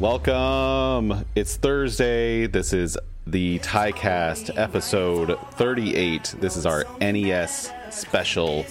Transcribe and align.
Welcome. 0.00 1.26
It's 1.34 1.56
Thursday. 1.56 2.46
This 2.46 2.72
is 2.72 2.96
the 3.26 3.58
TieCast 3.58 4.58
episode 4.58 5.38
38. 5.56 6.36
This 6.40 6.56
is 6.56 6.64
our 6.64 6.86
NES 7.02 7.70
special 7.90 8.64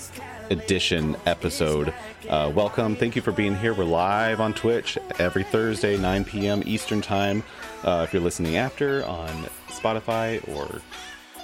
edition 0.50 1.16
episode. 1.28 1.94
Uh, 2.28 2.52
welcome. 2.56 2.96
Thank 2.96 3.16
you 3.16 3.22
for 3.22 3.32
being 3.32 3.56
here. 3.56 3.76
We're 3.76 3.84
live 3.84 4.42
on 4.42 4.56
Twitch 4.56 4.98
every 5.20 5.44
Thursday, 5.44 5.98
9 5.98 6.26
p.m. 6.26 6.64
Eastern 6.66 7.00
Time. 7.00 7.44
Uh, 7.84 8.04
if 8.08 8.12
you're 8.12 8.24
listening 8.24 8.58
after 8.58 9.06
on 9.06 9.30
Spotify 9.68 10.42
or 10.58 10.82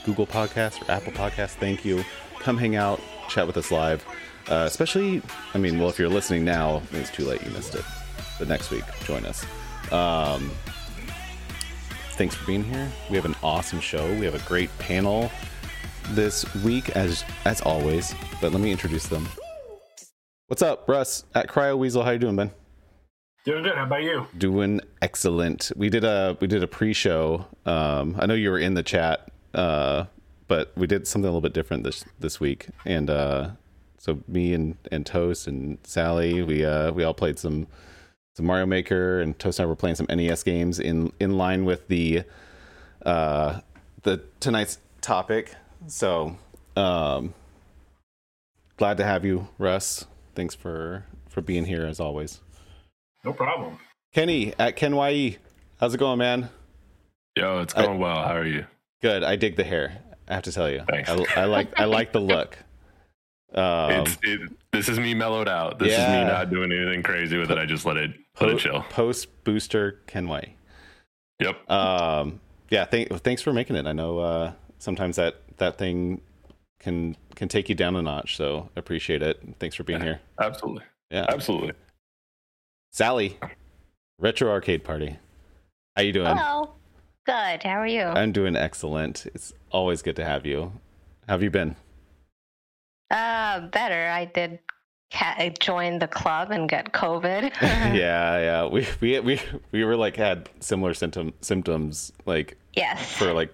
Google 0.03 0.25
Podcasts 0.25 0.81
or 0.81 0.91
Apple 0.91 1.13
Podcasts, 1.13 1.57
thank 1.57 1.85
you. 1.85 2.03
Come 2.39 2.57
hang 2.57 2.75
out, 2.75 2.99
chat 3.29 3.45
with 3.45 3.55
us 3.55 3.69
live. 3.69 4.03
Uh, 4.49 4.63
especially, 4.65 5.21
I 5.53 5.59
mean, 5.59 5.77
well, 5.77 5.89
if 5.89 5.99
you're 5.99 6.09
listening 6.09 6.43
now, 6.43 6.81
it's 6.91 7.11
too 7.11 7.25
late. 7.25 7.43
You 7.43 7.51
missed 7.51 7.75
it. 7.75 7.85
But 8.39 8.47
next 8.47 8.71
week, 8.71 8.83
join 9.03 9.25
us. 9.25 9.45
Um, 9.91 10.51
thanks 12.11 12.35
for 12.35 12.45
being 12.45 12.63
here. 12.63 12.91
We 13.09 13.15
have 13.15 13.25
an 13.25 13.35
awesome 13.43 13.79
show. 13.79 14.07
We 14.15 14.25
have 14.25 14.35
a 14.35 14.47
great 14.47 14.75
panel 14.79 15.31
this 16.09 16.45
week, 16.63 16.89
as 16.91 17.23
as 17.45 17.61
always. 17.61 18.13
But 18.41 18.51
let 18.51 18.61
me 18.61 18.71
introduce 18.71 19.07
them. 19.07 19.27
What's 20.47 20.61
up, 20.61 20.87
Russ 20.87 21.25
at 21.33 21.47
Cryo 21.47 21.77
Weasel? 21.77 22.03
How 22.03 22.11
you 22.11 22.19
doing, 22.19 22.35
Ben? 22.35 22.51
Doing 23.45 23.63
good. 23.63 23.75
How 23.75 23.83
about 23.83 24.03
you? 24.03 24.27
Doing 24.37 24.81
excellent. 25.01 25.71
We 25.75 25.89
did 25.89 26.03
a 26.03 26.37
we 26.39 26.47
did 26.47 26.63
a 26.63 26.67
pre-show. 26.67 27.45
Um, 27.65 28.15
I 28.19 28.25
know 28.25 28.33
you 28.33 28.49
were 28.49 28.59
in 28.59 28.73
the 28.73 28.83
chat, 28.83 29.29
uh, 29.53 30.05
but 30.47 30.71
we 30.75 30.87
did 30.87 31.07
something 31.07 31.27
a 31.27 31.31
little 31.31 31.41
bit 31.41 31.53
different 31.53 31.83
this 31.83 32.05
this 32.19 32.39
week. 32.39 32.67
And 32.85 33.09
uh, 33.09 33.51
so 33.99 34.23
me 34.27 34.53
and 34.53 34.77
and 34.91 35.05
Toast 35.05 35.47
and 35.47 35.77
Sally, 35.83 36.41
we 36.41 36.65
uh, 36.65 36.91
we 36.91 37.03
all 37.03 37.13
played 37.13 37.37
some 37.37 37.67
some 38.35 38.45
Mario 38.45 38.65
Maker, 38.65 39.21
and 39.21 39.37
Toast 39.39 39.59
and 39.59 39.65
I 39.65 39.67
were 39.67 39.75
playing 39.75 39.95
some 39.95 40.07
NES 40.09 40.43
games 40.43 40.79
in 40.79 41.11
in 41.19 41.37
line 41.37 41.65
with 41.65 41.87
the 41.87 42.23
uh, 43.05 43.61
the 44.03 44.21
tonight's 44.39 44.77
topic. 45.01 45.55
So 45.87 46.37
um, 46.75 47.33
glad 48.77 48.97
to 48.97 49.05
have 49.05 49.25
you, 49.25 49.47
Russ. 49.57 50.05
Thanks 50.35 50.53
for 50.53 51.05
for 51.29 51.41
being 51.41 51.65
here 51.65 51.85
as 51.85 51.99
always. 51.99 52.41
No 53.23 53.33
problem. 53.33 53.79
Kenny 54.13 54.53
at 54.59 54.75
Ken 54.75 54.95
YE. 54.95 55.37
How's 55.79 55.93
it 55.93 55.97
going, 55.97 56.19
man? 56.19 56.49
Yo, 57.35 57.59
it's 57.59 57.73
going 57.73 57.89
I, 57.89 57.95
well. 57.97 58.23
How 58.23 58.35
are 58.35 58.45
you? 58.45 58.65
Good. 59.01 59.23
I 59.23 59.35
dig 59.35 59.55
the 59.55 59.63
hair. 59.63 60.01
I 60.27 60.33
have 60.33 60.43
to 60.43 60.51
tell 60.51 60.69
you. 60.69 60.83
Thanks. 60.89 61.09
I, 61.09 61.41
I 61.41 61.45
like 61.45 61.79
I 61.79 61.85
like 61.85 62.11
the 62.11 62.19
look. 62.19 62.57
Um, 63.55 64.05
it, 64.23 64.51
this 64.73 64.89
is 64.89 64.99
me 64.99 65.13
mellowed 65.13 65.47
out. 65.47 65.79
This 65.79 65.89
yeah. 65.89 66.03
is 66.03 66.25
me 66.25 66.31
not 66.31 66.49
doing 66.49 66.71
anything 66.71 67.03
crazy 67.03 67.37
with 67.37 67.51
it. 67.51 67.57
I 67.57 67.65
just 67.65 67.85
let 67.85 67.97
it 67.97 68.11
let 68.41 68.49
it 68.49 68.59
chill. 68.59 68.81
Post 68.89 69.43
booster 69.45 70.01
Kenway. 70.07 70.55
Yep. 71.39 71.69
Um. 71.71 72.41
Yeah. 72.69 72.85
Th- 72.85 73.07
thanks 73.09 73.41
for 73.41 73.53
making 73.53 73.77
it. 73.77 73.87
I 73.87 73.93
know 73.93 74.19
uh, 74.19 74.51
sometimes 74.79 75.15
that 75.15 75.35
that 75.57 75.77
thing 75.77 76.21
can 76.79 77.15
can 77.35 77.47
take 77.47 77.69
you 77.69 77.75
down 77.75 77.95
a 77.95 78.01
notch. 78.01 78.35
So 78.35 78.69
appreciate 78.75 79.21
it. 79.21 79.41
Thanks 79.59 79.75
for 79.75 79.83
being 79.83 79.99
yeah, 79.99 80.05
here. 80.05 80.21
Absolutely. 80.39 80.83
Yeah. 81.09 81.25
Absolutely. 81.29 81.71
Sally, 82.91 83.37
Retro 84.19 84.49
Arcade 84.49 84.83
Party. 84.83 85.17
How 85.95 86.03
you 86.03 86.11
doing? 86.11 86.35
Hello. 86.35 86.71
Good. 87.25 87.63
How 87.63 87.79
are 87.79 87.87
you? 87.87 88.03
I'm 88.03 88.31
doing 88.31 88.55
excellent. 88.55 89.25
It's 89.33 89.53
always 89.71 90.01
good 90.01 90.15
to 90.17 90.25
have 90.25 90.45
you. 90.45 90.73
How 91.27 91.33
have 91.33 91.43
you 91.43 91.49
been? 91.49 91.75
Uh, 93.11 93.61
better. 93.67 94.09
I 94.09 94.25
did 94.25 94.59
ca- 95.11 95.49
join 95.59 95.99
the 95.99 96.07
club 96.07 96.51
and 96.51 96.67
get 96.67 96.91
COVID. 96.93 97.51
yeah, 97.61 97.93
yeah. 97.93 98.65
We 98.65 98.87
we 99.01 99.19
we 99.19 99.41
we 99.71 99.83
were 99.83 99.95
like 99.95 100.15
had 100.15 100.49
similar 100.59 100.93
symptom 100.93 101.33
symptoms 101.41 102.11
like 102.25 102.57
yes 102.73 103.13
for 103.13 103.33
like 103.33 103.53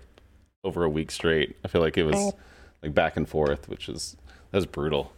over 0.63 0.83
a 0.83 0.89
week 0.89 1.11
straight. 1.11 1.55
I 1.63 1.67
feel 1.67 1.81
like 1.81 1.97
it 1.97 2.03
was 2.03 2.33
like 2.83 2.93
back 2.93 3.17
and 3.17 3.27
forth, 3.27 3.67
which 3.69 3.89
is 3.89 4.15
that 4.51 4.57
was 4.57 4.65
brutal. 4.65 5.11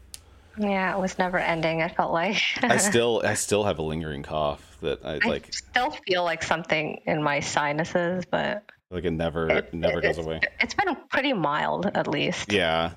Yeah, 0.58 0.96
it 0.96 1.00
was 1.00 1.18
never 1.18 1.40
ending. 1.40 1.82
I 1.82 1.90
felt 1.90 2.14
like 2.14 2.42
I 2.62 2.78
still 2.78 3.22
I 3.24 3.34
still 3.34 3.64
have 3.64 3.80
a 3.80 3.82
lingering 3.82 4.24
cough 4.24 4.78
that 4.82 5.04
I, 5.04 5.20
I 5.24 5.28
like. 5.28 5.54
Still 5.54 5.92
feel 6.08 6.24
like 6.24 6.44
something 6.44 7.02
in 7.06 7.24
my 7.24 7.40
sinuses, 7.40 8.26
but 8.30 8.64
like 8.92 9.06
it 9.06 9.12
never 9.12 9.50
it, 9.50 9.74
never 9.74 10.00
it, 10.00 10.04
goes 10.04 10.18
away. 10.20 10.42
It's 10.60 10.74
been 10.74 10.96
pretty 11.10 11.34
mild, 11.34 11.88
at 11.96 12.08
least. 12.08 12.52
Yeah, 12.52 12.92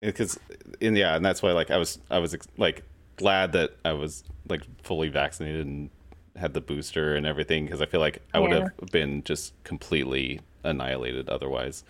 because 0.00 0.38
and 0.80 0.96
yeah 0.96 1.16
and 1.16 1.24
that's 1.24 1.42
why 1.42 1.52
like 1.52 1.70
i 1.70 1.76
was 1.76 1.98
i 2.10 2.18
was 2.18 2.36
like 2.56 2.82
glad 3.16 3.52
that 3.52 3.76
i 3.84 3.92
was 3.92 4.22
like 4.48 4.62
fully 4.82 5.08
vaccinated 5.08 5.66
and 5.66 5.90
had 6.36 6.54
the 6.54 6.60
booster 6.60 7.16
and 7.16 7.26
everything 7.26 7.64
because 7.64 7.82
i 7.82 7.86
feel 7.86 8.00
like 8.00 8.22
i 8.32 8.38
yeah. 8.38 8.42
would 8.42 8.52
have 8.52 8.72
been 8.92 9.22
just 9.24 9.52
completely 9.64 10.40
annihilated 10.64 11.28
otherwise. 11.28 11.84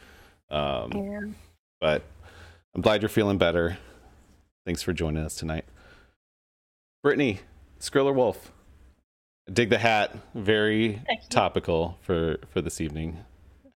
Um 0.50 0.92
yeah. 0.92 1.20
but 1.80 2.02
i'm 2.74 2.80
glad 2.80 3.02
you're 3.02 3.08
feeling 3.08 3.38
better. 3.38 3.78
Thanks 4.64 4.82
for 4.82 4.92
joining 4.92 5.22
us 5.22 5.36
tonight. 5.36 5.64
Brittany 7.02 7.40
skriller 7.80 8.14
wolf 8.14 8.52
dig 9.52 9.70
the 9.70 9.78
hat. 9.78 10.16
Very 10.34 11.02
topical 11.28 11.98
for 12.00 12.38
for 12.50 12.62
this 12.62 12.80
evening. 12.80 13.18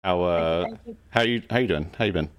How 0.03 0.21
uh 0.21 0.65
how 1.09 1.21
you 1.21 1.41
how 1.49 1.57
you 1.57 1.67
doing? 1.67 1.89
How 1.97 2.05
you 2.05 2.13
been? 2.13 2.29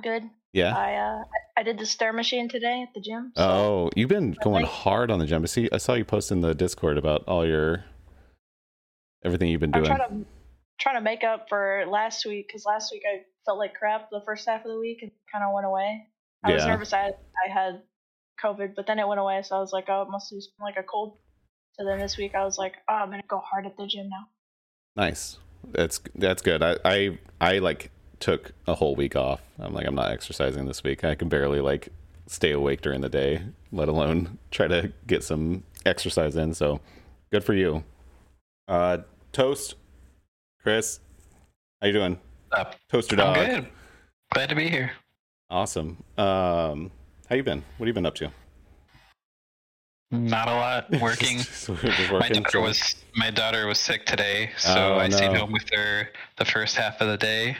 Good 0.00 0.30
yeah. 0.52 0.76
I 0.76 0.94
uh 0.94 1.24
I 1.56 1.62
did 1.62 1.78
the 1.78 1.86
stair 1.86 2.12
machine 2.12 2.48
today 2.48 2.84
at 2.86 2.94
the 2.94 3.00
gym. 3.00 3.32
So 3.36 3.42
oh, 3.42 3.90
you've 3.96 4.08
been 4.08 4.36
going 4.42 4.64
hard 4.64 5.10
on 5.10 5.18
the 5.18 5.26
gym. 5.26 5.42
I 5.42 5.46
see. 5.46 5.68
I 5.72 5.78
saw 5.78 5.94
you 5.94 6.04
post 6.04 6.30
in 6.30 6.40
the 6.40 6.54
Discord 6.54 6.98
about 6.98 7.24
all 7.26 7.46
your 7.46 7.84
everything 9.24 9.50
you've 9.50 9.60
been 9.60 9.70
doing. 9.70 9.90
I'm 9.90 9.96
trying 9.96 10.08
to 10.08 10.26
trying 10.80 10.96
to 10.96 11.00
make 11.00 11.24
up 11.24 11.48
for 11.48 11.84
last 11.88 12.24
week 12.24 12.46
because 12.46 12.64
last 12.64 12.92
week 12.92 13.02
I 13.06 13.22
felt 13.44 13.58
like 13.58 13.74
crap 13.74 14.10
the 14.10 14.22
first 14.24 14.48
half 14.48 14.64
of 14.64 14.70
the 14.70 14.78
week 14.78 14.98
and 15.02 15.10
kind 15.32 15.44
of 15.44 15.52
went 15.52 15.66
away. 15.66 16.06
I 16.44 16.50
yeah. 16.50 16.54
was 16.54 16.66
nervous 16.66 16.92
I 16.92 17.08
I 17.08 17.52
had 17.52 17.82
COVID, 18.42 18.74
but 18.76 18.86
then 18.86 18.98
it 18.98 19.08
went 19.08 19.20
away. 19.20 19.42
So 19.42 19.56
I 19.56 19.60
was 19.60 19.72
like, 19.72 19.86
oh, 19.88 20.02
it 20.02 20.10
must 20.10 20.30
have 20.30 20.38
been 20.38 20.64
like 20.64 20.76
a 20.78 20.82
cold. 20.82 21.18
So 21.72 21.84
then 21.84 21.98
this 21.98 22.16
week 22.16 22.34
I 22.34 22.44
was 22.44 22.58
like, 22.58 22.74
oh, 22.88 22.94
I'm 22.94 23.10
gonna 23.10 23.22
go 23.28 23.38
hard 23.38 23.66
at 23.66 23.76
the 23.76 23.86
gym 23.86 24.08
now. 24.08 24.28
Nice. 24.96 25.38
That's 25.72 26.00
that's 26.14 26.42
good. 26.42 26.62
I 26.62 26.76
I 26.84 27.18
I 27.40 27.58
like 27.58 27.90
took 28.20 28.52
a 28.66 28.74
whole 28.74 28.94
week 28.94 29.16
off. 29.16 29.40
I'm 29.58 29.72
like, 29.72 29.86
I'm 29.86 29.94
not 29.94 30.10
exercising 30.10 30.66
this 30.66 30.82
week. 30.82 31.04
I 31.04 31.14
can 31.14 31.28
barely 31.28 31.60
like 31.60 31.88
stay 32.26 32.52
awake 32.52 32.80
during 32.80 33.00
the 33.00 33.08
day, 33.08 33.42
let 33.72 33.88
alone 33.88 34.38
try 34.50 34.68
to 34.68 34.92
get 35.06 35.22
some 35.24 35.64
exercise 35.86 36.36
in. 36.36 36.54
So 36.54 36.80
good 37.30 37.44
for 37.44 37.54
you. 37.54 37.84
Uh, 38.66 38.98
Toast, 39.32 39.74
Chris, 40.62 41.00
how 41.80 41.86
you 41.86 41.92
doing? 41.92 42.18
Up. 42.52 42.76
Toaster 42.90 43.16
dog. 43.16 43.36
I'm 43.36 43.46
good. 43.62 43.68
Glad 44.32 44.48
to 44.50 44.54
be 44.54 44.68
here. 44.68 44.92
Awesome. 45.50 46.02
Um, 46.16 46.90
how 47.28 47.36
you 47.36 47.42
been? 47.42 47.64
What 47.76 47.86
have 47.86 47.88
you 47.88 47.92
been 47.94 48.06
up 48.06 48.14
to? 48.16 48.30
Not 50.10 50.48
a 50.48 50.52
lot. 50.52 50.90
Working. 51.02 51.40
working 51.68 52.10
my 52.10 52.28
daughter 52.28 52.60
was 52.60 52.94
my 53.14 53.30
daughter 53.30 53.66
was 53.66 53.78
sick 53.78 54.06
today, 54.06 54.50
so 54.56 54.94
oh, 54.94 54.98
I 54.98 55.08
no. 55.08 55.16
stayed 55.16 55.36
home 55.36 55.52
with 55.52 55.68
her 55.74 56.08
the 56.38 56.46
first 56.46 56.76
half 56.76 57.02
of 57.02 57.08
the 57.08 57.18
day 57.18 57.58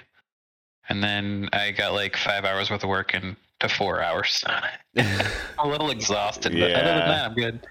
and 0.88 1.02
then 1.02 1.48
I 1.52 1.70
got 1.70 1.92
like 1.92 2.16
five 2.16 2.44
hours 2.44 2.70
worth 2.70 2.82
of 2.82 2.88
work 2.88 3.14
in 3.14 3.36
to 3.60 3.68
four 3.68 4.02
hours. 4.02 4.44
On 4.46 4.62
it. 4.94 5.26
A 5.58 5.66
little 5.68 5.90
exhausted, 5.90 6.52
but 6.52 6.70
yeah. 6.70 6.78
other 6.78 6.84
than 6.84 7.08
that, 7.08 7.24
I'm 7.30 7.34
good. 7.34 7.66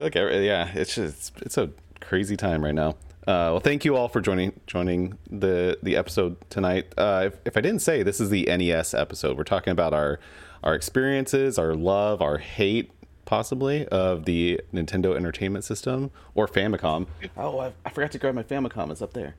Okay, 0.00 0.46
yeah, 0.46 0.70
it's 0.74 0.94
just 0.94 1.32
it's 1.42 1.58
a 1.58 1.70
crazy 2.00 2.36
time 2.36 2.64
right 2.64 2.74
now. 2.74 2.96
Uh, 3.26 3.50
well, 3.50 3.60
thank 3.60 3.84
you 3.84 3.96
all 3.96 4.08
for 4.08 4.20
joining 4.20 4.58
joining 4.66 5.18
the 5.30 5.78
the 5.82 5.96
episode 5.96 6.36
tonight. 6.48 6.92
Uh, 6.96 7.24
if, 7.26 7.38
if 7.44 7.56
I 7.56 7.60
didn't 7.60 7.82
say, 7.82 8.02
this 8.02 8.20
is 8.20 8.30
the 8.30 8.44
NES 8.44 8.94
episode. 8.94 9.36
We're 9.36 9.44
talking 9.44 9.72
about 9.72 9.92
our 9.92 10.20
our 10.62 10.74
experiences, 10.74 11.58
our 11.58 11.74
love, 11.74 12.22
our 12.22 12.38
hate, 12.38 12.90
possibly 13.24 13.86
of 13.88 14.24
the 14.24 14.60
Nintendo 14.72 15.16
Entertainment 15.16 15.64
System 15.64 16.10
or 16.34 16.46
Famicom. 16.46 17.06
Oh, 17.36 17.58
I, 17.58 17.72
I 17.84 17.90
forgot 17.90 18.12
to 18.12 18.18
grab 18.18 18.34
my 18.34 18.42
Famicom. 18.42 18.90
It's 18.90 19.02
up 19.02 19.12
there. 19.12 19.34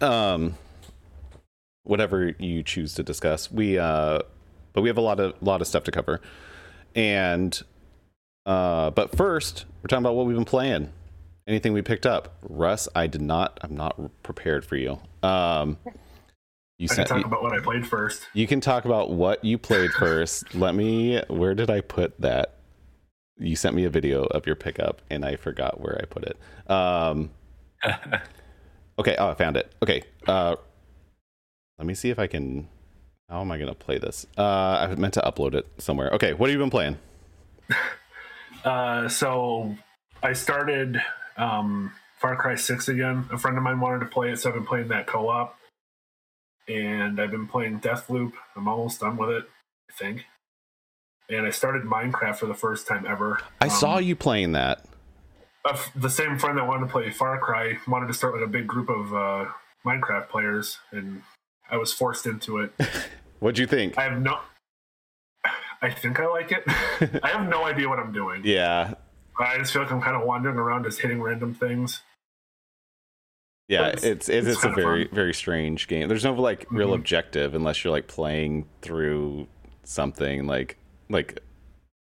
Um, 0.00 0.56
whatever 1.90 2.32
you 2.38 2.62
choose 2.62 2.94
to 2.94 3.02
discuss. 3.02 3.50
We 3.50 3.76
uh 3.76 4.20
but 4.72 4.82
we 4.82 4.88
have 4.88 4.96
a 4.96 5.02
lot 5.02 5.18
of 5.18 5.34
lot 5.42 5.60
of 5.60 5.66
stuff 5.66 5.82
to 5.84 5.90
cover. 5.90 6.20
And 6.94 7.60
uh 8.46 8.90
but 8.90 9.16
first, 9.16 9.64
we're 9.82 9.88
talking 9.88 10.04
about 10.04 10.14
what 10.14 10.26
we've 10.26 10.36
been 10.36 10.44
playing. 10.44 10.92
Anything 11.48 11.72
we 11.72 11.82
picked 11.82 12.06
up. 12.06 12.36
Russ, 12.48 12.88
I 12.94 13.08
did 13.08 13.20
not 13.20 13.58
I'm 13.62 13.76
not 13.76 13.98
prepared 14.22 14.64
for 14.64 14.76
you. 14.76 15.00
Um 15.24 15.78
you 16.78 16.86
I 16.90 16.94
can 16.94 17.04
talk 17.06 17.26
about 17.26 17.42
what 17.42 17.52
I 17.52 17.60
played 17.60 17.86
first. 17.86 18.22
You 18.34 18.46
can 18.46 18.60
talk 18.60 18.84
about 18.84 19.10
what 19.10 19.44
you 19.44 19.58
played 19.58 19.90
first. 19.90 20.54
Let 20.54 20.76
me 20.76 21.20
where 21.26 21.56
did 21.56 21.70
I 21.70 21.80
put 21.80 22.18
that? 22.20 22.54
You 23.36 23.56
sent 23.56 23.74
me 23.74 23.84
a 23.84 23.90
video 23.90 24.24
of 24.26 24.46
your 24.46 24.54
pickup 24.54 25.02
and 25.10 25.24
I 25.24 25.34
forgot 25.34 25.80
where 25.80 25.98
I 26.00 26.04
put 26.04 26.22
it. 26.22 26.70
Um 26.70 27.30
Okay, 28.98 29.16
oh 29.18 29.30
I 29.30 29.34
found 29.34 29.56
it. 29.56 29.74
Okay. 29.82 30.02
Uh 30.28 30.54
let 31.80 31.86
me 31.86 31.94
see 31.94 32.10
if 32.10 32.18
I 32.18 32.26
can. 32.26 32.68
How 33.30 33.40
am 33.40 33.50
I 33.50 33.56
going 33.56 33.70
to 33.70 33.74
play 33.74 33.96
this? 33.96 34.26
Uh, 34.36 34.42
I 34.90 34.94
meant 34.96 35.14
to 35.14 35.20
upload 35.20 35.54
it 35.54 35.66
somewhere. 35.78 36.10
Okay, 36.10 36.34
what 36.34 36.50
have 36.50 36.52
you 36.52 36.62
been 36.62 36.70
playing? 36.70 36.98
Uh, 38.62 39.08
so 39.08 39.74
I 40.22 40.34
started 40.34 41.00
Um, 41.38 41.92
Far 42.18 42.36
Cry 42.36 42.56
6 42.56 42.90
again. 42.90 43.24
A 43.32 43.38
friend 43.38 43.56
of 43.56 43.62
mine 43.62 43.80
wanted 43.80 44.00
to 44.00 44.06
play 44.06 44.32
it, 44.32 44.36
so 44.38 44.50
I've 44.50 44.54
been 44.54 44.66
playing 44.66 44.88
that 44.88 45.06
co 45.06 45.30
op. 45.30 45.56
And 46.68 47.18
I've 47.18 47.30
been 47.30 47.46
playing 47.46 47.80
Deathloop. 47.80 48.34
I'm 48.54 48.68
almost 48.68 49.00
done 49.00 49.16
with 49.16 49.30
it, 49.30 49.44
I 49.88 49.94
think. 49.94 50.26
And 51.30 51.46
I 51.46 51.50
started 51.50 51.84
Minecraft 51.84 52.36
for 52.36 52.44
the 52.44 52.54
first 52.54 52.86
time 52.86 53.06
ever. 53.08 53.40
I 53.62 53.66
um, 53.66 53.70
saw 53.70 53.96
you 53.96 54.14
playing 54.14 54.52
that. 54.52 54.84
Uh, 55.64 55.78
the 55.96 56.10
same 56.10 56.38
friend 56.38 56.58
that 56.58 56.66
wanted 56.66 56.88
to 56.88 56.92
play 56.92 57.10
Far 57.10 57.38
Cry 57.38 57.78
wanted 57.88 58.08
to 58.08 58.14
start 58.14 58.34
with 58.34 58.42
a 58.42 58.46
big 58.46 58.66
group 58.66 58.90
of 58.90 59.14
uh, 59.14 59.46
Minecraft 59.86 60.28
players, 60.28 60.76
and 60.90 61.22
I 61.70 61.76
was 61.76 61.92
forced 61.92 62.26
into 62.26 62.58
it. 62.58 62.72
What'd 63.40 63.58
you 63.58 63.66
think? 63.66 63.98
I 63.98 64.04
have 64.04 64.20
no. 64.20 64.38
I 65.82 65.90
think 65.90 66.20
I 66.20 66.26
like 66.26 66.52
it. 66.52 66.64
I 67.22 67.28
have 67.28 67.48
no 67.48 67.64
idea 67.64 67.88
what 67.88 67.98
I'm 67.98 68.12
doing. 68.12 68.42
Yeah. 68.44 68.94
I 69.38 69.56
just 69.58 69.72
feel 69.72 69.82
like 69.82 69.90
I'm 69.90 70.02
kind 70.02 70.16
of 70.16 70.26
wandering 70.26 70.56
around, 70.56 70.84
just 70.84 71.00
hitting 71.00 71.22
random 71.22 71.54
things. 71.54 72.02
Yeah, 73.68 73.86
it's 73.86 74.02
it's, 74.02 74.28
it's, 74.28 74.48
it's 74.48 74.64
a 74.64 74.70
very 74.70 75.04
fun. 75.06 75.14
very 75.14 75.32
strange 75.32 75.86
game. 75.86 76.08
There's 76.08 76.24
no 76.24 76.34
like 76.34 76.66
real 76.70 76.88
mm-hmm. 76.88 76.96
objective 76.96 77.54
unless 77.54 77.84
you're 77.84 77.92
like 77.92 78.08
playing 78.08 78.66
through 78.82 79.46
something 79.84 80.46
like 80.46 80.76
like 81.08 81.40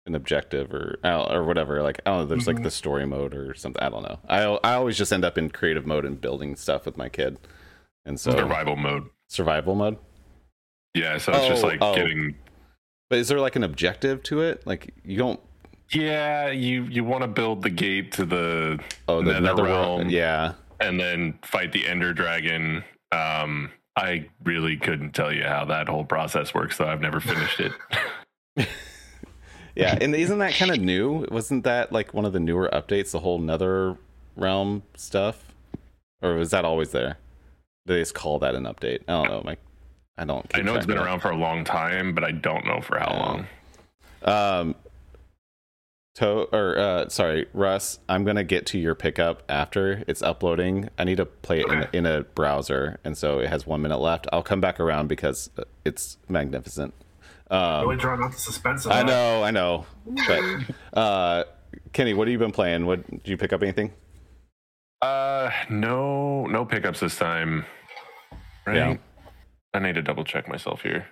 an 0.06 0.14
objective 0.14 0.72
or 0.72 0.98
or 1.04 1.44
whatever. 1.44 1.82
Like 1.82 2.02
I 2.06 2.12
don't 2.12 2.20
know. 2.20 2.26
There's 2.28 2.42
mm-hmm. 2.42 2.58
like 2.58 2.64
the 2.64 2.70
story 2.70 3.08
mode 3.08 3.34
or 3.34 3.56
something. 3.56 3.82
I 3.82 3.90
don't 3.90 4.04
know. 4.04 4.20
I 4.30 4.44
I 4.64 4.76
always 4.76 4.96
just 4.96 5.12
end 5.12 5.26
up 5.26 5.40
in 5.40 5.50
creative 5.50 5.88
mode 5.88 6.06
and 6.06 6.22
building 6.22 6.56
stuff 6.56 6.86
with 6.86 6.98
my 6.98 7.10
kid, 7.10 7.40
and 8.06 8.20
so 8.20 8.30
survival 8.30 8.76
mode. 8.76 9.10
Survival 9.30 9.76
mode. 9.76 9.98
Yeah, 10.94 11.18
so 11.18 11.34
it's 11.34 11.46
oh, 11.46 11.50
just 11.50 11.64
like 11.64 11.80
oh. 11.82 11.94
getting. 11.94 12.36
But 13.10 13.20
is 13.20 13.28
there 13.28 13.40
like 13.40 13.56
an 13.56 13.64
objective 13.64 14.24
to 14.24 14.42
it? 14.42 14.66
Like 14.66 14.94
you 15.04 15.18
don't. 15.18 15.40
Yeah, 15.92 16.50
you 16.50 16.84
you 16.84 17.04
want 17.04 17.22
to 17.22 17.28
build 17.28 17.62
the 17.62 17.70
gate 17.70 18.12
to 18.14 18.26
the 18.26 18.80
oh 19.08 19.22
the 19.22 19.40
nether, 19.40 19.64
realm. 19.64 20.10
Yeah, 20.10 20.54
and 20.80 21.00
then 21.00 21.38
fight 21.44 21.72
the 21.72 21.86
Ender 21.86 22.14
Dragon. 22.14 22.84
Um, 23.12 23.72
I 23.96 24.28
really 24.44 24.78
couldn't 24.78 25.12
tell 25.12 25.32
you 25.32 25.44
how 25.44 25.66
that 25.66 25.88
whole 25.88 26.06
process 26.06 26.54
works, 26.54 26.78
though. 26.78 26.88
I've 26.88 27.02
never 27.02 27.20
finished 27.20 27.60
it. 27.60 27.72
yeah, 29.76 29.98
and 30.00 30.16
isn't 30.16 30.40
that 30.40 30.54
kind 30.54 30.72
of 30.72 30.80
new? 30.80 31.26
Wasn't 31.30 31.64
that 31.66 31.92
like 31.92 32.14
one 32.14 32.26
of 32.26 32.34
the 32.34 32.40
newer 32.40 32.70
updates? 32.72 33.12
The 33.12 33.20
whole 33.20 33.40
Nether 33.40 33.98
realm 34.36 34.84
stuff, 34.96 35.54
or 36.22 36.36
was 36.36 36.52
that 36.52 36.66
always 36.66 36.92
there? 36.92 37.18
They 37.86 38.00
just 38.00 38.16
call 38.16 38.40
that 38.40 38.56
an 38.56 38.64
update. 38.64 39.02
I 39.08 39.14
don't 39.14 39.30
know. 39.30 39.42
My, 39.46 39.58
I 40.18 40.26
don't. 40.26 40.46
I 40.54 40.62
know 40.62 40.76
it's 40.76 40.86
been 40.86 40.98
around 40.98 41.20
for 41.20 41.30
a 41.30 41.38
long 41.38 41.64
time, 41.64 42.14
but 42.14 42.24
I 42.24 42.32
don't 42.32 42.66
know 42.66 42.82
for 42.82 42.98
how 42.98 43.14
long. 43.14 43.48
Um, 44.24 44.76
to 46.16 46.48
or 46.56 46.78
uh, 46.78 47.10
sorry, 47.10 47.46
Russ, 47.54 48.00
I'm 48.10 48.24
gonna 48.24 48.44
get 48.44 48.66
to 48.68 48.80
your 48.80 48.96
pickup 48.96 49.44
after 49.50 50.04
it's 50.08 50.22
uploading. 50.22 50.90
I 50.98 51.04
need 51.04 51.18
to 51.18 51.26
play 51.26 51.60
it 51.60 51.68
in, 51.70 51.88
in, 51.94 52.06
a 52.06 52.24
browser, 52.24 53.00
and 53.04 53.18
so 53.18 53.40
it 53.40 53.50
has 53.50 53.68
one 53.68 53.82
minute 53.82 54.00
left. 54.00 54.26
I'll 54.34 54.44
come 54.44 54.62
back 54.62 54.80
around 54.80 55.08
because 55.08 55.50
it's 55.84 56.18
magnificent. 56.28 56.94
Um, 57.52 57.82
really 57.82 57.98
drawing 57.98 58.24
out 58.24 58.32
the 58.32 58.40
suspense. 58.40 58.88
I 58.88 59.04
know, 59.04 59.44
I 59.44 59.52
know. 59.52 59.86
But 60.28 61.00
uh, 61.00 61.44
Kenny, 61.94 62.14
what 62.14 62.28
have 62.28 62.32
you 62.32 62.40
been 62.40 62.52
playing? 62.52 62.86
What 62.86 63.08
did 63.10 63.28
you 63.28 63.38
pick 63.38 63.54
up 63.54 63.62
anything? 63.62 63.92
Uh, 65.02 65.52
no, 65.70 66.46
no 66.48 66.66
pickups 66.66 67.00
this 67.00 67.18
time. 67.18 67.66
Right? 68.66 68.76
Yeah. 68.76 68.98
I 69.74 69.80
need 69.80 69.96
to 69.96 70.02
double 70.02 70.24
check 70.24 70.48
myself 70.48 70.82
here. 70.82 71.08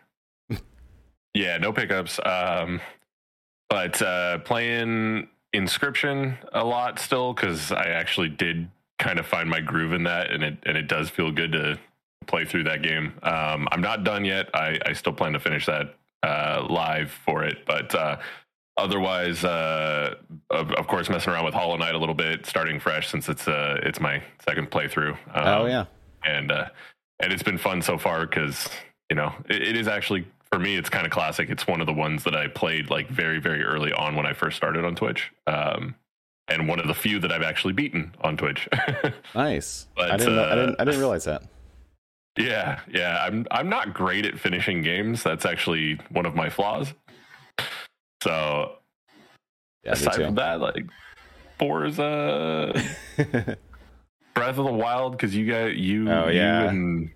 yeah, 1.33 1.57
no 1.57 1.73
pickups. 1.73 2.19
Um, 2.25 2.81
but 3.69 4.01
uh, 4.01 4.39
playing 4.39 5.27
Inscryption 5.53 6.37
a 6.53 6.63
lot 6.63 6.97
still 6.99 7.33
because 7.33 7.71
I 7.71 7.85
actually 7.85 8.29
did 8.29 8.69
kind 8.99 9.19
of 9.19 9.25
find 9.25 9.49
my 9.49 9.59
groove 9.59 9.93
in 9.93 10.03
that, 10.03 10.31
and 10.31 10.43
it 10.43 10.57
and 10.65 10.77
it 10.77 10.87
does 10.87 11.09
feel 11.09 11.31
good 11.31 11.51
to 11.51 11.77
play 12.25 12.45
through 12.45 12.63
that 12.63 12.81
game. 12.81 13.13
Um, 13.23 13.67
I'm 13.71 13.81
not 13.81 14.03
done 14.03 14.25
yet. 14.25 14.49
I, 14.53 14.79
I 14.85 14.93
still 14.93 15.13
plan 15.13 15.33
to 15.33 15.39
finish 15.39 15.65
that 15.65 15.95
uh, 16.23 16.65
live 16.69 17.11
for 17.11 17.43
it, 17.43 17.65
but 17.65 17.93
uh, 17.93 18.17
otherwise, 18.77 19.43
uh, 19.43 20.15
of, 20.49 20.71
of, 20.71 20.87
course, 20.87 21.09
messing 21.09 21.33
around 21.33 21.45
with 21.45 21.53
Hollow 21.53 21.77
Knight 21.77 21.95
a 21.95 21.97
little 21.97 22.15
bit, 22.15 22.45
starting 22.45 22.79
fresh 22.79 23.09
since 23.09 23.29
it's 23.29 23.47
uh, 23.47 23.79
it's 23.83 23.99
my 23.99 24.21
second 24.47 24.71
playthrough. 24.71 25.17
Um, 25.33 25.47
oh 25.47 25.65
yeah, 25.65 25.85
and 26.23 26.51
uh, 26.51 26.69
and 27.19 27.33
it's 27.33 27.43
been 27.43 27.57
fun 27.57 27.81
so 27.81 27.97
far 27.97 28.25
because 28.25 28.69
you 29.09 29.15
know 29.15 29.33
it, 29.49 29.61
it 29.61 29.77
is 29.77 29.87
actually 29.87 30.25
for 30.53 30.59
me, 30.59 30.75
it's 30.75 30.89
kind 30.89 31.03
of 31.03 31.11
classic. 31.11 31.49
It's 31.49 31.65
one 31.65 31.81
of 31.81 31.87
the 31.87 31.93
ones 31.93 32.23
that 32.25 32.35
I 32.35 32.47
played 32.47 32.91
like 32.91 33.09
very, 33.09 33.39
very 33.39 33.63
early 33.63 33.91
on 33.91 34.15
when 34.15 34.27
I 34.27 34.33
first 34.33 34.55
started 34.55 34.85
on 34.85 34.93
Twitch. 34.93 35.31
Um, 35.47 35.95
and 36.47 36.67
one 36.67 36.79
of 36.79 36.85
the 36.85 36.93
few 36.93 37.17
that 37.21 37.31
I've 37.31 37.41
actually 37.41 37.73
beaten 37.73 38.13
on 38.21 38.37
Twitch. 38.37 38.69
nice. 39.35 39.87
But, 39.95 40.11
I 40.11 40.17
didn't, 40.17 40.37
uh, 40.37 40.43
I 40.43 40.55
didn't, 40.55 40.75
I 40.77 40.85
didn't 40.85 40.99
realize 40.99 41.23
that. 41.23 41.41
Yeah, 42.37 42.81
yeah. 42.87 43.23
I'm, 43.25 43.47
I'm 43.49 43.67
not 43.67 43.95
great 43.95 44.27
at 44.27 44.37
finishing 44.37 44.83
games. 44.83 45.23
That's 45.23 45.43
actually 45.43 45.99
one 46.11 46.27
of 46.27 46.35
my 46.35 46.51
flaws. 46.51 46.93
So, 48.23 48.77
yeah, 49.83 49.91
aside 49.91 50.15
from 50.15 50.35
that, 50.35 50.61
like 50.61 50.85
Forza, 51.59 52.71
Breath 54.33 54.57
of 54.57 54.65
the 54.65 54.71
Wild, 54.71 55.11
because 55.11 55.35
you 55.35 55.45
got 55.45 55.75
you, 55.75 56.09
oh 56.09 56.29
yeah, 56.29 56.61
you 56.61 56.67
and 56.69 57.11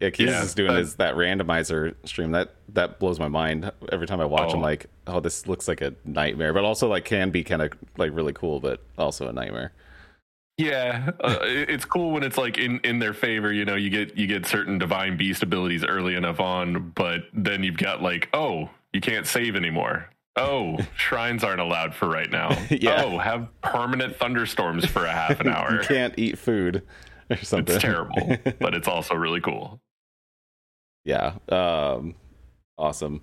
yeah, 0.00 0.10
Keys 0.10 0.26
yeah, 0.26 0.42
is 0.42 0.54
doing 0.54 0.74
his 0.74 0.96
that 0.96 1.14
randomizer 1.14 1.94
stream. 2.04 2.32
That 2.32 2.56
that 2.70 2.98
blows 2.98 3.20
my 3.20 3.28
mind 3.28 3.70
every 3.92 4.08
time 4.08 4.20
I 4.20 4.24
watch. 4.24 4.50
Oh. 4.50 4.56
I'm 4.56 4.60
like, 4.60 4.86
oh, 5.06 5.20
this 5.20 5.46
looks 5.46 5.68
like 5.68 5.82
a 5.82 5.94
nightmare, 6.04 6.52
but 6.52 6.64
also 6.64 6.88
like 6.88 7.04
can 7.04 7.30
be 7.30 7.44
kind 7.44 7.62
of 7.62 7.70
like 7.96 8.10
really 8.12 8.32
cool, 8.32 8.58
but 8.58 8.82
also 8.98 9.28
a 9.28 9.32
nightmare. 9.32 9.72
Yeah, 10.58 11.12
uh, 11.20 11.38
it's 11.42 11.84
cool 11.84 12.10
when 12.10 12.24
it's 12.24 12.36
like 12.36 12.58
in 12.58 12.80
in 12.80 12.98
their 12.98 13.14
favor. 13.14 13.52
You 13.52 13.64
know, 13.64 13.76
you 13.76 13.88
get 13.88 14.16
you 14.16 14.26
get 14.26 14.46
certain 14.46 14.78
divine 14.78 15.16
beast 15.16 15.44
abilities 15.44 15.84
early 15.84 16.16
enough 16.16 16.40
on, 16.40 16.90
but 16.96 17.20
then 17.32 17.62
you've 17.62 17.78
got 17.78 18.02
like, 18.02 18.28
oh, 18.34 18.68
you 18.92 19.00
can't 19.00 19.28
save 19.28 19.54
anymore. 19.54 20.10
Oh, 20.36 20.78
shrines 20.96 21.44
aren't 21.44 21.60
allowed 21.60 21.94
for 21.94 22.08
right 22.08 22.30
now. 22.30 22.56
yeah. 22.70 23.02
Oh, 23.04 23.18
have 23.18 23.48
permanent 23.62 24.16
thunderstorms 24.16 24.86
for 24.86 25.04
a 25.04 25.12
half 25.12 25.40
an 25.40 25.48
hour. 25.48 25.80
you 25.80 25.86
can't 25.86 26.14
eat 26.16 26.38
food 26.38 26.82
or 27.28 27.36
something. 27.36 27.74
It's 27.74 27.82
terrible, 27.82 28.36
but 28.60 28.74
it's 28.74 28.88
also 28.88 29.14
really 29.14 29.40
cool 29.40 29.80
yeah 31.04 31.32
um 31.48 32.14
awesome 32.78 33.22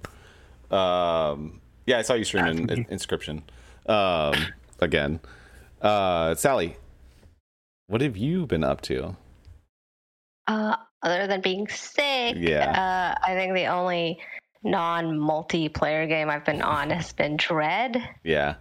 um 0.72 1.62
yeah 1.86 2.00
i 2.00 2.02
saw 2.02 2.14
you 2.14 2.24
stream 2.24 2.46
in, 2.46 2.70
in, 2.70 2.86
inscryption 2.86 3.42
um 3.88 4.36
again 4.80 5.20
uh 5.82 6.34
sally 6.36 6.76
what 7.88 8.02
have 8.02 8.18
you 8.18 8.46
been 8.46 8.64
up 8.64 8.82
to 8.82 9.16
uh 10.48 10.76
other 11.04 11.28
than 11.28 11.42
being 11.42 11.68
sick 11.68 12.36
yeah 12.38 13.16
uh 13.22 13.26
i 13.26 13.36
think 13.36 13.54
the 13.54 13.66
only 13.66 14.20
non-multiplayer 14.70 16.08
game 16.08 16.30
i've 16.30 16.46
been 16.46 16.62
on 16.62 16.90
has 16.90 17.14
been 17.14 17.38
dread 17.38 18.02
yeah 18.24 18.56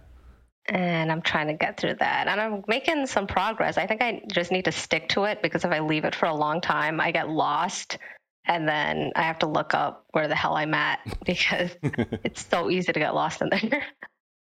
and 0.69 1.11
I'm 1.11 1.21
trying 1.21 1.47
to 1.47 1.53
get 1.53 1.79
through 1.79 1.95
that. 1.95 2.27
And 2.27 2.41
I'm 2.41 2.63
making 2.67 3.07
some 3.07 3.27
progress. 3.27 3.77
I 3.77 3.87
think 3.87 4.01
I 4.01 4.21
just 4.29 4.51
need 4.51 4.65
to 4.65 4.71
stick 4.71 5.09
to 5.09 5.23
it 5.23 5.41
because 5.41 5.63
if 5.63 5.71
I 5.71 5.79
leave 5.79 6.03
it 6.03 6.13
for 6.13 6.25
a 6.25 6.35
long 6.35 6.59
time, 6.61 6.99
I 6.99 7.11
get 7.11 7.29
lost 7.29 7.97
and 8.45 8.67
then 8.67 9.11
I 9.15 9.23
have 9.23 9.39
to 9.39 9.47
look 9.47 9.73
up 9.73 10.05
where 10.11 10.27
the 10.27 10.35
hell 10.35 10.55
I'm 10.55 10.73
at 10.73 10.99
because 11.25 11.71
it's 11.83 12.45
so 12.45 12.69
easy 12.69 12.91
to 12.91 12.99
get 12.99 13.13
lost 13.13 13.41
in 13.41 13.49
there. 13.49 13.83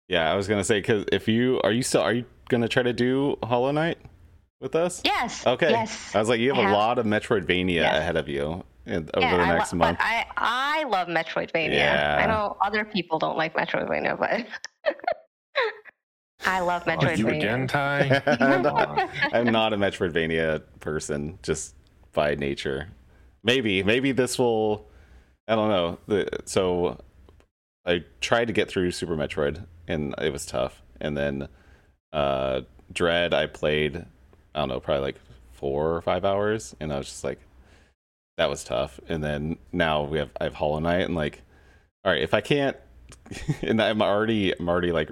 Yeah, 0.09 0.31
I 0.31 0.37
was 0.37 0.49
gonna 0.49 0.65
say 0.65 0.79
because 0.79 1.05
if 1.13 1.29
you 1.29 1.61
are 1.63 1.73
you 1.73 1.83
still 1.83 2.01
are 2.01 2.15
you 2.15 2.25
gonna 2.49 2.69
try 2.69 2.83
to 2.83 2.95
do 2.95 3.37
Hollow 3.43 3.73
Knight 3.73 3.99
with 4.59 4.75
us? 4.75 5.03
Yes. 5.05 5.47
Okay. 5.47 5.71
Yes. 5.71 6.15
I 6.15 6.19
was 6.19 6.31
like, 6.31 6.41
you 6.41 6.55
have, 6.55 6.63
have 6.63 6.73
a 6.73 6.75
lot 6.75 6.99
of 6.99 7.05
Metroidvania 7.05 7.75
yes. 7.75 7.99
ahead 7.99 8.17
of 8.17 8.27
you 8.27 8.65
in, 8.89 9.09
over 9.15 9.27
yeah, 9.27 9.37
the 9.37 9.47
next 9.55 9.73
I 9.73 9.77
lo- 9.77 9.79
month. 9.79 9.99
I 10.01 10.27
I 10.37 10.85
love 10.85 11.09
Metroidvania. 11.09 11.75
Yeah. 11.75 12.19
I 12.23 12.27
know 12.27 12.57
other 12.61 12.85
people 12.85 13.19
don't 13.19 13.37
like 13.37 13.55
Metroidvania, 13.55 14.19
but. 14.19 14.47
I 16.47 16.61
love 16.61 16.85
Metroidvania. 16.85 17.11
Oh, 17.11 17.15
you 17.15 17.29
again, 17.29 17.67
Ty? 17.69 18.23
I'm 19.33 19.53
not 19.53 19.73
a 19.73 19.77
Metroidvania 19.77 20.63
person, 20.81 21.39
just 21.43 21.75
by 22.13 22.35
nature 22.35 22.89
maybe 23.43 23.83
maybe 23.83 24.13
this 24.13 24.39
will 24.39 24.87
i 25.47 25.55
don't 25.55 25.69
know 25.69 25.99
the, 26.07 26.29
so 26.45 26.99
i 27.87 28.03
tried 28.21 28.47
to 28.47 28.53
get 28.53 28.69
through 28.69 28.91
super 28.91 29.17
metroid 29.17 29.65
and 29.87 30.15
it 30.19 30.33
was 30.33 30.45
tough 30.45 30.83
and 31.01 31.17
then 31.17 31.49
uh 32.13 32.61
dread 32.93 33.33
i 33.33 33.47
played 33.47 33.97
i 34.55 34.59
don't 34.59 34.69
know 34.69 34.81
probably 34.81 35.03
like 35.03 35.17
four 35.53 35.95
or 35.95 36.03
five 36.03 36.25
hours 36.25 36.75
and 36.81 36.93
i 36.93 36.99
was 36.99 37.07
just 37.07 37.25
like 37.25 37.39
that 38.39 38.49
was 38.49 38.65
tough 38.65 38.99
and 39.09 39.23
then 39.23 39.59
now 39.73 40.03
we 40.03 40.19
have 40.19 40.31
i 40.41 40.45
have 40.45 40.55
hollow 40.55 40.79
knight 40.79 41.03
and 41.03 41.15
like 41.15 41.43
all 42.05 42.13
right 42.13 42.23
if 42.23 42.33
i 42.33 42.41
can't 42.41 42.77
and 43.63 43.83
i'm 43.83 44.01
already 44.01 44.53
i'm 44.59 44.69
already 44.69 44.93
like 44.93 45.11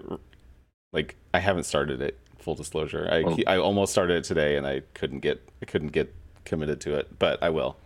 like 0.92 1.16
i 1.34 1.38
haven't 1.38 1.64
started 1.64 2.00
it 2.00 2.18
full 2.38 2.54
disclosure 2.54 3.06
i 3.12 3.22
well, 3.22 3.36
i 3.46 3.58
almost 3.58 3.92
started 3.92 4.16
it 4.16 4.24
today 4.24 4.56
and 4.56 4.66
i 4.66 4.80
couldn't 4.94 5.20
get 5.20 5.46
i 5.60 5.66
couldn't 5.66 5.92
get 5.92 6.14
committed 6.44 6.80
to 6.80 6.94
it 6.94 7.18
but 7.18 7.42
i 7.42 7.50
will 7.50 7.76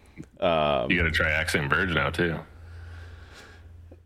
um, 0.40 0.90
you 0.90 0.96
got 0.96 1.04
to 1.04 1.10
try 1.10 1.30
Axiom 1.30 1.68
Verge 1.68 1.90
now 1.90 2.10
too. 2.10 2.38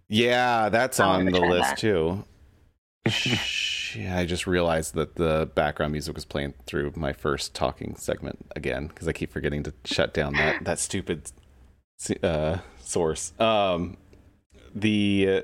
Yeah, 0.08 0.68
that's 0.68 1.00
on 1.00 1.24
the 1.26 1.40
list 1.40 1.70
that. 1.70 1.78
too. 1.78 2.24
I 3.06 4.24
just 4.26 4.46
realized 4.46 4.94
that 4.94 5.16
the 5.16 5.48
background 5.54 5.92
music 5.92 6.14
was 6.14 6.24
playing 6.24 6.54
through 6.66 6.92
my 6.96 7.12
first 7.12 7.54
talking 7.54 7.96
segment 7.96 8.46
again 8.56 8.88
because 8.88 9.06
I 9.06 9.12
keep 9.12 9.30
forgetting 9.30 9.62
to 9.64 9.74
shut 9.84 10.14
down 10.14 10.32
that 10.34 10.64
that 10.64 10.78
stupid 10.78 11.30
uh, 12.22 12.58
source. 12.80 13.38
Um, 13.38 13.96
the 14.74 15.28
uh, 15.28 15.40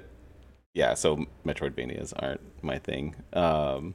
yeah, 0.75 0.95
so 0.95 1.26
Metroidvanias 1.45 2.12
aren't 2.17 2.40
my 2.62 2.79
thing. 2.79 3.14
Um, 3.33 3.95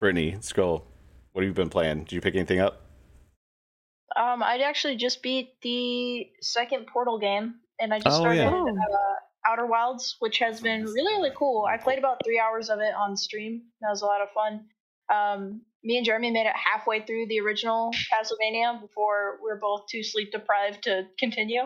Brittany, 0.00 0.36
scroll. 0.40 0.84
What 1.32 1.42
have 1.42 1.48
you 1.48 1.54
been 1.54 1.70
playing? 1.70 2.00
Did 2.00 2.12
you 2.12 2.20
pick 2.20 2.34
anything 2.34 2.60
up? 2.60 2.82
Um, 4.14 4.42
I 4.42 4.58
actually 4.58 4.96
just 4.96 5.22
beat 5.22 5.60
the 5.62 6.26
second 6.40 6.86
Portal 6.92 7.18
game, 7.18 7.54
and 7.80 7.94
I 7.94 7.98
just 7.98 8.18
oh, 8.18 8.20
started 8.20 8.38
yeah. 8.38 8.50
uh, 8.50 9.14
Outer 9.46 9.66
Wilds, 9.66 10.16
which 10.20 10.38
has 10.38 10.60
been 10.60 10.84
really 10.84 11.14
really 11.14 11.32
cool. 11.36 11.64
I 11.64 11.76
played 11.76 11.98
about 11.98 12.20
three 12.24 12.38
hours 12.38 12.70
of 12.70 12.80
it 12.80 12.94
on 12.94 13.16
stream. 13.16 13.62
That 13.80 13.90
was 13.90 14.02
a 14.02 14.06
lot 14.06 14.20
of 14.20 14.28
fun. 14.30 14.64
Um, 15.12 15.62
me 15.84 15.96
and 15.96 16.06
Jeremy 16.06 16.30
made 16.30 16.46
it 16.46 16.54
halfway 16.54 17.00
through 17.00 17.26
the 17.26 17.40
original 17.40 17.92
Castlevania 18.12 18.80
before 18.80 19.38
we 19.44 19.50
are 19.50 19.58
both 19.60 19.86
too 19.88 20.02
sleep 20.02 20.30
deprived 20.30 20.84
to 20.84 21.06
continue. 21.18 21.62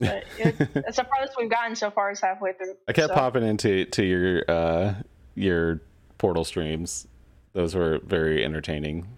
But 0.00 0.24
it, 0.38 0.56
it's 0.74 0.96
the 0.96 1.04
farthest 1.04 1.36
we've 1.38 1.50
gotten 1.50 1.76
so 1.76 1.90
far 1.90 2.10
is 2.10 2.20
halfway 2.20 2.54
through. 2.54 2.74
I 2.88 2.92
kept 2.92 3.08
so. 3.08 3.14
popping 3.14 3.44
into 3.44 3.84
to 3.84 4.04
your 4.04 4.44
uh, 4.48 4.94
your 5.34 5.80
Portal 6.18 6.44
streams. 6.44 7.06
Those 7.52 7.74
were 7.74 8.00
very 8.04 8.44
entertaining. 8.44 9.08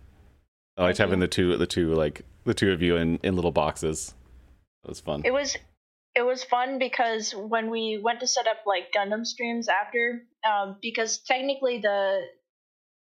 I 0.77 0.83
liked 0.83 0.99
having 0.99 1.21
the 1.21 1.29
two 1.29 1.57
the 1.57 1.67
two 1.67 1.95
like 1.95 2.23
the 2.45 2.55
two 2.55 2.73
of 2.73 2.83
you 2.83 2.97
in 2.97 3.19
in 3.23 3.37
little 3.37 3.53
boxes. 3.53 4.15
It 4.85 4.89
was 4.89 5.01
fun. 5.01 5.23
It 5.25 5.33
was 5.33 5.57
it 6.15 6.23
was 6.23 6.45
fun 6.45 6.79
because 6.79 7.33
when 7.33 7.71
we 7.71 8.01
went 8.03 8.21
to 8.21 8.27
set 8.27 8.47
up 8.47 8.59
like 8.67 8.93
Gundam 8.97 9.27
streams 9.27 9.69
after, 9.69 10.23
um, 10.45 10.77
because 10.83 11.19
technically 11.19 11.79
the 11.79 12.21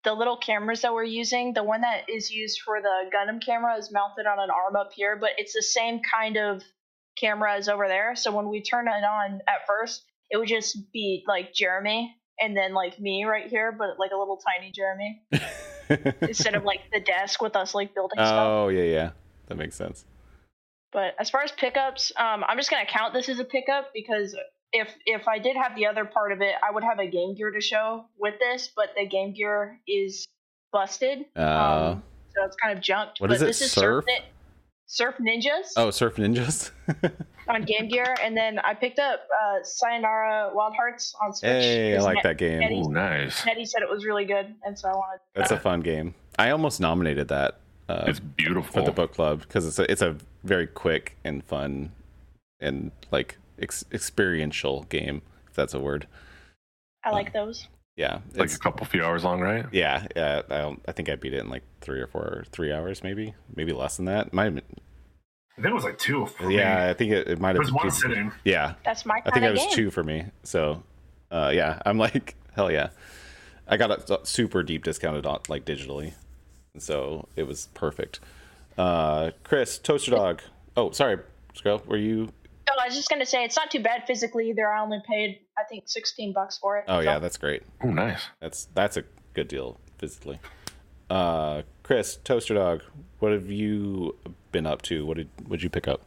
the 0.04 0.12
little 0.12 0.36
cameras 0.36 0.82
that 0.82 0.92
we're 0.92 1.02
using, 1.02 1.54
the 1.54 1.64
one 1.64 1.80
that 1.80 2.10
is 2.10 2.30
used 2.30 2.60
for 2.62 2.80
the 2.80 3.10
Gundam 3.14 3.42
camera 3.44 3.76
is 3.78 3.90
mounted 3.90 4.26
on 4.26 4.38
an 4.38 4.50
arm 4.50 4.76
up 4.76 4.90
here, 4.94 5.16
but 5.16 5.30
it's 5.38 5.54
the 5.54 5.62
same 5.62 6.00
kind 6.02 6.36
of 6.36 6.62
camera 7.18 7.54
as 7.54 7.68
over 7.68 7.88
there. 7.88 8.14
So 8.14 8.30
when 8.30 8.50
we 8.50 8.60
turn 8.60 8.86
it 8.86 8.90
on 8.90 9.40
at 9.48 9.66
first, 9.66 10.02
it 10.30 10.36
would 10.36 10.48
just 10.48 10.92
be 10.92 11.24
like 11.26 11.54
Jeremy 11.54 12.14
and 12.38 12.54
then 12.56 12.74
like 12.74 13.00
me 13.00 13.24
right 13.24 13.48
here, 13.48 13.72
but 13.72 13.98
like 13.98 14.10
a 14.10 14.16
little 14.16 14.38
tiny 14.38 14.72
Jeremy 14.72 15.22
instead 16.20 16.54
of 16.54 16.64
like 16.64 16.80
the 16.92 17.00
desk 17.00 17.40
with 17.40 17.56
us 17.56 17.74
like 17.74 17.94
building 17.94 18.18
oh, 18.18 18.24
stuff. 18.24 18.46
Oh 18.46 18.68
yeah, 18.68 18.82
yeah, 18.82 19.10
that 19.46 19.56
makes 19.56 19.74
sense. 19.74 20.04
But 20.94 21.14
as 21.18 21.28
far 21.28 21.42
as 21.42 21.52
pickups, 21.52 22.12
um, 22.16 22.44
I'm 22.48 22.56
just 22.56 22.70
gonna 22.70 22.86
count 22.86 23.12
this 23.12 23.28
as 23.28 23.40
a 23.40 23.44
pickup 23.44 23.90
because 23.92 24.34
if 24.72 24.88
if 25.04 25.26
I 25.28 25.38
did 25.40 25.56
have 25.56 25.74
the 25.76 25.86
other 25.86 26.04
part 26.04 26.32
of 26.32 26.40
it, 26.40 26.54
I 26.66 26.72
would 26.72 26.84
have 26.84 27.00
a 27.00 27.06
Game 27.06 27.34
Gear 27.34 27.50
to 27.50 27.60
show 27.60 28.06
with 28.16 28.34
this, 28.38 28.70
but 28.74 28.90
the 28.96 29.06
Game 29.06 29.34
Gear 29.34 29.80
is 29.86 30.26
busted, 30.72 31.26
uh, 31.36 31.40
um, 31.40 32.02
so 32.34 32.44
it's 32.44 32.56
kind 32.56 32.76
of 32.76 32.82
junked. 32.82 33.20
What 33.20 33.28
but 33.28 33.36
is 33.36 33.42
it? 33.42 33.46
This 33.46 33.60
is 33.60 33.72
Surf? 33.72 34.04
Surf 34.86 35.16
Ninjas. 35.20 35.72
Oh, 35.76 35.90
Surf 35.90 36.16
Ninjas. 36.16 36.70
on 37.48 37.62
Game 37.62 37.88
Gear, 37.88 38.14
and 38.22 38.36
then 38.36 38.58
I 38.60 38.74
picked 38.74 38.98
up 38.98 39.20
uh, 39.20 39.62
Sayonara 39.62 40.50
Wild 40.54 40.74
Hearts 40.76 41.14
on 41.22 41.32
Switch. 41.32 41.50
Hey, 41.50 41.96
I 41.96 42.00
like 42.00 42.22
that 42.22 42.38
game. 42.38 42.60
Nettie, 42.60 42.80
Ooh, 42.80 42.90
nice. 42.90 43.44
Nettie 43.44 43.64
said 43.64 43.82
it 43.82 43.90
was 43.90 44.04
really 44.04 44.24
good, 44.24 44.54
and 44.64 44.78
so 44.78 44.88
I 44.88 44.92
wanted. 44.92 45.20
That's 45.34 45.50
a 45.50 45.58
fun 45.58 45.80
game. 45.80 46.14
I 46.38 46.50
almost 46.50 46.80
nominated 46.80 47.28
that. 47.28 47.58
Uh, 47.88 48.04
it's 48.06 48.20
beautiful 48.20 48.72
for 48.72 48.82
the 48.82 48.92
book 48.92 49.12
club 49.12 49.40
because 49.40 49.66
it's 49.66 49.78
a, 49.78 49.90
it's 49.90 50.02
a 50.02 50.16
very 50.42 50.66
quick 50.66 51.16
and 51.22 51.44
fun 51.44 51.92
and 52.60 52.90
like 53.10 53.36
ex- 53.60 53.84
experiential 53.92 54.84
game. 54.84 55.22
If 55.48 55.54
that's 55.54 55.74
a 55.74 55.80
word. 55.80 56.06
I 57.04 57.10
like 57.10 57.26
um, 57.28 57.32
those. 57.34 57.68
Yeah, 57.96 58.20
like 58.34 58.52
a 58.52 58.58
couple 58.58 58.84
few 58.86 59.04
hours 59.04 59.22
long, 59.22 59.40
right? 59.40 59.66
Yeah, 59.70 60.06
yeah. 60.16 60.42
I, 60.50 60.74
I 60.88 60.92
think 60.92 61.08
I 61.08 61.14
beat 61.14 61.32
it 61.32 61.38
in 61.38 61.48
like 61.48 61.62
three 61.80 62.00
or 62.00 62.08
four, 62.08 62.44
three 62.50 62.72
hours, 62.72 63.04
maybe, 63.04 63.34
maybe 63.54 63.72
less 63.72 63.96
than 63.96 64.06
that. 64.06 64.32
Might 64.32 64.64
I 65.56 65.62
think 65.62 65.70
it 65.70 65.74
was 65.74 65.84
like 65.84 65.98
two. 65.98 66.28
yeah, 66.40 66.86
me. 66.86 66.90
I 66.90 66.94
think 66.94 67.12
it, 67.12 67.28
it 67.28 67.40
might 67.40 67.50
have. 67.50 67.56
It 67.56 67.60
was 67.60 67.72
one 67.72 67.90
sitting. 67.92 68.32
Yeah, 68.44 68.74
that's 68.84 69.06
my. 69.06 69.22
I 69.24 69.30
think 69.30 69.44
it 69.44 69.52
was 69.52 69.60
game. 69.60 69.70
two 69.70 69.90
for 69.92 70.02
me. 70.02 70.24
So, 70.42 70.82
uh, 71.30 71.52
yeah, 71.54 71.80
I'm 71.86 71.96
like 71.96 72.34
hell 72.54 72.70
yeah. 72.70 72.88
I 73.68 73.76
got 73.76 74.10
a 74.10 74.26
super 74.26 74.64
deep 74.64 74.82
discounted 74.82 75.24
on 75.24 75.40
like 75.48 75.64
digitally, 75.64 76.06
and 76.06 76.14
so 76.78 77.28
it 77.36 77.44
was 77.44 77.68
perfect. 77.74 78.20
Uh, 78.76 79.30
Chris, 79.42 79.78
toaster 79.78 80.10
dog. 80.10 80.42
Oh, 80.76 80.90
sorry, 80.90 81.18
Scroll. 81.54 81.82
Were 81.86 81.96
you? 81.96 82.28
Oh, 82.70 82.80
I 82.80 82.86
was 82.86 82.96
just 82.96 83.08
gonna 83.08 83.26
say 83.26 83.44
it's 83.44 83.56
not 83.56 83.70
too 83.70 83.80
bad 83.80 84.04
physically 84.06 84.50
either. 84.50 84.68
I 84.68 84.80
only 84.80 85.00
paid 85.08 85.40
I 85.58 85.62
think 85.64 85.84
sixteen 85.86 86.32
bucks 86.32 86.58
for 86.58 86.78
it. 86.78 86.84
Oh 86.88 86.98
so. 86.98 87.04
yeah, 87.04 87.18
that's 87.18 87.36
great. 87.36 87.62
Oh, 87.82 87.90
nice. 87.90 88.26
That's 88.40 88.68
that's 88.74 88.96
a 88.96 89.04
good 89.34 89.48
deal 89.48 89.78
physically. 89.98 90.40
Uh, 91.10 91.62
Chris, 91.82 92.16
toaster 92.16 92.54
dog. 92.54 92.82
What 93.18 93.32
have 93.32 93.50
you 93.50 94.16
been 94.52 94.66
up 94.66 94.82
to? 94.82 95.04
What 95.06 95.18
did 95.18 95.28
what 95.46 95.56
did 95.56 95.62
you 95.62 95.70
pick 95.70 95.86
up? 95.86 96.02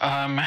Um, 0.00 0.40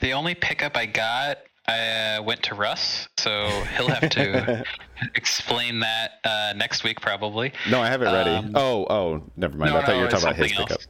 the 0.00 0.12
only 0.12 0.34
pickup 0.34 0.76
I 0.76 0.86
got, 0.86 1.38
I 1.68 2.16
uh, 2.16 2.22
went 2.22 2.42
to 2.44 2.54
Russ, 2.54 3.08
so 3.18 3.48
he'll 3.76 3.88
have 3.88 4.08
to 4.10 4.64
explain 5.14 5.80
that 5.80 6.12
uh, 6.24 6.52
next 6.56 6.84
week 6.84 7.00
probably. 7.00 7.52
No, 7.68 7.80
I 7.80 7.88
have 7.88 8.02
it 8.02 8.06
ready. 8.06 8.30
Um, 8.30 8.52
oh, 8.54 8.86
oh, 8.88 9.22
never 9.36 9.56
mind. 9.56 9.72
No, 9.72 9.78
I 9.78 9.80
thought 9.80 9.88
no, 9.88 9.96
you 9.96 10.02
were 10.02 10.08
talking 10.08 10.26
about 10.28 10.36
his 10.36 10.52
else. 10.52 10.68
pickup. 10.68 10.80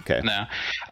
Okay. 0.00 0.20
No, 0.24 0.40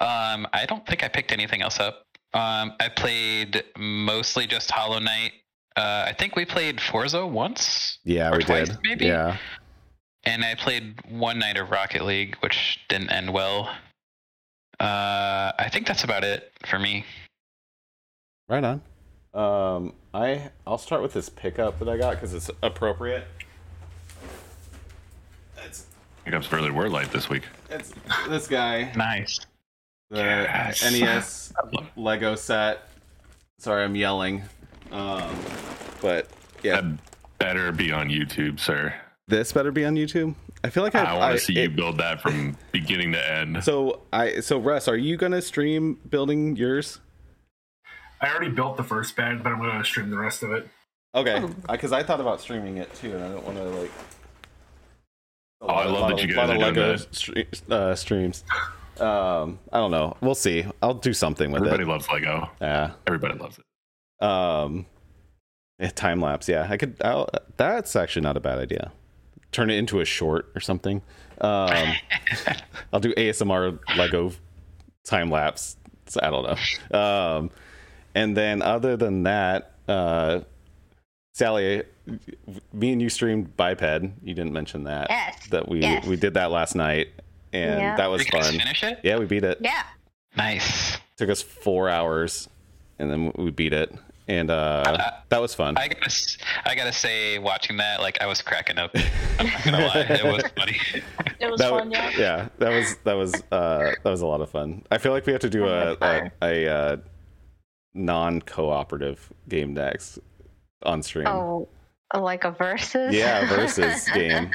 um, 0.01 0.47
I 0.53 0.65
don't 0.69 0.87
think 0.87 1.03
I 1.03 1.09
picked 1.09 1.33
anything 1.33 1.63
else 1.63 1.81
up. 1.81 2.05
Um, 2.33 2.75
I 2.81 2.89
played 2.95 3.65
mostly 3.77 4.47
just 4.47 4.71
Hollow 4.71 4.99
Knight. 4.99 5.33
Uh, 5.77 6.05
I 6.09 6.15
think 6.17 6.37
we 6.37 6.45
played 6.45 6.81
Forza 6.81 7.27
once. 7.27 7.99
Yeah, 8.05 8.31
we 8.33 8.39
twice, 8.39 8.69
did. 8.69 8.79
Maybe. 8.83 9.07
Yeah. 9.07 9.37
And 10.25 10.45
I 10.45 10.55
played 10.55 11.01
one 11.11 11.39
night 11.39 11.59
of 11.59 11.71
Rocket 11.71 12.05
League, 12.05 12.37
which 12.41 12.81
didn't 12.89 13.11
end 13.11 13.33
well. 13.33 13.69
Uh, 14.81 15.53
I 15.59 15.69
think 15.73 15.87
that's 15.87 16.05
about 16.05 16.25
it 16.25 16.53
for 16.67 16.79
me. 16.79 17.05
Right 18.49 18.65
on. 18.65 18.83
Um, 19.35 19.95
I 20.13 20.51
I'll 20.65 20.79
start 20.79 21.03
with 21.03 21.13
this 21.13 21.29
pickup 21.29 21.81
that 21.81 21.89
I 21.89 21.97
got 21.97 22.15
because 22.15 22.35
it's 22.35 22.51
appropriate. 22.63 23.27
It's 25.65 25.87
pickups 26.25 26.47
for 26.47 26.57
early 26.57 26.71
word 26.71 26.93
light 26.93 27.11
this 27.11 27.29
week. 27.29 27.43
It's 27.69 27.93
this 28.29 28.47
guy. 28.47 28.93
Nice. 28.95 29.41
The 30.11 30.19
yes. 30.19 30.93
NES 30.93 31.53
Lego 31.97 32.37
set. 32.37 32.89
Sorry, 33.59 33.83
I'm 33.83 33.97
yelling. 33.97 34.43
Um, 34.93 35.35
but 36.01 36.29
yeah, 36.63 36.81
that 36.81 36.85
better 37.39 37.73
be 37.73 37.91
on 37.91 38.09
YouTube, 38.09 38.61
sir. 38.61 38.95
This 39.27 39.53
better 39.53 39.73
be 39.73 39.85
on 39.85 39.97
YouTube. 39.97 40.35
I 40.63 40.71
feel 40.71 40.83
like 40.83 40.95
I, 40.95 41.03
I 41.05 41.19
want 41.19 41.39
to 41.39 41.45
see 41.45 41.59
it, 41.59 41.63
you 41.63 41.71
build 41.71 41.99
that 41.99 42.21
from 42.23 42.57
beginning 42.71 43.13
to 43.13 43.31
end. 43.31 43.65
So 43.65 44.03
I 44.13 44.41
so 44.41 44.59
Russ, 44.59 44.87
are 44.87 44.97
you 44.97 45.17
gonna 45.17 45.43
stream 45.43 45.99
building 46.09 46.55
yours? 46.55 47.01
I 48.25 48.31
already 48.31 48.51
built 48.51 48.77
the 48.77 48.83
first 48.83 49.17
bed, 49.17 49.43
but 49.43 49.53
I'm 49.53 49.59
gonna 49.59 49.85
stream 49.85 50.11
the 50.11 50.19
rest 50.19 50.43
of 50.43 50.53
it. 50.53 50.69
Okay, 51.15 51.41
because 51.69 51.93
oh. 51.93 51.97
I, 51.97 52.01
I, 52.01 52.03
thought 52.03 52.21
about 52.21 52.41
streaming 52.41 52.79
it 52.79 52.93
too, 52.95 53.15
and 53.15 53.25
I 53.25 53.29
don't 53.29 53.45
want 53.45 53.57
to 53.59 53.65
like. 53.65 53.91
Oh, 55.61 55.67
I 55.69 55.87
love 55.87 56.11
that 56.11 56.21
you 56.21 56.35
guys 56.35 56.51
are 56.51 56.55
doing 56.55 56.61
Lego 56.61 56.97
that. 56.97 57.71
uh, 57.71 57.95
streams. 57.95 58.45
Um, 58.99 59.59
I 59.73 59.79
don't 59.79 59.91
know. 59.91 60.17
We'll 60.21 60.35
see. 60.35 60.67
I'll 60.83 60.95
do 60.95 61.13
something 61.13 61.53
with 61.53 61.63
Everybody 61.63 61.83
it. 61.83 61.91
Everybody 61.91 61.99
loves 61.99 62.09
Lego. 62.11 62.51
Yeah, 62.61 62.93
everybody 63.07 63.39
loves 63.39 63.59
it. 63.59 64.25
Um, 64.25 64.87
yeah, 65.79 65.91
time 65.91 66.21
lapse. 66.21 66.49
Yeah, 66.49 66.67
I 66.69 66.77
could. 66.77 66.97
I'll, 67.03 67.29
that's 67.57 67.95
actually 67.95 68.23
not 68.23 68.37
a 68.37 68.41
bad 68.41 68.59
idea 68.59 68.93
turn 69.55 69.71
it 69.71 69.75
into 69.75 70.01
a 70.01 70.05
short 70.05 70.51
or 70.55 70.61
something. 70.61 71.01
Um, 71.41 71.95
I'll 72.93 73.01
do 73.01 73.15
ASMR 73.15 73.79
Lego 73.97 74.33
time 75.05 75.31
lapse. 75.31 75.77
I 76.21 76.31
don't 76.31 76.43
know. 76.43 76.99
Um, 76.99 77.51
and 78.15 78.37
then 78.37 78.63
other 78.63 78.97
than 78.97 79.25
that, 79.25 79.73
uh, 79.89 80.41
Sally, 81.35 81.83
me 82.73 82.93
and 82.93 83.03
you 83.03 83.09
streamed 83.09 83.57
Biped. 83.57 83.83
You 84.23 84.35
didn't 84.35 84.53
mention 84.53 84.85
that. 84.85 85.09
Yes. 85.11 85.47
That 85.49 85.69
we 85.69 85.81
yes. 85.81 86.07
we 86.07 86.17
did 86.17 86.35
that 86.35 86.51
last 86.51 86.75
night, 86.75 87.09
and 87.53 87.81
yeah. 87.81 87.97
that 87.97 88.07
was 88.07 88.21
we 88.21 88.41
fun. 88.41 88.53
Finish 88.53 88.83
it? 88.83 89.01
Yeah, 89.03 89.19
we 89.19 89.27
beat 89.27 89.45
it. 89.45 89.59
Yeah. 89.61 89.83
Nice. 90.37 90.99
Took 91.17 91.31
us 91.31 91.43
four 91.43 91.89
hours, 91.89 92.49
and 92.99 93.11
then 93.11 93.33
we 93.37 93.51
beat 93.51 93.73
it 93.73 93.93
and 94.27 94.51
uh, 94.51 94.83
uh, 94.87 95.11
that 95.29 95.41
was 95.41 95.55
fun. 95.55 95.77
I 95.77 95.89
gotta, 95.89 96.39
I 96.65 96.75
gotta 96.75 96.93
say, 96.93 97.39
watching 97.39 97.77
that, 97.77 98.01
like 98.01 98.21
I 98.23 98.27
was 98.27 98.41
cracking 98.41 98.79
up. 98.79 98.95
I'm 99.39 99.47
not 99.47 99.65
gonna 99.65 99.87
lie, 99.87 100.07
it 100.09 100.25
was 100.25 100.45
funny. 100.57 100.81
It 101.41 101.51
was 101.51 101.61
that, 101.61 101.71
fun, 101.71 101.91
yeah. 101.91 102.11
Yeah, 102.17 102.49
that 102.59 102.71
was 102.71 102.97
that 103.05 103.13
was 103.15 103.35
uh, 103.53 103.93
that 104.03 104.11
was 104.11 104.23
a 104.23 104.27
lot 104.27 104.41
of 104.41 104.49
fun. 104.49 104.83
I 104.91 104.97
feel 104.97 105.13
like 105.13 105.27
we 105.27 105.33
have 105.33 105.43
to 105.43 105.51
do 105.51 105.67
a 105.67 105.93
a, 106.01 106.31
a, 106.41 106.67
a 106.67 106.75
uh, 106.75 106.97
non-cooperative 107.95 109.33
game 109.49 109.75
decks 109.75 110.19
on 110.83 111.03
stream. 111.03 111.27
Oh, 111.27 111.69
like 112.15 112.45
a 112.45 112.51
versus? 112.51 113.15
Yeah, 113.15 113.49
versus 113.49 114.09
game. 114.15 114.51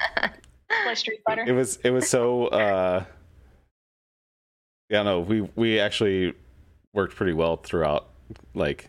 Play 0.83 0.95
Street 0.95 1.19
Fighter. 1.25 1.43
It 1.47 1.53
was 1.53 1.77
it 1.83 1.91
was 1.91 2.09
so. 2.09 2.47
uh 2.47 3.03
Yeah, 4.89 5.03
no, 5.03 5.21
we 5.21 5.41
we 5.55 5.79
actually 5.79 6.33
worked 6.93 7.15
pretty 7.15 7.33
well 7.33 7.57
throughout 7.57 8.09
like 8.53 8.87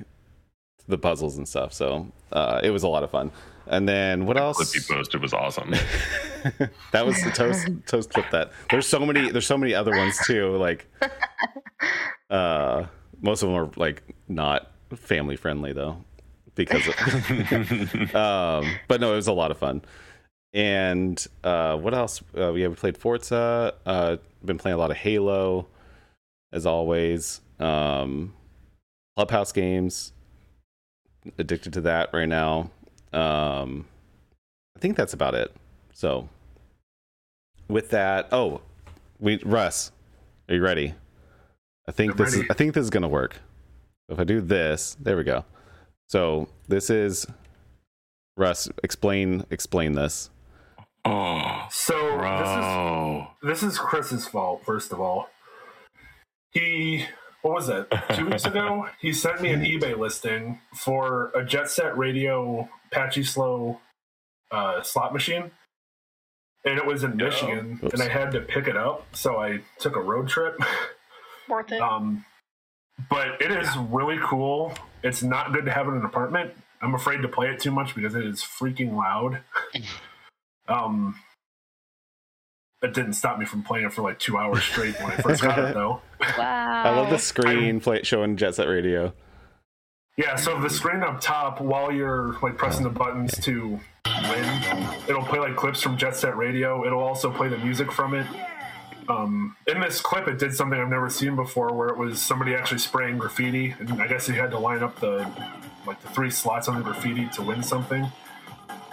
the 0.86 0.98
puzzles 0.98 1.38
and 1.38 1.48
stuff. 1.48 1.72
So 1.72 2.10
uh, 2.32 2.60
it 2.62 2.70
was 2.70 2.82
a 2.82 2.88
lot 2.88 3.02
of 3.02 3.10
fun. 3.10 3.30
And 3.66 3.88
then 3.88 4.26
what 4.26 4.36
else? 4.36 4.56
Clip 4.56 4.74
you 4.74 4.96
posted 4.96 5.22
was 5.22 5.32
awesome. 5.32 5.70
that 6.92 7.06
was 7.06 7.22
the 7.22 7.30
toast 7.30 7.68
toast 7.86 8.10
clip. 8.10 8.30
That 8.30 8.50
there's 8.70 8.86
so 8.86 8.98
many 9.00 9.30
there's 9.30 9.46
so 9.46 9.56
many 9.56 9.74
other 9.74 9.92
ones 9.92 10.18
too. 10.26 10.56
Like, 10.56 10.86
uh, 12.30 12.86
most 13.20 13.42
of 13.42 13.48
them 13.48 13.56
are 13.58 13.70
like 13.76 14.02
not 14.28 14.70
family 14.94 15.36
friendly 15.36 15.72
though, 15.72 16.04
because 16.54 16.86
of, 16.86 16.94
um, 18.14 18.70
but 18.88 19.00
no, 19.00 19.12
it 19.12 19.16
was 19.16 19.26
a 19.28 19.32
lot 19.32 19.50
of 19.50 19.58
fun. 19.58 19.82
And 20.52 21.24
uh, 21.44 21.76
what 21.76 21.94
else? 21.94 22.22
Uh, 22.36 22.52
we 22.52 22.62
have 22.62 22.76
played 22.76 22.98
Forza. 22.98 23.74
Uh, 23.86 24.16
been 24.44 24.58
playing 24.58 24.74
a 24.74 24.78
lot 24.78 24.90
of 24.90 24.96
Halo, 24.96 25.66
as 26.52 26.66
always. 26.66 27.40
Um, 27.60 28.34
Clubhouse 29.16 29.52
games. 29.52 30.12
Addicted 31.38 31.72
to 31.74 31.80
that 31.82 32.10
right 32.12 32.28
now. 32.28 32.70
Um, 33.12 33.86
I 34.76 34.80
think 34.80 34.96
that's 34.96 35.12
about 35.12 35.34
it. 35.34 35.54
So, 35.92 36.28
with 37.68 37.90
that, 37.90 38.28
oh, 38.32 38.62
we 39.20 39.36
Russ, 39.44 39.92
are 40.48 40.54
you 40.54 40.62
ready? 40.62 40.94
I 41.90 41.92
think 41.92 42.12
I'm 42.12 42.18
this 42.18 42.34
ready. 42.34 42.44
is 42.44 42.50
I 42.50 42.54
think 42.54 42.74
this 42.74 42.84
is 42.84 42.90
gonna 42.90 43.08
work. 43.08 43.34
If 44.08 44.20
I 44.20 44.24
do 44.24 44.40
this, 44.40 44.96
there 45.00 45.16
we 45.16 45.24
go. 45.24 45.44
So 46.06 46.48
this 46.68 46.88
is 46.88 47.26
Russ. 48.36 48.68
Explain 48.84 49.44
explain 49.50 49.94
this. 49.94 50.30
Oh, 51.04 51.66
So 51.72 51.96
this 53.42 53.60
is 53.64 53.64
this 53.64 53.72
is 53.72 53.78
Chris's 53.80 54.28
fault, 54.28 54.62
first 54.64 54.92
of 54.92 55.00
all. 55.00 55.30
He 56.52 57.06
what 57.42 57.54
was 57.54 57.68
it? 57.68 57.92
Two 58.14 58.26
weeks 58.26 58.44
ago, 58.44 58.86
he 59.00 59.12
sent 59.12 59.42
me 59.42 59.50
an 59.52 59.62
eBay 59.64 59.98
listing 59.98 60.60
for 60.76 61.32
a 61.34 61.44
Jet 61.44 61.68
Set 61.70 61.98
Radio 61.98 62.68
Pachislo 62.92 63.78
uh, 64.52 64.80
slot 64.82 65.12
machine. 65.12 65.50
And 66.64 66.78
it 66.78 66.86
was 66.86 67.02
in 67.02 67.16
Michigan, 67.16 67.80
Oops. 67.82 67.94
and 67.94 68.02
I 68.02 68.08
had 68.08 68.30
to 68.32 68.40
pick 68.42 68.68
it 68.68 68.76
up, 68.76 69.16
so 69.16 69.38
I 69.38 69.60
took 69.80 69.96
a 69.96 70.00
road 70.00 70.28
trip. 70.28 70.56
Worth 71.50 71.72
it. 71.72 71.80
Um, 71.80 72.24
but 73.08 73.40
it 73.40 73.50
is 73.50 73.68
really 73.76 74.18
cool. 74.22 74.72
It's 75.02 75.22
not 75.22 75.52
good 75.52 75.64
to 75.64 75.72
have 75.72 75.88
in 75.88 75.94
an 75.94 76.04
apartment. 76.04 76.52
I'm 76.82 76.94
afraid 76.94 77.22
to 77.22 77.28
play 77.28 77.48
it 77.48 77.60
too 77.60 77.70
much 77.70 77.94
because 77.94 78.14
it 78.14 78.24
is 78.24 78.40
freaking 78.40 78.94
loud. 78.94 79.40
um, 80.68 81.16
it 82.82 82.94
didn't 82.94 83.12
stop 83.14 83.38
me 83.38 83.44
from 83.44 83.62
playing 83.62 83.86
it 83.86 83.92
for 83.92 84.02
like 84.02 84.18
two 84.18 84.38
hours 84.38 84.62
straight 84.62 84.98
when 85.00 85.12
I 85.12 85.16
first 85.16 85.42
got 85.42 85.58
it, 85.58 85.74
though. 85.74 86.00
Wow. 86.38 86.82
I 86.84 86.90
love 86.90 87.10
the 87.10 87.18
screen 87.18 87.80
play 87.80 88.02
showing 88.02 88.36
Jet 88.36 88.54
Set 88.54 88.68
Radio. 88.68 89.12
Yeah, 90.16 90.36
so 90.36 90.60
the 90.60 90.68
screen 90.68 91.02
up 91.02 91.20
top, 91.20 91.60
while 91.60 91.92
you're 91.92 92.38
like 92.42 92.56
pressing 92.58 92.84
the 92.84 92.90
buttons 92.90 93.32
to 93.40 93.80
win, 94.06 94.88
it'll 95.08 95.22
play 95.22 95.38
like 95.38 95.56
clips 95.56 95.80
from 95.80 95.96
Jet 95.96 96.16
Set 96.16 96.36
Radio. 96.36 96.86
It'll 96.86 97.02
also 97.02 97.30
play 97.30 97.48
the 97.48 97.58
music 97.58 97.90
from 97.92 98.14
it. 98.14 98.26
Um, 99.10 99.56
in 99.66 99.80
this 99.80 100.00
clip, 100.00 100.28
it 100.28 100.38
did 100.38 100.54
something 100.54 100.78
I've 100.80 100.88
never 100.88 101.10
seen 101.10 101.34
before, 101.36 101.72
where 101.74 101.88
it 101.88 101.96
was 101.96 102.20
somebody 102.22 102.54
actually 102.54 102.78
spraying 102.78 103.18
graffiti, 103.18 103.74
and 103.78 104.00
I 104.00 104.06
guess 104.06 104.28
you 104.28 104.34
had 104.34 104.50
to 104.52 104.58
line 104.58 104.82
up 104.82 104.98
the 105.00 105.28
like 105.86 106.00
the 106.02 106.08
three 106.10 106.30
slots 106.30 106.68
on 106.68 106.76
the 106.76 106.82
graffiti 106.84 107.26
to 107.34 107.42
win 107.42 107.62
something. 107.62 108.06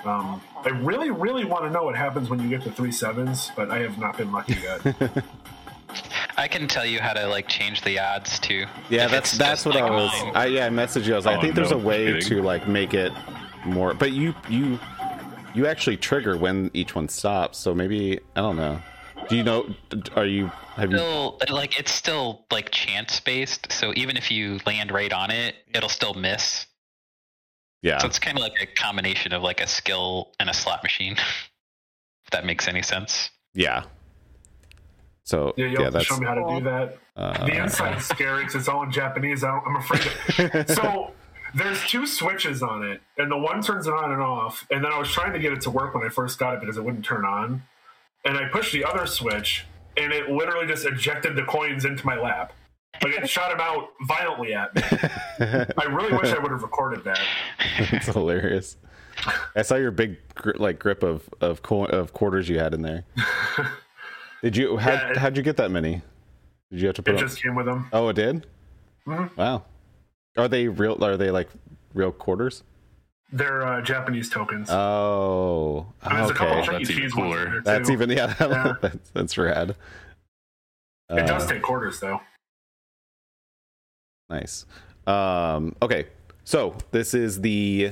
Um, 0.06 0.42
I 0.64 0.70
really, 0.70 1.10
really 1.12 1.44
want 1.44 1.66
to 1.66 1.70
know 1.70 1.84
what 1.84 1.96
happens 1.96 2.30
when 2.30 2.40
you 2.40 2.50
get 2.50 2.64
the 2.64 2.72
three 2.72 2.92
sevens, 2.92 3.52
but 3.56 3.70
I 3.70 3.80
have 3.80 3.98
not 3.98 4.18
been 4.18 4.32
lucky 4.32 4.56
yet. 4.64 5.24
I 6.38 6.48
can 6.48 6.68
tell 6.68 6.86
you 6.86 7.00
how 7.02 7.14
to 7.14 7.28
like 7.28 7.48
change 7.48 7.82
the 7.82 8.00
odds 8.00 8.40
too. 8.40 8.66
Yeah, 8.90 9.06
If 9.06 9.12
that's 9.12 9.38
that's 9.38 9.66
what 9.66 9.76
like, 9.76 9.84
I 9.84 9.90
was. 9.90 10.12
I 10.36 10.46
yeah, 10.46 10.66
I 10.68 10.70
messaged 10.70 11.06
you. 11.06 11.14
I 11.14 11.16
was 11.18 11.26
like, 11.26 11.36
I 11.36 11.40
Oh, 11.40 11.42
think 11.42 11.56
there's 11.56 11.72
a 11.72 11.78
way 11.78 12.06
kidding. 12.06 12.22
to 12.30 12.42
like 12.44 12.68
make 12.68 12.94
it 12.94 13.12
more. 13.66 13.94
But 13.94 14.12
you 14.12 14.34
you 14.48 14.80
you 15.53 15.66
actually 15.68 15.98
trigger 15.98 16.38
when 16.38 16.70
each 16.74 16.94
one 16.96 17.10
stops. 17.10 17.58
So 17.58 17.74
maybe 17.74 18.20
I 18.36 18.42
don't 18.42 18.56
know. 18.56 18.80
Do 19.29 19.35
you 19.35 19.44
know? 19.44 19.74
Are 20.16 20.25
you 20.25 20.48
have 20.75 20.92
you? 20.92 20.98
still 20.98 21.40
like 21.50 21.79
it's 21.79 21.92
still 21.92 22.46
like 22.51 22.70
chance 22.72 23.20
based. 23.20 23.72
So 23.72 23.94
even 23.96 24.18
if 24.18 24.31
you 24.31 24.59
land 24.66 24.92
right 24.92 25.11
on 25.11 25.31
it, 25.31 25.55
it'll 25.74 25.90
still 25.90 26.13
miss. 26.13 26.66
Yeah, 27.83 28.00
So 28.00 28.07
it's 28.07 28.18
kind 28.20 28.35
of 28.37 28.42
like 28.42 28.53
a 28.61 28.66
combination 28.66 29.33
of 29.33 29.44
like 29.44 29.61
a 29.61 29.68
skill 29.68 30.31
and 30.40 30.50
a 30.50 30.53
slot 30.53 30.81
machine. 30.83 31.13
if 32.25 32.31
that 32.31 32.46
makes 32.46 32.68
any 32.68 32.81
sense. 32.81 33.29
yeah. 33.53 33.83
So 35.24 35.53
Yeah, 35.57 35.66
you'll 35.66 35.74
yeah, 35.74 35.79
have 35.83 35.87
to 35.87 35.98
that's 35.98 36.05
show 36.05 36.18
me 36.18 36.25
how 36.25 36.35
to 36.35 36.55
do 36.59 36.63
that. 36.63 36.98
uh, 37.18 37.46
The 37.46 37.61
inside 37.63 37.98
is 37.98 38.05
scary 38.05 38.40
because 38.46 38.55
it's 38.55 38.68
all 38.70 38.83
in 38.83 38.92
Japanese. 38.92 39.44
I 39.44 39.50
I'm 39.50 39.75
afraid. 39.75 40.07
Of, 40.55 40.70
so 40.70 41.11
there's 41.53 41.81
two 41.87 42.07
switches 42.07 42.63
on 42.63 42.83
it, 42.83 43.01
and 43.18 43.29
the 43.29 43.37
one 43.37 43.61
turns 43.61 43.87
it 43.87 43.94
on 43.94 44.11
and 44.13 44.22
off. 44.22 44.66
And 44.72 44.83
then 44.83 44.92
I 44.94 44.98
was 44.98 45.09
trying 45.11 45.33
to 45.33 45.40
get 45.40 45.51
it 45.51 45.59
to 45.61 45.70
work 45.70 45.94
when 45.94 46.03
I 46.05 46.09
first 46.09 46.40
got 46.40 46.53
it 46.55 46.61
because 46.61 46.77
it 46.77 46.83
wouldn't 46.83 47.03
turn 47.05 47.25
on. 47.25 47.63
And 48.27 48.37
I 48.37 48.48
pushed 48.50 48.74
the 48.74 48.83
other 48.83 49.05
switch, 49.07 49.66
and 49.96 50.11
it 50.11 50.29
literally 50.29 50.68
just 50.68 50.85
ejected 50.85 51.35
the 51.35 51.44
coins 51.44 51.85
into 51.85 52.05
my 52.05 52.20
lap. 52.20 52.53
Like 53.03 53.13
it 53.13 53.29
shot 53.29 53.51
them 53.51 53.59
out 53.61 53.90
violently 54.07 54.53
at 54.53 54.75
me. 54.75 54.81
I 55.77 55.83
really 55.85 56.11
wish 56.18 56.31
I 56.33 56.40
would 56.40 56.51
have 56.51 56.61
recorded 56.63 57.03
that. 57.05 57.20
it's 57.79 58.07
hilarious. 58.07 58.75
I 59.55 59.61
saw 59.61 59.75
your 59.75 59.92
big 59.92 60.18
like 60.55 60.77
grip 60.79 61.03
of 61.03 61.29
of 61.42 61.61
co- 61.61 61.85
of 61.85 62.13
quarters 62.13 62.50
you 62.50 62.59
had 62.59 62.74
in 62.74 62.81
there. 62.81 63.05
Did 64.44 64.57
you 64.57 64.77
how 64.77 64.92
Yeah, 64.94 65.11
it- 65.11 65.18
how'd 65.18 65.37
you 65.37 65.44
get 65.44 65.57
that 65.57 65.72
many? 65.72 66.01
Did 66.72 66.81
you 66.81 66.87
have 66.87 66.96
to 66.98 67.03
put? 67.03 67.16
It 67.16 67.18
on- 67.22 67.27
just 67.27 67.42
came 67.42 67.55
with 67.55 67.66
them. 67.66 67.87
Oh, 67.94 68.09
it 68.09 68.13
did. 68.16 68.46
Mhm. 69.07 69.35
Wow. 69.37 69.63
Are 70.37 70.48
they 70.48 70.68
real? 70.68 71.03
Are 71.03 71.18
they 71.18 71.31
like 71.31 71.50
real 71.94 72.11
quarters? 72.11 72.63
They're 73.31 73.66
uh, 73.66 73.81
Japanese 73.81 74.29
tokens. 74.29 74.70
Oh, 74.70 75.85
and 76.03 76.18
there's 76.18 76.29
a 76.29 76.33
couple 76.33 76.57
okay. 76.57 76.66
Chuck. 76.66 76.75
That's 76.77 76.90
even 76.90 77.03
Cheese 77.03 77.13
cooler. 77.13 77.61
That's 77.61 77.90
even 77.90 78.09
yeah. 78.09 78.33
Yeah. 78.40 78.75
that's, 78.81 79.09
that's 79.13 79.37
rad. 79.37 79.75
It 81.09 81.27
does 81.27 81.46
Uh, 81.46 81.50
take 81.50 81.61
quarters 81.61 82.00
though. 82.00 82.22
Nice. 84.29 84.66
Um, 85.05 85.75
okay, 85.81 86.07
so 86.44 86.75
this 86.92 87.13
is 87.13 87.42
the 87.42 87.92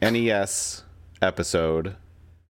NES 0.00 0.82
episode. 1.20 1.96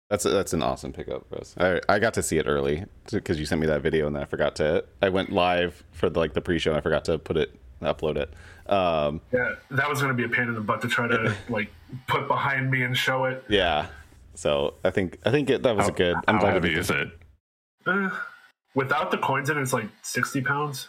That's 0.10 0.24
that's 0.24 0.54
an 0.54 0.64
awesome 0.64 0.92
pickup, 0.92 1.26
Russ. 1.32 1.54
I 1.58 1.80
I 1.88 2.00
got 2.00 2.14
to 2.16 2.24
see 2.24 2.38
it 2.38 2.48
early 2.48 2.86
because 3.12 3.40
you 3.40 3.46
sent 3.46 3.62
me 3.62 3.68
that 3.68 3.82
video, 3.82 4.08
and 4.08 4.16
then 4.16 4.24
I 4.24 4.26
forgot 4.26 4.56
to. 4.58 4.84
I 5.02 5.10
went 5.10 5.32
live 5.32 5.84
for 5.92 6.10
the, 6.10 6.20
like 6.20 6.34
the 6.34 6.42
pre-show, 6.42 6.72
and 6.72 6.78
I 6.78 6.82
forgot 6.82 7.06
to 7.06 7.18
put 7.20 7.38
it 7.38 7.59
upload 7.88 8.18
it. 8.18 8.34
Um, 8.72 9.22
Yeah, 9.32 9.56
that 9.72 9.90
was 9.90 10.02
going 10.02 10.16
to 10.16 10.18
be 10.18 10.24
a 10.26 10.30
pain 10.36 10.48
in 10.48 10.54
the 10.54 10.62
butt 10.62 10.82
to 10.82 10.88
try 10.88 11.08
to 11.08 11.36
like 11.50 11.70
put 12.08 12.28
behind 12.28 12.70
me 12.70 12.84
and 12.84 12.96
show 12.98 13.26
it. 13.26 13.44
yeah. 13.50 13.88
So 14.36 14.76
I 14.86 14.90
think 14.92 15.18
I 15.26 15.32
think 15.32 15.50
it, 15.50 15.64
that 15.64 15.76
was 15.76 15.88
a 15.90 15.92
good. 15.92 16.16
I'm 16.28 16.36
How 16.36 16.42
glad 16.42 16.54
heavy 16.54 16.72
it 16.72 16.78
is 16.78 16.90
it? 16.90 17.10
Uh, 17.86 18.10
without 18.76 19.12
the 19.12 19.18
coins 19.18 19.50
in 19.50 19.58
it's 19.58 19.74
like 19.74 19.88
sixty 20.02 20.40
pounds. 20.42 20.88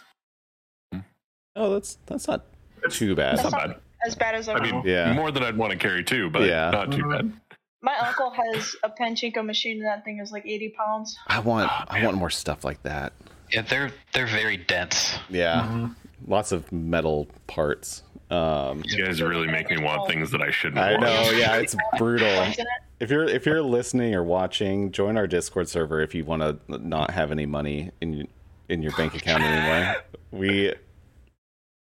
Oh, 1.55 1.73
that's 1.73 1.97
that's 2.05 2.27
not 2.27 2.45
It's- 2.77 2.97
too 2.97 3.15
bad. 3.15 3.37
That's 3.37 3.51
not 3.51 3.51
not 3.51 3.67
bad. 3.67 3.77
as 4.05 4.15
bad 4.15 4.35
as 4.35 4.47
I, 4.47 4.53
I 4.53 4.61
mean. 4.71 4.81
Yeah. 4.85 5.11
more 5.13 5.31
than 5.31 5.43
I'd 5.43 5.57
want 5.57 5.71
to 5.73 5.77
carry 5.77 6.03
too, 6.03 6.29
but 6.29 6.43
Yeah. 6.43 6.69
not 6.71 6.91
too 6.91 7.03
bad. 7.09 7.31
My 7.83 7.97
uncle 7.97 8.29
has 8.29 8.75
a 8.83 8.89
Panchinko 8.89 9.43
machine, 9.43 9.77
and 9.79 9.85
that 9.87 10.05
thing 10.05 10.19
is 10.19 10.31
like 10.31 10.45
80 10.45 10.69
pounds. 10.69 11.17
I 11.27 11.39
want 11.39 11.69
Oh, 11.71 11.83
I 11.89 12.05
want 12.05 12.15
more 12.15 12.29
stuff 12.29 12.63
like 12.63 12.81
that. 12.83 13.11
Yeah, 13.51 13.63
they're 13.63 13.91
they're 14.13 14.27
very 14.27 14.55
dense. 14.55 15.17
Yeah, 15.29 15.63
Mhm. 15.67 15.95
Lots 16.27 16.51
of 16.51 16.71
metal 16.71 17.27
parts. 17.47 18.03
Um, 18.29 18.81
You 18.85 19.05
guys 19.05 19.21
really 19.21 19.47
make 19.47 19.69
me 19.69 19.77
want 19.83 20.07
things 20.09 20.31
that 20.31 20.41
I 20.41 20.51
shouldn't 20.51 20.79
I 20.79 20.91
want. 20.91 21.01
know, 21.03 21.31
yeah, 21.31 21.57
it's 21.57 21.75
brutal. 21.97 22.27
Coins 22.33 22.55
in 22.57 22.61
it. 22.61 22.67
If 23.01 23.09
you're 23.09 23.25
if 23.25 23.45
you're 23.45 23.61
listening 23.63 24.13
or 24.15 24.23
watching, 24.23 24.91
join 24.91 25.17
our 25.17 25.25
Discord 25.27 25.67
server 25.67 26.01
if 26.01 26.13
you 26.15 26.23
want 26.23 26.41
to 26.43 26.59
not 26.87 27.11
have 27.11 27.31
any 27.31 27.45
money 27.47 27.91
in 27.99 28.27
in 28.69 28.81
your 28.83 28.91
bank 28.95 29.15
account 29.15 29.43
anymore. 29.43 29.95
We 30.31 30.73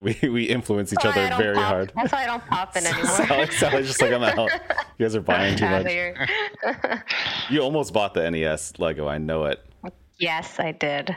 we 0.02 0.18
we 0.28 0.44
influence 0.44 0.92
each 0.92 0.98
That's 1.02 1.16
other 1.16 1.42
very 1.42 1.54
pop- 1.54 1.64
hard. 1.64 1.92
That's 1.96 2.12
why 2.12 2.24
I 2.24 2.26
don't 2.26 2.44
pop 2.46 2.76
in 2.76 2.84
anymore. 2.86 3.06
Sally, 3.06 3.46
Sally's 3.52 3.86
just 3.86 4.02
like 4.02 4.12
I'm 4.12 4.22
out. 4.24 4.50
You 4.98 5.06
guys 5.06 5.14
are 5.16 5.20
buying 5.22 5.56
too 5.56 5.66
much. 5.70 5.86
You 7.48 7.60
almost 7.60 7.92
bought 7.94 8.12
the 8.14 8.28
NES 8.30 8.78
Lego. 8.78 9.06
I 9.08 9.18
know 9.18 9.44
it. 9.46 9.64
yes, 10.18 10.58
I 10.58 10.72
did. 10.72 11.14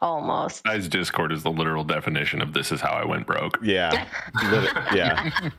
Almost. 0.00 0.64
Guys, 0.64 0.88
Discord 0.88 1.32
is 1.32 1.42
the 1.42 1.50
literal 1.50 1.84
definition 1.84 2.40
of 2.40 2.52
this 2.52 2.70
is 2.72 2.80
how 2.80 2.90
I 2.92 3.04
went 3.04 3.26
broke. 3.26 3.58
Yeah, 3.62 4.06
yeah. 4.94 5.50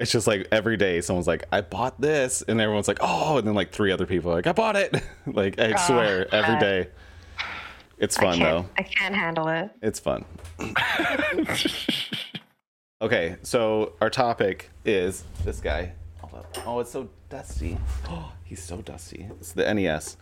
It's 0.00 0.10
just 0.12 0.26
like 0.26 0.46
every 0.52 0.76
day 0.76 1.00
someone's 1.00 1.26
like, 1.26 1.44
"I 1.52 1.60
bought 1.60 2.00
this," 2.00 2.42
and 2.42 2.60
everyone's 2.60 2.88
like, 2.88 2.98
"Oh," 3.00 3.38
and 3.38 3.46
then 3.46 3.54
like 3.54 3.70
three 3.72 3.92
other 3.92 4.06
people 4.06 4.30
are 4.30 4.34
like, 4.34 4.46
"I 4.46 4.52
bought 4.52 4.76
it." 4.76 4.94
like 5.26 5.58
I 5.60 5.72
Oh, 5.72 5.86
swear, 5.86 6.34
every 6.34 6.54
God. 6.54 6.60
day. 6.60 6.88
It's 7.98 8.16
fun 8.16 8.36
can't, 8.38 8.66
though. 8.66 8.70
I 8.78 8.82
can't 8.82 9.14
handle 9.14 9.48
it. 9.48 9.70
It's 9.82 10.00
fun. 10.00 10.24
Okay, 13.02 13.36
so 13.42 13.92
our 14.00 14.08
topic 14.08 14.70
is 14.86 15.22
this 15.44 15.60
guy. 15.60 15.92
Oh, 16.64 16.80
it's 16.80 16.90
so 16.90 17.10
dusty. 17.28 17.76
Oh, 18.08 18.32
he's 18.44 18.62
so 18.62 18.80
dusty. 18.80 19.28
It's 19.38 19.52
the 19.52 19.72
NES, 19.74 20.16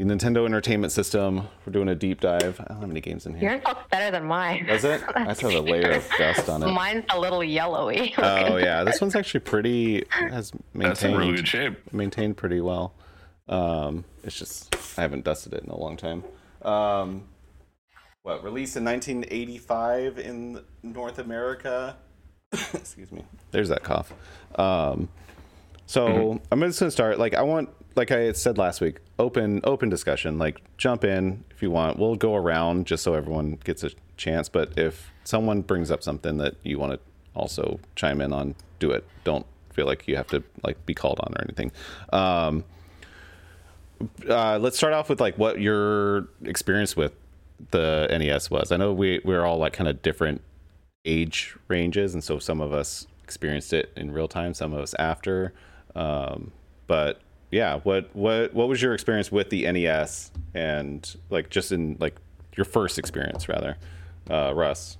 the 0.00 0.14
Nintendo 0.14 0.46
Entertainment 0.46 0.92
System. 0.92 1.48
We're 1.66 1.72
doing 1.72 1.88
a 1.88 1.94
deep 1.94 2.20
dive. 2.20 2.58
I 2.60 2.64
don't 2.72 2.80
have 2.80 2.90
any 2.90 3.02
games 3.02 3.26
in 3.26 3.34
here. 3.34 3.52
Yours 3.52 3.62
looks 3.66 3.84
better 3.90 4.10
than 4.10 4.24
mine. 4.24 4.64
Does 4.64 4.84
it? 4.84 5.02
I 5.14 5.34
saw 5.34 5.48
the 5.48 5.60
layer 5.60 5.92
of 5.92 6.08
dust 6.16 6.48
on 6.48 6.62
it. 6.62 6.72
Mine's 6.72 7.04
a 7.10 7.20
little 7.20 7.44
yellowy. 7.44 8.14
oh 8.18 8.56
yeah, 8.56 8.82
this 8.82 9.00
one's 9.00 9.14
actually 9.14 9.40
pretty. 9.40 10.06
Has 10.08 10.52
maintained 10.72 10.90
That's 10.90 11.02
in 11.02 11.16
really 11.16 11.36
good 11.36 11.48
shape. 11.48 11.92
Maintained 11.92 12.38
pretty 12.38 12.62
well. 12.62 12.94
Um, 13.48 14.04
it's 14.24 14.38
just 14.38 14.74
I 14.96 15.02
haven't 15.02 15.24
dusted 15.24 15.52
it 15.52 15.64
in 15.64 15.70
a 15.70 15.78
long 15.78 15.98
time. 15.98 16.24
Um, 16.62 17.24
what 18.22 18.42
released 18.42 18.76
in 18.76 18.84
1985 18.84 20.18
in 20.18 20.62
North 20.82 21.18
America? 21.18 21.96
Excuse 22.52 23.12
me. 23.12 23.24
There's 23.50 23.68
that 23.68 23.82
cough. 23.82 24.14
Um, 24.54 25.10
so 25.84 26.08
mm-hmm. 26.08 26.44
I'm 26.50 26.60
just 26.62 26.80
gonna 26.80 26.90
start. 26.90 27.18
Like 27.18 27.34
I 27.34 27.42
want 27.42 27.68
like 27.96 28.10
I 28.10 28.32
said 28.32 28.58
last 28.58 28.80
week, 28.80 28.98
open 29.18 29.60
open 29.64 29.88
discussion. 29.88 30.38
Like 30.38 30.60
jump 30.76 31.04
in 31.04 31.44
if 31.50 31.62
you 31.62 31.70
want. 31.70 31.98
We'll 31.98 32.16
go 32.16 32.34
around 32.34 32.86
just 32.86 33.02
so 33.02 33.14
everyone 33.14 33.58
gets 33.64 33.84
a 33.84 33.90
chance. 34.16 34.48
But 34.48 34.78
if 34.78 35.10
someone 35.24 35.62
brings 35.62 35.90
up 35.90 36.02
something 36.02 36.38
that 36.38 36.54
you 36.62 36.78
want 36.78 36.92
to 36.92 37.00
also 37.34 37.80
chime 37.96 38.20
in 38.20 38.32
on, 38.32 38.54
do 38.78 38.90
it. 38.90 39.06
Don't 39.24 39.46
feel 39.72 39.86
like 39.86 40.06
you 40.08 40.16
have 40.16 40.28
to 40.28 40.42
like 40.62 40.84
be 40.86 40.94
called 40.94 41.20
on 41.20 41.32
or 41.34 41.42
anything. 41.42 41.72
Um, 42.12 42.64
uh, 44.28 44.58
let's 44.58 44.76
start 44.76 44.92
off 44.92 45.08
with 45.08 45.20
like 45.20 45.36
what 45.36 45.60
your 45.60 46.28
experience 46.44 46.96
with 46.96 47.12
the 47.70 48.06
NES 48.10 48.50
was. 48.50 48.72
I 48.72 48.76
know 48.76 48.92
we 48.92 49.20
we're 49.24 49.44
all 49.44 49.58
like 49.58 49.72
kind 49.72 49.88
of 49.88 50.02
different 50.02 50.40
age 51.04 51.56
ranges, 51.68 52.14
and 52.14 52.22
so 52.22 52.38
some 52.38 52.60
of 52.60 52.72
us 52.72 53.06
experienced 53.22 53.72
it 53.72 53.92
in 53.96 54.10
real 54.10 54.28
time, 54.28 54.54
some 54.54 54.72
of 54.72 54.80
us 54.80 54.94
after. 54.94 55.52
Um, 55.94 56.52
but 56.86 57.20
yeah, 57.50 57.80
what 57.82 58.14
what 58.14 58.54
what 58.54 58.68
was 58.68 58.80
your 58.80 58.94
experience 58.94 59.32
with 59.32 59.50
the 59.50 59.70
NES 59.70 60.30
and 60.54 61.16
like 61.30 61.50
just 61.50 61.72
in 61.72 61.96
like 61.98 62.16
your 62.56 62.64
first 62.64 62.98
experience 62.98 63.48
rather, 63.48 63.76
uh, 64.30 64.52
Russ? 64.54 64.98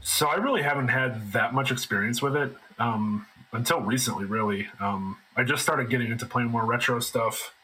So 0.00 0.26
I 0.26 0.34
really 0.34 0.62
haven't 0.62 0.88
had 0.88 1.32
that 1.32 1.54
much 1.54 1.70
experience 1.70 2.20
with 2.20 2.36
it 2.36 2.54
um, 2.78 3.26
until 3.52 3.80
recently. 3.80 4.24
Really, 4.24 4.68
um, 4.80 5.18
I 5.36 5.44
just 5.44 5.62
started 5.62 5.90
getting 5.90 6.10
into 6.10 6.26
playing 6.26 6.48
more 6.48 6.64
retro 6.64 7.00
stuff. 7.00 7.54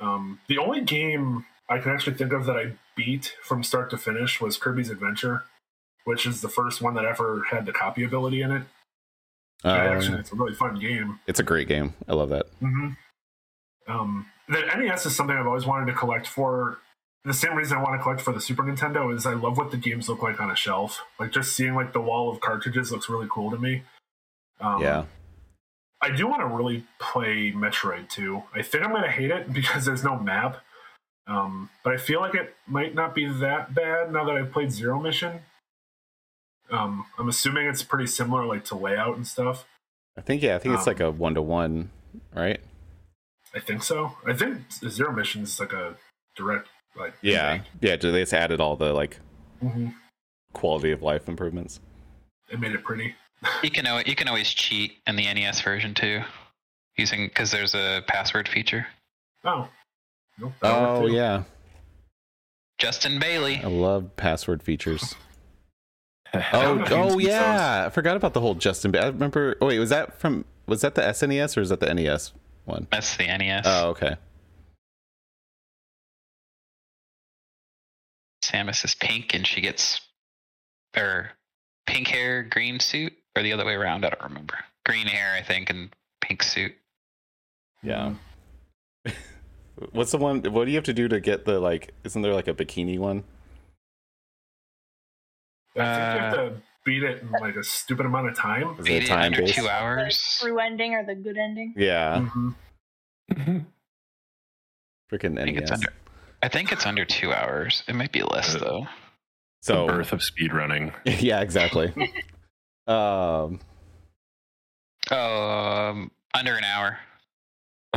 Um, 0.00 0.40
the 0.48 0.58
only 0.58 0.82
game 0.82 1.44
I 1.68 1.78
can 1.78 1.92
actually 1.92 2.16
think 2.16 2.32
of 2.32 2.46
that 2.46 2.56
I 2.56 2.72
beat 2.96 3.34
from 3.42 3.62
start 3.62 3.90
to 3.90 3.98
finish 3.98 4.40
was 4.40 4.56
Kirby's 4.56 4.90
Adventure, 4.90 5.44
which 6.04 6.26
is 6.26 6.40
the 6.40 6.48
first 6.48 6.80
one 6.80 6.94
that 6.94 7.04
ever 7.04 7.44
had 7.50 7.66
the 7.66 7.72
copy 7.72 8.04
ability 8.04 8.40
in 8.42 8.50
it. 8.50 8.62
Uh, 9.64 9.68
actually, 9.68 10.18
it's 10.18 10.32
a 10.32 10.36
really 10.36 10.54
fun 10.54 10.78
game. 10.78 11.20
It's 11.26 11.40
a 11.40 11.42
great 11.42 11.68
game. 11.68 11.94
I 12.08 12.14
love 12.14 12.30
that. 12.30 12.46
Mm-hmm. 12.62 12.90
Um, 13.90 14.26
the 14.48 14.60
NES 14.60 15.06
is 15.06 15.16
something 15.16 15.36
I've 15.36 15.46
always 15.46 15.66
wanted 15.66 15.86
to 15.86 15.98
collect 15.98 16.26
for. 16.26 16.78
The 17.24 17.34
same 17.34 17.54
reason 17.54 17.76
I 17.76 17.82
want 17.82 17.98
to 17.98 18.02
collect 18.02 18.22
for 18.22 18.32
the 18.32 18.40
Super 18.40 18.62
Nintendo 18.62 19.14
is 19.14 19.26
I 19.26 19.34
love 19.34 19.58
what 19.58 19.70
the 19.70 19.76
games 19.76 20.08
look 20.08 20.22
like 20.22 20.40
on 20.40 20.50
a 20.50 20.56
shelf. 20.56 21.02
Like 21.18 21.32
just 21.32 21.54
seeing 21.54 21.74
like 21.74 21.92
the 21.92 22.00
wall 22.00 22.30
of 22.30 22.40
cartridges 22.40 22.90
looks 22.90 23.10
really 23.10 23.28
cool 23.30 23.50
to 23.50 23.58
me. 23.58 23.82
Um, 24.60 24.80
yeah. 24.80 25.04
I 26.00 26.10
do 26.10 26.26
want 26.26 26.40
to 26.40 26.46
really 26.46 26.86
play 26.98 27.52
Metroid 27.52 28.08
too. 28.08 28.42
I 28.54 28.62
think 28.62 28.84
I'm 28.84 28.90
going 28.90 29.02
to 29.02 29.10
hate 29.10 29.30
it 29.30 29.52
because 29.52 29.84
there's 29.84 30.02
no 30.02 30.18
map. 30.18 30.62
Um, 31.26 31.68
but 31.84 31.92
I 31.92 31.98
feel 31.98 32.20
like 32.20 32.34
it 32.34 32.56
might 32.66 32.94
not 32.94 33.14
be 33.14 33.26
that 33.26 33.74
bad 33.74 34.12
now 34.12 34.24
that 34.24 34.36
I've 34.36 34.50
played 34.50 34.72
Zero 34.72 34.98
Mission. 34.98 35.40
Um, 36.70 37.06
I'm 37.18 37.28
assuming 37.28 37.66
it's 37.66 37.82
pretty 37.82 38.06
similar, 38.06 38.44
like 38.44 38.64
to 38.66 38.76
layout 38.76 39.16
and 39.16 39.26
stuff. 39.26 39.66
I 40.16 40.20
think 40.20 40.42
yeah, 40.42 40.56
I 40.56 40.58
think 40.58 40.74
it's 40.74 40.86
like 40.86 41.00
a 41.00 41.08
um, 41.08 41.18
one 41.18 41.34
to 41.34 41.42
one, 41.42 41.90
right? 42.34 42.60
I 43.54 43.60
think 43.60 43.82
so. 43.82 44.12
I 44.26 44.32
think 44.32 44.58
Zero 44.88 45.12
Mission 45.12 45.42
is 45.42 45.58
like 45.58 45.72
a 45.72 45.96
direct 46.36 46.68
like 46.96 47.14
yeah 47.22 47.52
remake. 47.52 47.66
yeah. 47.80 47.96
They 47.96 48.20
just 48.20 48.34
added 48.34 48.60
all 48.60 48.76
the 48.76 48.92
like 48.92 49.18
mm-hmm. 49.62 49.88
quality 50.52 50.92
of 50.92 51.02
life 51.02 51.28
improvements. 51.28 51.80
It 52.50 52.60
made 52.60 52.72
it 52.72 52.84
pretty. 52.84 53.14
you 53.62 53.70
can 53.70 53.86
you 54.06 54.14
can 54.14 54.28
always 54.28 54.48
cheat 54.48 54.92
in 55.06 55.16
the 55.16 55.32
NES 55.32 55.60
version 55.62 55.94
too, 55.94 56.22
using 56.96 57.26
because 57.26 57.50
there's 57.50 57.74
a 57.74 58.02
password 58.06 58.48
feature. 58.48 58.86
Oh. 59.44 59.68
Nope, 60.38 60.52
oh 60.62 61.06
yeah. 61.06 61.42
Justin 62.78 63.18
Bailey. 63.18 63.60
I 63.62 63.66
love 63.66 64.16
password 64.16 64.62
features. 64.62 65.14
oh, 66.52 66.84
oh 66.90 67.18
yeah, 67.18 67.84
I 67.86 67.90
forgot 67.90 68.16
about 68.16 68.34
the 68.34 68.40
whole 68.40 68.54
Justin. 68.54 68.94
I 68.96 69.06
remember. 69.06 69.56
Oh 69.60 69.66
wait, 69.66 69.78
was 69.78 69.90
that 69.90 70.18
from? 70.18 70.44
Was 70.66 70.82
that 70.82 70.94
the 70.94 71.02
SNES 71.02 71.56
or 71.56 71.60
is 71.60 71.70
that 71.70 71.80
the 71.80 71.92
NES 71.92 72.32
one? 72.64 72.86
That's 72.92 73.16
the 73.16 73.26
NES. 73.26 73.64
Oh 73.66 73.88
okay. 73.90 74.16
Samus 78.44 78.84
is 78.84 78.94
pink 78.94 79.34
and 79.34 79.46
she 79.46 79.60
gets, 79.60 80.00
or 80.96 81.30
pink 81.86 82.08
hair, 82.08 82.42
green 82.42 82.80
suit, 82.80 83.12
or 83.36 83.42
the 83.42 83.52
other 83.52 83.64
way 83.64 83.74
around. 83.74 84.04
I 84.04 84.10
don't 84.10 84.22
remember. 84.22 84.54
Green 84.86 85.06
hair, 85.06 85.34
I 85.34 85.42
think, 85.42 85.70
and 85.70 85.94
pink 86.20 86.42
suit. 86.42 86.72
Yeah. 87.82 88.14
What's 89.92 90.12
the 90.12 90.18
one? 90.18 90.42
What 90.42 90.64
do 90.64 90.70
you 90.70 90.76
have 90.76 90.84
to 90.84 90.92
do 90.94 91.08
to 91.08 91.20
get 91.20 91.44
the 91.44 91.58
like? 91.58 91.92
Isn't 92.04 92.22
there 92.22 92.34
like 92.34 92.48
a 92.48 92.54
bikini 92.54 92.98
one? 92.98 93.24
I 95.76 95.96
think 95.96 96.14
you 96.14 96.20
have 96.20 96.34
to 96.34 96.62
beat 96.84 97.02
it 97.02 97.22
in 97.22 97.30
like 97.32 97.56
a 97.56 97.64
stupid 97.64 98.06
amount 98.06 98.28
of 98.28 98.36
time. 98.36 98.76
Is 98.78 98.86
beat 98.86 99.04
it, 99.04 99.06
time 99.06 99.24
under 99.24 99.46
two 99.46 99.68
hours. 99.68 100.38
The 100.40 100.46
true 100.46 100.58
ending 100.58 100.94
or 100.94 101.04
the 101.04 101.14
good 101.14 101.36
ending? 101.36 101.74
Yeah. 101.76 102.26
Mm-hmm. 102.26 102.50
Freaking 105.12 105.38
I 105.38 105.44
think 105.44 105.56
NES. 105.56 105.62
It's 105.62 105.70
under, 105.72 105.92
I 106.42 106.48
think 106.48 106.72
it's 106.72 106.86
under 106.86 107.04
two 107.04 107.32
hours. 107.32 107.82
It 107.88 107.94
might 107.94 108.12
be 108.12 108.22
less 108.22 108.54
uh, 108.54 108.58
though. 108.58 108.86
So 109.62 109.86
the 109.86 109.92
birth 109.92 110.12
of 110.12 110.22
speed 110.22 110.52
running. 110.52 110.92
yeah, 111.04 111.40
exactly. 111.40 111.92
um. 112.86 113.60
Um, 115.10 116.12
under 116.34 116.54
an 116.54 116.64
hour. 116.64 116.98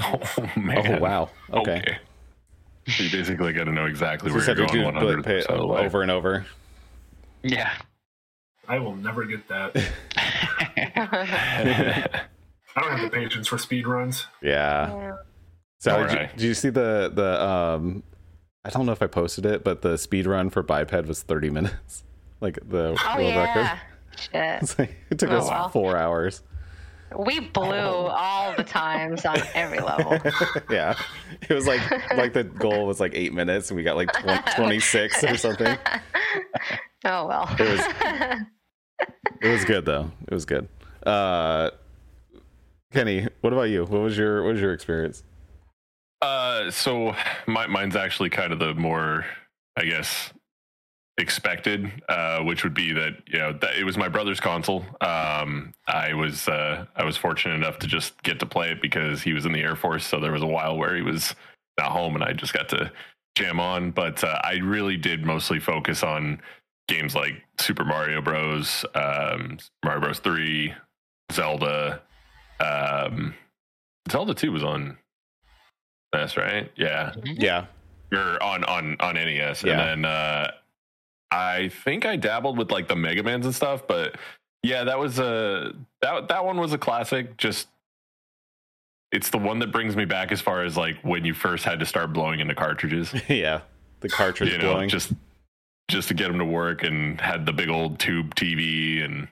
Oh 0.01 0.19
man! 0.57 0.95
Oh 0.95 0.99
wow! 0.99 1.29
Okay. 1.51 1.77
okay. 1.77 1.97
So 2.87 3.03
you 3.03 3.11
basically 3.11 3.53
got 3.53 3.65
to 3.65 3.71
know 3.71 3.85
exactly 3.85 4.31
where 4.31 4.43
you're 4.43 4.55
going. 4.55 4.83
One 4.83 4.95
hundred 4.95 5.47
over 5.47 6.01
and 6.01 6.09
over. 6.09 6.45
Yeah. 7.43 7.71
I 8.67 8.79
will 8.79 8.95
never 8.95 9.25
get 9.25 9.47
that. 9.49 9.75
I 12.75 12.81
don't 12.81 12.91
have 12.91 13.01
the 13.01 13.09
patience 13.09 13.47
for 13.47 13.57
speed 13.57 13.85
runs. 13.85 14.25
Yeah. 14.41 15.17
So 15.79 15.97
did, 15.97 16.07
right. 16.07 16.21
you, 16.21 16.27
did 16.37 16.41
you 16.41 16.53
see 16.53 16.69
the 16.69 17.11
the 17.13 17.43
um 17.43 18.03
I 18.65 18.69
don't 18.69 18.85
know 18.85 18.93
if 18.93 19.01
I 19.01 19.07
posted 19.07 19.45
it, 19.45 19.63
but 19.63 19.81
the 19.81 19.97
speed 19.97 20.25
run 20.25 20.49
for 20.49 20.63
biped 20.63 21.07
was 21.07 21.21
30 21.21 21.49
minutes. 21.49 22.03
Like 22.41 22.59
the 22.67 22.97
oh, 23.01 23.17
world 23.17 23.33
yeah. 23.33 23.45
record. 23.45 23.79
Shit. 24.19 24.75
Like, 24.79 24.97
it 25.09 25.17
took 25.17 25.29
oh, 25.29 25.37
us 25.37 25.47
well. 25.47 25.69
four 25.69 25.95
hours. 25.95 26.43
We 27.17 27.39
blew 27.39 27.63
oh. 27.63 28.13
all 28.13 28.53
the 28.57 28.65
times 28.65 29.25
on 29.25 29.37
every 29.53 29.79
level. 29.79 30.19
yeah, 30.69 30.95
it 31.47 31.53
was 31.53 31.65
like 31.65 31.79
like 32.17 32.33
the 32.33 32.43
goal 32.43 32.85
was 32.85 32.99
like 32.99 33.13
eight 33.15 33.33
minutes, 33.33 33.69
and 33.69 33.77
we 33.77 33.83
got 33.83 33.95
like 33.95 34.11
20, 34.11 34.41
26 34.57 35.23
or 35.23 35.37
something. 35.37 35.77
Oh 37.05 37.27
well. 37.27 37.55
it 37.59 37.69
was 37.69 39.07
it 39.41 39.51
was 39.51 39.65
good 39.65 39.85
though. 39.85 40.11
It 40.27 40.33
was 40.33 40.45
good. 40.45 40.67
Uh, 41.05 41.71
Kenny, 42.91 43.27
what 43.41 43.53
about 43.53 43.63
you? 43.63 43.85
What 43.85 44.01
was 44.01 44.17
your 44.17 44.43
what 44.43 44.53
was 44.53 44.61
your 44.61 44.73
experience? 44.73 45.23
Uh, 46.21 46.71
so 46.71 47.15
my 47.47 47.67
mine's 47.67 47.95
actually 47.95 48.29
kind 48.29 48.53
of 48.53 48.59
the 48.59 48.73
more, 48.75 49.25
I 49.75 49.83
guess, 49.83 50.31
expected, 51.17 51.91
uh, 52.07 52.39
which 52.39 52.63
would 52.63 52.73
be 52.73 52.93
that 52.93 53.17
you 53.27 53.39
know 53.39 53.51
that 53.53 53.75
it 53.75 53.83
was 53.83 53.97
my 53.97 54.07
brother's 54.07 54.39
console. 54.39 54.85
Um, 55.01 55.73
I 55.87 56.13
was 56.13 56.47
uh, 56.47 56.85
I 56.95 57.03
was 57.03 57.17
fortunate 57.17 57.55
enough 57.55 57.79
to 57.79 57.87
just 57.87 58.21
get 58.23 58.39
to 58.39 58.45
play 58.45 58.71
it 58.71 58.81
because 58.81 59.21
he 59.21 59.33
was 59.33 59.45
in 59.45 59.51
the 59.51 59.61
Air 59.61 59.75
Force, 59.75 60.05
so 60.05 60.19
there 60.19 60.31
was 60.31 60.41
a 60.43 60.47
while 60.47 60.77
where 60.77 60.95
he 60.95 61.01
was 61.01 61.35
not 61.77 61.91
home, 61.91 62.15
and 62.15 62.23
I 62.23 62.33
just 62.33 62.53
got 62.53 62.69
to 62.69 62.91
jam 63.35 63.59
on. 63.59 63.91
But 63.91 64.23
uh, 64.23 64.39
I 64.43 64.55
really 64.63 64.97
did 64.97 65.25
mostly 65.25 65.59
focus 65.59 66.03
on 66.03 66.41
games 66.87 67.15
like 67.15 67.43
Super 67.59 67.85
Mario 67.85 68.21
Bros, 68.21 68.85
um, 68.95 69.57
Mario 69.83 70.01
Bros 70.01 70.19
Three, 70.19 70.73
Zelda. 71.31 72.01
Um, 72.59 73.33
Zelda 74.11 74.33
Two 74.33 74.51
was 74.51 74.63
on 74.63 74.97
NES, 76.13 76.37
right? 76.37 76.71
Yeah, 76.75 77.11
mm-hmm. 77.15 77.41
yeah, 77.41 77.65
or 78.11 78.41
on 78.41 78.63
on 78.65 78.97
on 78.99 79.15
NES, 79.15 79.63
yeah. 79.63 79.71
and 79.71 80.03
then 80.03 80.11
uh, 80.11 80.51
I 81.31 81.69
think 81.83 82.05
I 82.05 82.15
dabbled 82.15 82.57
with 82.57 82.71
like 82.71 82.87
the 82.87 82.95
Mega 82.95 83.23
Man's 83.23 83.45
and 83.45 83.55
stuff, 83.55 83.87
but 83.87 84.17
yeah, 84.61 84.83
that 84.85 84.99
was 84.99 85.19
a 85.19 85.73
that 86.01 86.27
that 86.27 86.45
one 86.45 86.59
was 86.59 86.73
a 86.73 86.77
classic. 86.77 87.37
Just 87.37 87.67
it's 89.11 89.29
the 89.29 89.37
one 89.37 89.59
that 89.59 89.71
brings 89.71 89.95
me 89.95 90.05
back 90.05 90.31
as 90.31 90.41
far 90.41 90.63
as 90.63 90.77
like 90.77 90.97
when 91.01 91.25
you 91.25 91.33
first 91.33 91.65
had 91.65 91.79
to 91.79 91.85
start 91.85 92.13
blowing 92.13 92.39
into 92.39 92.55
cartridges. 92.55 93.13
yeah, 93.27 93.61
the 93.99 94.09
cartridge 94.09 94.51
you 94.51 94.57
know, 94.57 94.71
blowing. 94.71 94.89
Just 94.89 95.11
just 95.89 96.07
to 96.07 96.13
get 96.13 96.27
them 96.27 96.39
to 96.39 96.45
work 96.45 96.83
and 96.83 97.19
had 97.19 97.45
the 97.45 97.53
big 97.53 97.69
old 97.69 97.99
tube 97.99 98.35
TV 98.35 99.03
and 99.03 99.27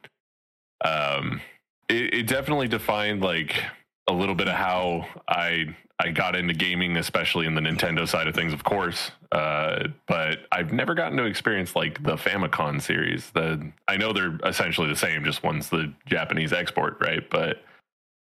um, 0.83 1.41
it, 1.89 2.13
it 2.13 2.27
definitely 2.27 2.67
defined 2.67 3.21
like 3.21 3.63
a 4.07 4.13
little 4.13 4.35
bit 4.35 4.47
of 4.47 4.55
how 4.55 5.07
I 5.27 5.75
I 6.03 6.09
got 6.09 6.35
into 6.35 6.53
gaming, 6.55 6.97
especially 6.97 7.45
in 7.45 7.53
the 7.53 7.61
Nintendo 7.61 8.07
side 8.07 8.27
of 8.27 8.33
things, 8.33 8.53
of 8.53 8.63
course. 8.63 9.11
Uh, 9.31 9.89
but 10.07 10.47
I've 10.51 10.73
never 10.73 10.95
gotten 10.95 11.15
to 11.17 11.25
experience 11.25 11.75
like 11.75 12.01
the 12.01 12.15
Famicom 12.15 12.81
series. 12.81 13.29
The 13.31 13.71
I 13.87 13.97
know 13.97 14.11
they're 14.11 14.39
essentially 14.43 14.87
the 14.87 14.95
same, 14.95 15.23
just 15.23 15.43
one's 15.43 15.69
the 15.69 15.93
Japanese 16.07 16.53
export, 16.53 16.97
right? 17.01 17.29
But 17.29 17.61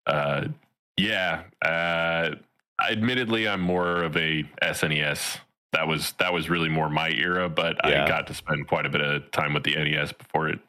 uh, 0.06 0.48
yeah, 0.96 1.44
uh, 1.64 2.34
admittedly, 2.90 3.46
I'm 3.46 3.60
more 3.60 4.02
of 4.02 4.16
a 4.16 4.42
SNES. 4.60 5.38
That 5.72 5.86
was 5.86 6.12
that 6.18 6.32
was 6.32 6.48
really 6.48 6.68
more 6.68 6.88
my 6.88 7.10
era, 7.10 7.48
but 7.48 7.76
yeah. 7.84 8.04
I 8.04 8.08
got 8.08 8.26
to 8.28 8.34
spend 8.34 8.68
quite 8.68 8.86
a 8.86 8.88
bit 8.88 9.02
of 9.02 9.30
time 9.32 9.52
with 9.52 9.64
the 9.64 9.74
NES 9.74 10.12
before 10.12 10.48
it. 10.48 10.60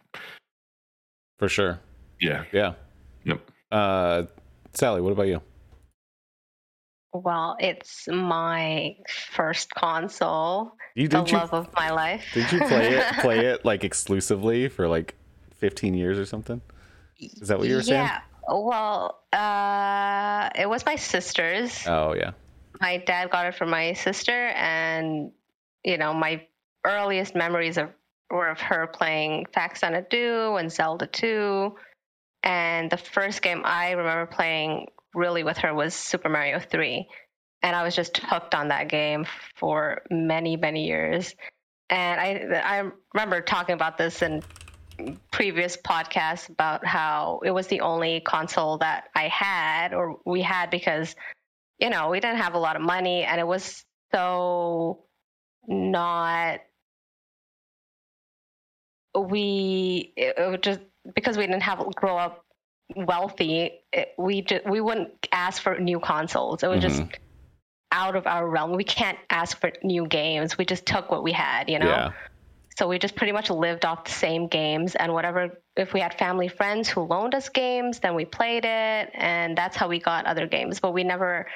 For 1.37 1.47
sure. 1.47 1.79
Yeah. 2.19 2.43
Yeah. 2.51 2.73
Yep. 3.23 3.51
Uh, 3.71 4.23
Sally, 4.73 5.01
what 5.01 5.11
about 5.11 5.27
you? 5.27 5.41
Well, 7.13 7.55
it's 7.59 8.07
my 8.07 8.95
first 9.07 9.73
console. 9.73 10.73
You, 10.95 11.07
the 11.07 11.23
you, 11.23 11.33
love 11.33 11.53
of 11.53 11.73
my 11.73 11.89
life. 11.89 12.23
Did 12.33 12.51
you 12.51 12.59
play 12.59 12.93
it 12.95 13.05
play 13.21 13.45
it 13.47 13.65
like 13.65 13.83
exclusively 13.83 14.67
for 14.67 14.87
like 14.87 15.15
15 15.55 15.95
years 15.95 16.19
or 16.19 16.25
something? 16.25 16.61
Is 17.19 17.47
that 17.47 17.57
what 17.57 17.67
you 17.67 17.75
were 17.75 17.83
saying? 17.83 18.03
Yeah. 18.03 18.19
Well, 18.47 19.21
uh, 19.33 20.49
it 20.55 20.69
was 20.69 20.85
my 20.85 20.97
sister's. 20.97 21.85
Oh 21.87 22.13
yeah. 22.13 22.31
My 22.79 22.97
dad 22.97 23.29
got 23.29 23.45
it 23.47 23.55
for 23.55 23.65
my 23.65 23.93
sister, 23.93 24.31
and 24.31 25.31
you 25.83 25.97
know 25.97 26.13
my 26.13 26.45
earliest 26.85 27.35
memories 27.35 27.77
of 27.77 27.89
were 28.29 28.49
of 28.49 28.59
her 28.61 28.87
playing 28.87 29.45
Facts 29.53 29.83
on 29.83 29.93
and 30.59 30.71
Zelda 30.71 31.07
2. 31.07 31.75
And 32.43 32.89
the 32.89 32.97
first 32.97 33.41
game 33.41 33.63
I 33.65 33.91
remember 33.91 34.25
playing 34.27 34.87
really 35.13 35.43
with 35.43 35.57
her 35.59 35.73
was 35.73 35.93
Super 35.93 36.29
Mario 36.29 36.59
3. 36.59 37.07
And 37.61 37.75
I 37.75 37.83
was 37.83 37.95
just 37.95 38.17
hooked 38.17 38.55
on 38.55 38.69
that 38.69 38.87
game 38.87 39.25
for 39.55 40.01
many, 40.09 40.55
many 40.55 40.85
years. 40.85 41.35
And 41.89 42.21
I, 42.21 42.61
I 42.63 42.89
remember 43.13 43.41
talking 43.41 43.73
about 43.73 43.97
this 43.97 44.21
in 44.21 44.43
previous 45.31 45.75
podcasts 45.75 46.49
about 46.49 46.85
how 46.85 47.41
it 47.43 47.51
was 47.51 47.67
the 47.67 47.81
only 47.81 48.21
console 48.21 48.77
that 48.77 49.05
I 49.15 49.27
had 49.27 49.93
or 49.93 50.19
we 50.25 50.41
had 50.41 50.69
because, 50.69 51.15
you 51.79 51.89
know, 51.89 52.09
we 52.09 52.19
didn't 52.19 52.37
have 52.37 52.53
a 52.53 52.59
lot 52.59 52.75
of 52.75 52.81
money 52.81 53.23
and 53.23 53.39
it 53.39 53.47
was 53.47 53.83
so 54.13 55.03
not 55.67 56.59
we 59.17 60.13
it, 60.15 60.35
it 60.37 60.61
just 60.61 60.79
because 61.15 61.37
we 61.37 61.45
didn't 61.45 61.63
have 61.63 61.83
grow 61.95 62.17
up 62.17 62.45
wealthy, 62.95 63.71
it, 63.93 64.13
we 64.17 64.41
just, 64.41 64.65
we 64.65 64.81
wouldn't 64.81 65.27
ask 65.31 65.61
for 65.61 65.77
new 65.79 65.99
consoles. 65.99 66.63
It 66.63 66.67
was 66.67 66.83
mm-hmm. 66.83 67.07
just 67.07 67.19
out 67.91 68.15
of 68.15 68.27
our 68.27 68.47
realm. 68.47 68.75
We 68.75 68.83
can't 68.83 69.17
ask 69.29 69.59
for 69.59 69.71
new 69.83 70.07
games. 70.07 70.57
We 70.57 70.65
just 70.65 70.85
took 70.85 71.11
what 71.11 71.23
we 71.23 71.31
had, 71.31 71.69
you 71.69 71.79
know. 71.79 71.87
Yeah. 71.87 72.11
So 72.79 72.87
we 72.87 72.97
just 72.97 73.17
pretty 73.17 73.33
much 73.33 73.49
lived 73.49 73.83
off 73.83 74.05
the 74.05 74.11
same 74.11 74.47
games 74.47 74.95
and 74.95 75.11
whatever. 75.11 75.61
If 75.75 75.93
we 75.93 75.99
had 75.99 76.17
family 76.17 76.47
friends 76.47 76.87
who 76.87 77.01
loaned 77.01 77.35
us 77.35 77.49
games, 77.49 77.99
then 77.99 78.15
we 78.15 78.23
played 78.23 78.63
it, 78.63 79.11
and 79.13 79.57
that's 79.57 79.75
how 79.75 79.89
we 79.89 79.99
got 79.99 80.25
other 80.25 80.47
games. 80.47 80.79
But 80.79 80.93
we 80.93 81.03
never 81.03 81.47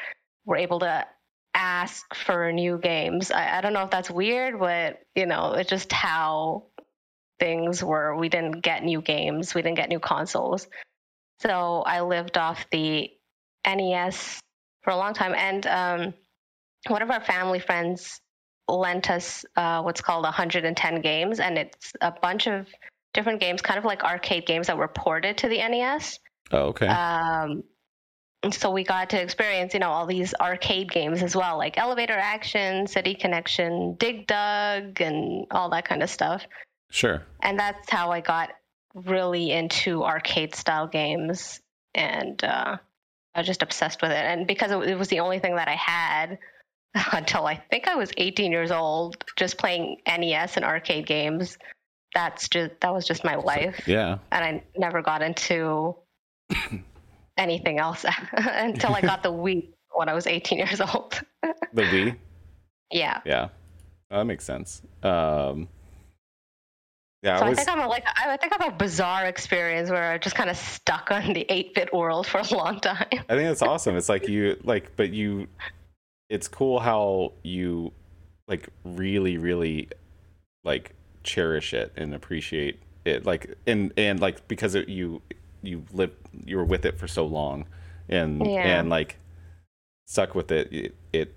were 0.46 0.58
able 0.58 0.80
to 0.80 1.08
ask 1.54 2.14
for 2.14 2.52
new 2.52 2.78
games. 2.78 3.32
I, 3.32 3.60
I 3.60 3.62
don't 3.62 3.72
know 3.72 3.86
if 3.86 3.90
that's 3.90 4.12
weird, 4.12 4.60
but 4.60 5.00
you 5.16 5.26
know, 5.26 5.54
it's 5.54 5.70
just 5.70 5.94
how 5.94 6.66
things 7.40 7.82
were. 7.82 8.18
We 8.18 8.28
didn't 8.28 8.60
get 8.60 8.84
new 8.84 9.02
games. 9.02 9.56
We 9.56 9.62
didn't 9.62 9.78
get 9.78 9.88
new 9.88 10.02
consoles. 10.02 10.68
So 11.40 11.84
I 11.86 12.02
lived 12.02 12.38
off 12.38 12.66
the 12.70 13.10
NES 13.66 14.42
for 14.82 14.92
a 14.92 14.98
long 14.98 15.14
time. 15.14 15.36
And 15.36 15.68
um, 15.68 16.14
one 16.90 17.02
of 17.02 17.12
our 17.12 17.24
family 17.24 17.60
friends 17.60 18.20
lent 18.68 19.10
us 19.10 19.46
uh, 19.56 19.82
what's 19.82 20.02
called 20.02 20.24
110 20.24 21.02
games, 21.02 21.40
and 21.40 21.58
it's 21.58 21.94
a 22.02 22.12
bunch 22.12 22.48
of 22.48 22.68
different 23.14 23.40
games, 23.40 23.62
kind 23.62 23.78
of 23.78 23.86
like 23.86 24.04
arcade 24.04 24.46
games 24.46 24.68
that 24.68 24.78
were 24.78 24.88
ported 24.88 25.38
to 25.40 25.48
the 25.48 25.58
NES. 25.58 26.20
Oh, 26.52 26.68
okay. 26.68 26.88
Um, 26.88 27.64
so 28.52 28.72
we 28.72 28.84
got 28.84 29.12
to 29.12 29.22
experience, 29.22 29.74
you 29.74 29.80
know, 29.80 29.90
all 29.90 30.06
these 30.06 30.34
arcade 30.40 30.92
games 30.92 31.24
as 31.24 31.36
well, 31.36 31.58
like 31.58 31.78
Elevator 31.78 32.18
Action, 32.18 32.88
City 32.88 33.16
Connection, 33.16 33.96
Dig 33.96 34.28
Dug, 34.28 35.00
and 35.02 35.46
all 35.52 35.70
that 35.70 35.88
kind 35.88 36.04
of 36.04 36.10
stuff. 36.10 36.46
Sure. 36.92 37.24
And 37.42 37.58
that's 37.58 37.90
how 37.90 38.12
I 38.12 38.22
got 38.22 38.50
really 38.94 39.52
into 39.52 40.04
arcade 40.04 40.56
style 40.56 40.88
games 40.88 41.62
and 41.96 42.44
uh, 42.44 42.78
I 43.34 43.40
was 43.40 43.48
just 43.48 43.64
obsessed 43.64 44.02
with 44.02 44.12
it. 44.12 44.18
And 44.18 44.46
because 44.46 44.72
it 44.72 44.98
was 44.98 45.08
the 45.08 45.22
only 45.22 45.40
thing 45.40 45.56
that 45.56 45.68
I 45.68 45.76
had 45.76 46.38
until 47.12 47.46
I 47.46 47.56
think 47.56 47.88
I 47.88 47.96
was 47.96 48.12
18 48.18 48.52
years 48.52 48.72
old, 48.72 49.24
just 49.36 49.58
playing 49.58 49.98
NES 50.08 50.58
and 50.58 50.66
arcade 50.66 51.06
games. 51.08 51.58
That's 52.14 52.48
just 52.48 52.72
that 52.82 52.94
was 52.94 53.08
just 53.08 53.24
my 53.24 53.36
life. 53.36 53.88
Yeah. 53.88 54.20
And 54.32 54.46
I 54.46 54.64
never 54.78 55.02
got 55.02 55.22
into 55.22 55.96
anything 57.38 57.80
else 57.80 58.06
until 58.34 58.94
I 58.94 59.02
got 59.02 59.24
the 59.24 59.32
Wii 59.32 59.70
when 59.92 60.10
I 60.10 60.14
was 60.14 60.28
18 60.28 60.60
years 60.60 60.82
old. 60.82 61.22
the 61.74 61.82
Wii. 61.84 62.16
Yeah. 62.92 63.22
Yeah. 63.26 63.50
Oh, 64.12 64.20
that 64.20 64.26
makes 64.26 64.46
sense. 64.46 64.84
Um, 65.02 65.68
yeah, 67.24 67.40
so 67.40 67.46
I, 67.46 67.50
was... 67.50 67.58
I 67.58 67.64
think 67.64 67.76
I'm 67.76 67.84
a, 67.84 67.88
like 67.88 68.06
I 68.06 68.38
think 68.38 68.54
I'm 68.54 68.72
a 68.72 68.76
bizarre 68.76 69.26
experience 69.26 69.90
where 69.90 70.12
I 70.12 70.20
just 70.20 70.36
kind 70.36 70.48
of 70.48 70.58
stuck 70.58 71.10
on 71.10 71.34
the 71.34 71.44
8-bit 71.50 71.92
world 71.92 72.28
for 72.28 72.40
a 72.40 72.54
long 72.54 72.80
time. 72.82 73.08
I 73.12 73.36
think 73.36 73.48
that's 73.48 73.64
awesome. 73.64 73.96
It's 73.96 74.10
like 74.10 74.28
you 74.28 74.60
like, 74.64 74.96
but 74.96 75.12
you, 75.12 75.48
it's 76.34 76.48
cool 76.48 76.80
how 76.80 77.32
you 77.44 77.94
like 78.48 78.68
really, 78.84 79.38
really 79.38 79.88
like 80.64 80.96
cherish 81.24 81.76
it 81.76 81.94
and 81.96 82.16
appreciate 82.16 82.80
it. 83.06 83.24
Like 83.24 83.56
and 83.68 83.94
and 83.98 84.20
like 84.20 84.48
because 84.48 84.74
it, 84.74 84.90
you 84.90 85.22
you 85.62 85.86
live 85.94 86.12
you 86.44 86.58
were 86.58 86.66
with 86.66 86.86
it 86.86 86.98
for 86.98 87.08
so 87.08 87.24
long, 87.24 87.68
and 88.10 88.44
yeah. 88.44 88.80
and 88.80 88.90
like 88.90 89.20
stuck 90.08 90.34
with 90.34 90.52
it. 90.52 90.74
It, 90.74 90.96
it 91.14 91.36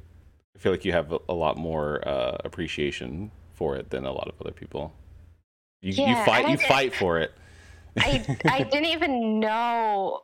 I 0.56 0.58
feel 0.58 0.72
like 0.72 0.86
you 0.86 0.92
have 0.92 1.14
a 1.28 1.34
lot 1.34 1.58
more 1.58 2.00
uh, 2.08 2.38
appreciation 2.42 3.30
for 3.52 3.76
it 3.76 3.90
than 3.90 4.06
a 4.06 4.12
lot 4.12 4.28
of 4.28 4.40
other 4.40 4.52
people. 4.52 4.94
You, 5.82 5.92
yeah, 5.92 6.18
you 6.18 6.24
fight. 6.24 6.48
You 6.48 6.56
fight 6.56 6.94
for 6.94 7.18
it. 7.20 7.32
I 7.98 8.24
I 8.46 8.62
didn't 8.62 8.86
even 8.86 9.40
know. 9.40 10.22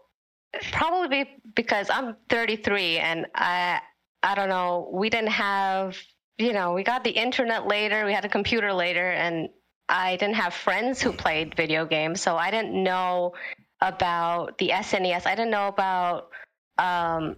Probably 0.70 1.28
because 1.54 1.88
I'm 1.88 2.14
33 2.28 2.98
and 2.98 3.26
I 3.34 3.80
I 4.22 4.34
don't 4.34 4.48
know. 4.48 4.90
We 4.92 5.10
didn't 5.10 5.30
have 5.30 5.96
you 6.38 6.52
know 6.52 6.72
we 6.72 6.82
got 6.82 7.04
the 7.04 7.10
internet 7.10 7.66
later. 7.66 8.04
We 8.04 8.12
had 8.12 8.24
a 8.24 8.28
computer 8.28 8.72
later, 8.72 9.10
and 9.10 9.48
I 9.88 10.16
didn't 10.16 10.36
have 10.36 10.54
friends 10.54 11.02
who 11.02 11.12
played 11.12 11.54
video 11.56 11.86
games, 11.86 12.20
so 12.20 12.36
I 12.36 12.50
didn't 12.50 12.80
know 12.82 13.34
about 13.80 14.58
the 14.58 14.68
SNES. 14.68 15.26
I 15.26 15.34
didn't 15.34 15.50
know 15.50 15.68
about 15.68 16.30
um, 16.78 17.36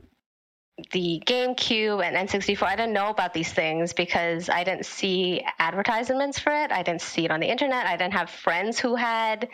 the 0.93 1.23
GameCube 1.25 2.05
and 2.05 2.29
N64, 2.29 2.63
I 2.63 2.77
didn't 2.77 2.93
know 2.93 3.09
about 3.09 3.33
these 3.33 3.53
things 3.53 3.93
because 3.93 4.49
I 4.49 4.65
didn't 4.65 4.87
see 4.87 5.43
advertisements 5.59 6.39
for 6.39 6.53
it. 6.53 6.73
I 6.73 6.83
didn't 6.83 7.03
see 7.03 7.25
it 7.25 7.31
on 7.31 7.41
the 7.41 7.49
internet. 7.49 7.87
I 7.87 7.97
didn't 7.97 8.15
have 8.15 8.29
friends 8.29 8.79
who 8.79 8.97
had 8.97 9.49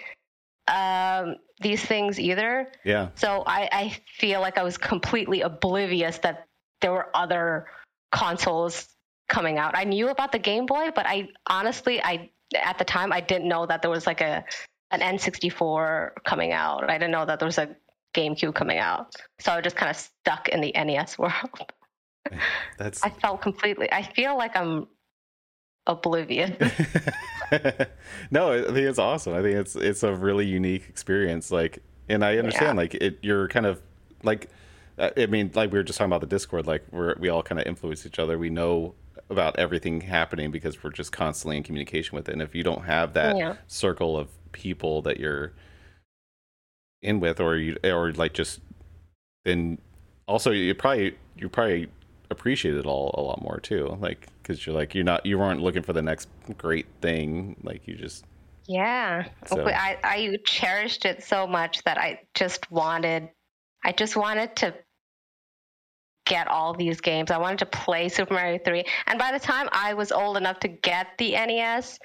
um, 0.67 1.37
these 1.61 1.85
things 1.85 2.19
either. 2.19 2.73
Yeah. 2.85 3.09
So 3.17 3.43
I, 3.47 3.69
I 3.71 3.97
feel 4.19 4.41
like 4.41 4.57
I 4.57 4.63
was 4.63 4.79
completely 4.79 5.43
oblivious 5.43 6.19
that 6.19 6.47
there 6.81 6.93
were 6.93 7.09
other 7.15 7.67
consoles 8.13 8.89
coming 9.29 9.59
out. 9.59 9.77
I 9.77 9.85
knew 9.85 10.09
about 10.09 10.33
the 10.33 10.39
Game 10.39 10.67
Boy, 10.67 10.91
but 10.95 11.07
I 11.07 11.29
honestly, 11.47 12.03
I 12.03 12.31
at 12.55 12.79
the 12.79 12.85
time 12.85 13.13
I 13.13 13.21
didn't 13.21 13.49
know 13.49 13.67
that 13.67 13.83
there 13.83 13.91
was 13.91 14.07
like 14.07 14.21
a 14.21 14.45
an 14.91 15.01
N64 15.01 16.11
coming 16.25 16.53
out. 16.53 16.91
I 16.91 16.99
didn't 16.99 17.13
know 17.13 17.25
that 17.25 17.39
there 17.39 17.47
was 17.47 17.59
a 17.59 17.77
GameCube 18.15 18.55
coming 18.55 18.79
out. 18.79 19.15
So 19.39 19.53
I 19.53 19.57
was 19.57 19.65
just 19.65 19.77
kind 19.77 19.91
of 19.91 19.97
stuck 19.97 20.49
in 20.49 20.61
the 20.61 20.73
NES 20.73 21.17
world. 21.19 21.73
That's 22.77 23.03
I 23.03 23.11
felt 23.11 23.41
completely 23.41 23.91
I 23.91 24.03
feel 24.03 24.37
like 24.37 24.57
I'm 24.57 24.89
oblivious. 25.87 26.51
no, 28.31 28.53
I 28.53 28.65
think 28.65 28.79
it's 28.79 28.99
awesome. 28.99 29.35
I 29.35 29.43
think 29.43 29.57
it's 29.57 29.77
it's 29.77 30.03
a 30.03 30.15
really 30.15 30.47
unique 30.47 30.89
experience. 30.89 31.51
Like 31.51 31.83
and 32.09 32.25
I 32.25 32.39
understand 32.39 32.77
yeah. 32.77 32.83
like 32.83 32.95
it 32.95 33.19
you're 33.23 33.49
kind 33.49 33.67
of 33.67 33.81
like 34.23 34.51
I 35.01 35.27
mean 35.27 35.51
like 35.55 35.73
we 35.73 35.79
were 35.79 35.83
just 35.83 35.99
talking 35.99 36.11
about 36.11 36.21
the 36.21 36.27
Discord 36.27 36.67
like 36.67 36.85
we're 36.91 37.15
we 37.19 37.29
all 37.29 37.43
kind 37.43 37.61
of 37.61 37.67
influence 37.67 38.05
each 38.05 38.19
other. 38.19 38.39
We 38.39 38.51
know 38.51 38.95
about 39.31 39.59
everything 39.59 40.01
happening 40.01 40.51
because 40.51 40.83
we're 40.83 40.91
just 40.91 41.13
constantly 41.13 41.57
in 41.57 41.63
communication 41.63 42.17
with 42.17 42.29
it. 42.29 42.33
And 42.33 42.43
if 42.43 42.55
you 42.55 42.63
don't 42.63 42.85
have 42.85 43.15
that 43.15 43.37
yeah. 43.37 43.57
circle 43.67 44.17
of 44.17 44.29
people 44.53 45.03
that 45.03 45.19
you're 45.19 45.53
in 47.03 47.21
with, 47.21 47.41
or 47.41 47.57
you 47.57 47.77
or 47.85 48.13
like 48.13 48.35
just 48.35 48.61
then 49.45 49.79
also 50.27 50.51
you 50.51 50.75
probably 50.75 51.17
you 51.37 51.49
probably 51.49 51.89
appreciate 52.31 52.77
it 52.77 52.87
all 52.87 53.15
a 53.17 53.23
lot 53.23 53.41
more 53.41 53.59
too, 53.61 53.97
like 54.01 54.27
because 54.43 54.67
you're 54.67 54.75
like 54.75 54.95
you're 54.95 55.05
not 55.05 55.25
you 55.25 55.39
weren't 55.39 55.63
looking 55.63 55.83
for 55.83 55.93
the 55.93 56.03
next 56.03 56.29
great 56.59 56.87
thing, 57.01 57.57
like 57.63 57.87
you 57.87 57.95
just 57.95 58.25
yeah. 58.67 59.27
So. 59.47 59.67
I 59.67 59.99
I 60.05 60.37
cherished 60.45 61.05
it 61.05 61.25
so 61.25 61.47
much 61.47 61.83
that 61.85 61.99
I 61.99 62.21
just 62.35 62.71
wanted 62.71 63.31
I 63.85 63.93
just 63.93 64.17
wanted 64.17 64.57
to 64.57 64.75
get 66.31 66.47
all 66.47 66.73
these 66.73 67.01
games. 67.01 67.31
I 67.33 67.39
wanted 67.39 67.59
to 67.59 67.67
play 67.67 68.09
Super 68.09 68.35
Mario 68.35 68.59
3. 68.65 68.85
And 69.09 69.19
by 69.19 69.33
the 69.33 69.41
time 69.41 69.69
I 69.73 69.95
was 69.95 70.13
old 70.13 70.37
enough 70.37 70.61
to 70.61 70.69
get 70.69 71.09
the 71.19 71.33
NES, 71.33 71.99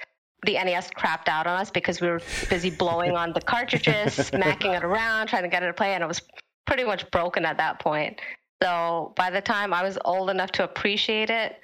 the 0.44 0.54
NES 0.54 0.90
crapped 0.90 1.28
out 1.28 1.46
on 1.46 1.60
us 1.60 1.70
because 1.70 2.00
we 2.00 2.08
were 2.08 2.20
busy 2.50 2.70
blowing 2.70 3.12
on 3.16 3.32
the 3.32 3.40
cartridges, 3.40 4.14
smacking 4.26 4.72
it 4.72 4.82
around, 4.82 5.28
trying 5.28 5.44
to 5.44 5.48
get 5.48 5.62
it 5.62 5.68
to 5.68 5.72
play, 5.72 5.94
and 5.94 6.02
it 6.02 6.08
was 6.08 6.20
pretty 6.66 6.84
much 6.84 7.08
broken 7.12 7.44
at 7.46 7.56
that 7.58 7.78
point. 7.78 8.20
So 8.62 9.12
by 9.16 9.30
the 9.30 9.40
time 9.40 9.72
I 9.72 9.82
was 9.84 9.96
old 10.04 10.28
enough 10.28 10.50
to 10.52 10.64
appreciate 10.64 11.30
it, 11.30 11.56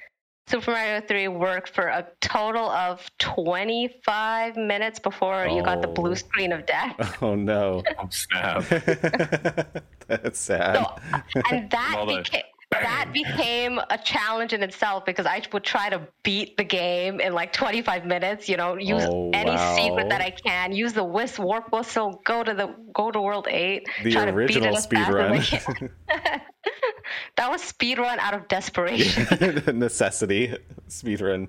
Super 0.49 0.73
Mario 0.73 1.01
3 1.01 1.29
worked 1.29 1.75
for 1.75 1.87
a 1.87 2.07
total 2.21 2.69
of 2.69 3.01
25 3.21 4.57
minutes 4.57 4.99
before 4.99 5.47
oh. 5.47 5.57
you 5.57 5.63
got 5.63 5.83
the 5.83 5.89
oh. 5.89 5.93
blue 5.93 6.11
oh. 6.11 6.15
screen 6.15 6.53
of 6.53 6.67
death. 6.67 7.19
Oh 7.23 7.35
no. 7.35 7.83
oh, 7.99 8.09
snap. 8.11 8.65
That's 10.09 10.39
sad. 10.39 10.77
So, 10.77 11.43
and 11.51 11.71
that 11.71 12.05
became, 12.07 12.43
that 12.81 13.11
became 13.13 13.79
a 13.91 13.99
challenge 13.99 14.53
in 14.53 14.63
itself 14.63 15.05
because 15.05 15.27
I 15.27 15.43
would 15.53 15.65
try 15.65 15.91
to 15.91 16.07
beat 16.23 16.57
the 16.57 16.65
game 16.65 17.21
in 17.21 17.35
like 17.35 17.53
25 17.53 18.07
minutes. 18.07 18.49
You 18.49 18.57
know, 18.57 18.77
use 18.77 19.05
oh, 19.05 19.31
any 19.33 19.51
wow. 19.51 19.77
secret 19.77 20.09
that 20.09 20.21
I 20.21 20.31
can, 20.31 20.73
use 20.73 20.93
the 20.93 21.05
whisk 21.05 21.39
warp 21.39 21.73
whistle, 21.73 22.21
go 22.25 22.43
to 22.43 22.55
the 22.55 22.75
go 22.93 23.11
to 23.11 23.21
World 23.21 23.49
Eight, 23.51 23.89
the 24.03 24.13
try 24.13 24.29
original 24.29 24.77
speed 24.77 25.09
run. 25.09 25.33
that 27.37 27.51
was 27.51 27.63
speed 27.63 27.99
run 27.99 28.19
out 28.19 28.35
of 28.35 28.49
desperation, 28.49 29.27
necessity 29.79 30.57
speed 30.89 31.21
run. 31.21 31.49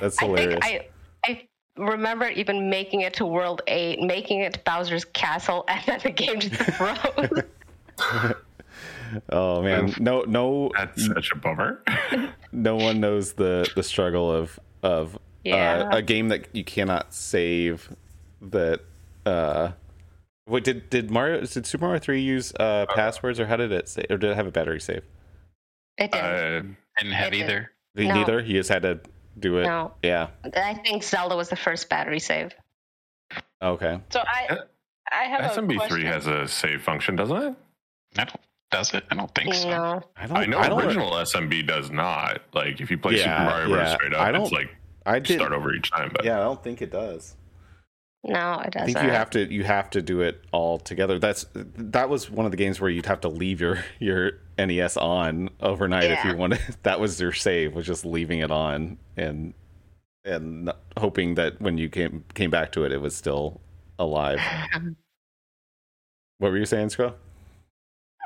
That's 0.00 0.18
hilarious. 0.18 0.60
I, 0.62 0.86
I, 1.24 1.30
I 1.32 1.48
remember 1.76 2.28
even 2.28 2.68
making 2.68 3.02
it 3.02 3.14
to 3.14 3.26
World 3.26 3.62
Eight, 3.66 4.00
making 4.00 4.40
it 4.40 4.54
to 4.54 4.60
Bowser's 4.60 5.04
Castle, 5.04 5.64
and 5.68 5.82
then 5.86 6.00
the 6.02 6.10
game 6.10 6.40
just 6.40 6.60
froze. 6.72 7.42
Oh 9.30 9.62
man, 9.62 9.94
no, 9.98 10.22
no. 10.22 10.70
That's 10.76 11.06
such 11.06 11.32
a 11.32 11.36
bummer. 11.36 11.82
no 12.52 12.76
one 12.76 13.00
knows 13.00 13.34
the 13.34 13.70
the 13.74 13.82
struggle 13.82 14.30
of 14.30 14.58
of 14.82 15.16
uh, 15.16 15.18
yeah. 15.44 15.90
uh, 15.92 15.96
a 15.96 16.02
game 16.02 16.28
that 16.28 16.48
you 16.54 16.64
cannot 16.64 17.14
save. 17.14 17.88
That 18.42 18.80
uh, 19.26 19.72
what 20.46 20.64
did 20.64 20.90
did 20.90 21.10
Mario 21.10 21.40
did 21.40 21.66
Super 21.66 21.84
Mario 21.84 22.00
Three 22.00 22.20
use 22.20 22.52
uh, 22.58 22.86
uh 22.88 22.94
passwords 22.94 23.38
or 23.38 23.46
how 23.46 23.56
did 23.56 23.72
it 23.72 23.88
say 23.88 24.04
or 24.10 24.16
did 24.16 24.30
it 24.30 24.36
have 24.36 24.46
a 24.46 24.52
battery 24.52 24.80
save? 24.80 25.04
It 25.98 26.12
didn't. 26.12 26.24
Uh, 26.24 26.62
didn't 26.98 27.12
have 27.12 27.32
it 27.32 27.36
either. 27.36 27.70
Did. 27.94 28.08
No. 28.08 28.14
Neither. 28.14 28.42
He 28.42 28.54
just 28.54 28.68
had 28.68 28.82
to 28.82 29.00
do 29.38 29.58
it. 29.58 29.64
No. 29.64 29.92
Yeah. 30.02 30.28
I 30.54 30.74
think 30.74 31.02
Zelda 31.02 31.36
was 31.36 31.48
the 31.48 31.56
first 31.56 31.88
battery 31.88 32.20
save. 32.20 32.52
Okay. 33.62 34.00
So 34.10 34.20
I 34.20 34.58
I 35.10 35.24
have 35.24 35.52
SMB3 35.52 36.04
has 36.04 36.26
a 36.26 36.48
save 36.48 36.82
function, 36.82 37.16
doesn't 37.16 37.36
it? 37.36 37.54
I 38.16 38.24
don't 38.24 38.40
does 38.70 38.94
it? 38.94 39.04
I 39.10 39.14
don't 39.14 39.34
think 39.34 39.54
so. 39.54 39.68
No. 39.68 40.02
I, 40.16 40.26
don't, 40.26 40.36
I 40.36 40.46
know 40.46 40.58
I 40.58 40.68
don't 40.68 40.84
original 40.84 41.10
SMB 41.10 41.66
does 41.66 41.90
not. 41.90 42.42
Like 42.54 42.80
if 42.80 42.90
you 42.90 42.98
play 42.98 43.16
yeah, 43.16 43.38
Super 43.38 43.50
Mario 43.50 43.68
Bros. 43.68 43.92
straight 43.92 44.14
up, 44.14 44.20
I 44.20 44.32
don't, 44.32 44.42
it's 44.42 44.52
like 44.52 44.70
I 45.06 45.18
did, 45.18 45.38
start 45.38 45.52
over 45.52 45.74
each 45.74 45.90
time. 45.90 46.10
But 46.14 46.24
yeah, 46.24 46.38
I 46.38 46.42
don't 46.42 46.62
think 46.62 46.82
it 46.82 46.90
does. 46.90 47.36
No, 48.22 48.60
it 48.60 48.72
doesn't. 48.72 48.82
I 48.82 48.84
think 48.84 49.02
you 49.02 49.10
have 49.10 49.30
to 49.30 49.52
you 49.52 49.64
have 49.64 49.88
to 49.90 50.02
do 50.02 50.20
it 50.20 50.44
all 50.52 50.78
together. 50.78 51.18
That's 51.18 51.46
that 51.54 52.08
was 52.10 52.30
one 52.30 52.44
of 52.44 52.52
the 52.52 52.58
games 52.58 52.80
where 52.80 52.90
you'd 52.90 53.06
have 53.06 53.20
to 53.22 53.28
leave 53.28 53.60
your 53.60 53.82
your 53.98 54.32
NES 54.58 54.96
on 54.96 55.50
overnight 55.60 56.04
yeah. 56.04 56.18
if 56.18 56.24
you 56.24 56.36
wanted. 56.36 56.60
That 56.82 57.00
was 57.00 57.20
your 57.20 57.32
save, 57.32 57.74
was 57.74 57.86
just 57.86 58.04
leaving 58.04 58.40
it 58.40 58.50
on 58.50 58.98
and 59.16 59.54
and 60.24 60.70
hoping 60.98 61.34
that 61.36 61.60
when 61.60 61.78
you 61.78 61.88
came 61.88 62.24
came 62.34 62.50
back 62.50 62.72
to 62.72 62.84
it, 62.84 62.92
it 62.92 63.00
was 63.00 63.16
still 63.16 63.60
alive. 63.98 64.40
what 66.38 66.50
were 66.50 66.58
you 66.58 66.66
saying, 66.66 66.90
Scroll? 66.90 67.14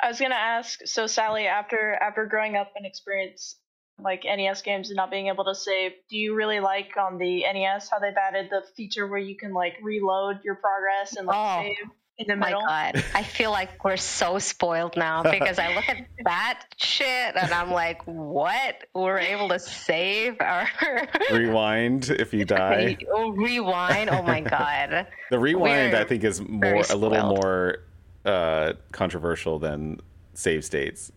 I 0.05 0.09
was 0.09 0.21
gonna 0.21 0.35
ask. 0.35 0.81
So 0.85 1.07
Sally, 1.07 1.47
after 1.47 1.95
after 1.95 2.27
growing 2.27 2.57
up 2.57 2.73
and 2.77 2.85
experience 2.85 3.57
like 3.99 4.25
NES 4.25 4.61
games 4.61 4.91
and 4.91 4.97
not 4.97 5.11
being 5.11 5.29
able 5.29 5.47
to 5.47 5.55
save, 5.55 5.93
do 6.11 6.19
you 6.19 6.35
really 6.35 6.61
like 6.61 6.91
on 6.99 7.17
the 7.17 7.41
NES 7.41 7.89
how 7.91 8.01
they've 8.01 8.13
added 8.15 8.49
the 8.51 8.63
feature 8.77 9.07
where 9.07 9.19
you 9.19 9.35
can 9.35 9.55
like 9.55 9.79
reload 9.83 10.41
your 10.45 10.57
progress 10.57 11.17
and 11.17 11.27
like 11.27 11.37
oh. 11.37 11.63
save? 11.63 11.91
in 12.17 12.29
the 12.29 12.37
middle. 12.37 12.63
My 12.63 12.93
God, 12.93 13.05
I 13.15 13.25
feel 13.25 13.51
like 13.51 13.85
we're 13.85 13.97
so 13.97 14.39
spoiled 14.39 14.97
now 14.97 15.23
because 15.31 15.59
I 15.59 15.75
look 15.75 15.89
at 15.89 16.07
that 16.25 16.65
shit 16.77 17.37
and 17.37 17.53
I'm 17.53 17.73
like, 17.73 18.03
what? 18.05 18.85
We're 18.95 19.19
able 19.19 19.49
to 19.49 19.59
save 19.59 20.37
our 20.41 20.69
rewind 21.33 22.11
if 22.11 22.33
you 22.33 22.45
die. 22.45 22.99
oh, 23.13 23.31
rewind! 23.31 24.11
Oh 24.11 24.23
my 24.23 24.41
God. 24.41 25.09
The 25.31 25.39
rewind, 25.41 25.93
we're 25.93 25.99
I 25.99 26.05
think, 26.05 26.23
is 26.23 26.41
more 26.41 26.85
a 26.91 26.95
little 26.95 27.35
more 27.35 27.79
uh, 28.25 28.75
controversial 28.93 29.59
than 29.59 30.01
save 30.35 30.65
states, 30.65 31.13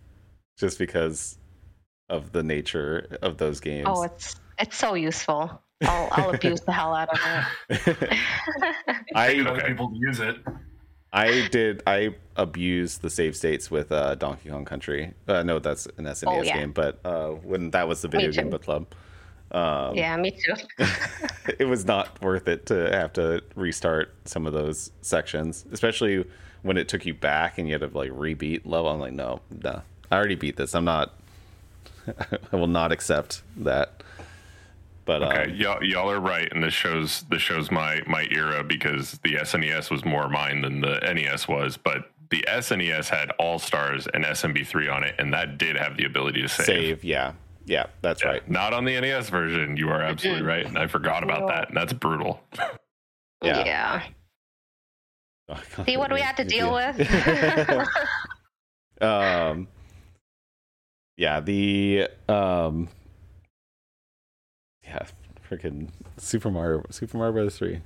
just 0.57 0.77
because 0.77 1.37
of 2.09 2.31
the 2.31 2.43
nature 2.43 3.17
of 3.21 3.37
those 3.37 3.59
games. 3.59 3.87
Oh, 3.89 4.03
it's 4.03 4.35
it's 4.59 4.77
so 4.77 4.93
useful. 4.93 5.61
I'll, 5.83 6.09
I'll 6.11 6.29
abuse 6.33 6.61
the 6.61 6.71
hell 6.71 6.93
out 6.95 7.09
of 7.09 7.19
it. 7.69 8.19
I 9.15 9.39
other 9.41 9.61
people 9.61 9.91
use 9.95 10.19
it. 10.19 10.37
I 11.13 11.47
did. 11.49 11.83
I 11.87 12.15
abused 12.35 13.01
the 13.01 13.09
save 13.09 13.35
states 13.35 13.71
with 13.71 13.91
uh, 13.91 14.15
Donkey 14.15 14.49
Kong 14.49 14.65
Country. 14.65 15.13
Uh, 15.27 15.43
no, 15.43 15.59
that's 15.59 15.85
an 15.97 16.05
SNES 16.05 16.23
oh, 16.27 16.41
yeah. 16.43 16.57
game, 16.57 16.71
but 16.71 16.99
uh, 17.05 17.29
when 17.29 17.71
that 17.71 17.87
was 17.87 18.01
the 18.01 18.07
video 18.07 18.31
game 18.31 18.49
book 18.49 18.63
club. 18.63 18.87
Um, 19.51 19.95
yeah, 19.95 20.17
me 20.17 20.31
too. 20.31 20.53
it 21.59 21.65
was 21.65 21.85
not 21.85 22.21
worth 22.21 22.47
it 22.49 22.65
to 22.65 22.91
have 22.91 23.13
to 23.13 23.41
restart 23.55 24.13
some 24.25 24.45
of 24.45 24.53
those 24.53 24.91
sections, 25.01 25.65
especially 25.71 26.25
when 26.67 26.77
it 26.77 26.87
took 26.87 27.05
you 27.05 27.13
back 27.13 27.57
and 27.57 27.67
you 27.67 27.73
had 27.73 27.89
to 27.89 27.97
like 27.97 28.11
rebeat 28.11 28.65
level. 28.65 28.89
I'm 28.89 28.99
like, 28.99 29.13
no, 29.13 29.41
no, 29.63 29.81
I 30.11 30.15
already 30.15 30.35
beat 30.35 30.57
this. 30.57 30.75
I'm 30.75 30.85
not. 30.85 31.13
I 32.51 32.55
will 32.55 32.67
not 32.67 32.91
accept 32.91 33.41
that. 33.57 34.03
But 35.05 35.23
okay, 35.23 35.43
um, 35.43 35.55
y'all, 35.55 35.83
y'all 35.83 36.11
are 36.11 36.19
right, 36.19 36.51
and 36.51 36.61
this 36.61 36.73
shows 36.73 37.23
this 37.29 37.41
shows 37.41 37.71
my 37.71 38.01
my 38.07 38.27
era 38.29 38.63
because 38.63 39.13
the 39.23 39.35
SNES 39.35 39.89
was 39.89 40.03
more 40.03 40.27
mine 40.27 40.61
than 40.61 40.81
the 40.81 40.99
NES 40.99 41.47
was, 41.47 41.77
but 41.77 42.11
the 42.29 42.43
SNES 42.49 43.07
had 43.07 43.31
All 43.39 43.57
Stars 43.57 44.05
and 44.13 44.25
SMB3 44.25 44.93
on 44.93 45.03
it, 45.05 45.15
and 45.17 45.33
that 45.33 45.57
did 45.57 45.77
have 45.77 45.95
the 45.95 46.03
ability 46.03 46.41
to 46.41 46.49
save. 46.49 46.65
Save, 46.65 47.03
yeah, 47.05 47.31
yeah, 47.65 47.85
that's 48.01 48.21
yeah, 48.21 48.31
right. 48.31 48.49
Not 48.49 48.73
on 48.73 48.83
the 48.83 48.99
NES 48.99 49.29
version. 49.29 49.77
You 49.77 49.89
are 49.89 50.01
absolutely 50.01 50.43
right, 50.43 50.65
and 50.65 50.77
I 50.77 50.87
forgot 50.87 51.23
about 51.23 51.47
that. 51.47 51.69
And 51.69 51.77
that's 51.77 51.93
brutal. 51.93 52.41
yeah. 53.41 53.63
Yeah. 53.63 54.03
See 55.85 55.97
what 55.97 56.11
we 56.11 56.21
had 56.21 56.37
to 56.37 56.43
deal 56.43 56.73
with. 56.73 56.99
um, 59.01 59.67
yeah, 61.15 61.39
the 61.39 62.07
um, 62.27 62.89
yeah, 64.83 65.05
freaking 65.49 65.89
Super 66.17 66.51
Mario, 66.51 66.83
Super 66.89 67.17
Mario 67.17 67.33
Brothers 67.33 67.57
three. 67.57 67.81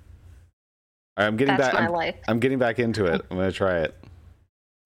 I'm 1.18 1.38
getting 1.38 1.58
That's 1.58 1.76
back. 1.76 1.90
I'm, 1.90 2.14
I'm, 2.28 2.40
getting 2.40 2.58
back 2.58 2.80
into 2.80 3.06
it. 3.06 3.22
I'm 3.30 3.38
gonna 3.38 3.52
try 3.52 3.80
it. 3.80 3.96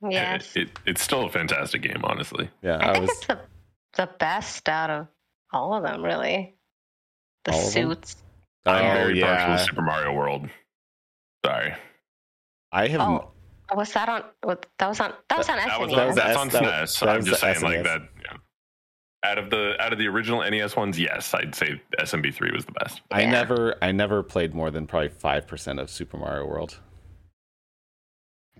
Yes, 0.10 0.52
it, 0.56 0.64
it, 0.64 0.80
it's 0.86 1.02
still 1.02 1.26
a 1.26 1.30
fantastic 1.30 1.82
game, 1.82 2.02
honestly. 2.04 2.50
Yeah, 2.62 2.78
I, 2.78 2.90
I 2.90 2.94
think 2.94 3.02
was, 3.02 3.10
it's 3.12 3.28
the 3.28 3.40
the 3.96 4.10
best 4.20 4.68
out 4.68 4.90
of 4.90 5.08
all 5.54 5.74
of 5.74 5.84
them, 5.84 6.04
really. 6.04 6.56
The 7.46 7.54
suits. 7.54 8.18
I'm 8.66 8.84
oh, 8.84 8.94
very 8.94 9.20
yeah. 9.20 9.38
partial 9.38 9.58
to 9.58 9.64
Super 9.64 9.82
Mario 9.84 10.14
World. 10.14 10.50
Sorry. 11.46 11.76
I 12.76 12.90
have. 12.90 13.00
Oh, 13.00 13.32
oh, 13.72 13.76
was 13.78 13.94
that 13.94 14.10
on? 14.10 14.24
That 14.44 14.88
was 14.90 15.00
on. 15.00 15.14
That 15.30 15.38
was 15.38 15.50
on 15.50 15.56
that, 15.56 15.70
SNES. 15.70 15.80
Was, 15.80 15.96
that 15.96 16.08
was, 16.08 16.16
that's 16.18 16.38
on 16.38 16.50
SNES. 16.50 17.00
That, 17.00 17.10
I'm 17.10 17.24
just 17.24 17.40
saying, 17.40 17.56
SNES. 17.56 17.64
like 17.64 17.84
that. 17.84 18.02
Yeah. 18.22 18.38
Out 19.24 19.38
of 19.38 19.50
the 19.50 19.76
out 19.80 19.94
of 19.94 19.98
the 19.98 20.08
original 20.08 20.42
NES 20.42 20.76
ones, 20.76 21.00
yes, 21.00 21.34
I'd 21.34 21.56
say 21.56 21.82
SMB3 22.00 22.54
was 22.54 22.66
the 22.66 22.74
best. 22.74 23.02
Yeah. 23.12 23.18
I 23.18 23.26
never 23.26 23.76
I 23.82 23.94
never 23.94 24.22
played 24.22 24.54
more 24.54 24.72
than 24.72 24.88
probably 24.88 25.08
five 25.08 25.48
percent 25.48 25.80
of 25.80 25.90
Super 25.90 26.18
Mario 26.18 26.46
World. 26.46 26.78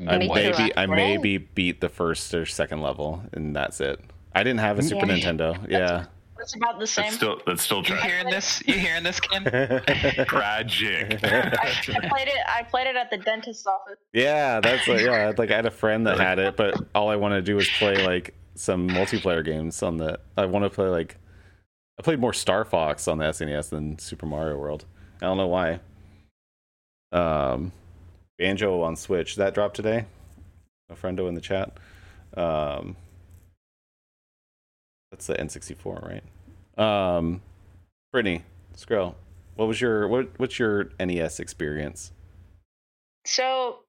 I 0.08 0.18
maybe 0.18 0.72
I 0.78 0.86
maybe 0.86 1.38
beat 1.38 1.82
the 1.82 1.90
first 1.90 2.34
or 2.34 2.46
second 2.46 2.82
level, 2.82 3.22
and 3.34 3.54
that's 3.54 3.82
it. 3.82 4.00
I 4.34 4.44
didn't 4.44 4.60
have 4.62 4.80
a 4.80 4.84
Super 4.84 5.06
yeah. 5.06 5.18
Nintendo. 5.18 5.70
Yeah. 5.70 6.06
It's 6.46 6.56
about 6.56 6.80
the 6.80 6.86
same. 6.86 7.06
That's 7.06 7.16
still 7.16 7.42
that's 7.48 7.64
still 7.64 7.82
tragic. 7.82 8.04
You 8.04 8.12
hearing 8.12 8.30
this? 8.30 8.64
You 8.68 8.74
hearing 8.76 9.04
this, 9.04 9.20
Kim? 9.20 9.44
tragic. 10.28 11.24
I, 11.24 11.76
I, 11.88 12.08
played 12.08 12.28
it. 12.28 12.38
I 12.48 12.62
played 12.70 12.86
it 12.86 12.96
at 12.96 13.10
the 13.10 13.18
dentist's 13.18 13.66
office. 13.66 13.98
Yeah, 14.14 14.60
that's 14.60 14.88
like, 14.88 15.02
yeah. 15.02 15.34
Like 15.36 15.50
I 15.50 15.56
had 15.56 15.66
a 15.66 15.72
friend 15.72 16.06
that 16.06 16.20
had 16.20 16.38
it, 16.38 16.56
but 16.56 16.80
all 16.94 17.10
I 17.10 17.16
wanted 17.16 17.38
to 17.38 17.42
do 17.42 17.56
was 17.56 17.68
play 17.80 18.06
like 18.06 18.36
some 18.54 18.88
multiplayer 18.88 19.44
games 19.44 19.82
on 19.82 19.98
the. 19.98 20.20
I 20.38 20.46
want 20.46 20.66
to 20.66 20.70
play 20.70 20.88
like. 20.88 21.18
I 21.98 22.04
played 22.04 22.20
more 22.20 22.34
Star 22.34 22.64
Fox 22.64 23.08
on 23.08 23.18
the 23.18 23.26
SNES 23.26 23.70
than 23.70 23.98
Super 23.98 24.28
Mario 24.28 24.60
World. 24.60 24.86
I 25.24 25.26
don't 25.26 25.38
know 25.38 25.48
why. 25.48 25.80
Um, 27.12 27.72
Banjo 28.38 28.84
on 28.84 28.96
Switch 28.96 29.36
that 29.38 29.56
dropped 29.56 29.76
today. 29.76 30.06
A 30.92 30.94
friendo 30.94 31.28
in 31.28 31.34
the 31.34 31.42
chat. 31.42 31.76
Um, 32.38 32.96
that's 35.10 35.26
the 35.26 35.34
N64, 35.34 36.08
right? 36.08 36.24
Um, 36.78 37.42
Brittany, 38.12 38.44
Skrill, 38.76 39.16
what 39.56 39.68
was 39.68 39.80
your 39.80 40.08
what 40.08 40.30
what's 40.38 40.60
your 40.60 40.90
NES 41.00 41.40
experience? 41.40 42.12
So, 43.26 43.80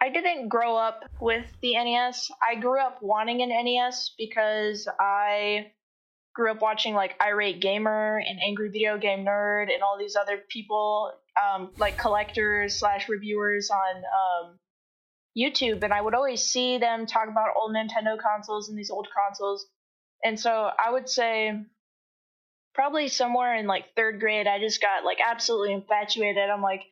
I 0.00 0.08
didn't 0.08 0.48
grow 0.48 0.76
up 0.76 1.04
with 1.20 1.46
the 1.60 1.74
NES. 1.74 2.30
I 2.42 2.54
grew 2.56 2.80
up 2.80 3.02
wanting 3.02 3.42
an 3.42 3.50
NES 3.50 4.12
because 4.16 4.88
I 4.98 5.72
grew 6.34 6.50
up 6.50 6.60
watching 6.60 6.94
like 6.94 7.16
Irate 7.22 7.60
Gamer 7.60 8.22
and 8.26 8.38
Angry 8.44 8.68
Video 8.68 8.98
Game 8.98 9.24
Nerd 9.24 9.72
and 9.72 9.82
all 9.82 9.98
these 9.98 10.16
other 10.16 10.38
people, 10.48 11.12
um, 11.40 11.70
like 11.78 11.96
collectors 11.96 12.78
slash 12.78 13.08
reviewers 13.08 13.70
on 13.70 13.96
um, 13.96 14.58
YouTube, 15.36 15.82
and 15.82 15.92
I 15.92 16.00
would 16.00 16.14
always 16.14 16.42
see 16.42 16.78
them 16.78 17.06
talk 17.06 17.28
about 17.28 17.50
old 17.56 17.74
Nintendo 17.74 18.18
consoles 18.18 18.68
and 18.68 18.78
these 18.78 18.90
old 18.90 19.08
consoles. 19.14 19.66
And 20.24 20.38
so 20.38 20.70
I 20.78 20.90
would 20.90 21.08
say 21.08 21.60
probably 22.74 23.08
somewhere 23.08 23.56
in 23.56 23.66
like 23.66 23.94
third 23.96 24.20
grade, 24.20 24.46
I 24.46 24.58
just 24.58 24.80
got 24.80 25.04
like 25.04 25.18
absolutely 25.24 25.72
infatuated. 25.72 26.50
I'm 26.50 26.62
like, 26.62 26.82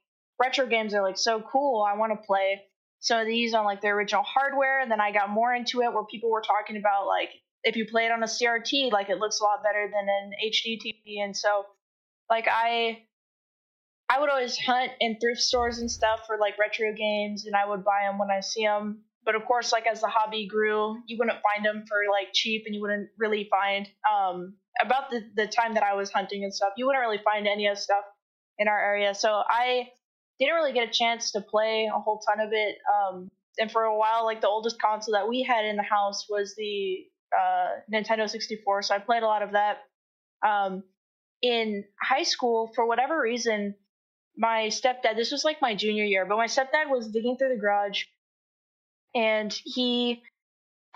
retro 0.41 0.66
games 0.66 0.95
are 0.95 1.03
like 1.03 1.18
so 1.18 1.41
cool. 1.41 1.83
I 1.83 1.97
want 1.97 2.12
to 2.12 2.26
play 2.26 2.62
some 3.01 3.20
of 3.20 3.26
these 3.26 3.53
on 3.53 3.64
like 3.64 3.80
the 3.80 3.89
original 3.89 4.22
hardware. 4.22 4.80
And 4.80 4.91
then 4.91 5.01
I 5.01 5.12
got 5.12 5.28
more 5.28 5.53
into 5.53 5.83
it 5.83 5.93
where 5.93 6.05
people 6.05 6.30
were 6.30 6.43
talking 6.43 6.76
about 6.76 7.07
like 7.07 7.30
if 7.64 7.76
you 7.76 7.87
play 7.87 8.07
it 8.07 8.12
on 8.12 8.22
a 8.22 8.26
CRT, 8.26 8.93
like 8.93 9.09
it 9.09 9.18
looks 9.18 9.41
a 9.41 9.45
lot 9.45 9.62
better 9.62 9.91
than 9.93 10.07
an 10.09 10.33
HD 10.45 10.78
TV. 10.80 11.22
And 11.22 11.37
so 11.37 11.66
like 12.30 12.47
I 12.51 13.03
I 14.09 14.20
would 14.20 14.30
always 14.30 14.59
hunt 14.59 14.93
in 15.01 15.18
thrift 15.18 15.41
stores 15.41 15.78
and 15.78 15.91
stuff 15.91 16.20
for 16.26 16.37
like 16.39 16.59
retro 16.59 16.93
games 16.93 17.47
and 17.47 17.57
I 17.57 17.66
would 17.66 17.85
buy 17.85 18.03
them 18.07 18.18
when 18.18 18.30
I 18.30 18.41
see 18.41 18.64
them. 18.64 19.03
But 19.24 19.37
of 19.37 19.45
course, 19.47 19.72
like 19.72 19.87
as 19.87 20.01
the 20.01 20.09
hobby 20.09 20.47
grew, 20.47 20.97
you 21.07 21.16
wouldn't 21.18 21.39
find 21.43 21.64
them 21.64 21.85
for 21.89 21.99
like 22.11 22.28
cheap 22.33 22.64
and 22.66 22.74
you 22.74 22.80
wouldn't 22.83 23.09
really 23.18 23.49
find 23.51 23.89
um 24.12 24.55
about 24.81 25.11
the, 25.11 25.23
the 25.37 25.47
time 25.47 25.75
that 25.75 25.83
I 25.83 25.95
was 25.95 26.11
hunting 26.11 26.45
and 26.45 26.55
stuff, 26.55 26.70
you 26.77 26.87
wouldn't 26.87 27.01
really 27.03 27.20
find 27.23 27.47
any 27.47 27.66
of 27.66 27.79
stuff 27.79 28.05
in 28.59 28.68
our 28.68 28.79
area. 28.79 29.14
So 29.14 29.43
I 29.47 29.89
didn't 30.39 30.55
really 30.55 30.73
get 30.73 30.89
a 30.89 30.93
chance 30.93 31.33
to 31.33 31.41
play 31.41 31.91
a 31.93 31.99
whole 31.99 32.20
ton 32.20 32.45
of 32.45 32.53
it. 32.53 32.77
Um, 32.91 33.31
and 33.59 33.70
for 33.70 33.83
a 33.83 33.97
while, 33.97 34.25
like 34.25 34.41
the 34.41 34.49
oldest 34.49 34.81
console 34.81 35.12
that 35.14 35.29
we 35.29 35.43
had 35.43 35.64
in 35.64 35.77
the 35.77 35.83
house 35.83 36.27
was 36.29 36.55
the 36.57 37.05
uh, 37.39 37.81
Nintendo 37.93 38.29
64. 38.29 38.83
So 38.83 38.95
I 38.95 38.99
played 38.99 39.23
a 39.23 39.27
lot 39.27 39.43
of 39.43 39.53
that. 39.53 39.79
Um, 40.47 40.83
in 41.43 41.85
high 42.01 42.23
school, 42.23 42.73
for 42.75 42.87
whatever 42.87 43.20
reason, 43.20 43.75
my 44.37 44.68
stepdad, 44.68 45.16
this 45.16 45.31
was 45.31 45.45
like 45.45 45.61
my 45.61 45.75
junior 45.75 46.05
year, 46.05 46.25
but 46.25 46.37
my 46.37 46.47
stepdad 46.47 46.89
was 46.89 47.09
digging 47.09 47.37
through 47.37 47.55
the 47.55 47.61
garage 47.61 48.05
and 49.14 49.53
he 49.64 50.23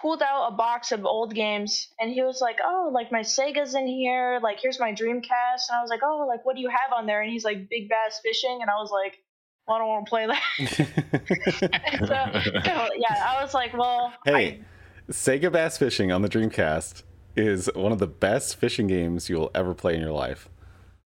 pulled 0.01 0.23
out 0.23 0.53
a 0.53 0.55
box 0.55 0.93
of 0.93 1.05
old 1.05 1.35
games 1.35 1.89
and 1.99 2.11
he 2.13 2.23
was 2.23 2.41
like, 2.41 2.59
Oh, 2.65 2.91
like 2.93 3.11
my 3.11 3.21
Sega's 3.21 3.75
in 3.75 3.87
here, 3.87 4.41
like 4.43 4.59
here's 4.61 4.79
my 4.79 4.93
Dreamcast. 4.93 5.69
And 5.69 5.79
I 5.79 5.81
was 5.81 5.91
like, 5.91 6.01
Oh, 6.03 6.27
like 6.29 6.45
what 6.45 6.57
do 6.57 6.63
you 6.63 6.69
have 6.69 6.93
on 6.97 7.07
there? 7.07 7.23
And 7.23 7.31
he's 7.31 7.45
like, 7.45 7.69
Big 7.69 7.89
Bass 7.89 8.21
Fishing. 8.23 8.59
And 8.61 8.71
I 8.71 8.75
was 8.77 8.91
like, 8.91 9.19
well, 9.67 9.77
I 9.77 9.79
don't 9.81 9.89
want 9.89 10.07
to 10.07 10.11
play 10.11 10.27
that. 10.27 10.43
so, 12.07 12.61
so, 12.65 12.89
yeah, 12.97 13.37
I 13.37 13.43
was 13.43 13.53
like, 13.53 13.77
well, 13.77 14.13
hey, 14.25 14.61
I, 15.09 15.13
Sega 15.13 15.51
Bass 15.51 15.79
Fishing 15.79 16.13
on 16.13 16.23
the 16.23 16.29
Dreamcast 16.29 17.03
is 17.37 17.71
one 17.75 17.93
of 17.93 17.99
the 17.99 18.07
best 18.07 18.57
fishing 18.57 18.87
games 18.87 19.29
you'll 19.29 19.51
ever 19.55 19.75
play 19.75 19.95
in 19.95 20.01
your 20.01 20.13
life. 20.13 20.49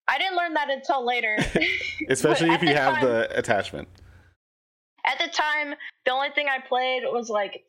I 0.08 0.18
didn't 0.18 0.36
learn 0.36 0.54
that 0.54 0.70
until 0.70 1.04
later. 1.04 1.38
Especially 2.08 2.50
if 2.50 2.62
you 2.62 2.74
have 2.74 2.94
time, 2.94 3.04
the 3.04 3.38
attachment. 3.38 3.88
At 5.04 5.18
the 5.18 5.28
time, 5.28 5.74
the 6.04 6.12
only 6.12 6.30
thing 6.30 6.46
I 6.48 6.66
played 6.66 7.02
was 7.04 7.28
like 7.28 7.64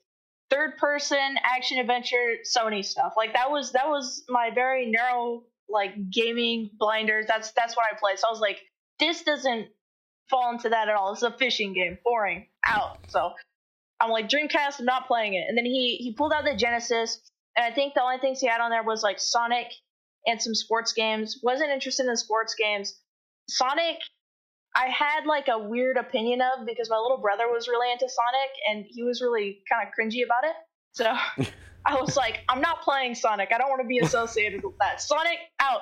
third 0.50 0.78
person 0.78 1.36
action 1.44 1.80
adventure 1.80 2.36
Sony 2.46 2.84
stuff. 2.84 3.14
Like 3.18 3.34
that 3.34 3.52
was 3.52 3.72
that 3.74 3.88
was 3.88 4.24
my 4.30 4.50
very 4.54 4.90
narrow 4.90 5.44
like 5.70 6.10
gaming 6.10 6.70
blinders. 6.78 7.26
That's 7.28 7.52
that's 7.52 7.76
what 7.76 7.86
I 7.92 7.98
played. 7.98 8.20
So 8.20 8.28
I 8.28 8.32
was 8.32 8.40
like, 8.40 8.60
this 9.00 9.24
doesn't 9.24 9.68
fall 10.30 10.52
into 10.52 10.70
that 10.70 10.90
at 10.90 10.96
all. 10.96 11.14
It's 11.14 11.24
a 11.24 11.32
fishing 11.32 11.74
game. 11.74 11.98
Boring. 12.04 12.48
Out. 12.66 13.00
So 13.08 13.34
I'm 14.00 14.10
like, 14.10 14.30
Dreamcast, 14.30 14.80
I'm 14.80 14.86
not 14.86 15.08
playing 15.08 15.34
it. 15.34 15.46
And 15.48 15.58
then 15.58 15.66
he 15.66 15.98
he 15.98 16.14
pulled 16.14 16.34
out 16.34 16.44
the 16.44 16.56
Genesis, 16.56 17.20
and 17.56 17.66
I 17.66 17.74
think 17.74 17.94
the 17.94 18.02
only 18.02 18.20
things 18.20 18.40
he 18.40 18.48
had 18.48 18.62
on 18.62 18.72
there 18.72 18.84
was 18.84 19.04
like 19.04 19.20
Sonic 19.20 19.68
and 20.26 20.42
some 20.42 20.54
sports 20.56 20.94
games. 20.94 21.40
Wasn't 21.42 21.70
interested 21.70 22.06
in 22.08 22.16
sports 22.18 22.56
games. 22.56 23.00
Sonic, 23.50 23.98
I 24.78 24.90
had 24.90 25.26
like 25.26 25.48
a 25.48 25.58
weird 25.58 25.98
opinion 25.98 26.40
of 26.42 26.66
because 26.66 26.88
my 26.90 26.98
little 26.98 27.18
brother 27.18 27.46
was 27.48 27.68
really 27.68 27.92
into 27.92 28.08
Sonic 28.08 28.52
and 28.70 28.86
he 28.88 29.02
was 29.02 29.22
really 29.22 29.64
kind 29.70 29.88
of 29.88 29.92
cringy 29.92 30.24
about 30.24 30.44
it. 30.44 30.56
So 30.92 31.06
I 31.86 32.00
was 32.00 32.16
like, 32.16 32.42
I'm 32.48 32.62
not 32.62 32.84
playing 32.84 33.16
Sonic. 33.16 33.50
I 33.52 33.58
don't 33.58 33.70
want 33.70 33.82
to 33.82 33.88
be 33.88 33.98
associated 34.00 34.64
with 34.64 34.78
that. 34.80 35.02
Sonic 35.02 35.40
out. 35.60 35.82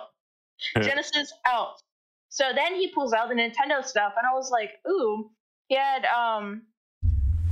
Genesis 0.82 1.34
out. 1.46 1.82
So 2.30 2.52
then 2.56 2.76
he 2.76 2.90
pulls 2.90 3.14
out 3.14 3.30
the 3.30 3.36
Nintendo 3.36 3.84
stuff, 3.84 4.14
and 4.18 4.26
I 4.28 4.34
was 4.34 4.52
like, 4.52 4.72
ooh, 4.90 5.30
he 5.68 5.76
had 5.76 6.06
um, 6.06 6.64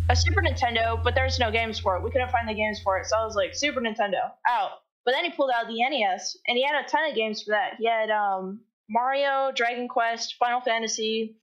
a 0.10 0.16
Super 0.16 0.42
Nintendo, 0.42 1.02
but 1.02 1.16
there's 1.16 1.40
no 1.40 1.52
games 1.52 1.80
for 1.80 1.96
it. 1.96 2.04
We 2.04 2.12
couldn't 2.12 2.32
find 2.32 2.48
the 2.48 2.54
games 2.54 2.82
for 2.84 2.98
it. 2.98 3.06
So 3.06 3.18
I 3.18 3.26
was 3.26 3.36
like, 3.36 3.56
Super 3.56 3.82
Nintendo, 3.82 4.32
out. 4.48 4.72
But 5.06 5.14
then 5.14 5.26
he 5.26 5.32
pulled 5.32 5.52
out 5.56 5.68
the 5.68 5.80
NES, 5.82 6.38
and 6.48 6.58
he 6.58 6.66
had 6.66 6.84
a 6.84 6.88
ton 6.88 7.10
of 7.10 7.16
games 7.16 7.44
for 7.44 7.52
that. 7.52 7.76
He 7.80 7.88
had 7.88 8.10
um, 8.10 8.62
Mario, 8.94 9.52
Dragon 9.56 9.88
Quest, 9.88 10.36
Final 10.40 10.62
Fantasy, 10.62 11.36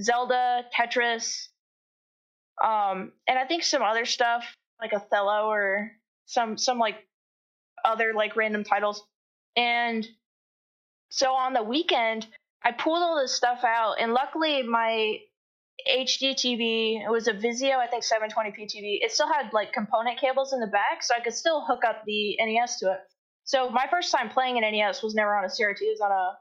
Zelda, 0.00 0.64
Tetris, 0.74 1.48
um, 2.62 3.12
and 3.28 3.38
I 3.38 3.44
think 3.44 3.64
some 3.64 3.82
other 3.82 4.04
stuff 4.04 4.44
like 4.80 4.92
Othello 4.92 5.48
or 5.48 5.90
some 6.26 6.56
some 6.56 6.78
like 6.78 6.96
other 7.84 8.12
like 8.14 8.36
random 8.36 8.64
titles. 8.64 9.02
And 9.56 10.06
so 11.10 11.32
on 11.32 11.52
the 11.52 11.62
weekend, 11.62 12.26
I 12.64 12.72
pulled 12.72 13.02
all 13.02 13.20
this 13.20 13.34
stuff 13.34 13.64
out, 13.64 13.96
and 14.00 14.12
luckily 14.12 14.62
my 14.62 15.18
HD 15.88 16.34
TV, 16.34 17.04
it 17.04 17.10
was 17.10 17.28
a 17.28 17.32
Vizio, 17.34 17.76
I 17.76 17.86
think 17.86 18.02
720p 18.02 18.64
TV. 18.64 18.98
It 19.02 19.12
still 19.12 19.28
had 19.28 19.52
like 19.52 19.72
component 19.72 20.18
cables 20.18 20.52
in 20.52 20.60
the 20.60 20.66
back, 20.66 21.02
so 21.02 21.14
I 21.14 21.20
could 21.20 21.34
still 21.34 21.64
hook 21.64 21.84
up 21.84 22.04
the 22.06 22.38
NES 22.40 22.78
to 22.80 22.92
it. 22.92 22.98
So 23.44 23.70
my 23.70 23.86
first 23.90 24.10
time 24.12 24.30
playing 24.30 24.56
an 24.62 24.70
NES 24.70 25.02
was 25.02 25.14
never 25.14 25.36
on 25.36 25.44
a 25.44 25.48
CRT; 25.48 25.80
it 25.80 25.90
was 25.90 26.00
on 26.00 26.10
a 26.10 26.36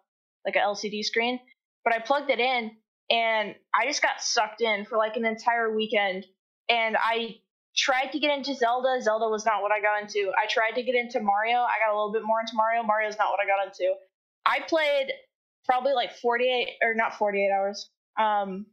like 0.46 0.56
a 0.56 0.60
LCD 0.60 1.04
screen. 1.04 1.40
But 1.84 1.94
I 1.94 2.00
plugged 2.00 2.30
it 2.30 2.40
in, 2.40 2.72
and 3.10 3.56
I 3.74 3.86
just 3.86 4.02
got 4.02 4.22
sucked 4.22 4.62
in 4.62 4.86
for 4.86 4.98
like 4.98 5.16
an 5.16 5.26
entire 5.26 5.76
weekend. 5.76 6.26
And 6.70 6.98
I 6.98 7.38
tried 7.76 8.12
to 8.12 8.20
get 8.20 8.36
into 8.36 8.56
Zelda. 8.56 9.02
Zelda 9.02 9.30
was 9.30 9.46
not 9.46 9.62
what 9.62 9.72
I 9.72 9.82
got 9.82 10.02
into. 10.02 10.32
I 10.42 10.48
tried 10.48 10.72
to 10.76 10.84
get 10.84 10.96
into 10.96 11.20
Mario. 11.20 11.58
I 11.58 11.74
got 11.86 11.94
a 11.94 11.96
little 11.96 12.14
bit 12.14 12.24
more 12.24 12.40
into 12.40 12.56
Mario. 12.56 12.84
Mario's 12.84 13.18
not 13.18 13.30
what 13.30 13.40
I 13.40 13.46
got 13.46 13.68
into. 13.68 13.94
I 14.46 14.60
played 14.68 15.12
probably 15.66 15.94
like 15.94 16.16
48 16.16 16.70
or 16.82 16.94
not 16.94 17.18
48 17.18 17.52
hours. 17.52 17.90
Um, 18.18 18.66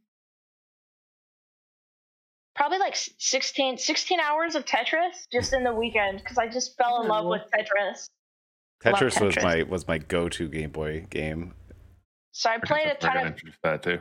probably 2.55 2.77
like 2.77 2.95
16, 2.95 3.77
16 3.77 4.19
hours 4.19 4.55
of 4.55 4.65
Tetris 4.65 5.27
just 5.31 5.53
in 5.53 5.63
the 5.63 5.73
weekend 5.73 6.19
because 6.19 6.37
I 6.37 6.47
just 6.47 6.77
fell 6.77 7.01
in 7.01 7.07
love 7.07 7.25
with 7.25 7.41
Tetris. 7.53 8.07
Tetris, 8.83 9.17
Tetris, 9.17 9.21
was 9.21 9.43
my 9.43 9.63
was 9.63 9.87
my 9.87 9.97
go 9.97 10.29
to 10.29 10.47
Game 10.47 10.71
Boy 10.71 11.05
game. 11.09 11.53
So 12.33 12.49
I 12.49 12.57
played 12.57 12.87
a 12.87 12.95
ton 12.95 13.27
of 13.27 13.39
that 13.63 13.83
too. 13.83 13.99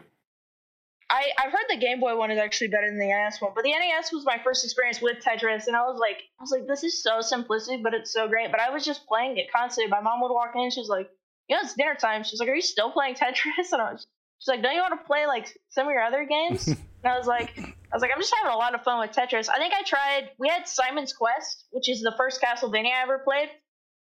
I, 1.11 1.27
I've 1.37 1.53
heard 1.53 1.67
the 1.69 1.77
Game 1.77 2.01
Boy 2.01 2.17
one 2.17 2.31
is 2.31 2.39
actually 2.39 2.69
better 2.69 2.89
than 2.89 2.99
the 2.99 3.09
NES 3.09 3.41
one, 3.43 3.53
but 3.55 3.65
the 3.65 3.71
NES 3.71 4.11
was 4.13 4.25
my 4.25 4.41
first 4.43 4.65
experience 4.65 5.03
with 5.03 5.19
Tetris, 5.23 5.67
and 5.67 5.77
I 5.77 5.83
was 5.83 6.01
like, 6.01 6.17
I 6.41 6.43
was 6.43 6.51
like, 6.51 6.67
this 6.67 6.83
is 6.83 7.03
so 7.03 7.19
simplistic, 7.19 7.83
but 7.83 7.93
it's 7.93 8.11
so 8.11 8.27
great. 8.27 8.51
But 8.51 8.61
I 8.61 8.71
was 8.71 8.83
just 8.83 9.07
playing 9.07 9.37
it 9.37 9.53
constantly. 9.55 9.91
My 9.91 10.01
mom 10.01 10.23
would 10.23 10.33
walk 10.33 10.53
in, 10.57 10.71
she 10.71 10.81
was 10.81 10.89
like, 10.89 11.11
you 11.49 11.57
know, 11.57 11.61
it's 11.63 11.75
dinner 11.75 11.95
time. 11.95 12.25
She's 12.25 12.41
like, 12.41 12.49
are 12.49 12.55
you 12.55 12.63
still 12.63 12.91
playing 12.91 13.15
Tetris? 13.21 13.73
And 13.73 13.83
I 13.83 13.93
was, 13.93 14.07
she's 14.39 14.49
like, 14.49 14.63
don't 14.63 14.75
you 14.75 14.81
want 14.81 14.99
to 14.99 15.07
play 15.07 15.27
like 15.27 15.55
some 15.69 15.87
of 15.87 15.93
your 15.93 16.03
other 16.03 16.25
games? 16.25 16.67
and 16.69 16.79
I 17.05 17.19
was 17.19 17.27
like, 17.27 17.59
I 17.59 17.95
was 17.95 18.01
like, 18.01 18.11
I'm 18.15 18.21
just 18.21 18.35
having 18.35 18.55
a 18.55 18.57
lot 18.57 18.75
of 18.75 18.83
fun 18.83 18.99
with 18.99 19.15
Tetris. 19.15 19.51
I 19.51 19.59
think 19.59 19.75
I 19.75 19.83
tried. 19.83 20.31
We 20.39 20.49
had 20.49 20.67
Simon's 20.67 21.13
Quest, 21.13 21.67
which 21.73 21.91
is 21.91 22.01
the 22.01 22.15
first 22.17 22.41
Castlevania 22.41 22.95
I 22.95 23.03
ever 23.03 23.19
played, 23.19 23.51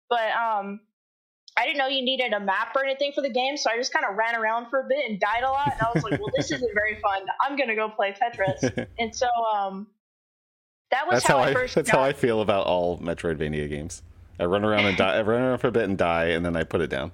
but 0.09 0.31
um, 0.31 0.79
I 1.57 1.65
didn't 1.65 1.77
know 1.77 1.87
you 1.87 2.03
needed 2.03 2.33
a 2.33 2.39
map 2.39 2.75
or 2.75 2.83
anything 2.83 3.11
for 3.13 3.21
the 3.21 3.29
game, 3.29 3.57
so 3.57 3.69
I 3.69 3.77
just 3.77 3.93
kind 3.93 4.05
of 4.09 4.15
ran 4.15 4.35
around 4.35 4.69
for 4.69 4.79
a 4.79 4.87
bit 4.87 5.09
and 5.09 5.19
died 5.19 5.43
a 5.43 5.49
lot. 5.49 5.73
And 5.73 5.81
I 5.81 5.91
was 5.93 6.03
like, 6.03 6.19
well, 6.19 6.31
this 6.35 6.51
isn't 6.51 6.73
very 6.73 6.95
fun. 7.01 7.23
I'm 7.41 7.57
gonna 7.57 7.75
go 7.75 7.89
play 7.89 8.13
Tetris. 8.13 8.87
and 8.99 9.15
so 9.15 9.27
um, 9.53 9.87
that 10.91 11.07
was 11.07 11.15
that's 11.15 11.27
how, 11.27 11.39
how 11.39 11.43
I 11.43 11.53
first. 11.53 11.75
That's 11.75 11.91
got... 11.91 11.97
how 11.97 12.03
I 12.03 12.13
feel 12.13 12.41
about 12.41 12.67
all 12.67 12.97
Metroidvania 12.99 13.69
games. 13.69 14.01
I 14.39 14.45
run 14.45 14.63
around 14.63 14.85
and 14.85 14.97
die. 14.97 15.17
I 15.17 15.21
run 15.21 15.41
around 15.41 15.57
for 15.59 15.67
a 15.67 15.71
bit 15.71 15.83
and 15.83 15.97
die, 15.97 16.27
and 16.27 16.45
then 16.45 16.55
I 16.55 16.63
put 16.63 16.81
it 16.81 16.89
down. 16.89 17.11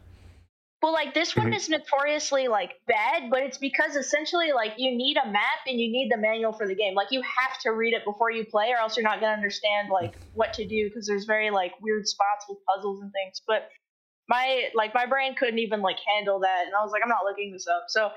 Well, 0.84 0.94
like 0.94 1.16
this 1.16 1.36
one 1.36 1.48
Mm-hmm. 1.48 1.54
is 1.54 1.70
notoriously 1.70 2.48
like 2.48 2.76
bad, 2.88 3.32
but 3.32 3.42
it's 3.42 3.58
because 3.58 3.96
essentially 3.96 4.52
like 4.52 4.74
you 4.78 4.96
need 4.96 5.18
a 5.18 5.30
map 5.30 5.66
and 5.66 5.80
you 5.80 5.92
need 5.92 6.12
the 6.12 6.18
manual 6.18 6.54
for 6.54 6.68
the 6.68 6.76
game. 6.76 6.94
Like 6.94 7.08
you 7.12 7.22
have 7.24 7.60
to 7.62 7.72
read 7.72 7.94
it 7.94 8.06
before 8.06 8.30
you 8.32 8.46
play, 8.46 8.72
or 8.72 8.78
else 8.78 8.96
you're 8.96 9.04
not 9.04 9.20
gonna 9.20 9.34
understand 9.34 9.90
like 9.90 10.16
what 10.36 10.54
to 10.54 10.68
do 10.68 10.88
because 10.88 11.08
there's 11.08 11.26
very 11.26 11.50
like 11.50 11.74
weird 11.82 12.08
spots 12.08 12.46
with 12.48 12.60
puzzles 12.68 13.02
and 13.02 13.12
things. 13.12 13.42
But 13.46 13.70
my 14.30 14.70
like 14.76 14.94
my 14.94 15.06
brain 15.06 15.36
couldn't 15.36 15.60
even 15.60 15.82
like 15.82 15.98
handle 16.16 16.40
that, 16.40 16.64
and 16.66 16.76
I 16.76 16.84
was 16.84 16.92
like, 16.92 17.02
I'm 17.04 17.10
not 17.10 17.24
looking 17.24 17.52
this 17.52 17.68
up. 17.68 17.86
So 17.88 18.12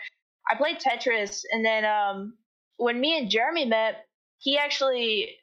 I 0.51 0.57
played 0.57 0.79
Tetris, 0.79 1.43
and 1.51 1.65
then 1.65 1.85
um, 1.85 2.35
when 2.77 3.01
me 3.01 3.19
and 3.19 3.31
Jeremy 3.31 3.67
met, 3.67 4.07
he 4.39 4.59
actually 4.59 5.37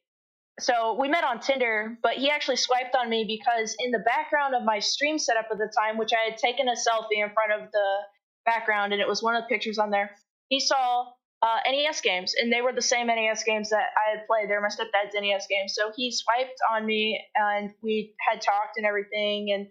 so 0.59 0.97
we 0.99 1.07
met 1.07 1.23
on 1.23 1.39
Tinder, 1.39 1.97
but 2.01 2.13
he 2.13 2.31
actually 2.31 2.55
swiped 2.55 2.95
on 2.95 3.09
me 3.09 3.25
because 3.27 3.75
in 3.79 3.91
the 3.91 3.99
background 3.99 4.55
of 4.55 4.63
my 4.63 4.79
stream 4.79 5.19
setup 5.19 5.45
at 5.51 5.57
the 5.57 5.71
time, 5.77 5.97
which 5.97 6.11
I 6.13 6.31
had 6.31 6.37
taken 6.37 6.67
a 6.67 6.71
selfie 6.71 7.23
in 7.23 7.29
front 7.31 7.51
of 7.53 7.71
the 7.71 7.97
background, 8.45 8.93
and 8.93 9.01
it 9.01 9.07
was 9.07 9.21
one 9.21 9.35
of 9.35 9.43
the 9.43 9.47
pictures 9.47 9.77
on 9.77 9.91
there, 9.91 10.11
he 10.49 10.59
saw 10.59 11.11
uh, 11.43 11.59
NES 11.69 12.01
games, 12.01 12.33
and 12.39 12.51
they 12.51 12.61
were 12.61 12.73
the 12.73 12.81
same 12.81 13.07
NES 13.07 13.43
games 13.43 13.69
that 13.69 13.85
I 13.95 14.17
had 14.17 14.25
played. 14.25 14.49
They 14.49 14.55
were 14.55 14.61
my 14.61 14.69
stepdad's 14.69 15.13
NES 15.13 15.45
games. 15.47 15.75
So 15.75 15.91
he 15.95 16.11
swiped 16.11 16.59
on 16.71 16.85
me, 16.85 17.23
and 17.35 17.71
we 17.83 18.15
had 18.27 18.41
talked 18.41 18.77
and 18.77 18.85
everything. 18.85 19.51
And 19.51 19.67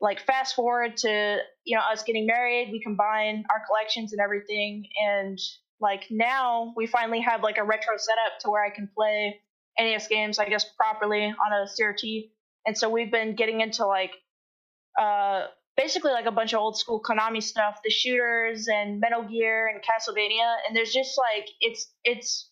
like 0.00 0.20
fast 0.26 0.54
forward 0.54 0.96
to 0.98 1.38
you 1.64 1.76
know 1.76 1.82
us 1.90 2.02
getting 2.02 2.26
married, 2.26 2.70
we 2.72 2.80
combine 2.80 3.44
our 3.50 3.62
collections 3.66 4.12
and 4.12 4.20
everything, 4.20 4.86
and 5.06 5.38
like 5.80 6.04
now 6.10 6.72
we 6.76 6.86
finally 6.86 7.20
have 7.20 7.42
like 7.42 7.58
a 7.58 7.64
retro 7.64 7.94
setup 7.96 8.38
to 8.40 8.50
where 8.50 8.64
I 8.64 8.70
can 8.70 8.88
play 8.94 9.40
NES 9.78 10.08
games, 10.08 10.38
I 10.38 10.48
guess 10.48 10.64
properly 10.64 11.24
on 11.24 11.52
a 11.52 11.66
CRT. 11.66 12.30
And 12.66 12.76
so 12.76 12.88
we've 12.88 13.10
been 13.10 13.36
getting 13.36 13.60
into 13.60 13.86
like 13.86 14.12
uh 14.98 15.46
basically 15.76 16.12
like 16.12 16.26
a 16.26 16.32
bunch 16.32 16.54
of 16.54 16.60
old 16.60 16.78
school 16.78 17.00
Konami 17.02 17.42
stuff, 17.42 17.80
the 17.84 17.90
shooters 17.90 18.68
and 18.68 19.00
Metal 19.00 19.22
Gear 19.22 19.68
and 19.68 19.82
Castlevania. 19.82 20.56
And 20.66 20.76
there's 20.76 20.92
just 20.92 21.18
like 21.18 21.48
it's 21.60 21.92
it's 22.04 22.50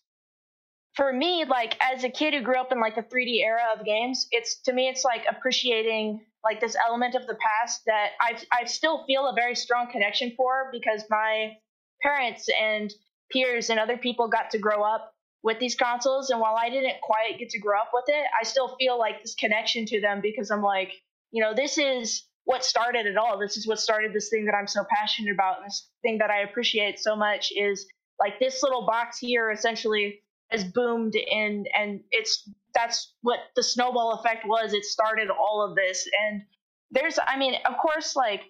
for 0.93 1.11
me 1.11 1.45
like 1.45 1.75
as 1.81 2.03
a 2.03 2.09
kid 2.09 2.33
who 2.33 2.41
grew 2.41 2.59
up 2.59 2.71
in 2.71 2.79
like 2.79 2.95
the 2.95 3.01
3D 3.01 3.43
era 3.43 3.63
of 3.77 3.85
games, 3.85 4.27
it's 4.31 4.61
to 4.63 4.73
me 4.73 4.87
it's 4.87 5.03
like 5.03 5.23
appreciating 5.29 6.21
like 6.45 6.61
this 6.61 6.75
element 6.87 7.15
of 7.15 7.27
the 7.27 7.35
past 7.35 7.81
that 7.87 8.11
I 8.21 8.37
I 8.51 8.65
still 8.65 9.03
feel 9.05 9.27
a 9.27 9.33
very 9.33 9.55
strong 9.55 9.91
connection 9.91 10.33
for 10.37 10.69
because 10.71 11.03
my 11.09 11.53
parents 12.01 12.47
and 12.61 12.93
peers 13.31 13.69
and 13.69 13.79
other 13.79 13.97
people 13.97 14.27
got 14.27 14.51
to 14.51 14.59
grow 14.59 14.83
up 14.83 15.13
with 15.43 15.59
these 15.59 15.75
consoles 15.75 16.29
and 16.29 16.39
while 16.39 16.55
I 16.55 16.69
didn't 16.69 17.01
quite 17.01 17.37
get 17.39 17.49
to 17.49 17.59
grow 17.59 17.79
up 17.79 17.89
with 17.93 18.05
it, 18.07 18.25
I 18.39 18.43
still 18.45 18.75
feel 18.79 18.97
like 18.97 19.21
this 19.21 19.35
connection 19.35 19.85
to 19.87 20.01
them 20.01 20.19
because 20.21 20.49
I'm 20.49 20.63
like, 20.63 20.91
you 21.31 21.43
know, 21.43 21.53
this 21.53 21.77
is 21.77 22.23
what 22.45 22.63
started 22.63 23.05
it 23.05 23.17
all. 23.17 23.37
This 23.39 23.57
is 23.57 23.67
what 23.67 23.79
started 23.79 24.13
this 24.13 24.29
thing 24.29 24.45
that 24.45 24.55
I'm 24.55 24.67
so 24.67 24.85
passionate 24.89 25.33
about. 25.33 25.57
And 25.57 25.65
this 25.65 25.89
thing 26.03 26.19
that 26.19 26.29
I 26.29 26.41
appreciate 26.41 26.99
so 26.99 27.15
much 27.15 27.51
is 27.55 27.85
like 28.19 28.39
this 28.39 28.63
little 28.63 28.85
box 28.85 29.17
here 29.19 29.51
essentially 29.51 30.21
has 30.51 30.63
boomed 30.63 31.15
and 31.15 31.67
and 31.75 32.01
it's 32.11 32.47
that's 32.75 33.13
what 33.21 33.39
the 33.55 33.63
snowball 33.63 34.13
effect 34.13 34.45
was. 34.45 34.73
It 34.73 34.85
started 34.85 35.29
all 35.29 35.65
of 35.67 35.75
this. 35.75 36.07
And 36.27 36.43
there's 36.91 37.17
I 37.25 37.37
mean, 37.37 37.55
of 37.65 37.77
course, 37.77 38.15
like 38.15 38.41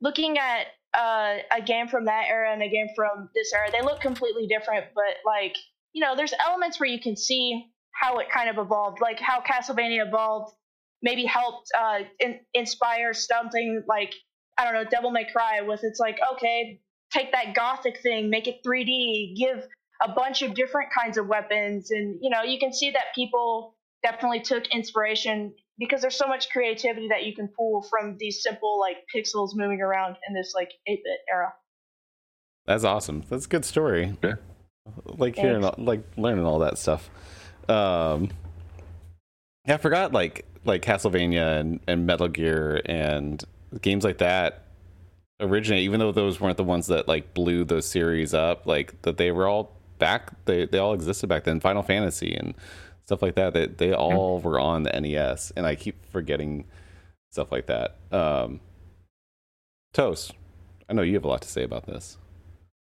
looking 0.00 0.38
at 0.38 0.66
uh, 0.96 1.38
a 1.56 1.60
game 1.60 1.88
from 1.88 2.04
that 2.06 2.26
era 2.28 2.52
and 2.52 2.62
a 2.62 2.68
game 2.68 2.86
from 2.94 3.28
this 3.34 3.52
era, 3.52 3.68
they 3.72 3.82
look 3.82 4.00
completely 4.00 4.46
different, 4.46 4.86
but 4.94 5.16
like, 5.26 5.56
you 5.92 6.00
know, 6.00 6.14
there's 6.14 6.32
elements 6.44 6.78
where 6.78 6.88
you 6.88 7.00
can 7.00 7.16
see 7.16 7.66
how 7.90 8.18
it 8.18 8.28
kind 8.30 8.48
of 8.48 8.58
evolved, 8.58 9.00
like 9.00 9.18
how 9.20 9.40
Castlevania 9.40 10.06
evolved 10.06 10.54
maybe 11.02 11.24
helped 11.24 11.70
uh, 11.78 12.00
in, 12.20 12.40
inspire 12.54 13.12
something 13.12 13.82
like 13.88 14.12
I 14.56 14.64
don't 14.64 14.74
know, 14.74 14.84
Devil 14.88 15.10
May 15.10 15.24
Cry 15.24 15.62
with 15.62 15.80
it's 15.82 15.98
like 15.98 16.18
okay, 16.34 16.80
take 17.12 17.32
that 17.32 17.54
gothic 17.54 18.00
thing, 18.00 18.30
make 18.30 18.46
it 18.46 18.60
3D, 18.66 19.36
give 19.36 19.66
a 20.04 20.12
bunch 20.12 20.42
of 20.42 20.54
different 20.54 20.88
kinds 20.92 21.18
of 21.18 21.26
weapons, 21.26 21.90
and 21.90 22.18
you 22.20 22.30
know 22.30 22.42
you 22.42 22.58
can 22.58 22.72
see 22.72 22.90
that 22.90 23.14
people 23.14 23.74
definitely 24.02 24.40
took 24.40 24.66
inspiration 24.68 25.54
because 25.78 26.02
there's 26.02 26.16
so 26.16 26.28
much 26.28 26.50
creativity 26.50 27.08
that 27.08 27.24
you 27.24 27.34
can 27.34 27.48
pull 27.48 27.82
from 27.82 28.16
these 28.18 28.42
simple 28.42 28.78
like 28.78 28.98
pixels 29.14 29.50
moving 29.54 29.80
around 29.80 30.16
in 30.28 30.34
this 30.34 30.52
like 30.54 30.68
8-bit 30.88 31.18
era. 31.32 31.52
That's 32.66 32.84
awesome. 32.84 33.24
That's 33.28 33.46
a 33.46 33.48
good 33.48 33.64
story. 33.64 34.16
Yeah. 34.22 34.34
Like 35.04 35.34
Thanks. 35.34 35.38
hearing, 35.40 35.68
like 35.78 36.02
learning 36.16 36.44
all 36.44 36.60
that 36.60 36.78
stuff. 36.78 37.10
Um, 37.68 38.30
yeah, 39.66 39.74
I 39.74 39.76
forgot 39.78 40.12
like 40.12 40.44
like 40.64 40.82
Castlevania 40.82 41.60
and, 41.60 41.80
and 41.86 42.06
Metal 42.06 42.28
Gear 42.28 42.80
and 42.86 43.42
games 43.80 44.04
like 44.04 44.18
that 44.18 44.64
originate, 45.40 45.82
even 45.82 46.00
though 46.00 46.12
those 46.12 46.40
weren't 46.40 46.56
the 46.56 46.64
ones 46.64 46.86
that 46.86 47.08
like 47.08 47.34
blew 47.34 47.64
those 47.64 47.86
series 47.86 48.34
up, 48.34 48.66
like 48.66 49.00
that 49.02 49.16
they 49.16 49.30
were 49.30 49.48
all 49.48 49.73
back 49.98 50.32
they, 50.44 50.66
they 50.66 50.78
all 50.78 50.94
existed 50.94 51.28
back 51.28 51.44
then. 51.44 51.60
Final 51.60 51.82
Fantasy 51.82 52.34
and 52.34 52.54
stuff 53.04 53.22
like 53.22 53.34
that. 53.34 53.54
They 53.54 53.66
they 53.66 53.92
all 53.92 54.40
were 54.40 54.58
on 54.58 54.82
the 54.82 55.00
NES 55.00 55.52
and 55.56 55.66
I 55.66 55.74
keep 55.74 56.04
forgetting 56.10 56.64
stuff 57.30 57.50
like 57.52 57.66
that. 57.66 57.96
Um 58.12 58.60
Toast, 59.92 60.32
I 60.88 60.92
know 60.92 61.02
you 61.02 61.14
have 61.14 61.24
a 61.24 61.28
lot 61.28 61.42
to 61.42 61.48
say 61.48 61.62
about 61.62 61.86
this. 61.86 62.18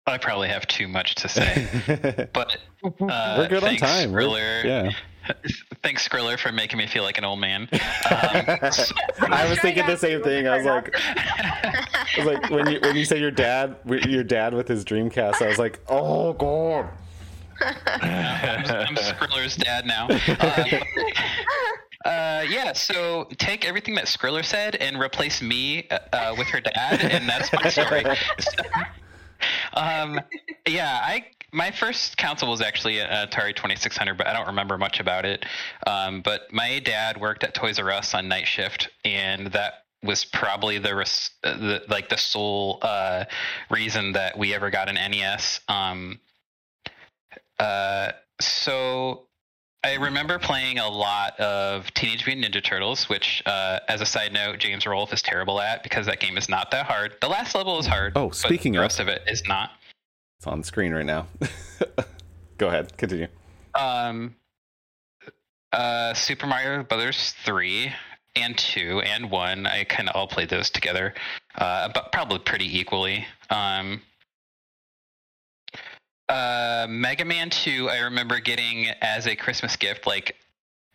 I 0.07 0.19
probably 0.19 0.49
have 0.49 0.67
too 0.69 0.87
much 0.87 1.17
to 1.17 1.29
say, 1.29 2.29
but 2.33 2.57
uh, 2.85 3.35
we're 3.39 3.49
good 3.49 3.65
on 3.65 3.77
time. 3.77 4.13
Skriller, 4.13 4.65
yeah. 4.65 4.91
Thanks, 5.83 6.09
Skriller, 6.09 6.39
for 6.39 6.53
making 6.53 6.79
me 6.79 6.87
feel 6.87 7.03
like 7.03 7.19
an 7.19 7.25
old 7.25 7.41
man. 7.41 7.69
Um, 8.09 9.33
I 9.33 9.47
was 9.49 9.59
thinking 9.61 9.85
the 9.87 9.97
same 9.97 10.23
thing. 10.23 10.47
I 10.47 10.57
was 10.57 10.67
like, 10.67 10.95
I 11.17 11.87
was 12.19 12.27
like 12.27 12.51
when 12.51 12.71
you 12.71 12.79
when 12.81 12.95
you 12.95 13.05
say 13.05 13.19
your 13.19 13.33
dad, 13.33 13.77
your 13.85 14.23
dad 14.23 14.55
with 14.55 14.69
his 14.69 14.85
Dreamcast, 14.85 15.43
I 15.43 15.49
was 15.49 15.59
like, 15.59 15.81
oh 15.89 16.33
god. 16.35 16.89
I'm, 17.61 18.65
I'm 18.67 18.95
Skriller's 18.95 19.57
dad 19.57 19.87
now. 19.87 20.07
Uh, 20.09 20.65
uh, 22.09 22.45
yeah, 22.49 22.73
so 22.75 23.29
take 23.39 23.67
everything 23.67 23.95
that 23.97 24.05
Skriller 24.05 24.45
said 24.45 24.77
and 24.77 25.01
replace 25.01 25.43
me 25.43 25.89
uh, 25.91 26.35
with 26.39 26.47
her 26.49 26.61
dad, 26.61 27.01
and 27.01 27.29
that's 27.29 27.53
my 27.53 27.69
story. 27.69 28.05
um, 29.75 30.21
yeah, 30.67 31.01
I 31.03 31.25
my 31.57 31.71
first 31.71 32.19
console 32.19 32.51
was 32.51 32.61
actually 32.61 33.01
an 33.01 33.09
Atari 33.09 33.57
2600, 33.57 34.19
but 34.19 34.27
I 34.27 34.35
don't 34.35 34.49
remember 34.49 34.77
much 34.77 35.01
about 35.01 35.25
it. 35.25 35.47
Um, 35.87 36.21
but 36.21 36.53
my 36.53 36.81
dad 36.81 37.19
worked 37.19 37.43
at 37.45 37.55
Toys 37.55 37.79
R 37.79 37.91
Us 37.91 38.13
on 38.15 38.29
night 38.29 38.47
shift, 38.47 38.91
and 39.07 39.47
that 39.49 39.87
was 40.03 40.27
probably 40.27 40.79
the, 40.79 40.95
res- 40.95 41.31
the 41.43 41.83
like 41.89 42.11
the 42.11 42.19
sole 42.19 42.79
uh, 42.83 43.25
reason 43.71 44.13
that 44.13 44.37
we 44.37 44.53
ever 44.53 44.69
got 44.69 44.91
an 44.91 44.97
NES. 44.97 45.61
Um, 45.67 46.21
uh, 47.59 48.13
so 48.39 49.23
I 49.83 49.95
remember 49.95 50.39
playing 50.39 50.79
a 50.79 50.89
lot 50.91 51.41
of 51.41 51.91
Teenage 51.95 52.27
Mutant 52.27 52.55
Ninja 52.55 52.63
Turtles, 52.63 53.09
which, 53.09 53.43
uh, 53.47 53.81
as 53.89 54.03
a 54.03 54.07
side 54.07 54.35
note, 54.35 54.59
James 54.59 54.87
Rolfe 54.87 55.15
is 55.15 55.23
terrible 55.23 55.59
at 55.59 55.83
because 55.83 56.05
that 56.05 56.21
game 56.21 56.37
is 56.37 56.51
not 56.51 56.71
that 56.73 56.85
hard. 56.85 57.15
The 57.23 57.29
last 57.29 57.55
level 57.55 57.79
is 57.79 57.87
hard. 57.87 58.13
Oh, 58.15 58.29
speaking 58.29 58.73
the 58.73 58.79
of, 58.81 58.83
rest 58.83 59.01
of 59.01 59.09
it 59.09 59.23
is 59.27 59.43
not. 59.49 59.71
It's 60.39 60.47
on 60.47 60.61
the 60.61 60.67
screen 60.67 60.93
right 60.93 61.07
now. 61.07 61.27
Go 62.59 62.69
ahead, 62.69 62.97
continue. 62.97 63.29
Um, 63.75 64.37
uh, 65.73 66.15
Super 66.15 66.47
Mario 66.47 66.83
Brothers 66.83 67.35
three 67.45 67.93
and 68.35 68.57
two 68.57 69.01
and 69.01 69.31
one. 69.31 69.67
I 69.67 69.85
kind 69.85 70.09
of 70.09 70.17
all 70.17 70.27
played 70.27 70.49
those 70.49 70.71
together, 70.71 71.15
uh, 71.57 71.89
but 71.93 72.13
probably 72.13 72.39
pretty 72.39 72.79
equally. 72.79 73.27
Um, 73.51 74.03
uh, 76.29 76.87
Mega 76.89 77.25
Man 77.25 77.51
2, 77.51 77.89
I 77.89 77.99
remember 78.01 78.41
getting 78.41 78.87
as 79.01 79.27
a 79.27 79.37
Christmas 79.37 79.77
gift, 79.77 80.07
like 80.07 80.37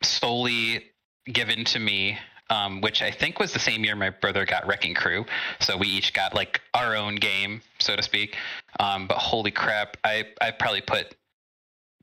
solely 0.03 0.85
given 1.25 1.63
to 1.65 1.79
me, 1.79 2.17
um, 2.51 2.81
which 2.81 3.01
I 3.01 3.09
think 3.09 3.39
was 3.39 3.53
the 3.53 3.59
same 3.59 3.83
year 3.83 3.95
my 3.95 4.09
brother 4.09 4.45
got 4.45 4.67
Wrecking 4.67 4.93
Crew. 4.93 5.25
So 5.61 5.77
we 5.77 5.87
each 5.87 6.13
got 6.13 6.35
like 6.35 6.61
our 6.73 6.95
own 6.95 7.15
game, 7.15 7.61
so 7.79 7.95
to 7.95 8.03
speak. 8.03 8.35
Um, 8.79 9.07
but 9.07 9.17
holy 9.17 9.51
crap, 9.51 9.97
I, 10.03 10.25
I 10.41 10.51
probably 10.51 10.81
put 10.81 11.15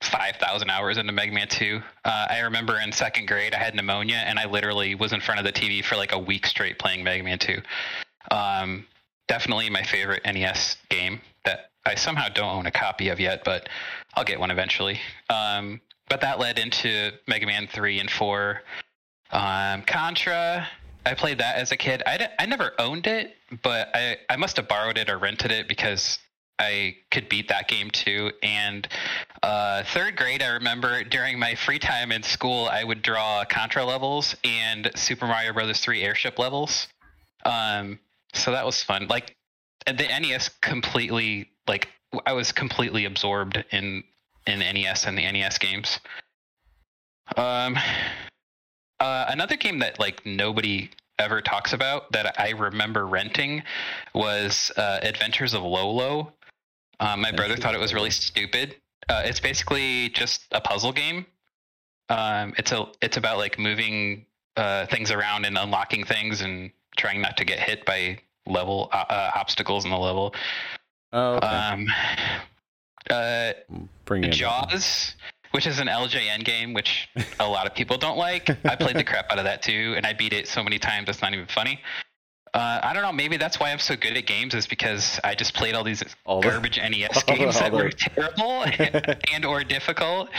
5,000 0.03 0.71
hours 0.71 0.97
into 0.97 1.13
Mega 1.13 1.33
Man 1.33 1.49
2. 1.49 1.81
Uh, 2.05 2.27
I 2.31 2.41
remember 2.41 2.81
in 2.81 2.91
second 2.93 3.29
grade, 3.29 3.55
I 3.55 3.59
had 3.59 3.75
pneumonia 3.75 4.17
and 4.17 4.39
I 4.39 4.47
literally 4.47 4.95
was 4.95 5.13
in 5.13 5.21
front 5.21 5.39
of 5.39 5.45
the 5.45 5.53
TV 5.53 5.85
for 5.85 5.97
like 5.97 6.13
a 6.13 6.19
week 6.19 6.47
straight 6.47 6.79
playing 6.79 7.05
Mega 7.05 7.23
Man 7.23 7.39
2. 7.39 7.61
Um, 8.31 8.87
definitely 9.27 9.69
my 9.69 9.83
favorite 9.83 10.23
NES 10.25 10.79
game 10.89 11.21
that 11.45 11.71
I 11.85 11.95
somehow 11.95 12.29
don't 12.31 12.57
own 12.57 12.67
a 12.67 12.71
copy 12.71 13.11
of 13.11 13.21
yet, 13.21 13.45
but 13.45 13.69
I'll 14.15 14.25
get 14.25 14.41
one 14.41 14.51
eventually. 14.51 14.99
Um, 15.29 15.83
but 16.09 16.23
that 16.23 16.39
led 16.39 16.59
into 16.59 17.13
Mega 17.27 17.45
Man 17.45 17.69
3 17.71 18.01
and 18.01 18.11
4. 18.11 18.63
Um, 19.31 19.83
Contra, 19.83 20.67
I 21.05 21.15
played 21.15 21.39
that 21.39 21.57
as 21.57 21.73
a 21.73 21.77
kid. 21.77 22.03
I, 22.07 22.29
I 22.39 22.47
never 22.47 22.73
owned 22.79 23.07
it, 23.07 23.37
but 23.63 23.91
I, 23.95 24.19
I 24.29 24.37
must 24.37 24.57
have 24.57 24.69
borrowed 24.69 24.99
it 24.99 25.09
or 25.09 25.19
rented 25.19 25.51
it 25.51 25.69
because 25.69 26.19
I 26.59 26.97
could 27.11 27.29
beat 27.29 27.49
that 27.49 27.69
game 27.69 27.91
too. 27.91 28.33
And 28.43 28.89
uh, 29.43 29.85
third 29.85 30.17
grade, 30.17 30.43
I 30.43 30.49
remember 30.49 31.05
during 31.05 31.39
my 31.39 31.55
free 31.55 31.79
time 31.79 32.11
in 32.11 32.23
school, 32.23 32.69
I 32.71 32.85
would 32.85 33.03
draw 33.03 33.45
Contra 33.45 33.85
levels 33.85 34.35
and 34.45 34.91
Super 34.95 35.27
Mario 35.27 35.53
Brothers 35.53 35.81
3 35.81 36.03
airship 36.03 36.39
levels. 36.39 36.89
Um, 37.45 37.99
so 38.35 38.53
that 38.53 38.67
was 38.67 38.83
fun. 38.83 39.07
Like 39.09 39.37
the 39.87 40.07
NES 40.21 40.51
completely 40.61 41.49
like 41.67 41.89
I 42.27 42.33
was 42.33 42.53
completely 42.53 43.05
absorbed 43.05 43.65
in 43.71 44.03
in 44.47 44.59
NES 44.61 45.07
and 45.07 45.17
the 45.17 45.31
NES 45.31 45.59
games. 45.59 46.01
Um, 47.37 47.77
uh, 49.01 49.27
another 49.29 49.57
game 49.57 49.79
that 49.81 49.99
like 49.99 50.25
nobody 50.27 50.91
ever 51.19 51.41
talks 51.41 51.73
about 51.73 52.13
that 52.13 52.39
I 52.41 52.51
remember 52.51 53.07
renting 53.07 53.63
was 54.15 54.71
uh, 54.77 55.01
Adventures 55.03 55.55
of 55.55 55.63
Lolo. 55.63 56.33
Um, 57.01 57.21
my 57.21 57.33
brother 57.33 57.57
thought 57.57 57.75
it 57.75 57.81
was 57.81 57.95
really 57.95 58.11
stupid. 58.11 58.77
Uh, 59.09 59.23
it's 59.25 59.41
basically 59.41 60.11
just 60.11 60.43
a 60.53 60.61
puzzle 60.61 60.93
game. 60.93 61.27
Um, 62.09 62.55
it's 62.57 62.73
a 62.73 62.87
it's 63.01 63.17
about 63.17 63.39
like 63.39 63.59
moving 63.59 64.27
uh, 64.57 64.87
things 64.87 65.11
around 65.11 65.45
and 65.45 65.57
unlocking 65.59 66.05
things 66.05 66.41
and 66.41 66.71
trying 66.97 67.21
not 67.21 67.37
to 67.37 67.45
get 67.45 67.61
hit 67.61 67.85
by 67.85 68.19
level 68.47 68.89
uh, 68.93 69.05
uh, 69.09 69.31
obstacles 69.35 69.85
in 69.85 69.91
the 69.91 69.99
level. 69.99 70.35
Oh, 71.13 71.37
okay. 71.37 71.47
Um, 71.47 71.87
Uh, 73.11 73.53
Bring 74.05 74.31
Jaws, 74.31 75.15
which 75.53 75.67
is 75.67 75.79
an 75.79 75.89
LJN 75.89 76.45
game, 76.45 76.75
which 76.75 77.09
a 77.41 77.49
lot 77.49 77.67
of 77.67 77.75
people 77.75 77.97
don't 77.97 78.19
like. 78.19 78.51
I 78.65 78.77
played 78.77 78.97
the 78.97 79.05
crap 79.05 79.31
out 79.31 79.39
of 79.39 79.45
that 79.45 79.63
too, 79.63 79.95
and 79.97 80.07
I 80.07 80.13
beat 80.13 80.33
it 80.33 80.49
so 80.49 80.63
many 80.63 80.79
times 80.79 81.09
it's 81.09 81.23
not 81.23 81.33
even 81.33 81.47
funny. 81.47 81.81
Uh, 82.55 82.81
I 82.83 82.93
don't 82.93 83.03
know. 83.03 83.13
Maybe 83.13 83.37
that's 83.37 83.61
why 83.61 83.71
I'm 83.71 83.79
so 83.79 83.97
good 83.97 84.17
at 84.17 84.27
games 84.27 84.55
is 84.55 84.67
because 84.67 85.21
I 85.23 85.35
just 85.35 85.55
played 85.55 85.75
all 85.75 85.85
these 85.85 86.03
all 86.25 86.41
garbage 86.41 86.77
the, 86.83 86.89
NES 86.89 87.23
games 87.25 87.59
that 87.59 87.73
were 87.73 87.91
terrible 87.91 88.63
and, 88.63 89.17
and, 89.33 89.45
or 89.45 89.65
difficult. 89.65 90.31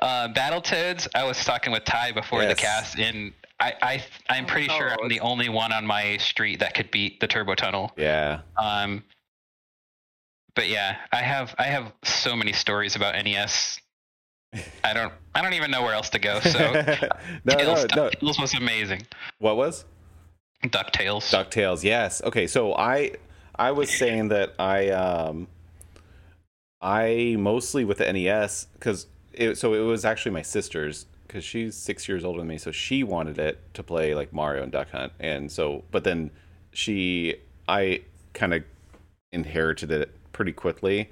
Uh, 0.00 0.28
Battletoads. 0.28 1.08
I 1.14 1.24
was 1.24 1.44
talking 1.44 1.72
with 1.72 1.84
Ty 1.84 2.12
before 2.12 2.42
yes. 2.42 2.56
the 2.56 2.62
cast, 2.62 2.98
and 2.98 3.32
I, 3.60 3.74
I 3.82 4.04
I'm 4.28 4.46
pretty 4.46 4.68
oh, 4.70 4.78
sure 4.78 4.96
I'm 5.02 5.08
the 5.08 5.20
only 5.20 5.48
one 5.48 5.72
on 5.72 5.86
my 5.86 6.16
street 6.18 6.60
that 6.60 6.74
could 6.74 6.90
beat 6.90 7.20
the 7.20 7.26
Turbo 7.26 7.54
Tunnel. 7.54 7.92
Yeah. 7.96 8.40
Um. 8.56 9.04
But 10.54 10.68
yeah, 10.68 10.96
I 11.12 11.22
have 11.22 11.54
I 11.58 11.64
have 11.64 11.92
so 12.04 12.34
many 12.34 12.52
stories 12.52 12.96
about 12.96 13.22
NES. 13.22 13.78
I 14.84 14.92
don't 14.92 15.12
I 15.34 15.42
don't 15.42 15.54
even 15.54 15.70
know 15.70 15.82
where 15.82 15.94
else 15.94 16.10
to 16.10 16.18
go. 16.18 16.40
So 16.40 16.58
no, 17.44 17.54
Tales, 17.54 17.86
no, 17.96 18.04
no. 18.04 18.10
Tales 18.20 18.38
was 18.38 18.54
amazing. 18.54 19.02
What 19.38 19.56
was? 19.56 19.84
Ducktales. 20.64 21.30
Ducktales, 21.30 21.82
yes. 21.82 22.22
Okay, 22.24 22.46
so 22.46 22.74
I 22.74 23.12
I 23.54 23.72
was 23.72 23.90
saying 23.90 24.28
that 24.28 24.54
I 24.58 24.90
um 24.90 25.48
I 26.80 27.36
mostly 27.38 27.84
with 27.84 27.98
the 27.98 28.12
NES 28.12 28.66
because 28.74 29.06
it, 29.32 29.56
so 29.58 29.74
it 29.74 29.80
was 29.80 30.04
actually 30.04 30.32
my 30.32 30.42
sister's 30.42 31.06
because 31.26 31.44
she's 31.44 31.74
six 31.74 32.08
years 32.08 32.24
older 32.24 32.38
than 32.38 32.48
me, 32.48 32.58
so 32.58 32.70
she 32.70 33.02
wanted 33.02 33.38
it 33.38 33.58
to 33.74 33.82
play 33.82 34.14
like 34.14 34.32
Mario 34.32 34.62
and 34.62 34.72
Duck 34.72 34.90
Hunt, 34.90 35.12
and 35.18 35.50
so 35.50 35.84
but 35.90 36.04
then 36.04 36.30
she 36.72 37.36
I 37.68 38.02
kind 38.32 38.54
of 38.54 38.62
inherited 39.32 39.90
it 39.90 40.14
pretty 40.32 40.52
quickly. 40.52 41.10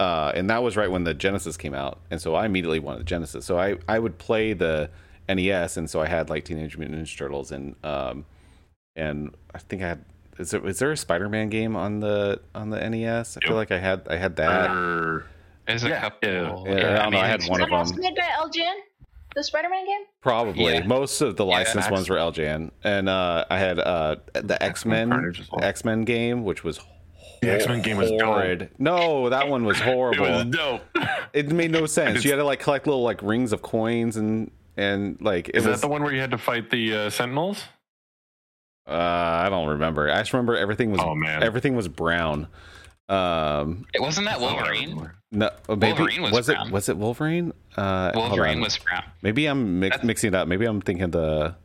Uh, 0.00 0.32
and 0.34 0.48
that 0.48 0.62
was 0.62 0.78
right 0.78 0.90
when 0.90 1.04
the 1.04 1.12
Genesis 1.12 1.58
came 1.58 1.74
out, 1.74 2.00
and 2.10 2.18
so 2.18 2.34
I 2.34 2.46
immediately 2.46 2.78
wanted 2.78 3.00
the 3.00 3.04
Genesis. 3.04 3.44
So 3.44 3.58
I, 3.58 3.76
I 3.86 3.98
would 3.98 4.16
play 4.16 4.54
the 4.54 4.88
NES, 5.28 5.76
and 5.76 5.90
so 5.90 6.00
I 6.00 6.06
had 6.06 6.30
like 6.30 6.46
Teenage 6.46 6.78
Mutant 6.78 7.02
Ninja 7.02 7.18
Turtles 7.18 7.52
and 7.52 7.76
um, 7.84 8.24
and 8.96 9.34
I 9.54 9.58
think 9.58 9.82
I 9.82 9.88
had 9.88 10.04
is 10.38 10.52
there 10.52 10.66
is 10.66 10.78
there 10.78 10.90
a 10.90 10.96
Spider-Man 10.96 11.50
game 11.50 11.76
on 11.76 12.00
the 12.00 12.40
on 12.54 12.70
the 12.70 12.88
NES? 12.88 13.36
I 13.36 13.46
feel 13.46 13.56
like 13.56 13.70
I 13.70 13.78
had 13.78 14.08
I 14.08 14.16
had 14.16 14.36
that. 14.36 14.70
Uh, 14.70 15.18
there's 15.66 15.84
a 15.84 15.90
yeah. 15.90 16.00
couple. 16.00 16.30
Yeah, 16.30 16.78
yeah, 16.78 16.98
I, 16.98 17.02
don't 17.02 17.12
know. 17.12 17.18
I 17.18 17.26
had 17.26 17.44
one 17.44 17.60
of 17.60 17.68
them. 17.68 18.00
Made 18.00 18.14
by 18.14 18.22
LJN, 18.22 18.76
the 19.36 19.44
Spider-Man 19.44 19.84
game. 19.84 20.06
Probably 20.22 20.72
yeah. 20.72 20.86
most 20.86 21.20
of 21.20 21.36
the 21.36 21.44
licensed 21.44 21.88
yeah, 21.88 21.92
ones 21.92 22.08
were 22.08 22.16
LJN, 22.16 22.70
and 22.84 23.10
uh, 23.10 23.44
I 23.50 23.58
had 23.58 23.78
uh, 23.78 24.16
the 24.32 24.56
X 24.62 24.86
Men 24.86 25.34
X 25.60 25.84
Men 25.84 26.06
game, 26.06 26.42
which 26.42 26.64
was 26.64 26.80
the 27.40 27.50
X 27.52 27.66
Men 27.66 27.82
game 27.82 27.96
was 27.96 28.10
horrid. 28.10 28.58
Dope. 28.58 28.68
No, 28.78 29.28
that 29.30 29.48
one 29.48 29.64
was 29.64 29.80
horrible. 29.80 30.24
it 30.26 30.30
was 30.30 30.44
dope. 30.46 30.82
It 31.32 31.50
made 31.50 31.70
no 31.70 31.86
sense. 31.86 32.24
You 32.24 32.30
had 32.30 32.36
to 32.36 32.44
like 32.44 32.60
collect 32.60 32.86
little 32.86 33.02
like 33.02 33.22
rings 33.22 33.52
of 33.52 33.62
coins 33.62 34.16
and 34.16 34.50
and 34.76 35.20
like. 35.20 35.50
Is 35.50 35.66
was, 35.66 35.80
that 35.80 35.86
the 35.86 35.90
one 35.90 36.02
where 36.02 36.12
you 36.12 36.20
had 36.20 36.30
to 36.32 36.38
fight 36.38 36.70
the 36.70 36.94
uh, 36.94 37.10
Sentinels? 37.10 37.64
Uh, 38.86 38.92
I 38.92 39.48
don't 39.48 39.68
remember. 39.68 40.10
I 40.10 40.18
just 40.18 40.32
remember 40.32 40.56
everything 40.56 40.90
was 40.90 41.00
oh, 41.00 41.14
man. 41.14 41.42
everything 41.42 41.76
was 41.76 41.88
brown. 41.88 42.48
Um, 43.08 43.86
it 43.92 44.00
wasn't 44.00 44.26
that 44.26 44.40
Wolverine. 44.40 45.10
No, 45.32 45.50
maybe 45.68 45.86
Wolverine 45.86 46.22
was, 46.22 46.32
was 46.32 46.48
it 46.48 46.58
was 46.70 46.88
it 46.88 46.96
Wolverine? 46.96 47.52
Uh, 47.76 48.12
Wolverine 48.14 48.60
was 48.60 48.78
brown. 48.78 49.04
Maybe 49.22 49.46
I'm 49.46 49.80
mix, 49.80 50.02
mixing 50.02 50.28
it 50.28 50.34
up. 50.34 50.48
Maybe 50.48 50.66
I'm 50.66 50.80
thinking 50.80 51.10
the. 51.10 51.56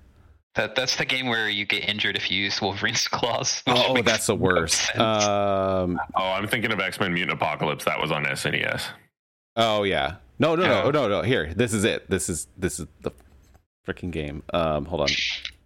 That 0.56 0.76
that's 0.76 0.96
the 0.96 1.06
game 1.06 1.28
where 1.28 1.50
you 1.50 1.66
get 1.66 1.88
injured 1.88 2.16
if 2.16 2.32
you 2.32 2.42
use 2.44 2.62
Wolverine's 2.62 3.08
claws. 3.08 3.62
Oh, 3.68 4.02
that's 4.02 4.28
the 4.28 4.36
worst. 4.36 4.96
um, 4.98 6.00
oh, 6.16 6.24
I'm 6.24 6.48
thinking 6.48 6.72
of 6.72 6.80
X 6.80 7.00
Men 7.00 7.14
Mutant 7.14 7.34
Apocalypse. 7.34 7.86
That 7.86 8.00
was 8.02 8.12
on 8.12 8.24
SNES. 8.26 8.84
Oh 9.56 9.84
yeah. 9.84 10.16
No, 10.40 10.56
no, 10.56 10.66
no, 10.66 10.92
no, 10.92 11.08
no. 11.08 11.22
Here, 11.22 11.54
this 11.56 11.74
is 11.74 11.84
it. 11.84 12.10
This 12.10 12.30
is 12.30 12.48
this 12.58 12.80
is 12.80 12.88
the 13.02 13.12
freaking 13.88 14.12
game. 14.12 14.44
Um, 14.54 14.86
hold 14.86 15.02
on 15.02 15.08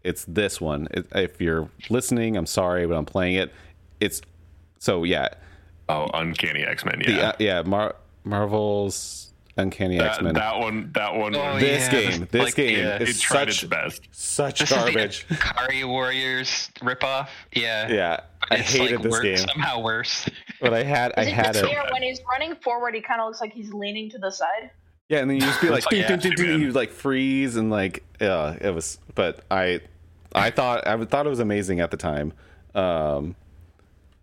it's 0.04 0.26
this 0.26 0.62
one. 0.62 0.88
It, 0.92 1.08
if 1.14 1.42
you're 1.42 1.70
listening, 1.90 2.38
I'm 2.38 2.46
sorry, 2.46 2.86
but 2.88 2.96
I'm 2.96 3.06
playing 3.06 3.36
it. 3.36 3.54
It's 4.00 4.22
so 4.80 5.04
yeah. 5.04 5.30
Oh, 5.88 6.08
Uncanny 6.14 6.64
X 6.64 6.86
Men. 6.86 7.02
Yeah, 7.02 7.12
the, 7.12 7.24
uh, 7.24 7.34
yeah. 7.40 7.62
Mar- 7.64 7.96
Marvel's 8.24 9.29
Uncanny 9.60 10.00
X 10.00 10.22
Men. 10.22 10.34
That 10.34 10.58
one. 10.60 10.92
That 10.94 11.16
one. 11.16 11.36
Oh, 11.36 11.60
this 11.60 11.92
yeah. 11.92 11.92
game. 11.92 12.28
This 12.32 12.44
like, 12.44 12.56
game 12.56 12.80
yeah, 12.80 13.02
is 13.02 13.22
such 13.22 13.70
best. 13.70 14.08
Such 14.12 14.60
this 14.60 14.72
garbage. 14.72 15.26
Is 15.30 15.38
the 15.38 15.44
Ikari 15.44 15.88
Warriors 15.88 16.72
ripoff. 16.80 17.30
Yeah. 17.54 17.92
Yeah. 17.92 18.20
I 18.50 18.58
hated 18.58 19.02
like 19.02 19.04
this 19.04 19.20
game. 19.20 19.38
Somehow 19.38 19.82
worse. 19.82 20.28
But 20.62 20.74
I 20.74 20.84
had. 20.84 21.14
Is 21.18 21.28
I 21.28 21.30
had 21.30 21.56
it. 21.56 21.66
When 21.92 22.02
he's 22.02 22.22
running 22.32 22.56
forward, 22.56 22.96
he 22.96 23.02
kind 23.02 23.22
of 23.22 23.28
looks 23.28 23.42
like 23.42 23.54
he's 23.54 23.74
leaning 23.74 24.10
to 24.12 24.18
the 24.18 24.32
side. 24.32 24.72
Yeah, 25.10 25.20
and 25.20 25.30
then 25.30 25.38
you 25.38 25.42
just 25.42 25.60
be 25.60 25.70
like, 25.70 25.86
like 25.92 25.96
yeah, 25.96 26.56
you 26.56 26.72
like 26.72 26.92
freeze 26.92 27.56
and 27.56 27.72
like, 27.72 28.04
yeah, 28.22 28.56
it 28.62 28.70
was. 28.70 29.00
But 29.16 29.44
I, 29.50 29.82
I 30.36 30.52
thought 30.52 30.86
I 30.86 31.04
thought 31.04 31.26
it 31.26 31.30
was 31.30 31.40
amazing 31.40 31.80
at 31.80 31.90
the 31.90 31.98
time. 31.98 32.32
Um, 32.76 33.36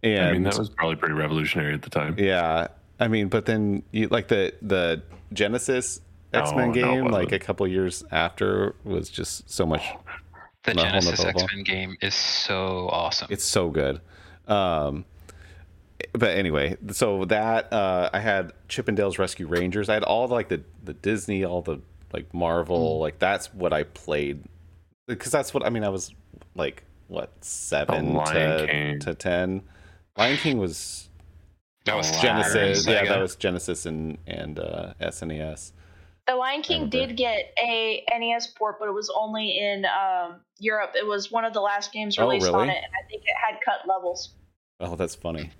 and 0.05 0.25
I 0.25 0.33
mean, 0.33 0.45
that 0.45 0.57
was 0.57 0.71
probably 0.71 0.95
pretty 0.95 1.15
revolutionary 1.15 1.75
at 1.75 1.83
the 1.83 1.91
time. 1.91 2.15
Yeah, 2.19 2.69
I 2.99 3.09
mean, 3.09 3.29
but 3.29 3.47
then 3.47 3.83
you 3.93 4.09
like 4.09 4.29
the 4.29 4.55
the 4.63 5.03
Genesis 5.33 6.01
X 6.33 6.53
Men 6.55 6.73
game, 6.73 7.05
no, 7.05 7.11
like 7.11 7.33
a 7.33 7.39
couple 7.39 7.67
years 7.67 8.05
after, 8.11 8.75
was 8.85 9.11
just 9.11 9.51
so 9.51 9.67
much. 9.67 9.83
The 10.65 10.75
Genesis 10.75 11.25
X 11.25 11.45
Men 11.53 11.65
game 11.65 11.97
is 12.01 12.15
so 12.15 12.89
awesome. 12.91 13.29
It's 13.31 13.45
so 13.45 13.69
good. 13.69 14.01
Um, 14.49 15.05
but 16.13 16.37
anyway, 16.37 16.77
so 16.93 17.25
that 17.27 17.73
uh, 17.73 18.11
I 18.13 18.21
had 18.21 18.53
Chip 18.69 18.89
'n 18.89 18.95
Dale's 18.95 19.19
Rescue 19.19 19.47
Rangers. 19.47 19.89
I 19.89 19.95
had 19.95 20.03
all 20.03 20.29
the, 20.29 20.35
like 20.35 20.49
the 20.49 20.63
the 20.85 20.95
Disney, 20.95 21.45
all 21.45 21.63
the 21.63 21.81
like 22.13 22.33
Marvel, 22.33 22.99
mm. 22.99 23.01
like 23.01 23.19
that's 23.19 23.53
what 23.53 23.73
I 23.73 23.85
played 23.85 24.43
because 25.07 25.33
that's 25.33 25.53
what 25.55 25.65
I 25.65 25.71
mean. 25.71 25.85
I 25.85 25.89
was 25.89 26.15
like 26.55 26.85
what 27.09 27.33
seven 27.45 28.15
to, 28.25 28.99
to 29.01 29.15
ten. 29.15 29.63
Lion 30.17 30.37
King 30.39 30.59
was 30.59 31.06
that 31.87 31.97
was 31.97 32.11
Genesis. 32.21 32.87
Yeah, 32.87 33.05
that 33.05 33.21
was 33.21 33.37
Genesis 33.37 33.87
and 33.87 34.19
and 34.27 34.59
uh, 34.59 34.93
SNES. 35.01 35.73
The 36.27 36.35
Lion 36.35 36.63
King 36.63 36.89
did 36.89 37.17
get 37.17 37.55
a 37.63 38.05
NES 38.19 38.49
port, 38.49 38.81
but 38.81 38.89
it 38.89 38.93
was 38.93 39.11
only 39.17 39.59
in 39.59 39.85
um, 39.87 40.41
Europe. 40.59 40.91
It 40.97 41.07
was 41.07 41.31
one 41.31 41.45
of 41.45 41.53
the 41.53 41.61
last 41.61 41.93
games 41.93 42.19
oh, 42.19 42.23
released 42.23 42.49
oh, 42.49 42.53
really? 42.53 42.63
on 42.65 42.71
it, 42.71 42.79
and 42.79 42.93
I 43.01 43.09
think 43.09 43.23
it 43.23 43.35
had 43.37 43.61
cut 43.65 43.87
levels. 43.87 44.31
Oh, 44.81 44.97
that's 44.97 45.15
funny. 45.15 45.51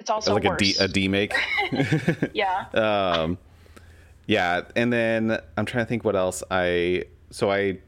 It's 0.00 0.10
also 0.10 0.34
like 0.34 0.44
worse. 0.44 0.60
a 0.60 0.64
D 0.64 0.74
a 0.78 0.88
D 0.88 1.08
make. 1.08 1.32
yeah. 2.34 2.66
Um, 2.74 3.38
yeah, 4.26 4.62
and 4.76 4.92
then 4.92 5.38
I'm 5.56 5.64
trying 5.64 5.84
to 5.84 5.88
think 5.88 6.04
what 6.04 6.16
else 6.16 6.42
I. 6.50 7.04
So 7.30 7.50
I, 7.50 7.78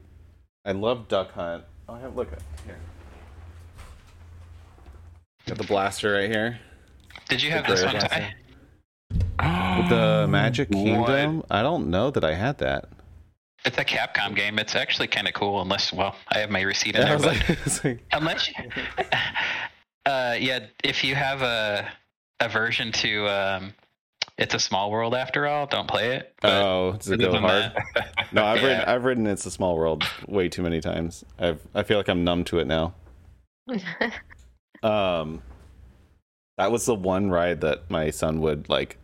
I 0.65 0.71
love 0.71 1.07
Duck 1.07 1.31
Hunt. 1.33 1.63
Oh, 1.87 1.93
I 1.93 1.99
have 1.99 2.15
look 2.15 2.31
at 2.31 2.41
here. 2.65 2.79
Got 5.45 5.59
the 5.59 5.63
blaster 5.65 6.13
right 6.13 6.29
here. 6.29 6.59
Did 7.29 7.41
you 7.41 7.51
have 7.51 7.67
this 7.67 7.83
one, 7.83 7.95
Ty? 7.95 8.35
the 9.89 10.27
Magic 10.29 10.71
Kingdom. 10.71 11.37
What? 11.37 11.45
I 11.51 11.61
don't 11.61 11.89
know 11.89 12.11
that 12.11 12.23
I 12.23 12.33
had 12.33 12.57
that. 12.59 12.89
It's 13.65 13.77
a 13.77 13.85
Capcom 13.85 14.35
game. 14.35 14.59
It's 14.59 14.75
actually 14.75 15.07
kind 15.07 15.27
of 15.27 15.33
cool, 15.33 15.61
unless 15.61 15.91
well, 15.91 16.15
I 16.29 16.39
have 16.39 16.49
my 16.49 16.61
receipt 16.61 16.95
in 16.95 17.01
yeah, 17.01 17.17
there. 17.17 17.37
But 17.37 17.49
like, 17.67 17.83
like... 17.83 18.03
unless, 18.11 18.47
you, 18.47 18.53
uh, 20.05 20.35
yeah, 20.39 20.67
if 20.83 21.03
you 21.03 21.15
have 21.15 21.41
a 21.41 21.91
aversion 22.39 22.91
to 22.93 23.27
um, 23.27 23.73
it's 24.37 24.53
a 24.53 24.59
small 24.59 24.91
world 24.91 25.15
after 25.15 25.47
all. 25.47 25.65
Don't 25.65 25.87
play 25.87 26.15
it. 26.15 26.33
Oh, 26.43 26.93
does 26.93 27.09
it 27.09 27.19
go 27.19 27.35
hard? 27.39 27.73
no, 28.31 28.45
I've 28.45 28.61
yeah. 28.61 28.83
I've 28.85 29.03
written 29.03 29.25
It's 29.25 29.45
a 29.45 29.51
Small 29.51 29.75
World 29.75 30.03
way 30.27 30.47
too 30.47 30.61
many 30.61 30.79
times. 30.79 31.25
I've 31.39 31.59
I 31.73 31.83
feel 31.83 31.97
like 31.97 32.07
I'm 32.07 32.23
numb 32.23 32.43
to 32.45 32.59
it 32.59 32.67
now. 32.67 32.93
um, 34.83 35.41
that 36.57 36.71
was 36.71 36.85
the 36.85 36.95
one 36.95 37.29
ride 37.29 37.61
that 37.61 37.89
my 37.89 38.09
son 38.09 38.41
would 38.41 38.67
like 38.69 38.97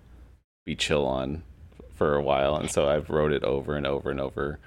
be 0.65 0.75
chill 0.75 1.05
on 1.05 1.43
for 1.93 2.15
a 2.15 2.21
while, 2.21 2.55
and 2.55 2.69
so 2.69 2.89
I've 2.89 3.09
rode 3.09 3.31
it 3.31 3.43
over 3.43 3.75
and 3.75 3.85
over 3.85 4.09
and 4.09 4.19
over, 4.19 4.59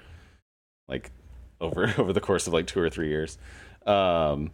like 0.87 1.11
over 1.61 1.93
over 1.97 2.13
the 2.13 2.21
course 2.21 2.47
of 2.47 2.53
like 2.53 2.67
two 2.67 2.79
or 2.79 2.89
three 2.89 3.09
years. 3.09 3.37
Um, 3.85 4.51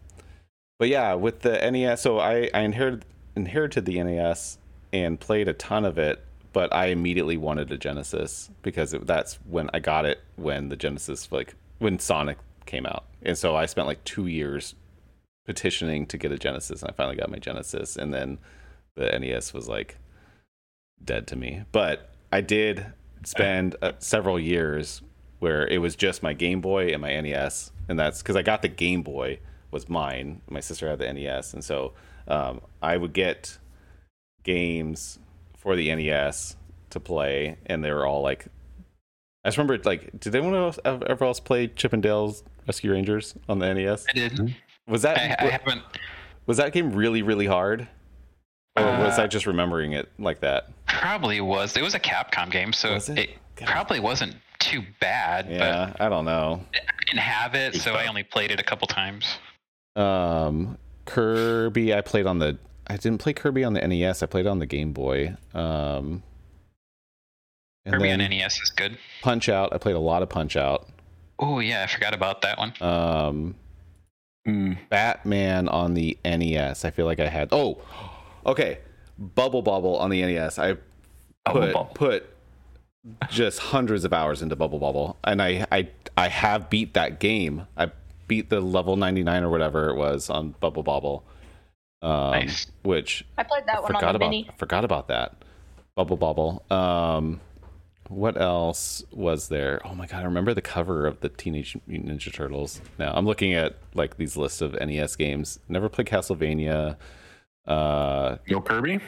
but 0.78 0.88
yeah, 0.88 1.14
with 1.14 1.40
the 1.40 1.70
NES, 1.70 2.00
so 2.00 2.18
I 2.18 2.50
I 2.52 2.60
inherited 2.60 3.04
inherited 3.36 3.84
the 3.84 4.02
NES 4.02 4.58
and 4.92 5.18
played 5.18 5.48
a 5.48 5.52
ton 5.52 5.84
of 5.84 5.98
it, 5.98 6.24
but 6.52 6.72
I 6.72 6.86
immediately 6.86 7.36
wanted 7.36 7.70
a 7.72 7.78
Genesis 7.78 8.50
because 8.62 8.94
it, 8.94 9.06
that's 9.06 9.34
when 9.48 9.70
I 9.74 9.80
got 9.80 10.06
it 10.06 10.20
when 10.36 10.68
the 10.68 10.76
Genesis 10.76 11.30
like 11.30 11.54
when 11.78 11.98
Sonic 11.98 12.38
came 12.66 12.86
out, 12.86 13.04
and 13.22 13.38
so 13.38 13.54
I 13.54 13.66
spent 13.66 13.86
like 13.86 14.02
two 14.04 14.26
years 14.26 14.74
petitioning 15.44 16.06
to 16.06 16.18
get 16.18 16.32
a 16.32 16.38
Genesis, 16.38 16.82
and 16.82 16.90
I 16.90 16.94
finally 16.94 17.16
got 17.16 17.30
my 17.30 17.38
Genesis, 17.38 17.96
and 17.96 18.12
then 18.12 18.38
the 18.96 19.06
NES 19.18 19.52
was 19.52 19.68
like 19.68 19.98
dead 21.02 21.26
to 21.28 21.36
me. 21.36 21.64
But 21.72 22.10
I 22.32 22.40
did 22.40 22.86
spend 23.24 23.76
uh, 23.82 23.92
several 23.98 24.38
years 24.38 25.02
where 25.38 25.66
it 25.66 25.78
was 25.78 25.96
just 25.96 26.22
my 26.22 26.32
Game 26.32 26.60
Boy 26.60 26.88
and 26.88 27.02
my 27.02 27.20
NES, 27.20 27.72
and 27.88 27.98
that's 27.98 28.22
because 28.22 28.36
I 28.36 28.42
got 28.42 28.62
the 28.62 28.68
Game 28.68 29.02
Boy 29.02 29.38
was 29.70 29.88
mine. 29.88 30.40
My 30.48 30.60
sister 30.60 30.88
had 30.88 30.98
the 30.98 31.12
NES, 31.12 31.52
and 31.52 31.64
so 31.64 31.92
um, 32.28 32.60
I 32.82 32.96
would 32.96 33.12
get 33.12 33.58
games 34.42 35.18
for 35.56 35.76
the 35.76 35.94
NES 35.94 36.56
to 36.90 37.00
play, 37.00 37.56
and 37.66 37.84
they 37.84 37.90
were 37.90 38.06
all 38.06 38.22
like, 38.22 38.46
I 39.44 39.48
just 39.48 39.58
remember 39.58 39.78
like, 39.84 40.18
did 40.18 40.34
anyone 40.34 40.54
else 40.54 40.78
ever 40.84 41.24
else 41.24 41.40
play 41.40 41.66
Chip 41.68 41.92
'n 41.92 42.00
Dale's 42.00 42.44
Rescue 42.66 42.92
Rangers 42.92 43.34
on 43.48 43.58
the 43.58 43.72
NES? 43.74 44.06
I 44.08 44.12
did. 44.12 44.54
Was 44.86 45.02
that 45.02 45.18
I, 45.18 45.46
I 45.46 45.50
haven't. 45.50 45.82
Was 46.46 46.58
that 46.58 46.72
game 46.72 46.92
really 46.92 47.22
really 47.22 47.46
hard? 47.46 47.88
Or 48.76 48.82
was 48.82 49.18
I 49.18 49.24
uh, 49.24 49.28
just 49.28 49.46
remembering 49.46 49.92
it 49.92 50.10
like 50.18 50.40
that? 50.40 50.68
Probably 50.86 51.40
was. 51.40 51.76
It 51.76 51.82
was 51.82 51.94
a 51.94 52.00
Capcom 52.00 52.50
game, 52.50 52.72
so 52.72 52.94
was 52.94 53.08
it, 53.08 53.18
it 53.18 53.66
probably 53.66 54.00
wasn't 54.00 54.34
too 54.58 54.82
bad. 55.00 55.48
Yeah, 55.48 55.92
I 56.00 56.08
don't 56.08 56.24
know. 56.24 56.60
I 56.74 57.04
didn't 57.06 57.20
have 57.20 57.54
it, 57.54 57.76
so 57.76 57.94
I 57.94 58.06
only 58.06 58.24
played 58.24 58.50
it 58.50 58.58
a 58.58 58.64
couple 58.64 58.88
times. 58.88 59.38
Um, 59.94 60.76
Kirby, 61.04 61.94
I 61.94 62.00
played 62.00 62.26
on 62.26 62.38
the. 62.38 62.58
I 62.86 62.96
didn't 62.96 63.18
play 63.18 63.32
Kirby 63.32 63.62
on 63.64 63.74
the 63.74 63.86
NES. 63.86 64.22
I 64.22 64.26
played 64.26 64.46
on 64.46 64.58
the 64.58 64.66
Game 64.66 64.92
Boy. 64.92 65.36
Um, 65.54 66.22
Kirby 67.86 68.10
on 68.10 68.18
NES 68.18 68.60
is 68.60 68.70
good. 68.70 68.98
Punch 69.22 69.48
Out. 69.48 69.72
I 69.72 69.78
played 69.78 69.96
a 69.96 70.00
lot 70.00 70.22
of 70.22 70.28
Punch 70.28 70.56
Out. 70.56 70.88
Oh 71.38 71.60
yeah, 71.60 71.82
I 71.82 71.86
forgot 71.86 72.14
about 72.14 72.42
that 72.42 72.58
one. 72.58 72.72
Um, 72.80 73.54
mm. 74.46 74.78
Batman 74.88 75.68
on 75.68 75.94
the 75.94 76.18
NES. 76.24 76.84
I 76.84 76.90
feel 76.90 77.06
like 77.06 77.20
I 77.20 77.28
had. 77.28 77.48
Oh, 77.52 77.80
Okay, 78.46 78.78
Bubble 79.18 79.62
Bobble 79.62 79.96
on 79.96 80.10
the 80.10 80.22
NES. 80.22 80.58
I 80.58 80.76
put 81.46 81.74
put 81.94 82.30
just 83.30 83.58
hundreds 83.58 84.04
of 84.04 84.12
hours 84.12 84.42
into 84.42 84.56
Bubble 84.56 84.78
Bobble, 84.78 85.16
and 85.24 85.40
I 85.40 85.66
I 85.72 85.88
I 86.16 86.28
have 86.28 86.68
beat 86.70 86.94
that 86.94 87.20
game. 87.20 87.66
I 87.76 87.90
beat 88.28 88.50
the 88.50 88.60
level 88.60 88.96
ninety 88.96 89.22
nine 89.22 89.42
or 89.42 89.50
whatever 89.50 89.88
it 89.88 89.96
was 89.96 90.28
on 90.28 90.54
Bubble 90.60 90.82
Bobble. 90.82 91.24
Um, 92.02 92.32
nice. 92.32 92.66
Which 92.82 93.24
I 93.38 93.44
played 93.44 93.64
that 93.66 93.78
I 93.78 93.80
one 93.80 93.96
on 93.96 94.02
the 94.02 94.08
about, 94.10 94.18
mini. 94.20 94.46
I 94.48 94.52
forgot 94.56 94.84
about 94.84 95.08
that. 95.08 95.36
Bubble 95.94 96.16
Bobble. 96.16 96.62
Um, 96.70 97.40
what 98.14 98.40
else 98.40 99.02
was 99.10 99.48
there? 99.48 99.80
Oh 99.84 99.94
my 99.94 100.06
god, 100.06 100.22
I 100.22 100.24
remember 100.24 100.54
the 100.54 100.62
cover 100.62 101.06
of 101.06 101.20
the 101.20 101.28
Teenage 101.28 101.76
Mutant 101.86 102.10
Ninja 102.10 102.32
Turtles. 102.32 102.80
Now 102.98 103.12
I'm 103.14 103.26
looking 103.26 103.52
at 103.54 103.76
like 103.94 104.16
these 104.16 104.36
lists 104.36 104.60
of 104.60 104.74
NES 104.74 105.16
games. 105.16 105.58
Never 105.68 105.88
played 105.88 106.06
Castlevania. 106.06 106.96
Uh, 107.66 108.36
no 108.48 108.60
Kirby. 108.60 109.00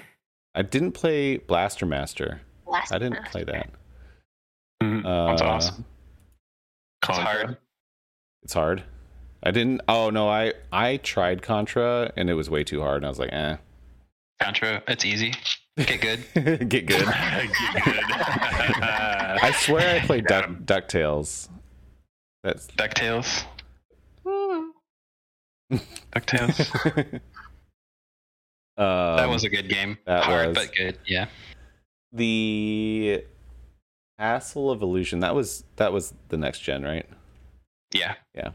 I 0.54 0.62
didn't 0.62 0.92
play 0.92 1.36
Blaster 1.36 1.86
Master. 1.86 2.40
Blaster 2.66 2.94
I 2.94 2.98
didn't 2.98 3.24
play 3.26 3.44
that. 3.44 3.70
Mm-hmm. 4.82 5.06
Uh, 5.06 5.26
That's 5.28 5.42
awesome. 5.42 5.84
It's 7.08 7.18
hard. 7.18 7.56
It's 8.42 8.54
hard. 8.54 8.82
I 9.42 9.52
didn't. 9.52 9.82
Oh 9.88 10.10
no, 10.10 10.28
I 10.28 10.54
I 10.72 10.96
tried 10.96 11.42
Contra 11.42 12.12
and 12.16 12.28
it 12.28 12.34
was 12.34 12.50
way 12.50 12.64
too 12.64 12.80
hard. 12.80 12.96
And 12.96 13.06
I 13.06 13.08
was 13.08 13.18
like, 13.18 13.32
eh. 13.32 13.56
Contra, 14.42 14.82
it's 14.88 15.04
easy. 15.04 15.32
Get 15.84 16.00
good. 16.00 16.68
Get 16.68 16.86
good. 16.86 16.88
Get 16.88 17.06
good. 17.84 18.04
I 18.82 19.52
swear 19.58 19.96
I 19.96 20.06
played 20.06 20.26
Duck, 20.26 20.48
Ducktales. 20.64 21.50
That's 22.42 22.66
Ducktales. 22.68 23.44
Ducktales. 26.14 27.20
Um, 28.78 29.16
that 29.16 29.28
was 29.28 29.44
a 29.44 29.48
good 29.48 29.68
game. 29.68 29.98
That 30.06 30.24
Hard, 30.24 30.48
was, 30.48 30.56
but 30.56 30.74
good. 30.74 30.98
Yeah. 31.06 31.26
The 32.12 33.24
Castle 34.18 34.70
of 34.70 34.82
Illusion. 34.82 35.20
That 35.20 35.34
was 35.34 35.64
that 35.76 35.92
was 35.92 36.14
the 36.28 36.36
next 36.36 36.60
gen, 36.60 36.84
right? 36.84 37.06
Yeah. 37.92 38.14
Yeah. 38.34 38.50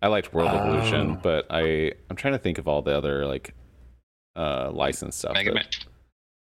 I 0.00 0.08
liked 0.08 0.32
World 0.32 0.48
of 0.48 0.66
Illusion, 0.66 1.12
oh. 1.12 1.20
but 1.22 1.46
I 1.50 1.92
I'm 2.10 2.16
trying 2.16 2.34
to 2.34 2.38
think 2.38 2.58
of 2.58 2.66
all 2.66 2.82
the 2.82 2.96
other 2.96 3.26
like 3.26 3.54
uh 4.36 4.70
licensed 4.70 5.18
stuff. 5.18 5.34
Mega 5.34 5.54
Man. 5.54 5.64
I 5.64 5.91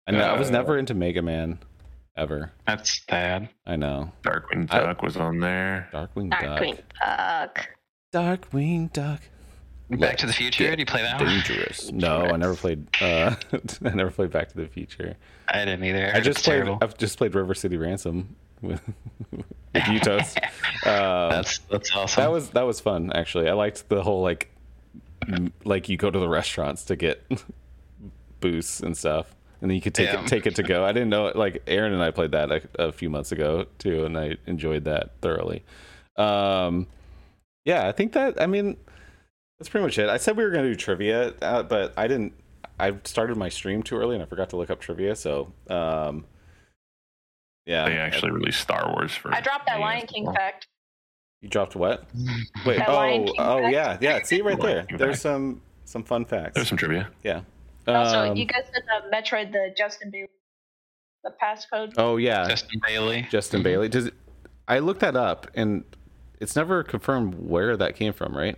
know 0.10 0.22
uh, 0.22 0.34
I 0.34 0.39
was 0.39 0.49
never 0.49 0.78
into 0.78 0.95
Mega 0.95 1.22
Man 1.22 1.60
ever. 2.18 2.52
That's 2.66 2.99
bad. 3.06 3.49
I 3.66 3.76
know. 3.76 4.12
Darkwing 4.24 4.68
Duck 4.68 4.97
I, 4.99 5.06
was 5.06 5.18
on 5.18 5.39
there. 5.39 5.89
Darkwing, 5.93 6.32
Duck. 6.32 6.41
Darkwing 6.41 6.80
Duck. 6.99 7.68
Duck. 8.12 8.49
Darkwing 8.52 8.93
Duck. 8.93 9.22
Back 9.99 10.18
to 10.18 10.26
the 10.26 10.34
Future? 10.34 10.70
Did 10.70 10.80
you 10.80 10.86
play 10.86 11.02
that 11.02 11.20
dangerous. 11.20 11.88
one? 11.88 11.97
No, 11.97 12.22
I 12.22 12.38
never 12.38 12.56
played. 12.56 12.88
Uh, 13.02 13.36
I 13.86 13.89
never 13.89 14.10
played 14.10 14.32
Back 14.32 14.49
to 14.49 14.58
the 14.58 14.68
Future. 14.68 15.18
I 15.49 15.66
didn't 15.66 15.84
either. 15.84 16.12
I, 16.14 16.18
I 16.18 16.22
just 16.22 16.43
played. 16.43 16.56
Terrible. 16.56 16.78
I've 16.82 16.97
just 16.97 17.18
played 17.18 17.36
River 17.36 17.54
City 17.54 17.76
Ransom 17.76 18.36
with, 18.62 18.82
with 19.32 19.45
Utos. 19.76 20.38
Uh, 20.86 21.30
that's 21.30 21.58
that's 21.70 21.93
awesome. 21.95 22.24
That 22.24 22.32
was 22.32 22.49
that 22.52 22.64
was 22.64 22.80
fun 22.80 23.12
actually. 23.14 23.49
I 23.49 23.54
liked 23.54 23.89
the 23.89 24.02
whole 24.02 24.22
like 24.22 24.49
like 25.66 25.89
you 25.89 25.97
go 25.97 26.10
to 26.10 26.20
the 26.20 26.30
restaurants 26.30 26.86
to 26.86 26.95
get 26.95 27.24
boosts 28.39 28.80
and 28.80 28.97
stuff, 28.97 29.36
and 29.62 29.70
then 29.70 29.76
you 29.76 29.82
could 29.82 29.93
take 29.93 30.12
yeah. 30.12 30.24
it 30.24 30.28
take 30.28 30.45
it 30.47 30.55
to 30.55 30.64
go. 30.64 30.84
I 30.84 30.91
didn't 30.91 31.09
know 31.09 31.28
it. 31.28 31.36
Like 31.36 31.64
Aaron 31.68 31.93
and 31.93 32.01
I 32.01 32.12
played 32.12 32.32
that 32.32 32.51
a, 32.51 32.62
a 32.76 32.91
few 32.91 33.09
months 33.09 33.32
ago 33.32 33.66
too, 33.78 34.05
and 34.05 34.18
I 34.18 34.38
enjoyed 34.47 34.86
that 34.86 35.12
thoroughly. 35.22 35.64
Um, 36.18 36.88
yeah, 37.66 37.88
I 37.88 37.91
think 37.91 38.14
that 38.14 38.41
I 38.41 38.47
mean 38.47 38.78
that's 39.62 39.70
pretty 39.70 39.86
much 39.86 39.99
it. 39.99 40.09
I 40.09 40.18
said 40.18 40.38
we 40.38 40.43
were 40.43 40.49
going 40.49 40.64
to 40.64 40.72
do 40.72 40.76
trivia, 40.76 41.36
uh, 41.39 41.62
but 41.62 41.93
I 41.95 42.07
didn't. 42.07 42.34
I 42.80 42.95
started 43.03 43.38
my 43.38 43.49
stream 43.49 43.84
too 43.84 43.95
early 43.95 44.16
and 44.16 44.24
I 44.24 44.26
forgot 44.26 44.49
to 44.49 44.57
look 44.57 44.72
up 44.72 44.80
trivia. 44.80 45.16
So, 45.16 45.53
um, 45.70 46.26
yeah. 47.68 47.88
They 47.88 47.97
actually 47.97 48.32
released 48.32 48.59
Star 48.59 48.91
Wars 48.91 49.12
for. 49.12 49.32
I 49.32 49.39
dropped 49.39 49.68
that 49.68 49.80
Lion 49.80 50.07
King 50.07 50.26
well. 50.26 50.34
fact. 50.34 50.66
You 51.41 51.49
dropped 51.49 51.76
what? 51.76 52.05
Wait. 52.66 52.80
That 52.80 52.89
oh, 52.89 53.26
oh 53.38 53.62
fact. 53.62 53.72
yeah, 53.72 53.97
yeah. 54.01 54.24
See 54.24 54.41
right 54.41 54.59
there. 54.59 54.88
There's 54.97 55.22
some 55.22 55.62
some 55.86 56.03
fun 56.03 56.26
facts. 56.26 56.55
There's 56.55 56.68
some 56.68 56.80
trivia. 56.80 57.12
Yeah. 57.22 57.41
Also, 57.96 58.32
um, 58.32 58.36
you 58.36 58.46
guys 58.46 58.64
said 58.74 58.84
the 58.86 59.16
Metroid, 59.16 59.52
the 59.52 59.74
Justin 59.78 60.12
Bailey, 60.12 60.30
the 61.24 61.32
passcode. 61.42 61.94
Oh 61.98 62.18
yeah, 62.18 62.48
Justin 62.48 62.82
Bailey. 62.86 63.28
Justin 63.30 63.60
mm-hmm. 63.60 63.64
Bailey. 63.64 63.89
Does 63.89 64.08
it, 64.08 64.14
I 64.68 64.80
looked 64.80 65.02
that 65.02 65.16
up 65.16 65.48
and 65.54 65.84
it's 66.39 66.56
never 66.56 66.84
confirmed 66.84 67.36
where 67.36 67.78
that 67.78 67.96
came 67.96 68.14
from, 68.14 68.36
right? 68.36 68.58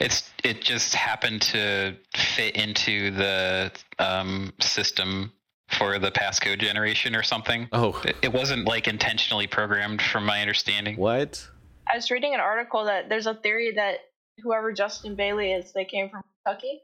It's 0.00 0.30
it 0.44 0.60
just 0.60 0.94
happened 0.94 1.42
to 1.42 1.96
fit 2.14 2.56
into 2.56 3.10
the 3.10 3.72
um, 3.98 4.52
system 4.60 5.32
for 5.78 5.98
the 5.98 6.10
passcode 6.10 6.60
generation 6.60 7.14
or 7.16 7.22
something. 7.22 7.68
Oh, 7.72 8.00
it, 8.04 8.16
it 8.22 8.32
wasn't 8.32 8.66
like 8.66 8.86
intentionally 8.86 9.46
programmed, 9.46 10.02
from 10.02 10.24
my 10.26 10.40
understanding. 10.40 10.96
What? 10.96 11.46
I 11.90 11.96
was 11.96 12.10
reading 12.10 12.34
an 12.34 12.40
article 12.40 12.84
that 12.84 13.08
there's 13.08 13.26
a 13.26 13.34
theory 13.34 13.72
that 13.76 13.98
whoever 14.42 14.72
Justin 14.72 15.14
Bailey 15.14 15.52
is, 15.52 15.72
they 15.72 15.84
came 15.84 16.10
from 16.10 16.22
Kentucky. 16.44 16.82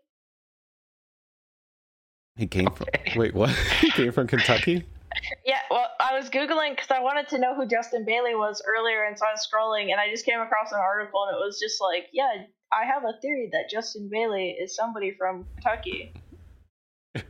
He 2.37 2.47
came 2.47 2.71
from. 2.71 2.87
Wait, 3.17 3.35
what? 3.35 3.51
he 3.81 3.91
came 3.91 4.13
from 4.13 4.27
Kentucky. 4.27 4.85
Yeah, 5.45 5.59
well, 5.71 5.87
I 6.01 6.19
was 6.19 6.31
googling 6.31 6.71
because 6.71 6.91
I 6.91 7.01
wanted 7.01 7.29
to 7.29 7.39
know 7.39 7.55
who 7.55 7.67
Justin 7.67 8.05
Bailey 8.05 8.35
was 8.35 8.63
earlier, 8.67 9.05
and 9.05 9.19
so 9.19 9.27
I 9.27 9.33
was 9.33 9.47
scrolling, 9.47 9.93
and 9.93 10.01
I 10.01 10.09
just 10.11 10.25
came 10.25 10.41
across 10.41 10.73
an 10.73 10.79
article, 10.79 11.25
and 11.29 11.37
it 11.37 11.39
was 11.39 11.61
just 11.61 11.81
like, 11.81 12.09
yeah, 12.13 12.45
I 12.73 12.87
have 12.87 13.05
a 13.05 13.21
theory 13.21 13.51
that 13.53 13.69
Justin 13.71 14.09
Bailey 14.11 14.51
is 14.51 14.75
somebody 14.75 15.13
from 15.13 15.47
Kentucky. 15.55 16.13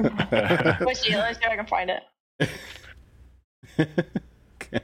let's 0.00 1.02
see. 1.02 1.14
Let's 1.14 1.38
see 1.38 1.44
if 1.44 1.50
I 1.50 1.56
can 1.56 1.66
find 1.66 1.90
it. 1.90 2.02
okay. 4.62 4.80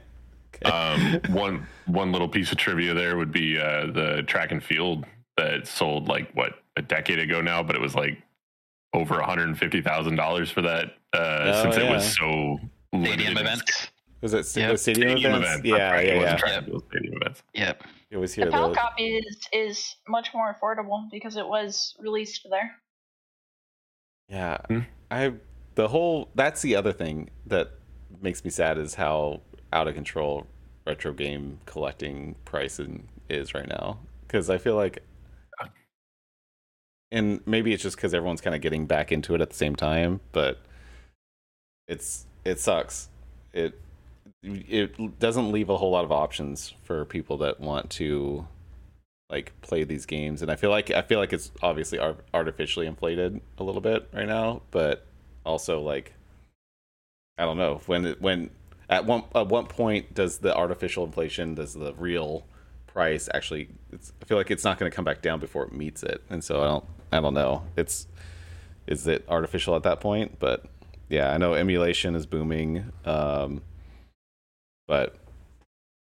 Um, 0.63 1.21
one 1.33 1.67
one 1.87 2.11
little 2.11 2.29
piece 2.29 2.51
of 2.51 2.59
trivia 2.59 2.93
there 2.93 3.17
would 3.17 3.31
be 3.31 3.59
uh, 3.59 3.87
the 3.87 4.23
track 4.27 4.51
and 4.51 4.63
field 4.63 5.05
that 5.37 5.67
sold 5.67 6.07
like 6.07 6.31
what 6.33 6.53
a 6.77 6.83
decade 6.83 7.17
ago 7.17 7.41
now, 7.41 7.63
but 7.63 7.75
it 7.75 7.81
was 7.81 7.95
like 7.95 8.21
over 8.93 9.15
one 9.15 9.23
hundred 9.23 9.47
and 9.47 9.57
fifty 9.57 9.81
thousand 9.81 10.15
dollars 10.15 10.51
for 10.51 10.61
that 10.61 10.97
uh, 11.13 11.53
oh, 11.53 11.63
since 11.63 11.77
yeah. 11.77 11.83
it 11.83 11.91
was 11.91 12.17
so 12.17 12.59
stadium 13.01 13.37
events. 13.37 13.87
Was 14.21 14.33
it 14.33 14.37
yep. 14.55 14.77
stadium, 14.77 14.77
stadium 14.77 15.33
events? 15.33 15.47
events? 15.47 15.65
Yeah, 15.65 15.91
right. 15.91 16.05
yeah, 16.05 16.13
yeah. 16.13 16.39
yeah. 16.45 16.79
Stadium 16.89 17.13
events. 17.15 17.43
Yep. 17.53 17.83
It 18.11 18.17
was 18.17 18.33
here. 18.33 18.45
The 18.45 18.51
PAL 18.51 18.75
copy 18.75 19.15
is 19.15 19.37
is 19.51 19.95
much 20.07 20.29
more 20.33 20.55
affordable 20.55 21.09
because 21.09 21.37
it 21.37 21.47
was 21.47 21.95
released 21.99 22.45
there. 22.49 22.71
Yeah, 24.29 24.57
hmm? 24.67 24.79
I 25.09 25.33
the 25.75 25.87
whole 25.87 26.29
that's 26.35 26.61
the 26.61 26.75
other 26.75 26.91
thing 26.93 27.29
that 27.47 27.71
makes 28.21 28.43
me 28.43 28.51
sad 28.51 28.77
is 28.77 28.95
how 28.95 29.41
out 29.73 29.87
of 29.87 29.95
control 29.95 30.45
retro 30.85 31.13
game 31.13 31.59
collecting 31.65 32.35
pricing 32.45 33.07
is 33.29 33.53
right 33.53 33.67
now 33.67 33.99
because 34.27 34.49
I 34.49 34.57
feel 34.57 34.75
like 34.75 35.03
and 37.11 37.41
maybe 37.45 37.73
it's 37.73 37.83
just 37.83 37.95
because 37.95 38.13
everyone's 38.13 38.41
kind 38.41 38.55
of 38.55 38.61
getting 38.61 38.85
back 38.85 39.11
into 39.11 39.35
it 39.35 39.41
at 39.41 39.49
the 39.49 39.55
same 39.55 39.75
time 39.75 40.19
but 40.31 40.59
it's 41.91 42.25
it 42.45 42.59
sucks. 42.59 43.09
It 43.53 43.79
it 44.43 45.19
doesn't 45.19 45.51
leave 45.51 45.69
a 45.69 45.77
whole 45.77 45.91
lot 45.91 46.03
of 46.03 46.11
options 46.11 46.73
for 46.83 47.05
people 47.05 47.37
that 47.37 47.59
want 47.59 47.89
to 47.91 48.47
like 49.29 49.53
play 49.61 49.83
these 49.83 50.05
games. 50.05 50.41
And 50.41 50.49
i 50.49 50.55
feel 50.55 50.71
like 50.71 50.89
i 50.91 51.01
feel 51.01 51.19
like 51.19 51.33
it's 51.33 51.51
obviously 51.61 51.99
artificially 52.33 52.87
inflated 52.87 53.39
a 53.57 53.63
little 53.63 53.81
bit 53.81 54.09
right 54.13 54.27
now 54.27 54.61
but 54.71 55.05
also 55.45 55.79
like 55.81 56.13
i 57.37 57.45
don't 57.45 57.57
know. 57.57 57.81
When 57.85 58.15
when 58.19 58.49
at 58.89 59.05
one 59.05 59.23
at 59.35 59.47
one 59.47 59.67
point 59.67 60.13
does 60.13 60.39
the 60.39 60.55
artificial 60.55 61.03
inflation 61.05 61.55
does 61.55 61.73
the 61.73 61.93
real 61.93 62.45
price 62.87 63.29
actually 63.33 63.69
i 63.93 64.25
feel 64.25 64.37
like 64.37 64.51
it's 64.51 64.63
not 64.63 64.77
going 64.79 64.89
to 64.91 64.95
come 64.95 65.05
back 65.05 65.21
down 65.21 65.39
before 65.39 65.63
it 65.65 65.73
meets 65.73 66.03
it. 66.03 66.23
And 66.29 66.43
so 66.43 66.61
i 66.63 66.67
don't 66.67 66.85
i 67.11 67.19
don't 67.19 67.33
know 67.33 67.63
it's 67.75 68.07
is 68.87 69.07
it 69.07 69.23
artificial 69.29 69.75
at 69.75 69.83
that 69.83 69.99
point 69.99 70.39
but 70.39 70.65
yeah. 71.11 71.31
I 71.31 71.37
know 71.37 71.53
emulation 71.53 72.15
is 72.15 72.25
booming, 72.25 72.85
um, 73.05 73.61
but 74.87 75.17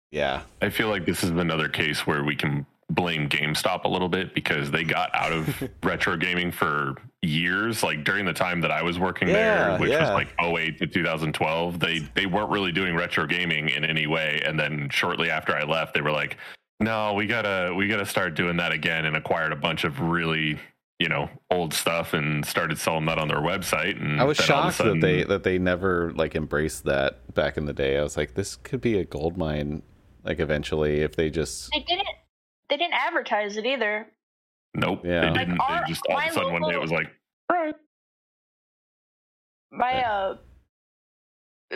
yeah, 0.10 0.44
I 0.62 0.70
feel 0.70 0.88
like 0.88 1.06
this 1.06 1.22
is 1.24 1.32
another 1.32 1.68
case 1.68 2.08
where 2.08 2.24
we 2.24 2.36
can 2.36 2.66
blame 2.90 3.28
GameStop 3.28 3.84
a 3.84 3.90
little 3.90 4.08
bit 4.08 4.34
because 4.34 4.72
they 4.72 4.86
got 4.86 5.14
out 5.14 5.34
of 5.34 5.70
retro 5.84 6.16
gaming 6.16 6.50
for 6.50 6.96
years. 7.22 7.84
Like 7.84 8.06
during 8.06 8.24
the 8.26 8.34
time 8.34 8.62
that 8.62 8.72
I 8.72 8.84
was 8.84 8.98
working 8.98 9.28
yeah, 9.28 9.34
there, 9.34 9.80
which 9.80 9.92
yeah. 9.92 10.00
was 10.02 10.12
like 10.12 10.34
08 10.42 10.80
to 10.80 10.88
2012, 10.88 11.80
they 11.80 12.00
they 12.16 12.26
weren't 12.26 12.50
really 12.50 12.72
doing 12.72 12.96
retro 12.96 13.28
gaming 13.28 13.68
in 13.68 13.84
any 13.84 14.08
way. 14.08 14.42
And 14.46 14.58
then 14.58 14.88
shortly 14.90 15.30
after 15.30 15.54
I 15.54 15.66
left, 15.66 15.94
they 15.94 16.02
were 16.02 16.12
like, 16.12 16.38
"No, 16.80 17.14
we 17.14 17.28
gotta 17.28 17.74
we 17.76 17.90
gotta 17.90 18.06
start 18.06 18.34
doing 18.36 18.56
that 18.58 18.72
again," 18.72 19.04
and 19.04 19.18
acquired 19.18 19.52
a 19.52 19.58
bunch 19.58 19.84
of 19.84 20.00
really 20.00 20.58
you 21.00 21.10
know 21.10 21.30
old 21.52 21.74
stuff 21.74 22.14
and 22.14 22.46
started 22.46 22.78
selling 22.78 23.06
that 23.06 23.18
on 23.18 23.28
their 23.28 23.40
website. 23.40 24.00
And 24.02 24.22
I 24.22 24.24
was 24.24 24.38
shocked 24.38 24.78
sudden, 24.78 25.00
that 25.00 25.06
they 25.06 25.24
that 25.24 25.44
they 25.44 25.58
never 25.58 26.12
like 26.14 26.36
embraced 26.36 26.86
that 26.86 27.34
back 27.34 27.58
in 27.58 27.66
the 27.66 27.74
day. 27.74 27.98
I 27.98 28.04
was 28.04 28.18
like, 28.18 28.36
this 28.36 28.56
could 28.56 28.82
be 28.82 28.98
a 28.98 29.06
gold 29.06 29.38
mine. 29.38 29.84
Like 30.24 30.40
eventually, 30.40 31.02
if 31.02 31.16
they 31.16 31.30
just 31.30 31.70
they 31.72 31.82
didn't 31.82 32.08
they 32.70 32.78
didn't 32.78 32.94
advertise 32.94 33.58
it 33.58 33.66
either. 33.66 34.08
Nope. 34.74 35.02
Yeah. 35.04 35.32
They 35.32 35.40
didn't. 35.40 35.58
Like 35.58 35.70
our, 35.70 35.82
they 35.82 35.90
just 35.90 36.02
all 36.10 36.18
of 36.18 36.24
a 36.24 36.28
sudden 36.30 36.44
local, 36.44 36.62
one 36.62 36.72
day 36.72 36.78
it 36.78 36.82
was 36.82 36.92
like, 36.92 37.08
right. 37.52 37.76
My 39.72 40.04
uh 40.04 40.38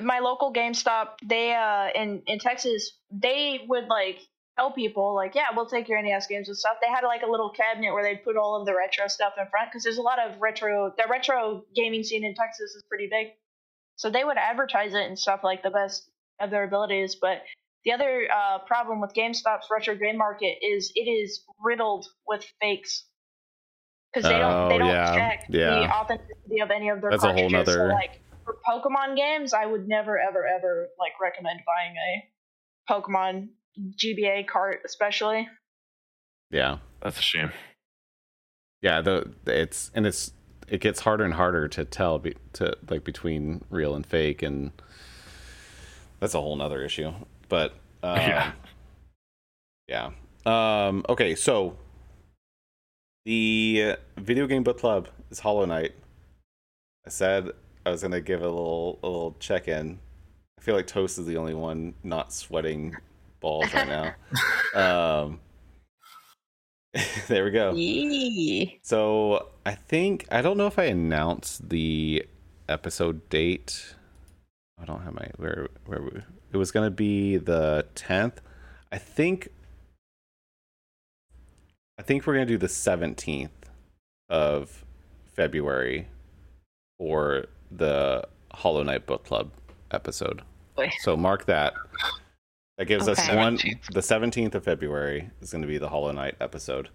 my 0.01 0.19
local 0.19 0.53
GameStop, 0.53 1.07
they 1.23 1.53
uh 1.53 1.89
in 1.93 2.21
in 2.25 2.39
Texas, 2.39 2.97
they 3.11 3.61
would 3.67 3.87
like 3.87 4.19
tell 4.59 4.71
people 4.71 5.15
like, 5.15 5.35
yeah, 5.35 5.45
we'll 5.55 5.65
take 5.65 5.87
your 5.87 6.01
NES 6.01 6.27
games 6.27 6.49
and 6.49 6.57
stuff. 6.57 6.77
They 6.81 6.87
had 6.93 7.05
like 7.05 7.21
a 7.21 7.29
little 7.31 7.49
cabinet 7.49 7.93
where 7.93 8.03
they'd 8.03 8.23
put 8.23 8.35
all 8.35 8.59
of 8.59 8.65
the 8.65 8.75
retro 8.75 9.07
stuff 9.07 9.33
in 9.39 9.45
front 9.49 9.69
because 9.71 9.83
there's 9.83 9.97
a 9.97 10.01
lot 10.01 10.19
of 10.19 10.39
retro. 10.41 10.93
The 10.97 11.03
retro 11.09 11.63
gaming 11.75 12.03
scene 12.03 12.25
in 12.25 12.35
Texas 12.35 12.71
is 12.71 12.83
pretty 12.89 13.07
big, 13.09 13.27
so 13.95 14.09
they 14.09 14.23
would 14.23 14.37
advertise 14.37 14.93
it 14.93 15.03
and 15.03 15.17
stuff 15.17 15.41
like 15.43 15.63
the 15.63 15.69
best 15.69 16.09
of 16.41 16.49
their 16.49 16.63
abilities. 16.65 17.15
But 17.15 17.43
the 17.85 17.93
other 17.93 18.27
uh, 18.31 18.59
problem 18.59 18.99
with 18.99 19.13
GameStop's 19.13 19.67
retro 19.71 19.95
game 19.95 20.17
market 20.17 20.57
is 20.61 20.91
it 20.95 21.09
is 21.09 21.43
riddled 21.63 22.07
with 22.27 22.45
fakes 22.61 23.05
because 24.13 24.29
they 24.29 24.37
don't 24.37 24.53
oh, 24.53 24.69
they 24.69 24.77
don't 24.77 24.89
yeah. 24.89 25.15
check 25.15 25.45
yeah. 25.49 25.69
the 25.69 25.89
authenticity 25.89 26.59
of 26.61 26.71
any 26.71 26.89
of 26.89 26.99
their 26.99 27.11
That's 27.11 27.23
cartridges. 27.23 27.53
A 27.53 27.55
whole 27.55 27.65
nother... 27.65 27.89
So, 27.89 27.95
like 27.95 28.21
for 28.43 28.57
Pokemon 28.67 29.15
games, 29.15 29.53
I 29.53 29.65
would 29.65 29.87
never 29.87 30.19
ever 30.19 30.45
ever 30.45 30.89
like 30.99 31.13
recommend 31.21 31.61
buying 31.65 31.95
a 31.95 32.91
Pokemon 32.91 33.49
GBA 33.77 34.47
cart, 34.47 34.81
especially. 34.85 35.47
Yeah, 36.51 36.77
that's 37.01 37.19
a 37.19 37.21
shame. 37.21 37.51
Yeah, 38.81 39.01
the 39.01 39.31
it's 39.45 39.91
and 39.93 40.07
it's 40.07 40.31
it 40.67 40.81
gets 40.81 41.01
harder 41.01 41.23
and 41.23 41.33
harder 41.33 41.67
to 41.67 41.85
tell 41.85 42.19
be, 42.19 42.35
to 42.53 42.77
like 42.89 43.03
between 43.03 43.63
real 43.69 43.95
and 43.95 44.05
fake, 44.05 44.41
and 44.41 44.71
that's 46.19 46.33
a 46.33 46.41
whole 46.41 46.55
nother 46.55 46.83
issue. 46.83 47.11
But 47.49 47.73
um, 48.03 48.17
yeah, 48.17 48.51
yeah. 49.87 50.09
Um, 50.45 51.05
okay, 51.09 51.35
so 51.35 51.77
the 53.25 53.95
video 54.17 54.47
game 54.47 54.63
book 54.63 54.79
club 54.79 55.09
is 55.29 55.39
Hollow 55.39 55.65
Knight. 55.65 55.93
I 57.05 57.09
said 57.09 57.51
I 57.85 57.91
was 57.91 58.01
gonna 58.01 58.21
give 58.21 58.41
a 58.41 58.47
little 58.47 58.99
a 59.03 59.07
little 59.07 59.35
check 59.39 59.67
in. 59.67 59.99
I 60.57 60.61
feel 60.61 60.75
like 60.75 60.87
Toast 60.87 61.19
is 61.19 61.25
the 61.25 61.37
only 61.37 61.53
one 61.53 61.93
not 62.03 62.33
sweating 62.33 62.95
balls 63.39 63.73
right 63.73 63.87
now. 64.75 65.23
um, 65.23 65.39
there 67.27 67.45
we 67.45 67.51
go. 67.51 67.73
Yee. 67.73 68.79
So 68.81 69.49
I 69.65 69.75
think 69.75 70.25
I 70.31 70.41
don't 70.41 70.57
know 70.57 70.67
if 70.67 70.79
I 70.79 70.85
announced 70.85 71.69
the 71.69 72.25
episode 72.67 73.27
date. 73.29 73.95
I 74.81 74.85
don't 74.85 75.01
have 75.01 75.13
my 75.13 75.27
where 75.37 75.67
where 75.85 76.01
we, 76.01 76.11
it 76.51 76.57
was 76.57 76.71
going 76.71 76.87
to 76.87 76.91
be 76.95 77.37
the 77.37 77.85
10th. 77.95 78.37
I 78.91 78.97
think 78.97 79.49
I 81.99 82.01
think 82.01 82.25
we're 82.25 82.35
going 82.35 82.47
to 82.47 82.53
do 82.53 82.57
the 82.57 82.67
17th 82.67 83.49
of 84.29 84.85
February 85.35 86.07
for 86.97 87.45
the 87.69 88.27
Hollow 88.53 88.83
Knight 88.83 89.05
Book 89.05 89.25
Club 89.25 89.51
episode. 89.91 90.41
Boy. 90.75 90.89
So 91.01 91.17
mark 91.17 91.45
that. 91.45 91.73
That 92.79 92.85
gives 92.85 93.07
okay. 93.07 93.21
us 93.21 93.29
one 93.35 93.57
17th. 93.59 93.93
the 93.93 93.99
17th 93.99 94.55
of 94.55 94.63
February 94.63 95.29
is 95.41 95.51
going 95.51 95.61
to 95.61 95.67
be 95.67 95.77
the 95.77 95.89
Hollow 95.89 96.11
Knight 96.11 96.35
episode. 96.41 96.89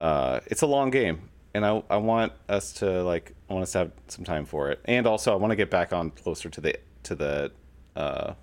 Uh 0.00 0.38
it's 0.46 0.62
a 0.62 0.66
long 0.66 0.90
game 0.90 1.30
and 1.54 1.66
I 1.66 1.82
I 1.90 1.96
want 1.96 2.32
us 2.48 2.72
to 2.74 3.02
like 3.02 3.34
I 3.50 3.54
want 3.54 3.64
us 3.64 3.72
to 3.72 3.78
have 3.78 3.92
some 4.08 4.24
time 4.24 4.44
for 4.44 4.70
it. 4.70 4.80
And 4.84 5.06
also 5.06 5.32
I 5.32 5.36
want 5.36 5.50
to 5.50 5.56
get 5.56 5.70
back 5.70 5.92
on 5.92 6.10
closer 6.10 6.48
to 6.48 6.60
the 6.60 6.76
to 7.04 7.14
the 7.14 7.52
uh, 7.96 8.34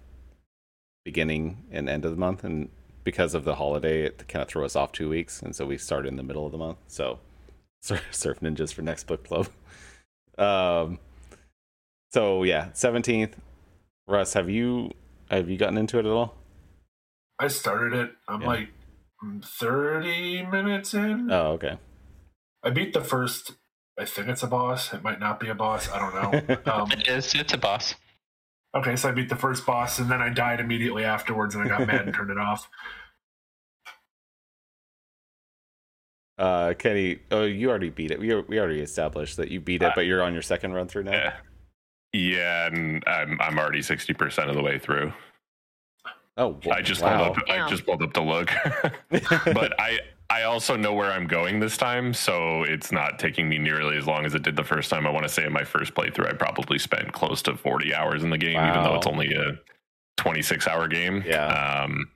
beginning 1.05 1.64
and 1.72 1.89
end 1.89 2.05
of 2.05 2.12
the 2.12 2.18
month, 2.18 2.43
and 2.43 2.70
because 3.03 3.34
of 3.34 3.45
the 3.45 3.55
holiday, 3.55 4.03
it 4.03 4.28
kind 4.28 4.43
of 4.43 4.47
threw 4.47 4.66
us 4.66 4.76
off 4.76 4.91
two 4.91 5.10
weeks, 5.10 5.41
and 5.41 5.55
so 5.55 5.66
we 5.66 5.78
started 5.78 6.10
in 6.10 6.18
the 6.18 6.24
middle 6.24 6.45
of 6.45 6.51
the 6.51 6.57
month. 6.57 6.78
So, 6.88 7.20
Surf 7.82 8.39
Ninjas 8.41 8.74
for 8.74 8.82
next 8.82 9.05
book 9.07 9.26
club. 9.26 9.49
Um, 10.38 10.99
so 12.14 12.43
yeah, 12.43 12.70
seventeenth. 12.72 13.36
Russ, 14.07 14.32
have 14.36 14.49
you 14.49 14.93
have 15.38 15.49
you 15.49 15.57
gotten 15.57 15.77
into 15.77 15.99
it 15.99 16.05
at 16.05 16.11
all? 16.11 16.36
I 17.39 17.47
started 17.47 17.93
it. 17.93 18.11
I'm 18.27 18.41
yeah. 18.41 18.47
like 18.47 18.69
thirty 19.43 20.45
minutes 20.45 20.93
in. 20.93 21.32
Oh, 21.32 21.51
okay. 21.53 21.77
I 22.63 22.69
beat 22.69 22.93
the 22.93 23.01
first. 23.01 23.53
I 23.97 24.05
think 24.05 24.27
it's 24.27 24.43
a 24.43 24.47
boss. 24.47 24.93
It 24.93 25.03
might 25.03 25.19
not 25.19 25.39
be 25.39 25.49
a 25.49 25.55
boss. 25.55 25.89
I 25.89 25.99
don't 25.99 26.15
know. 26.15 26.57
Um, 26.71 26.91
it 26.91 27.07
is. 27.07 27.34
It's 27.36 27.53
a 27.53 27.57
boss. 27.57 27.95
Okay, 28.75 28.95
so 28.95 29.09
I 29.09 29.11
beat 29.11 29.30
the 29.30 29.36
first 29.36 29.65
boss, 29.65 29.99
and 29.99 30.11
then 30.11 30.21
I 30.21 30.30
died 30.30 30.59
immediately 30.59 31.03
afterwards, 31.03 31.55
and 31.55 31.63
I 31.63 31.67
got 31.67 31.88
mad 31.88 32.05
and 32.05 32.13
turned 32.13 32.30
it 32.30 32.38
off. 32.38 32.69
Uh, 36.38 36.73
Kenny, 36.73 37.19
oh, 37.32 37.43
you 37.43 37.69
already 37.69 37.89
beat 37.89 38.11
it. 38.11 38.19
We 38.19 38.34
we 38.43 38.59
already 38.59 38.80
established 38.80 39.38
that 39.38 39.49
you 39.49 39.59
beat 39.59 39.82
it, 39.82 39.88
uh, 39.88 39.91
but 39.93 40.05
you're 40.05 40.23
on 40.23 40.32
your 40.34 40.41
second 40.41 40.73
run 40.73 40.88
through 40.88 41.03
now. 41.03 41.11
Yeah, 41.11 41.34
yeah, 42.14 42.68
and 42.68 43.03
I'm 43.07 43.39
I'm 43.41 43.60
already 43.60 43.82
sixty 43.82 44.14
percent 44.14 44.49
of 44.49 44.55
the 44.55 44.62
way 44.62 44.80
through. 44.80 45.14
Oh, 46.38 46.57
well, 46.66 46.78
I 46.78 46.82
just 46.82 47.01
wow. 47.01 47.26
pulled 47.26 47.38
up. 47.38 47.43
I 47.49 47.70
just 47.70 47.86
pulled 47.86 48.01
up 48.01 48.14
to 48.14 48.22
look, 48.22 48.51
but 49.10 49.80
I 49.80 49.99
I 50.30 50.43
also 50.43 50.76
know 50.76 50.93
where 50.93 51.12
I'm 51.12 51.28
going 51.28 51.60
this 51.60 51.76
time, 51.76 52.14
so 52.14 52.64
it's 52.64 52.91
not 52.91 53.18
taking 53.18 53.49
me 53.49 53.57
nearly 53.57 53.97
as 53.97 54.05
long 54.05 54.26
as 54.26 54.36
it 54.36 54.43
did 54.43 54.55
the 54.55 54.64
first 54.64 54.89
time. 54.89 55.07
I 55.07 55.10
want 55.10 55.24
to 55.24 55.30
say 55.30 55.45
in 55.45 55.51
my 55.51 55.64
first 55.64 55.95
playthrough, 55.95 56.30
I 56.30 56.34
probably 56.34 56.78
spent 56.78 57.12
close 57.12 57.41
to 57.43 57.57
40 57.57 57.95
hours 57.95 58.24
in 58.24 58.30
the 58.30 58.38
game, 58.38 58.53
wow. 58.53 58.70
even 58.70 58.84
though 58.84 58.95
it's 58.95 59.07
only 59.07 59.34
a 59.34 59.57
26 60.18 60.68
hour 60.68 60.88
game. 60.88 61.24
Yeah. 61.26 61.47
Um, 61.84 62.10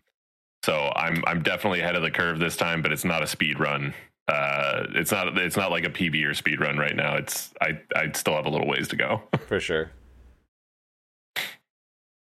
so 0.63 0.93
I'm 0.95 1.23
I'm 1.27 1.41
definitely 1.41 1.81
ahead 1.81 1.95
of 1.95 2.03
the 2.03 2.11
curve 2.11 2.39
this 2.39 2.55
time, 2.55 2.81
but 2.81 2.91
it's 2.91 3.03
not 3.03 3.23
a 3.23 3.27
speed 3.27 3.59
run. 3.59 3.93
Uh, 4.27 4.85
it's 4.95 5.11
not 5.11 5.37
it's 5.37 5.57
not 5.57 5.69
like 5.69 5.83
a 5.85 5.89
PB 5.89 6.25
or 6.25 6.33
speed 6.33 6.61
run 6.61 6.77
right 6.77 6.95
now. 6.95 7.15
It's 7.15 7.53
I 7.61 7.79
I 7.95 8.11
still 8.13 8.35
have 8.35 8.45
a 8.45 8.49
little 8.49 8.67
ways 8.67 8.87
to 8.89 8.95
go. 8.95 9.21
For 9.47 9.59
sure. 9.59 9.91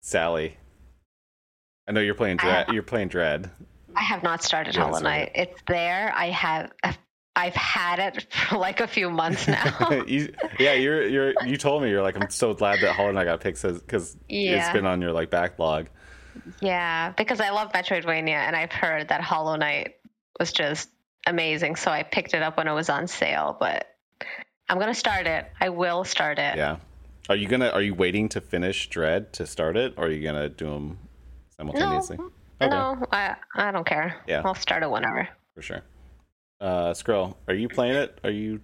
Sally, 0.02 0.58
I 1.88 1.94
know 1.94 2.02
you're 2.02 2.16
playing 2.16 2.38
Dread. 2.38 2.68
You're 2.70 2.84
playing 2.84 3.08
Dread. 3.08 3.50
I 3.96 4.04
have 4.04 4.24
not 4.24 4.44
started 4.44 4.76
Hollow 4.76 5.00
Knight. 5.00 5.32
It's 5.36 5.62
there. 5.68 6.14
I 6.16 6.28
have. 6.32 6.72
I've 7.38 7.56
had 7.56 8.00
it 8.00 8.34
for 8.34 8.58
like 8.58 8.80
a 8.80 8.88
few 8.88 9.10
months 9.10 9.48
now. 9.50 10.04
you, 10.08 10.34
yeah, 10.60 10.74
you're 10.74 11.08
you're 11.08 11.34
you 11.46 11.58
told 11.58 11.82
me 11.82 11.90
you're 11.90 12.02
like 12.02 12.16
I'm 12.16 12.30
so 12.30 12.54
glad 12.54 12.82
that 12.82 12.94
Hollow 12.94 13.12
Knight 13.12 13.26
got 13.26 13.40
picked 13.40 13.62
because 13.62 14.18
yeah. 14.28 14.66
it's 14.66 14.74
been 14.74 14.86
on 14.86 15.02
your 15.02 15.12
like 15.12 15.30
backlog. 15.30 15.88
Yeah, 16.62 17.12
because 17.12 17.40
I 17.40 17.50
love 17.52 17.72
Metroidvania 17.72 18.30
and 18.30 18.56
I've 18.56 18.72
heard 18.72 19.08
that 19.08 19.22
Hollow 19.22 19.56
Knight 19.56 19.96
was 20.40 20.52
just 20.52 20.90
amazing, 21.26 21.76
so 21.76 21.92
I 21.92 22.04
picked 22.04 22.34
it 22.34 22.42
up 22.42 22.58
when 22.58 22.68
it 22.68 22.74
was 22.74 22.90
on 22.90 23.08
sale. 23.08 23.56
But 23.60 23.88
I'm 24.70 24.80
gonna 24.80 24.94
start 24.94 25.28
it. 25.28 25.46
I 25.60 25.70
will 25.70 26.04
start 26.04 26.40
it. 26.40 26.58
Yeah. 26.58 26.78
Are 27.30 27.36
you 27.36 27.48
gonna? 27.48 27.70
Are 27.70 27.82
you 27.82 27.94
waiting 27.94 28.30
to 28.30 28.42
finish 28.42 28.90
Dread 28.90 29.34
to 29.34 29.48
start 29.48 29.78
it, 29.78 29.94
or 29.98 30.06
are 30.06 30.12
you 30.12 30.24
gonna 30.24 30.50
do 30.50 30.66
them 30.66 31.00
simultaneously? 31.58 32.18
No, 32.18 32.32
Okay. 32.62 32.70
No, 32.70 33.06
I 33.12 33.36
I 33.54 33.72
don't 33.72 33.86
care. 33.86 34.22
Yeah, 34.28 34.42
I'll 34.46 34.56
start 34.56 34.84
it 34.84 34.90
whenever. 34.90 35.28
For 35.56 35.62
sure. 35.62 35.82
Uh, 36.62 36.92
Skrill, 36.92 37.36
are 37.48 37.54
you 37.54 37.68
playing 37.68 37.96
it? 37.96 38.20
Are 38.24 38.32
you? 38.32 38.62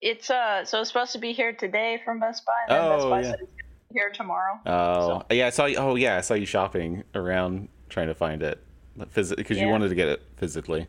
It's 0.00 0.30
uh, 0.30 0.64
so 0.64 0.80
it's 0.80 0.90
supposed 0.90 1.12
to 1.12 1.18
be 1.18 1.32
here 1.32 1.52
today 1.52 2.00
from 2.04 2.20
Best 2.20 2.44
Buy. 2.46 2.52
And 2.68 2.78
oh 2.78 3.10
Best 3.10 3.10
Buy 3.10 3.20
yeah. 3.22 3.46
here 3.92 4.10
tomorrow. 4.14 4.60
Oh 4.66 5.24
so. 5.28 5.34
yeah, 5.34 5.48
I 5.48 5.50
saw. 5.50 5.64
You, 5.66 5.76
oh 5.78 5.96
yeah, 5.96 6.18
I 6.18 6.20
saw 6.20 6.34
you 6.34 6.46
shopping 6.46 7.02
around 7.14 7.68
trying 7.88 8.08
to 8.08 8.14
find 8.14 8.42
it, 8.42 8.62
physically 9.10 9.42
because 9.42 9.58
yeah. 9.58 9.64
you 9.64 9.70
wanted 9.70 9.88
to 9.88 9.94
get 9.96 10.08
it 10.08 10.22
physically. 10.36 10.86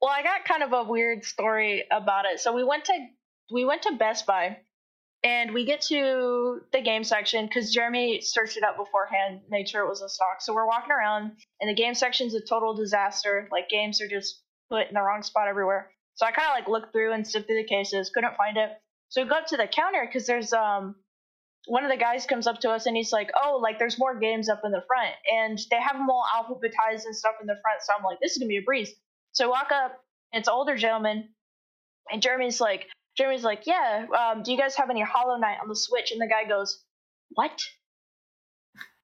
Well, 0.00 0.12
I 0.12 0.22
got 0.22 0.44
kind 0.44 0.62
of 0.62 0.72
a 0.72 0.84
weird 0.84 1.24
story 1.24 1.84
about 1.90 2.24
it. 2.24 2.40
So 2.40 2.54
we 2.54 2.64
went 2.64 2.84
to 2.86 3.06
we 3.50 3.64
went 3.64 3.82
to 3.82 3.96
Best 3.96 4.26
Buy 4.26 4.58
and 5.24 5.52
we 5.52 5.64
get 5.64 5.80
to 5.82 6.60
the 6.72 6.80
game 6.80 7.02
section 7.02 7.46
because 7.46 7.72
Jeremy 7.72 8.20
searched 8.20 8.56
it 8.56 8.62
up 8.62 8.76
beforehand, 8.76 9.40
made 9.50 9.68
sure 9.68 9.84
it 9.84 9.88
was 9.88 10.02
a 10.02 10.08
stock. 10.08 10.40
So 10.40 10.54
we're 10.54 10.66
walking 10.66 10.92
around, 10.92 11.32
and 11.60 11.68
the 11.68 11.74
game 11.74 11.94
section's 11.94 12.34
a 12.34 12.40
total 12.40 12.74
disaster. 12.74 13.48
Like 13.50 13.68
games 13.68 14.00
are 14.00 14.08
just 14.08 14.40
put 14.70 14.86
in 14.86 14.94
the 14.94 15.02
wrong 15.02 15.22
spot 15.22 15.48
everywhere. 15.48 15.90
So 16.14 16.26
I 16.26 16.30
kind 16.30 16.48
of 16.48 16.54
like 16.54 16.68
looked 16.68 16.92
through 16.92 17.12
and 17.12 17.26
sifted 17.26 17.48
through 17.48 17.62
the 17.62 17.68
cases, 17.68 18.10
couldn't 18.14 18.36
find 18.36 18.56
it. 18.56 18.70
So 19.08 19.22
we 19.22 19.28
go 19.28 19.36
up 19.36 19.46
to 19.46 19.56
the 19.56 19.66
counter 19.66 20.06
because 20.06 20.26
there's 20.26 20.52
um 20.52 20.94
one 21.66 21.84
of 21.84 21.90
the 21.90 21.96
guys 21.96 22.24
comes 22.24 22.46
up 22.46 22.60
to 22.60 22.70
us 22.70 22.86
and 22.86 22.96
he's 22.96 23.12
like, 23.12 23.30
"Oh, 23.42 23.58
like 23.60 23.80
there's 23.80 23.98
more 23.98 24.18
games 24.18 24.48
up 24.48 24.60
in 24.64 24.70
the 24.70 24.84
front, 24.86 25.14
and 25.32 25.58
they 25.70 25.80
have 25.80 25.96
them 25.96 26.08
all 26.08 26.24
alphabetized 26.36 27.04
and 27.04 27.16
stuff 27.16 27.34
in 27.40 27.48
the 27.48 27.58
front." 27.60 27.82
So 27.82 27.92
I'm 27.98 28.04
like, 28.04 28.20
"This 28.20 28.32
is 28.32 28.38
gonna 28.38 28.48
be 28.48 28.58
a 28.58 28.62
breeze." 28.62 28.94
So 29.38 29.44
I 29.44 29.48
walk 29.50 29.70
up, 29.70 29.92
and 30.32 30.40
it's 30.40 30.48
an 30.48 30.54
older 30.54 30.74
gentleman, 30.74 31.28
and 32.10 32.20
Jeremy's 32.20 32.60
like, 32.60 32.88
Jeremy's 33.16 33.44
like, 33.44 33.68
"Yeah, 33.68 34.06
um, 34.18 34.42
do 34.42 34.50
you 34.50 34.58
guys 34.58 34.74
have 34.74 34.90
any 34.90 35.00
Hollow 35.00 35.38
Knight 35.38 35.58
on 35.62 35.68
the 35.68 35.76
Switch?" 35.76 36.10
And 36.10 36.20
the 36.20 36.26
guy 36.26 36.42
goes, 36.42 36.82
"What? 37.30 37.62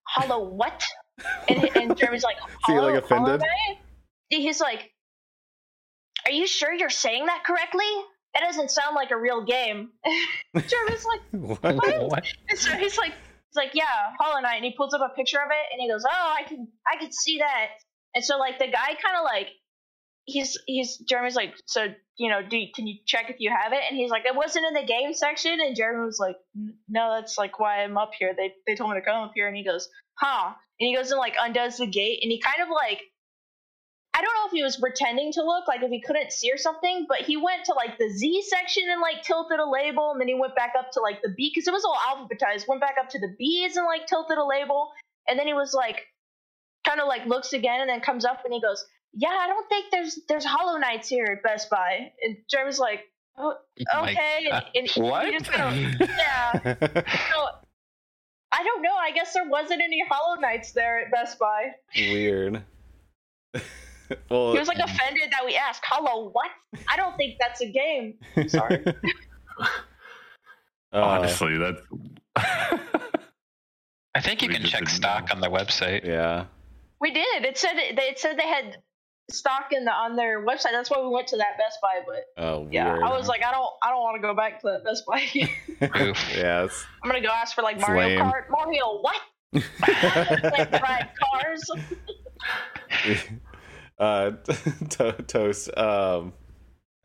Hollow 0.09 0.43
what?" 0.43 0.85
And, 1.49 1.77
and 1.77 1.97
Jeremy's 1.97 2.25
like, 2.25 2.39
"Hollow, 2.63 2.91
like 2.91 3.05
offended?" 3.05 3.43
He's 4.29 4.61
like, 4.61 4.91
"Are 6.27 6.33
you 6.33 6.49
sure 6.49 6.73
you're 6.73 6.91
saying 6.91 7.27
that 7.27 7.45
correctly?" 7.47 7.87
It 8.35 8.41
doesn't 8.41 8.73
sound 8.73 8.97
like 8.97 9.13
a 9.13 9.17
real 9.17 9.45
game. 9.45 9.91
Jeremy's 10.67 11.07
like, 11.07 11.21
what? 11.31 11.63
what? 11.63 12.25
And 12.49 12.59
so 12.59 12.73
he's 12.73 12.99
like, 12.99 13.13
he's 13.13 13.55
like, 13.55 13.71
yeah, 13.75 13.85
Hollow 14.19 14.41
Knight, 14.41 14.57
and 14.57 14.65
he 14.65 14.75
pulls 14.77 14.95
up 14.95 15.01
a 15.01 15.15
picture 15.15 15.39
of 15.39 15.51
it, 15.53 15.73
and 15.73 15.81
he 15.81 15.89
goes, 15.89 16.05
oh, 16.05 16.35
I 16.37 16.43
can, 16.43 16.67
I 16.93 16.99
can 16.99 17.13
see 17.13 17.39
that. 17.39 17.69
And 18.17 18.25
so 18.25 18.39
like 18.39 18.59
the 18.59 18.67
guy 18.67 18.99
kind 19.01 19.17
of 19.17 19.23
like, 19.23 19.51
he's 20.27 20.59
he's 20.67 20.99
Jeremy's 20.99 21.37
like, 21.37 21.55
so 21.67 21.89
you 22.17 22.31
know, 22.31 22.41
do 22.43 22.61
can 22.75 22.87
you 22.87 22.99
check 23.07 23.27
if 23.29 23.37
you 23.39 23.51
have 23.51 23.73
it? 23.73 23.81
And 23.89 23.97
he's 23.97 24.11
like, 24.11 24.25
it 24.25 24.35
wasn't 24.35 24.67
in 24.67 24.75
the 24.75 24.87
game 24.87 25.15
section, 25.15 25.59
and 25.61 25.77
Jeremy 25.77 26.05
was 26.05 26.19
like, 26.19 26.37
no, 26.89 27.15
that's 27.17 27.39
like 27.39 27.59
why 27.59 27.83
I'm 27.83 27.99
up 27.99 28.13
here. 28.19 28.35
They 28.37 28.53
they 28.67 28.75
told 28.75 28.91
me 28.91 28.97
to 28.99 29.05
come 29.05 29.23
up 29.23 29.33
here, 29.35 29.49
and 29.49 29.57
he 29.57 29.65
goes, 29.65 29.89
huh? 30.19 30.53
And 30.81 30.89
he 30.89 30.97
goes 30.97 31.11
and 31.11 31.19
like 31.19 31.35
undoes 31.41 31.77
the 31.77 31.87
gate, 31.87 32.21
and 32.23 32.31
he 32.31 32.41
kind 32.41 32.63
of 32.63 32.69
like 32.69 33.01
I 34.17 34.23
don't 34.23 34.35
know 34.35 34.47
if 34.47 34.53
he 34.53 34.63
was 34.63 34.77
pretending 34.77 35.33
to 35.33 35.43
look 35.43 35.67
like 35.67 35.83
if 35.83 35.91
he 35.91 36.01
couldn't 36.01 36.33
see 36.33 36.51
or 36.53 36.57
something, 36.57 37.07
but 37.09 37.23
he 37.23 37.37
went 37.37 37.65
to 37.65 37.75
like 37.75 37.99
the 37.99 38.09
Z 38.09 38.45
section 38.49 38.85
and 38.89 39.01
like 39.01 39.25
tilted 39.25 39.59
a 39.59 39.69
label, 39.69 40.13
and 40.13 40.21
then 40.21 40.29
he 40.29 40.35
went 40.35 40.55
back 40.55 40.73
up 40.79 40.93
to 40.93 41.01
like 41.01 41.21
the 41.23 41.35
B 41.37 41.51
because 41.53 41.67
it 41.67 41.73
was 41.73 41.85
all 41.85 41.97
alphabetized. 41.97 42.69
Went 42.69 42.81
back 42.81 42.95
up 43.01 43.09
to 43.11 43.19
the 43.19 43.35
B's 43.39 43.77
and 43.77 43.87
like 43.87 44.07
tilted 44.07 44.39
a 44.39 44.45
label, 44.45 44.91
and 45.27 45.39
then 45.39 45.49
he 45.49 45.53
was 45.53 45.75
like, 45.75 46.07
kind 46.87 47.01
of 47.01 47.09
like 47.09 47.27
looks 47.27 47.53
again, 47.53 47.81
and 47.81 47.91
then 47.91 48.01
comes 48.01 48.25
up 48.25 48.43
and 48.45 48.55
he 48.55 48.61
goes, 48.61 48.85
"Yeah, 49.17 49.29
I 49.29 49.47
don't 49.47 49.69
think 49.69 49.87
there's 49.91 50.19
there's 50.29 50.45
Hollow 50.45 50.79
Knights 50.79 51.09
here 51.09 51.27
at 51.27 51.43
Best 51.43 51.71
Buy." 51.71 52.13
And 52.23 52.37
Jeremy's 52.51 52.79
like, 52.79 53.01
"Oh, 53.37 53.55
okay," 54.03 54.49
and, 54.51 54.65
and 54.75 54.89
he, 54.89 55.01
what? 55.01 55.27
He 55.27 55.33
just 55.33 55.51
kind 55.51 56.01
of, 56.01 56.09
yeah. 56.09 56.53
so 57.33 57.47
I 58.53 58.63
don't 58.63 58.83
know. 58.83 58.95
I 58.95 59.13
guess 59.13 59.33
there 59.35 59.49
wasn't 59.49 59.83
any 59.83 60.03
Hollow 60.09 60.41
Knights 60.41 60.73
there 60.73 61.01
at 61.01 61.11
Best 61.11 61.39
Buy. 61.39 61.73
Weird. 61.97 62.63
well, 64.31 64.53
he 64.53 64.59
was 64.59 64.69
like 64.69 64.79
offended 64.79 65.31
that 65.31 65.45
we 65.45 65.57
asked, 65.57 65.85
Hollow 65.85 66.31
what?" 66.31 66.51
I 66.89 66.97
don't 66.97 67.17
think 67.17 67.37
that's 67.41 67.61
a 67.61 67.67
game. 67.67 68.15
I'm 68.37 68.49
sorry. 68.49 68.85
Uh, 70.93 71.03
Honestly, 71.03 71.59
that. 71.59 71.81
I 74.15 74.21
think 74.21 74.43
you 74.43 74.49
can 74.49 74.63
check 74.63 74.89
stock 74.89 75.31
on 75.33 75.41
the 75.41 75.49
website. 75.49 76.05
Yeah. 76.05 76.45
We 77.01 77.11
did. 77.11 77.45
It 77.45 77.59
said 77.59 77.75
it, 77.75 77.99
it 77.99 78.19
said 78.19 78.39
they 78.39 78.47
had 78.47 78.79
stock 79.31 79.73
in 79.73 79.85
the 79.85 79.91
on 79.91 80.17
their 80.17 80.45
website. 80.45 80.73
That's 80.73 80.91
why 80.91 81.01
we 81.01 81.09
went 81.09 81.29
to 81.29 81.37
that 81.37 81.59
Best 81.59 81.79
Buy. 81.81 82.01
But 82.07 82.43
oh, 82.43 82.69
yeah, 82.71 82.93
I 82.93 83.17
was 83.17 83.29
like, 83.29 83.45
I 83.45 83.51
don't, 83.51 83.69
I 83.83 83.91
don't 83.91 84.01
want 84.01 84.17
to 84.17 84.23
go 84.23 84.35
back 84.35 84.61
to 84.61 84.67
that 84.67 84.85
Best 84.85 85.05
Buy. 85.07 85.27
yeah, 86.37 86.69
I'm 87.03 87.11
gonna 87.11 87.23
go 87.23 87.29
ask 87.29 87.55
for 87.55 87.63
like 87.63 87.81
Mario 87.81 88.09
lame. 88.09 88.19
Kart. 88.21 88.51
Mario, 88.51 89.01
what? 89.01 89.17
like, 89.53 91.11
cars 91.17 91.71
uh, 93.99 94.31
to- 94.91 95.25
toast. 95.27 95.77
Um, 95.77 96.33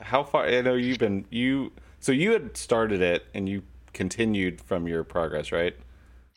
how 0.02 0.24
far? 0.24 0.46
I 0.46 0.62
know 0.62 0.76
you've 0.76 1.00
been 1.00 1.26
you. 1.30 1.72
So 2.00 2.12
you 2.12 2.32
had 2.32 2.56
started 2.56 3.02
it 3.02 3.26
and 3.34 3.50
you 3.50 3.64
continued 3.94 4.62
from 4.62 4.88
your 4.88 5.04
progress, 5.04 5.52
right? 5.52 5.76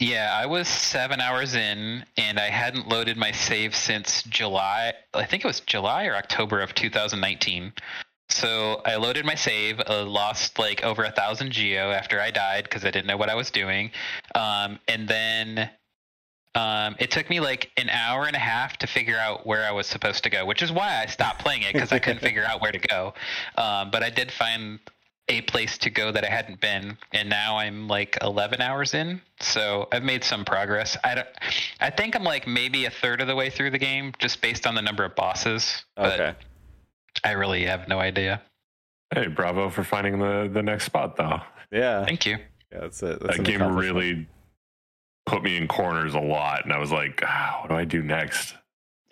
Yeah, 0.02 0.32
I 0.34 0.46
was 0.46 0.66
seven 0.66 1.20
hours 1.20 1.54
in, 1.54 2.04
and 2.16 2.40
I 2.40 2.50
hadn't 2.50 2.88
loaded 2.88 3.16
my 3.16 3.30
save 3.30 3.72
since 3.72 4.24
July. 4.24 4.94
I 5.14 5.24
think 5.26 5.44
it 5.44 5.46
was 5.46 5.60
July 5.60 6.06
or 6.06 6.16
October 6.16 6.60
of 6.60 6.74
2019. 6.74 7.72
So 8.28 8.82
I 8.84 8.96
loaded 8.96 9.24
my 9.24 9.36
save, 9.36 9.80
uh, 9.88 10.04
lost 10.04 10.58
like 10.58 10.82
over 10.82 11.04
a 11.04 11.12
thousand 11.12 11.52
geo 11.52 11.92
after 11.92 12.20
I 12.20 12.32
died 12.32 12.64
because 12.64 12.84
I 12.84 12.90
didn't 12.90 13.06
know 13.06 13.16
what 13.16 13.28
I 13.28 13.36
was 13.36 13.52
doing, 13.52 13.92
um, 14.34 14.80
and 14.88 15.06
then 15.06 15.70
um, 16.56 16.96
it 16.98 17.12
took 17.12 17.30
me 17.30 17.38
like 17.38 17.70
an 17.76 17.88
hour 17.88 18.26
and 18.26 18.34
a 18.34 18.40
half 18.40 18.78
to 18.78 18.88
figure 18.88 19.18
out 19.18 19.46
where 19.46 19.64
I 19.64 19.70
was 19.70 19.86
supposed 19.86 20.24
to 20.24 20.30
go, 20.30 20.44
which 20.44 20.62
is 20.62 20.72
why 20.72 21.00
I 21.00 21.06
stopped 21.06 21.38
playing 21.38 21.62
it 21.62 21.74
because 21.74 21.92
I 21.92 22.00
couldn't 22.00 22.22
figure 22.28 22.44
out 22.44 22.60
where 22.60 22.72
to 22.72 22.80
go. 22.80 23.14
Um, 23.56 23.92
but 23.92 24.02
I 24.02 24.10
did 24.10 24.32
find 24.32 24.80
a 25.32 25.40
place 25.40 25.78
to 25.78 25.90
go 25.90 26.12
that 26.12 26.24
I 26.24 26.28
hadn't 26.28 26.60
been, 26.60 26.98
and 27.12 27.28
now 27.28 27.56
I'm 27.56 27.88
like 27.88 28.18
11 28.20 28.60
hours 28.60 28.94
in, 28.94 29.20
so 29.40 29.88
I've 29.90 30.02
made 30.02 30.24
some 30.24 30.44
progress. 30.44 30.96
I 31.02 31.14
don't, 31.14 31.28
I 31.80 31.90
think 31.90 32.14
I'm 32.14 32.24
like 32.24 32.46
maybe 32.46 32.84
a 32.84 32.90
third 32.90 33.20
of 33.20 33.26
the 33.26 33.34
way 33.34 33.50
through 33.50 33.70
the 33.70 33.78
game, 33.78 34.12
just 34.18 34.40
based 34.42 34.66
on 34.66 34.74
the 34.74 34.82
number 34.82 35.04
of 35.04 35.14
bosses. 35.14 35.84
Okay. 35.96 36.34
I 37.24 37.32
really 37.32 37.64
have 37.64 37.88
no 37.88 37.98
idea. 37.98 38.42
Hey, 39.14 39.26
bravo 39.26 39.68
for 39.70 39.84
finding 39.84 40.18
the 40.18 40.50
the 40.52 40.62
next 40.62 40.84
spot, 40.84 41.16
though. 41.16 41.40
Yeah. 41.70 42.04
Thank 42.04 42.26
you. 42.26 42.38
Yeah, 42.70 42.80
that's 42.80 43.02
it. 43.02 43.20
That's 43.20 43.36
that 43.36 43.44
game 43.44 43.62
really 43.74 44.26
put 45.26 45.42
me 45.42 45.56
in 45.56 45.68
corners 45.68 46.14
a 46.14 46.20
lot, 46.20 46.64
and 46.64 46.72
I 46.72 46.78
was 46.78 46.90
like, 46.90 47.22
ah, 47.24 47.58
what 47.60 47.68
do 47.68 47.74
I 47.74 47.84
do 47.84 48.02
next? 48.02 48.54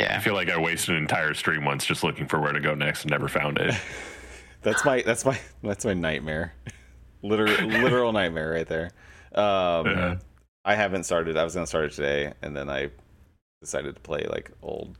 Yeah, 0.00 0.16
I 0.16 0.20
feel 0.20 0.34
like 0.34 0.50
I 0.50 0.58
wasted 0.58 0.94
an 0.94 1.00
entire 1.02 1.34
stream 1.34 1.64
once 1.64 1.84
just 1.84 2.02
looking 2.02 2.26
for 2.26 2.40
where 2.40 2.52
to 2.52 2.60
go 2.60 2.74
next 2.74 3.02
and 3.02 3.10
never 3.10 3.28
found 3.28 3.58
it. 3.58 3.74
that's 4.62 4.84
my 4.84 5.02
that's 5.02 5.24
my 5.24 5.38
that's 5.62 5.84
my 5.84 5.94
nightmare, 5.94 6.54
literal 7.22 7.66
literal 7.66 8.12
nightmare 8.12 8.50
right 8.50 8.66
there. 8.66 8.90
Um, 9.34 9.86
yeah. 9.86 10.16
I 10.64 10.74
haven't 10.74 11.04
started. 11.04 11.36
I 11.36 11.44
was 11.44 11.54
gonna 11.54 11.66
start 11.66 11.86
it 11.86 11.92
today, 11.92 12.32
and 12.42 12.56
then 12.56 12.68
I 12.68 12.90
decided 13.60 13.94
to 13.94 14.00
play 14.00 14.26
like 14.28 14.50
old 14.62 14.96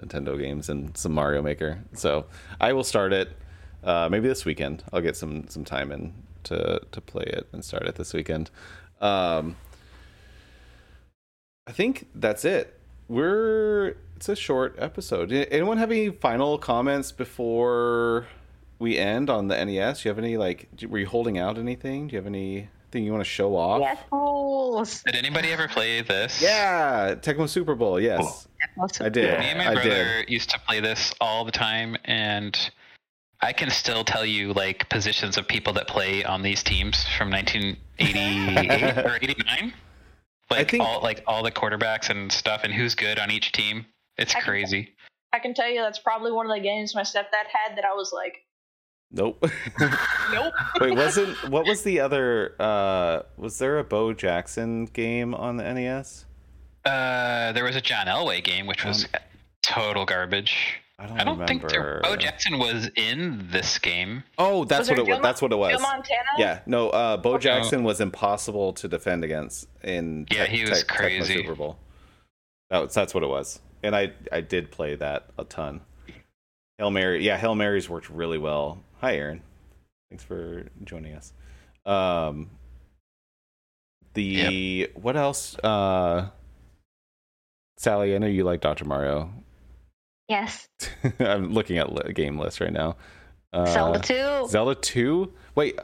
Nintendo 0.00 0.38
games 0.38 0.68
and 0.68 0.96
some 0.96 1.12
Mario 1.12 1.42
Maker. 1.42 1.82
So 1.94 2.26
I 2.60 2.72
will 2.72 2.84
start 2.84 3.12
it. 3.12 3.30
Uh, 3.82 4.08
maybe 4.10 4.28
this 4.28 4.44
weekend. 4.44 4.84
I'll 4.92 5.00
get 5.00 5.16
some 5.16 5.48
some 5.48 5.64
time 5.64 5.92
in 5.92 6.12
to 6.44 6.80
to 6.92 7.00
play 7.00 7.24
it 7.24 7.48
and 7.52 7.64
start 7.64 7.86
it 7.86 7.96
this 7.96 8.12
weekend. 8.12 8.50
Um, 9.00 9.56
I 11.66 11.72
think 11.72 12.08
that's 12.14 12.44
it. 12.44 12.78
We're 13.08 13.96
it's 14.16 14.28
a 14.28 14.36
short 14.36 14.74
episode. 14.78 15.32
Anyone 15.32 15.78
have 15.78 15.90
any 15.90 16.10
final 16.10 16.58
comments 16.58 17.12
before 17.12 18.26
we 18.78 18.96
end 18.98 19.30
on 19.30 19.48
the 19.48 19.64
NES? 19.64 20.02
Do 20.02 20.08
you 20.08 20.10
have 20.10 20.18
any 20.18 20.36
like? 20.36 20.68
Were 20.88 20.98
you 20.98 21.06
holding 21.06 21.38
out 21.38 21.58
anything? 21.58 22.08
Do 22.08 22.12
you 22.12 22.18
have 22.18 22.26
anything 22.26 23.04
you 23.04 23.12
want 23.12 23.24
to 23.24 23.30
show 23.30 23.56
off? 23.56 23.80
Yes, 23.80 23.98
rules. 24.12 25.02
Did 25.02 25.16
anybody 25.16 25.50
ever 25.50 25.68
play 25.68 26.02
this? 26.02 26.40
Yeah, 26.42 27.14
Tecmo 27.16 27.48
Super 27.48 27.74
Bowl. 27.74 28.00
Yes, 28.00 28.48
I 29.00 29.08
did. 29.08 29.38
Me 29.40 29.46
and 29.46 29.58
my 29.58 29.70
I 29.70 29.74
brother 29.74 30.20
did. 30.20 30.30
used 30.30 30.50
to 30.50 30.60
play 30.60 30.80
this 30.80 31.14
all 31.20 31.44
the 31.44 31.52
time, 31.52 31.96
and 32.04 32.70
I 33.40 33.52
can 33.52 33.70
still 33.70 34.04
tell 34.04 34.24
you 34.26 34.52
like 34.52 34.88
positions 34.88 35.36
of 35.36 35.46
people 35.46 35.72
that 35.74 35.88
play 35.88 36.24
on 36.24 36.42
these 36.42 36.62
teams 36.62 37.06
from 37.16 37.30
1988 37.30 38.98
or 39.06 39.16
89 39.20 39.72
like 40.50 40.70
think, 40.70 40.82
all 40.82 41.02
like 41.02 41.22
all 41.26 41.42
the 41.42 41.52
quarterbacks 41.52 42.10
and 42.10 42.32
stuff 42.32 42.62
and 42.64 42.72
who's 42.72 42.94
good 42.94 43.18
on 43.18 43.30
each 43.30 43.52
team. 43.52 43.86
It's 44.16 44.34
I 44.34 44.40
crazy. 44.40 44.84
Can, 44.84 44.92
I 45.32 45.38
can 45.40 45.54
tell 45.54 45.68
you 45.68 45.80
that's 45.80 45.98
probably 45.98 46.32
one 46.32 46.50
of 46.50 46.56
the 46.56 46.62
games 46.62 46.94
my 46.94 47.02
stepdad 47.02 47.46
had 47.52 47.76
that 47.76 47.84
I 47.84 47.94
was 47.94 48.12
like, 48.12 48.38
Nope. 49.10 49.42
nope. 50.32 50.52
Wait, 50.80 50.94
wasn't 50.94 51.36
what 51.50 51.66
was 51.66 51.82
the 51.82 52.00
other? 52.00 52.54
uh 52.60 53.22
Was 53.36 53.58
there 53.58 53.78
a 53.78 53.84
Bo 53.84 54.12
Jackson 54.12 54.86
game 54.86 55.34
on 55.34 55.56
the 55.56 55.64
NES? 55.64 56.26
Uh, 56.84 57.52
there 57.52 57.64
was 57.64 57.76
a 57.76 57.80
John 57.80 58.06
Elway 58.06 58.42
game, 58.42 58.66
which 58.66 58.84
was 58.84 59.04
um, 59.04 59.20
total 59.62 60.04
garbage. 60.04 60.80
I 60.98 61.06
don't, 61.06 61.20
I 61.20 61.24
don't 61.24 61.46
think 61.46 61.68
there, 61.68 62.00
Bo 62.02 62.16
Jackson 62.16 62.58
was 62.58 62.90
in 62.96 63.46
this 63.50 63.78
game. 63.78 64.24
Oh, 64.36 64.64
that's 64.64 64.88
was 64.88 64.98
what 64.98 64.98
it 64.98 65.12
was. 65.12 65.20
That's 65.22 65.40
what 65.40 65.52
it 65.52 65.56
was. 65.56 65.76
Joe 65.76 65.82
Montana? 65.82 66.28
Yeah, 66.38 66.60
no. 66.66 66.90
Uh, 66.90 67.16
Bo 67.16 67.34
okay. 67.34 67.44
Jackson 67.44 67.84
was 67.84 68.00
impossible 68.00 68.72
to 68.74 68.88
defend 68.88 69.22
against 69.22 69.68
in 69.84 70.26
yeah, 70.30 70.46
te- 70.46 70.56
he 70.56 70.68
was 70.68 70.80
te- 70.80 70.86
crazy. 70.88 71.34
Super 71.34 71.54
Bowl. 71.54 71.78
That 72.70 72.78
was, 72.82 72.94
that's 72.94 73.14
what 73.14 73.22
it 73.22 73.28
was, 73.28 73.60
and 73.82 73.94
I 73.94 74.12
I 74.32 74.40
did 74.40 74.72
play 74.72 74.96
that 74.96 75.30
a 75.38 75.44
ton. 75.44 75.82
Hail 76.78 76.90
Mary, 76.90 77.24
yeah, 77.24 77.36
Hail 77.36 77.54
Marys 77.54 77.88
worked 77.88 78.10
really 78.10 78.38
well. 78.38 78.78
Hi, 79.00 79.14
Aaron. 79.16 79.42
Thanks 80.10 80.24
for 80.24 80.66
joining 80.82 81.14
us. 81.14 81.32
Um, 81.86 82.50
the 84.14 84.22
yep. 84.22 84.90
what 84.96 85.16
else? 85.16 85.56
Uh, 85.58 86.30
Sally, 87.76 88.14
I 88.14 88.18
know 88.18 88.26
you 88.26 88.42
like 88.42 88.60
Dr. 88.60 88.84
Mario. 88.84 89.32
Yes. 90.28 90.68
I'm 91.20 91.52
looking 91.52 91.78
at 91.78 91.88
a 92.08 92.12
game 92.12 92.38
list 92.38 92.60
right 92.60 92.72
now. 92.72 92.96
Uh, 93.52 93.66
Zelda 93.66 94.00
2. 94.00 94.48
Zelda 94.48 94.74
2? 94.74 95.32
Wait, 95.54 95.78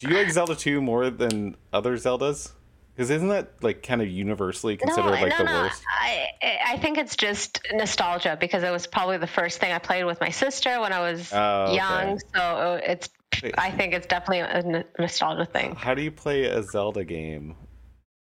do 0.00 0.08
you 0.10 0.16
like 0.16 0.30
Zelda 0.30 0.54
2 0.54 0.82
more 0.82 1.08
than 1.08 1.56
other 1.72 1.96
Zeldas? 1.96 2.52
Because 2.94 3.10
isn't 3.10 3.28
that 3.28 3.54
like 3.62 3.82
kind 3.82 4.02
of 4.02 4.08
universally 4.08 4.76
considered 4.76 5.06
no, 5.06 5.12
like 5.12 5.30
no, 5.30 5.38
the 5.38 5.44
no. 5.44 5.62
worst? 5.62 5.82
I 5.88 6.28
I 6.66 6.78
think 6.78 6.98
it's 6.98 7.16
just 7.16 7.60
nostalgia 7.72 8.36
because 8.38 8.62
it 8.62 8.70
was 8.70 8.86
probably 8.86 9.18
the 9.18 9.26
first 9.26 9.60
thing 9.60 9.72
I 9.72 9.78
played 9.78 10.04
with 10.04 10.20
my 10.20 10.28
sister 10.28 10.80
when 10.80 10.92
I 10.92 11.00
was 11.00 11.32
oh, 11.32 11.74
young. 11.74 12.12
Okay. 12.12 12.20
So 12.34 12.80
it's 12.84 13.08
I 13.56 13.70
think 13.70 13.94
it's 13.94 14.06
definitely 14.06 14.40
a 14.40 14.84
nostalgia 14.98 15.46
thing. 15.46 15.74
How 15.74 15.94
do 15.94 16.02
you 16.02 16.10
play 16.10 16.44
a 16.44 16.62
Zelda 16.62 17.04
game? 17.04 17.56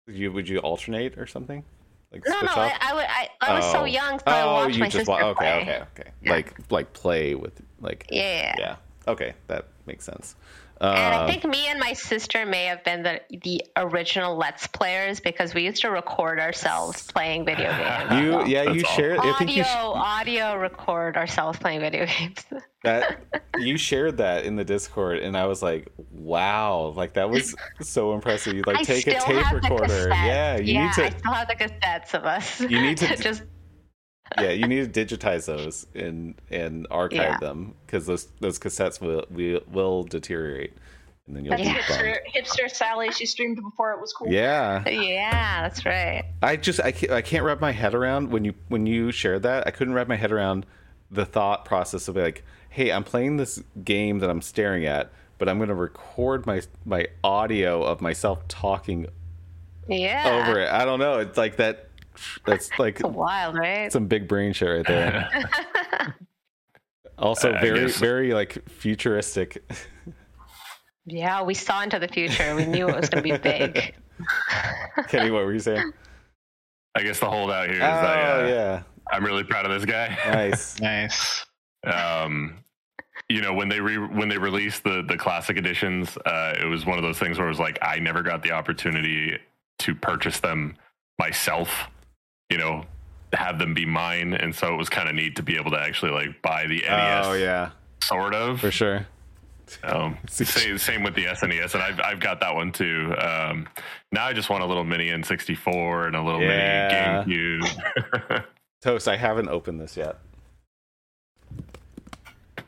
Would 0.07 0.17
you 0.17 0.33
would 0.33 0.49
you 0.49 0.59
alternate 0.59 1.19
or 1.19 1.27
something? 1.27 1.65
Like 2.13 2.23
no, 2.29 2.41
no, 2.43 2.53
I, 2.53 2.73
I, 2.81 3.29
I, 3.41 3.51
I 3.51 3.55
was 3.55 3.65
oh. 3.65 3.73
so 3.73 3.85
young, 3.87 4.21
so 4.21 4.25
oh, 4.29 4.33
I 4.33 4.45
watched 4.45 4.79
my 4.79 4.89
sister 4.89 5.11
wa- 5.11 5.31
okay, 5.31 5.35
play. 5.35 5.63
Okay, 5.63 5.83
okay, 6.01 6.11
yeah. 6.23 6.31
Like 6.31 6.71
like 6.71 6.93
play 6.93 7.35
with 7.35 7.61
like 7.81 8.07
yeah, 8.09 8.55
yeah. 8.57 8.77
Okay, 9.09 9.35
that 9.49 9.67
makes 9.87 10.05
sense. 10.05 10.37
And 10.93 11.15
I 11.15 11.19
um, 11.19 11.29
think 11.29 11.45
me 11.45 11.67
and 11.69 11.79
my 11.79 11.93
sister 11.93 12.45
may 12.45 12.67
have 12.67 12.85
been 12.85 13.03
the 13.03 13.21
the 13.43 13.65
original 13.77 14.37
Let's 14.37 14.67
Players 14.67 15.21
because 15.21 15.55
we 15.55 15.65
used 15.65 15.83
to 15.83 15.91
record 15.91 16.41
ourselves 16.41 17.11
playing 17.11 17.45
video 17.45 17.71
games. 18.11 18.23
You 18.23 18.47
yeah, 18.47 18.71
you 18.71 18.81
shared 18.81 19.19
audio 19.19 19.33
I 19.33 19.39
think 19.39 19.57
you 19.57 19.65
sh- 19.65 19.69
audio 19.69 20.57
record 20.57 21.17
ourselves 21.17 21.59
playing 21.59 21.81
video 21.81 22.07
games. 22.07 22.45
that 22.83 23.21
you 23.59 23.77
shared 23.77 24.19
that 24.19 24.45
in 24.45 24.57
the 24.57 24.65
Discord, 24.65 25.19
and 25.19 25.37
I 25.37 25.47
was 25.47 25.63
like, 25.63 25.91
wow, 26.11 26.93
like 26.97 27.15
that 27.15 27.31
was 27.31 27.55
so 27.81 28.15
impressive. 28.15 28.55
You 28.55 28.63
like 28.67 28.79
I 28.79 28.83
take 28.83 29.07
a 29.07 29.21
tape 29.21 29.53
recorder, 29.53 30.09
yeah. 30.09 30.57
You 30.59 30.75
yeah, 30.75 30.87
need 30.87 30.93
to. 30.95 31.05
I 31.05 31.11
still 31.11 31.33
have 31.33 31.49
the 31.49 31.55
cassettes 31.55 32.15
of 32.15 32.25
us. 32.25 32.61
You 32.61 32.81
need 32.81 32.97
to 32.99 33.17
just. 33.23 33.43
Yeah, 34.39 34.51
you 34.51 34.67
need 34.67 34.93
to 34.93 35.05
digitize 35.07 35.47
those 35.47 35.87
and 35.95 36.35
and 36.51 36.87
archive 36.91 37.19
yeah. 37.19 37.39
them 37.39 37.75
because 37.87 38.07
those 38.07 38.29
those 38.41 38.59
cassettes 38.59 39.01
will 39.01 39.25
will, 39.31 39.61
will 39.71 40.03
deteriorate 40.05 40.73
and 41.27 41.37
then 41.37 41.45
you'll 41.45 41.57
that's 41.57 41.69
hipster, 41.69 42.19
hipster 42.35 42.71
Sally. 42.71 43.11
She 43.11 43.25
streamed 43.25 43.63
before 43.63 43.93
it 43.93 44.01
was 44.01 44.13
cool. 44.13 44.29
Yeah, 44.29 44.87
yeah, 44.89 45.63
that's 45.63 45.85
right. 45.87 46.25
I 46.43 46.57
just 46.57 46.81
I 46.81 46.93
can't, 46.93 47.13
I 47.13 47.23
can't 47.23 47.45
wrap 47.45 47.61
my 47.61 47.73
head 47.73 47.95
around 47.95 48.31
when 48.31 48.45
you 48.45 48.55
when 48.69 48.87
you 48.87 49.11
shared 49.11 49.43
that. 49.45 49.67
I 49.67 49.71
couldn't 49.71 49.95
wrap 49.95 50.07
my 50.07 50.17
head 50.17 50.33
around 50.33 50.67
the 51.11 51.25
thought 51.25 51.65
process 51.65 52.09
of 52.09 52.17
like, 52.17 52.45
hey, 52.69 52.93
I'm 52.93 53.05
playing 53.05 53.39
this 53.39 53.63
game 53.85 54.19
that 54.19 54.29
I'm 54.29 54.43
staring 54.43 54.85
at, 54.85 55.11
but 55.39 55.49
I'm 55.49 55.57
going 55.59 55.69
to 55.69 55.75
record 55.75 56.45
my 56.47 56.61
my 56.85 57.07
audio 57.23 57.83
of 57.83 58.03
myself 58.03 58.47
talking 58.49 59.07
yeah. 59.89 60.43
over 60.43 60.61
it. 60.61 60.69
I 60.71 60.85
don't 60.85 60.99
know. 60.99 61.21
It's 61.21 61.39
like 61.39 61.57
that. 61.57 61.89
That's 62.47 62.71
like 62.79 63.01
it's 63.01 63.09
wild, 63.09 63.57
right? 63.57 63.93
Some 63.93 64.07
big 64.07 64.29
brain 64.29 64.53
shit 64.53 64.69
right 64.69 64.87
there. 64.87 65.47
also, 67.19 67.53
very 67.53 67.91
very 67.91 68.35
like 68.35 68.69
futuristic. 68.69 69.63
Yeah, 71.07 71.43
we 71.43 71.55
saw 71.55 71.83
into 71.83 71.99
the 71.99 72.09
future. 72.09 72.55
We 72.55 72.67
knew 72.67 72.89
it 72.89 72.97
was 72.97 73.11
going 73.11 73.23
to 73.23 73.31
be 73.31 73.37
big. 73.37 73.95
Kenny, 75.09 75.31
what 75.31 75.45
were 75.45 75.53
you 75.53 75.59
saying? 75.59 75.93
I 76.95 77.03
guess 77.03 77.19
the 77.19 77.29
holdout 77.29 77.67
here 77.67 77.77
is 77.77 77.83
oh, 77.83 77.85
that 77.85 78.45
uh, 78.45 78.47
yeah. 78.47 78.83
I'm 79.11 79.25
really 79.25 79.45
proud 79.45 79.67
of 79.67 79.73
this 79.73 79.85
guy. 79.85 80.17
Nice, 80.27 80.81
nice. 80.81 81.45
Um, 81.85 82.65
you 83.29 83.41
know 83.41 83.53
when 83.53 83.69
they 83.69 83.81
re- 83.81 83.99
when 83.99 84.29
they 84.29 84.39
released 84.39 84.85
the 84.85 85.03
the 85.07 85.17
classic 85.17 85.57
editions, 85.57 86.17
uh, 86.25 86.55
it 86.61 86.67
was 86.67 86.87
one 86.87 86.99
of 86.99 87.05
those 87.05 87.19
things 87.19 87.39
where 87.39 87.47
it 87.47 87.51
was 87.51 87.59
like 87.59 87.79
I 87.83 87.99
never 87.99 88.23
got 88.23 88.43
the 88.43 88.53
opportunity 88.53 89.39
to 89.81 89.95
purchase 89.95 90.41
them 90.41 90.77
myself. 91.19 91.89
You 92.51 92.59
know, 92.59 92.85
have 93.33 93.59
them 93.59 93.75
be 93.75 93.87
mine, 93.87 94.35
and 94.35 94.55
so 94.55 94.73
it 94.73 94.77
was 94.77 94.89
kind 94.89 95.09
of 95.09 95.15
neat 95.15 95.37
to 95.37 95.43
be 95.43 95.57
able 95.57 95.71
to 95.73 95.81
actually 95.81 96.13
like 96.13 96.41
buy 96.43 96.67
the 96.67 96.83
NES. 96.83 97.27
Oh 97.27 97.33
yeah, 97.33 97.71
sort 98.03 98.35
of 98.35 98.61
for 98.61 98.71
sure. 98.71 99.07
Um, 99.83 100.19
same, 100.29 100.77
same 100.79 101.03
with 101.03 101.15
the 101.15 101.25
SNES, 101.25 101.75
and 101.75 101.83
I've 101.83 102.01
I've 102.01 102.21
got 102.21 102.41
that 102.41 102.55
one 102.55 102.71
too. 102.71 103.15
Um, 103.19 103.67
now 104.13 104.27
I 104.27 104.33
just 104.33 104.51
want 104.51 104.63
a 104.63 104.67
little 104.67 104.85
mini 104.85 105.09
N64 105.09 106.07
and 106.07 106.17
a 106.17 106.23
little 106.23 106.43
yeah. 106.43 107.25
mini 107.27 107.61
GameCube. 107.61 108.45
Toast, 108.83 109.09
I 109.09 109.17
haven't 109.17 109.49
opened 109.49 109.81
this 109.81 109.97
yet. 109.97 110.19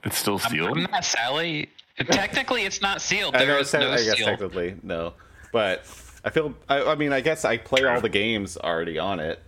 It's 0.04 0.16
still 0.16 0.38
sealed. 0.38 0.78
I'm, 0.78 0.84
not 0.84 1.04
Sally. 1.04 1.68
Technically, 1.98 2.62
it's 2.62 2.80
not 2.80 3.02
sealed. 3.02 3.34
There 3.34 3.42
I 3.42 3.46
know, 3.46 3.58
is 3.58 3.72
no 3.72 3.90
I 3.90 3.96
guess 3.96 4.16
seal. 4.16 4.26
technically 4.26 4.76
no, 4.82 5.14
but 5.52 5.84
I 6.24 6.30
feel. 6.30 6.54
I, 6.68 6.82
I 6.82 6.94
mean, 6.94 7.12
I 7.12 7.20
guess 7.20 7.44
I 7.44 7.58
play 7.58 7.84
all 7.84 8.00
the 8.00 8.08
games 8.08 8.56
already 8.56 8.98
on 8.98 9.20
it, 9.20 9.42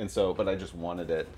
and 0.00 0.10
so, 0.10 0.34
but 0.34 0.48
I 0.48 0.54
just 0.54 0.74
wanted 0.74 1.10
it, 1.10 1.28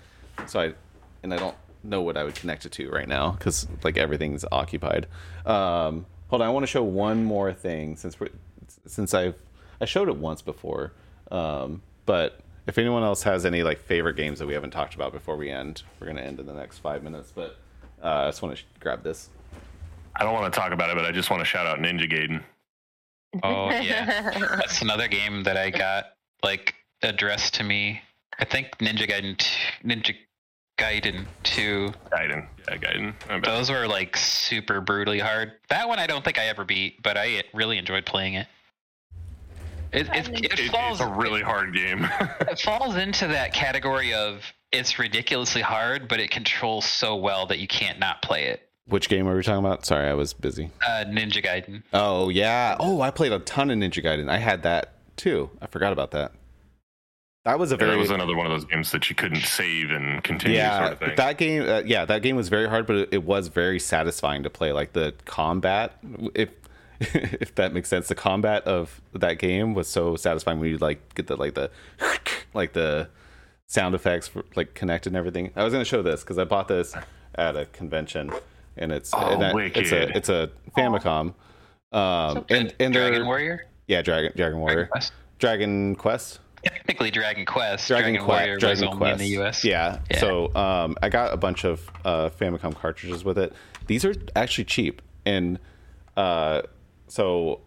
so 0.47 0.61
I, 0.61 0.75
and 1.23 1.35
I 1.35 1.37
don't 1.37 1.57
know 1.83 2.01
what 2.01 2.17
I 2.17 2.25
would 2.25 2.35
connect 2.35 2.65
it 2.65 2.73
to 2.73 2.89
right 2.91 3.09
now 3.09 3.33
because 3.33 3.67
like 3.83 3.97
everything's 3.97 4.45
occupied. 4.51 5.07
Um, 5.45 6.07
hold 6.29 6.43
on, 6.43 6.49
I 6.49 6.51
want 6.51 6.63
to 6.63 6.69
show 6.69 6.83
one 6.83 7.25
more 7.25 7.53
thing 7.53 7.97
since 7.97 8.19
we're 8.19 8.31
since 8.87 9.13
I've 9.15 9.35
I 9.81 9.85
showed 9.85 10.09
it 10.09 10.17
once 10.17 10.43
before, 10.43 10.93
um, 11.31 11.83
but 12.07 12.41
if 12.67 12.79
anyone 12.79 13.03
else 13.03 13.25
has 13.25 13.45
any 13.45 13.63
like 13.63 13.79
favorite 13.81 14.17
games 14.17 14.39
that 14.39 14.47
we 14.47 14.55
haven't 14.55 14.71
talked 14.71 14.95
about 14.95 15.13
before 15.13 15.37
we 15.37 15.51
end, 15.51 15.83
we're 16.01 16.07
gonna 16.07 16.23
end 16.23 16.39
in 16.39 16.47
the 16.47 16.55
next 16.55 16.79
five 16.79 17.03
minutes. 17.03 17.33
But 17.35 17.57
uh, 18.03 18.09
I 18.09 18.29
just 18.29 18.43
want 18.43 18.57
to 18.57 18.63
sh- 18.63 18.67
grab 18.81 19.03
this. 19.03 19.29
I 20.15 20.25
don't 20.25 20.35
want 20.35 20.53
to 20.53 20.59
talk 20.59 20.73
about 20.73 20.91
it, 20.91 20.97
but 20.97 21.05
I 21.05 21.11
just 21.11 21.31
want 21.31 21.41
to 21.41 21.45
shout 21.45 21.67
out 21.67 21.79
Ninja 21.79 22.11
Gaiden. 22.11 22.43
Oh 23.43 23.71
yeah, 23.71 24.31
that's 24.57 24.83
another 24.83 25.09
game 25.09 25.43
that 25.45 25.57
I 25.57 25.71
got 25.71 26.13
like 26.45 26.75
addressed 27.03 27.55
to 27.55 27.65
me. 27.65 28.03
I 28.39 28.45
think 28.45 28.79
Ninja 28.79 29.09
Gaiden, 29.09 29.37
t- 29.37 29.47
Ninja 29.85 30.15
Gaiden 30.79 31.27
2. 31.45 31.93
Gaiden. 32.11 32.47
Yeah, 32.69 32.77
Gaiden. 32.77 33.45
Those 33.45 33.71
were 33.71 33.87
like 33.87 34.17
super 34.17 34.81
brutally 34.81 35.19
hard. 35.19 35.53
That 35.69 35.89
one 35.89 35.99
I 35.99 36.07
don't 36.07 36.25
think 36.25 36.39
I 36.39 36.47
ever 36.47 36.65
beat, 36.65 37.03
but 37.03 37.17
I 37.17 37.43
really 37.55 37.79
enjoyed 37.79 38.07
playing 38.07 38.35
it. 38.35 38.47
It, 39.93 40.09
it, 40.09 40.29
it, 40.29 40.59
it 40.59 40.71
falls, 40.71 41.01
it's 41.01 41.09
a 41.09 41.13
really 41.13 41.43
hard 41.43 41.75
game. 41.75 42.09
it 42.41 42.59
falls 42.59 42.97
into 42.97 43.29
that 43.29 43.53
category 43.53 44.15
of 44.15 44.43
it's 44.73 44.99
ridiculously 44.99 45.61
hard, 45.61 46.09
but 46.09 46.19
it 46.19 46.31
controls 46.31 46.87
so 46.87 47.15
well 47.17 47.47
that 47.47 47.59
you 47.59 47.69
can't 47.69 47.99
not 47.99 48.23
play 48.23 48.47
it. 48.47 48.69
Which 48.87 49.09
game 49.09 49.29
are 49.29 49.37
we 49.37 49.43
talking 49.43 49.65
about? 49.65 49.85
Sorry, 49.85 50.09
I 50.09 50.15
was 50.15 50.33
busy. 50.33 50.71
Uh, 50.85 51.05
Ninja 51.07 51.45
Gaiden. 51.45 51.83
Oh 51.93 52.31
yeah. 52.31 52.77
Oh, 52.81 53.01
I 53.01 53.11
played 53.11 53.33
a 53.33 53.39
ton 53.39 53.71
of 53.71 53.79
Ninja 53.79 54.03
Gaiden. 54.03 54.29
I 54.29 54.39
had 54.39 54.63
that 54.65 54.95
too. 55.17 55.51
I 55.61 55.67
forgot 55.67 55.93
about 55.93 56.11
that. 56.13 56.33
That 57.45 57.59
was 57.59 57.73
a 57.73 57.77
very. 57.77 57.91
that 57.91 57.99
was 57.99 58.11
another 58.11 58.37
one 58.37 58.47
of 58.47 58.53
those 58.53 58.65
games 58.65 58.93
that 58.93 59.11
you 59.11 59.17
couldn't 59.17 59.43
save 59.43 59.91
and 59.91 60.23
continue. 60.23 60.57
Yeah, 60.57 60.91
sort 60.91 61.03
of 61.03 61.17
that 61.17 61.39
game. 61.39 61.69
Uh, 61.69 61.83
yeah, 61.85 62.05
that 62.05 62.23
game 62.23 62.37
was 62.37 62.49
very 62.49 62.69
hard, 62.69 62.87
but 62.87 62.97
it, 62.97 63.09
it, 63.13 63.25
was 63.25 63.49
very 63.49 63.81
satisfying 63.81 64.45
to 64.45 64.51
play. 64.51 64.71
Like 64.71 64.93
the 64.93 65.13
combat, 65.25 65.99
if 66.35 66.51
if 67.01 67.53
that 67.57 67.73
makes 67.73 67.89
sense, 67.89 68.07
the 68.07 68.15
combat 68.15 68.63
of 68.65 69.01
that 69.13 69.41
game 69.41 69.75
was 69.75 69.89
so 69.89 70.15
satisfying 70.15 70.61
when 70.61 70.71
you 70.71 70.79
like 70.79 71.15
get 71.17 71.27
the 71.27 71.35
like 71.35 71.55
the 71.55 71.71
like 72.55 72.75
the 72.75 73.09
sound 73.67 73.97
effects 73.97 74.29
for, 74.29 74.45
like 74.55 74.75
connected 74.75 75.11
and 75.11 75.17
everything. 75.17 75.51
I 75.57 75.65
was 75.65 75.73
going 75.73 75.85
to 75.85 75.89
show 75.89 76.03
this 76.03 76.21
because 76.21 76.39
I 76.39 76.45
bought 76.45 76.69
this 76.69 76.95
at 77.35 77.57
a 77.57 77.67
convention, 77.67 78.31
and 78.77 78.93
it's 78.93 79.13
oh, 79.15 79.19
and 79.19 79.43
that, 79.43 79.57
it's 79.77 79.91
a 79.91 80.17
it's 80.17 80.29
a 80.29 80.49
Famicom. 80.77 81.35
Um, 81.91 82.37
so 82.37 82.45
and 82.51 82.73
and 82.79 82.95
Dragon 82.95 83.27
Warrior. 83.27 83.67
Yeah, 83.89 84.03
Dragon 84.03 84.31
Dragon 84.37 84.61
Warrior. 84.61 84.77
Dragon 84.77 84.93
Quest. 84.93 85.13
Dragon 85.41 85.97
Quest 85.97 86.39
technically 86.65 87.11
Dragon 87.11 87.45
Quest. 87.45 87.89
Dragon, 87.89 88.15
Dragon 88.15 88.29
Warrior 88.29 88.57
Dragon 88.59 88.89
was 88.89 88.97
Quest. 88.99 89.13
only 89.13 89.13
in 89.13 89.19
the 89.19 89.43
US. 89.43 89.65
Yeah. 89.65 89.99
yeah. 90.11 90.21
So 90.21 90.55
um, 90.55 90.97
I 91.03 91.09
got 91.09 91.33
a 91.33 91.37
bunch 91.37 91.65
of 91.65 91.89
uh, 92.05 92.31
Famicom 92.31 92.75
cartridges 92.75 93.25
with 93.25 93.39
it. 93.39 93.53
These 93.87 94.05
are 94.05 94.15
actually 94.37 94.65
cheap, 94.65 95.03
and 95.27 95.59
uh, 96.17 96.63
so 97.09 97.61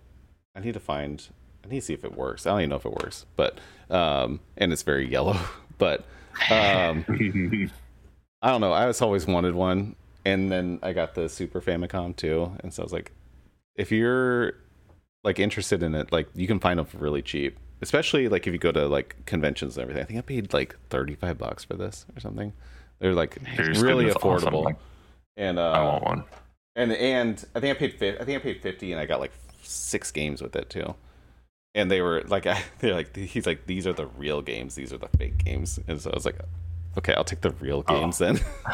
I 0.56 0.60
need 0.62 0.74
to 0.74 0.80
find. 0.80 1.28
I 1.64 1.68
need 1.68 1.80
to 1.80 1.86
see 1.86 1.94
if 1.94 2.06
it 2.06 2.16
works. 2.16 2.46
I 2.46 2.52
don't 2.52 2.62
even 2.62 2.70
know 2.70 2.76
if 2.76 2.86
it 2.86 2.92
works, 2.92 3.26
but 3.36 3.60
um, 3.90 4.40
and 4.58 4.72
it's 4.72 4.84
very 4.84 5.10
yellow. 5.10 5.38
But 5.78 6.06
um, 6.50 7.04
I 8.42 8.50
don't 8.50 8.62
know. 8.62 8.72
I 8.72 8.86
just 8.86 9.02
always 9.02 9.28
wanted 9.28 9.56
one, 9.56 9.98
and 10.24 10.50
then 10.50 10.80
I 10.82 10.94
got 10.94 11.14
the 11.14 11.28
Super 11.28 11.60
Famicom 11.60 12.16
too, 12.16 12.50
and 12.62 12.74
so 12.74 12.82
I 12.82 12.86
was 12.86 12.94
like, 12.94 13.12
if 13.76 13.92
you're 13.92 14.54
like 15.26 15.38
interested 15.38 15.84
in 15.84 15.94
it, 15.94 16.14
like 16.14 16.30
you 16.34 16.48
can 16.48 16.62
find 16.62 16.80
them 16.80 16.86
for 16.86 16.98
really 16.98 17.22
cheap 17.22 17.58
especially 17.86 18.28
like 18.28 18.48
if 18.48 18.54
you 18.54 18.60
go 18.60 18.72
to 18.72 18.88
like 18.88 19.16
conventions 19.26 19.78
and 19.78 19.84
everything. 19.84 20.02
I 20.02 20.06
think 20.06 20.18
I 20.18 20.22
paid 20.22 20.54
like 20.54 20.76
thirty 20.90 21.16
five 21.16 21.38
bucks 21.38 21.64
for 21.64 21.76
this 21.76 22.06
or 22.16 22.20
something. 22.20 22.52
They're 23.00 23.14
like 23.14 23.38
really 23.58 24.06
affordable. 24.06 24.66
Awesome. 24.66 24.78
And 25.38 25.60
uh, 25.60 25.72
I 25.72 25.84
want 25.84 26.04
one. 26.04 26.24
And 26.76 26.92
and 26.94 27.46
I 27.54 27.60
think 27.60 27.78
I 27.78 27.80
paid 27.80 28.18
I 28.20 28.24
think 28.26 28.42
I 28.42 28.44
paid 28.44 28.62
fifty, 28.62 28.92
and 28.92 29.00
I 29.00 29.06
got 29.06 29.20
like 29.20 29.34
six 29.62 30.12
games 30.12 30.42
with 30.42 30.56
it 30.56 30.70
too. 30.70 30.96
And 31.76 31.92
they 31.92 32.02
were 32.02 32.24
like, 32.28 32.48
they're 32.80 32.96
like, 32.96 33.16
he's 33.16 33.46
like, 33.46 33.68
these 33.68 33.86
are 33.86 33.94
the 33.94 34.08
real 34.08 34.42
games. 34.42 34.76
These 34.76 34.92
are 34.92 34.98
the 34.98 35.10
fake 35.18 35.44
games. 35.44 35.80
And 35.88 36.02
so 36.02 36.10
I 36.10 36.16
was 36.16 36.26
like, 36.26 36.40
okay, 36.98 37.14
I'll 37.14 37.26
take 37.26 37.42
the 37.42 37.52
real 37.52 37.84
oh. 37.88 38.00
games 38.00 38.20
oh. 38.22 38.26
then. 38.26 38.36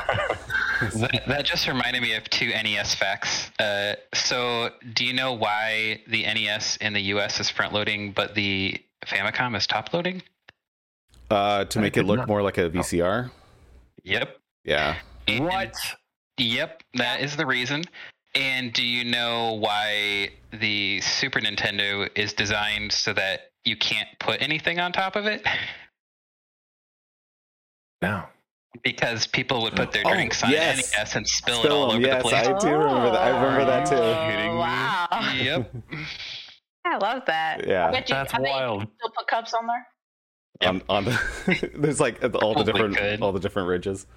that, 1.01 1.23
that, 1.27 1.45
just 1.45 1.67
reminded 1.67 2.01
me 2.01 2.13
of 2.13 2.23
two 2.29 2.49
NES 2.49 2.95
facts. 2.95 3.51
Uh, 3.59 3.95
so, 4.13 4.69
do 4.93 5.03
you 5.03 5.13
know 5.13 5.33
why 5.33 6.01
the 6.07 6.23
NES 6.23 6.77
in 6.77 6.93
the 6.93 7.01
US 7.15 7.39
is 7.39 7.49
front 7.49 7.73
loading, 7.73 8.11
but 8.11 8.35
the 8.35 8.79
Famicom 9.05 9.55
is 9.55 9.67
top 9.67 9.93
loading? 9.93 10.21
Uh, 11.29 11.65
to 11.65 11.79
make 11.79 11.97
it 11.97 12.03
look 12.03 12.27
more 12.27 12.41
like 12.41 12.57
a 12.57 12.69
VCR. 12.69 13.31
Yep. 14.03 14.37
Yeah. 14.65 14.97
And, 15.27 15.45
what? 15.45 15.75
Yep, 16.37 16.83
that 16.95 17.21
is 17.21 17.35
the 17.35 17.45
reason. 17.45 17.83
And 18.35 18.73
do 18.73 18.83
you 18.83 19.03
know 19.03 19.53
why 19.53 20.29
the 20.51 21.01
Super 21.01 21.39
Nintendo 21.39 22.09
is 22.15 22.33
designed 22.33 22.91
so 22.91 23.13
that 23.13 23.51
you 23.65 23.75
can't 23.75 24.07
put 24.19 24.41
anything 24.41 24.79
on 24.79 24.91
top 24.91 25.15
of 25.15 25.25
it? 25.25 25.45
No. 28.01 28.23
because 28.83 29.27
people 29.27 29.61
would 29.61 29.75
put 29.75 29.91
their 29.91 30.03
oh, 30.05 30.13
drinks 30.13 30.43
on 30.43 30.49
yes. 30.49 30.91
NES 30.97 31.15
and 31.15 31.27
spill, 31.27 31.59
spill 31.59 31.71
it 31.71 31.75
all 31.75 31.87
them. 31.89 31.97
over 31.97 32.07
yes, 32.07 32.23
the 32.23 32.29
place. 32.29 32.47
I 32.47 32.57
do 32.57 32.67
remember 32.69 33.11
that. 33.11 33.21
I 33.21 33.29
remember 33.29 33.65
that 33.65 33.85
too. 33.85 33.95
Oh, 33.95 34.57
wow. 34.57 35.33
yep. 35.35 35.71
I 36.85 36.97
love 36.97 37.23
that. 37.27 37.67
Yeah, 37.67 37.87
I 37.87 37.91
bet 37.91 38.09
you, 38.09 38.15
that's 38.15 38.33
I 38.33 38.39
wild. 38.39 38.79
Bet 38.79 38.87
you 38.87 38.93
still 38.97 39.11
put 39.17 39.27
cups 39.27 39.53
on 39.53 39.67
there. 39.67 39.87
Yep. 40.61 40.69
On, 40.69 40.83
on 40.89 41.05
the, 41.05 41.71
there's 41.77 41.99
like 41.99 42.23
all 42.35 42.53
the 42.53 42.63
different 42.63 42.97
could. 42.97 43.21
all 43.21 43.31
the 43.31 43.39
different 43.39 43.67
ridges. 43.67 44.07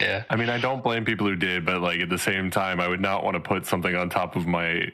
Yeah. 0.00 0.24
I 0.28 0.36
mean, 0.36 0.50
I 0.50 0.58
don't 0.58 0.82
blame 0.82 1.04
people 1.04 1.26
who 1.26 1.36
did, 1.36 1.64
but 1.64 1.80
like 1.80 2.00
at 2.00 2.08
the 2.08 2.18
same 2.18 2.50
time, 2.50 2.80
I 2.80 2.88
would 2.88 3.00
not 3.00 3.22
want 3.22 3.34
to 3.34 3.40
put 3.40 3.66
something 3.66 3.94
on 3.94 4.10
top 4.10 4.34
of 4.36 4.46
my 4.46 4.90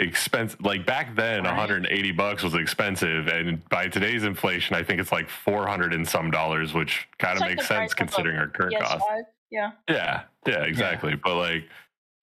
expense 0.00 0.56
like 0.60 0.86
back 0.86 1.14
then 1.14 1.44
right. 1.44 1.50
180 1.50 2.12
bucks 2.12 2.42
was 2.42 2.54
expensive 2.54 3.28
and 3.28 3.66
by 3.68 3.86
today's 3.86 4.24
inflation 4.24 4.74
i 4.74 4.82
think 4.82 4.98
it's 4.98 5.12
like 5.12 5.28
400 5.28 5.92
and 5.92 6.08
some 6.08 6.30
dollars 6.30 6.72
which 6.72 7.06
kind 7.18 7.36
of 7.36 7.42
like 7.42 7.56
makes 7.56 7.68
sense 7.68 7.92
considering 7.92 8.38
our 8.38 8.48
current 8.48 8.74
PS5. 8.76 8.80
cost 8.80 9.04
yeah 9.50 9.72
yeah 9.90 10.22
yeah 10.46 10.62
exactly 10.62 11.10
yeah. 11.10 11.18
but 11.22 11.36
like 11.36 11.64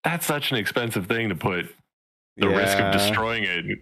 that's 0.03 0.25
such 0.25 0.51
an 0.51 0.57
expensive 0.57 1.05
thing 1.05 1.29
to 1.29 1.35
put 1.35 1.67
the 2.37 2.49
yeah. 2.49 2.57
risk 2.57 2.79
of 2.79 2.93
destroying 2.93 3.43
it 3.43 3.79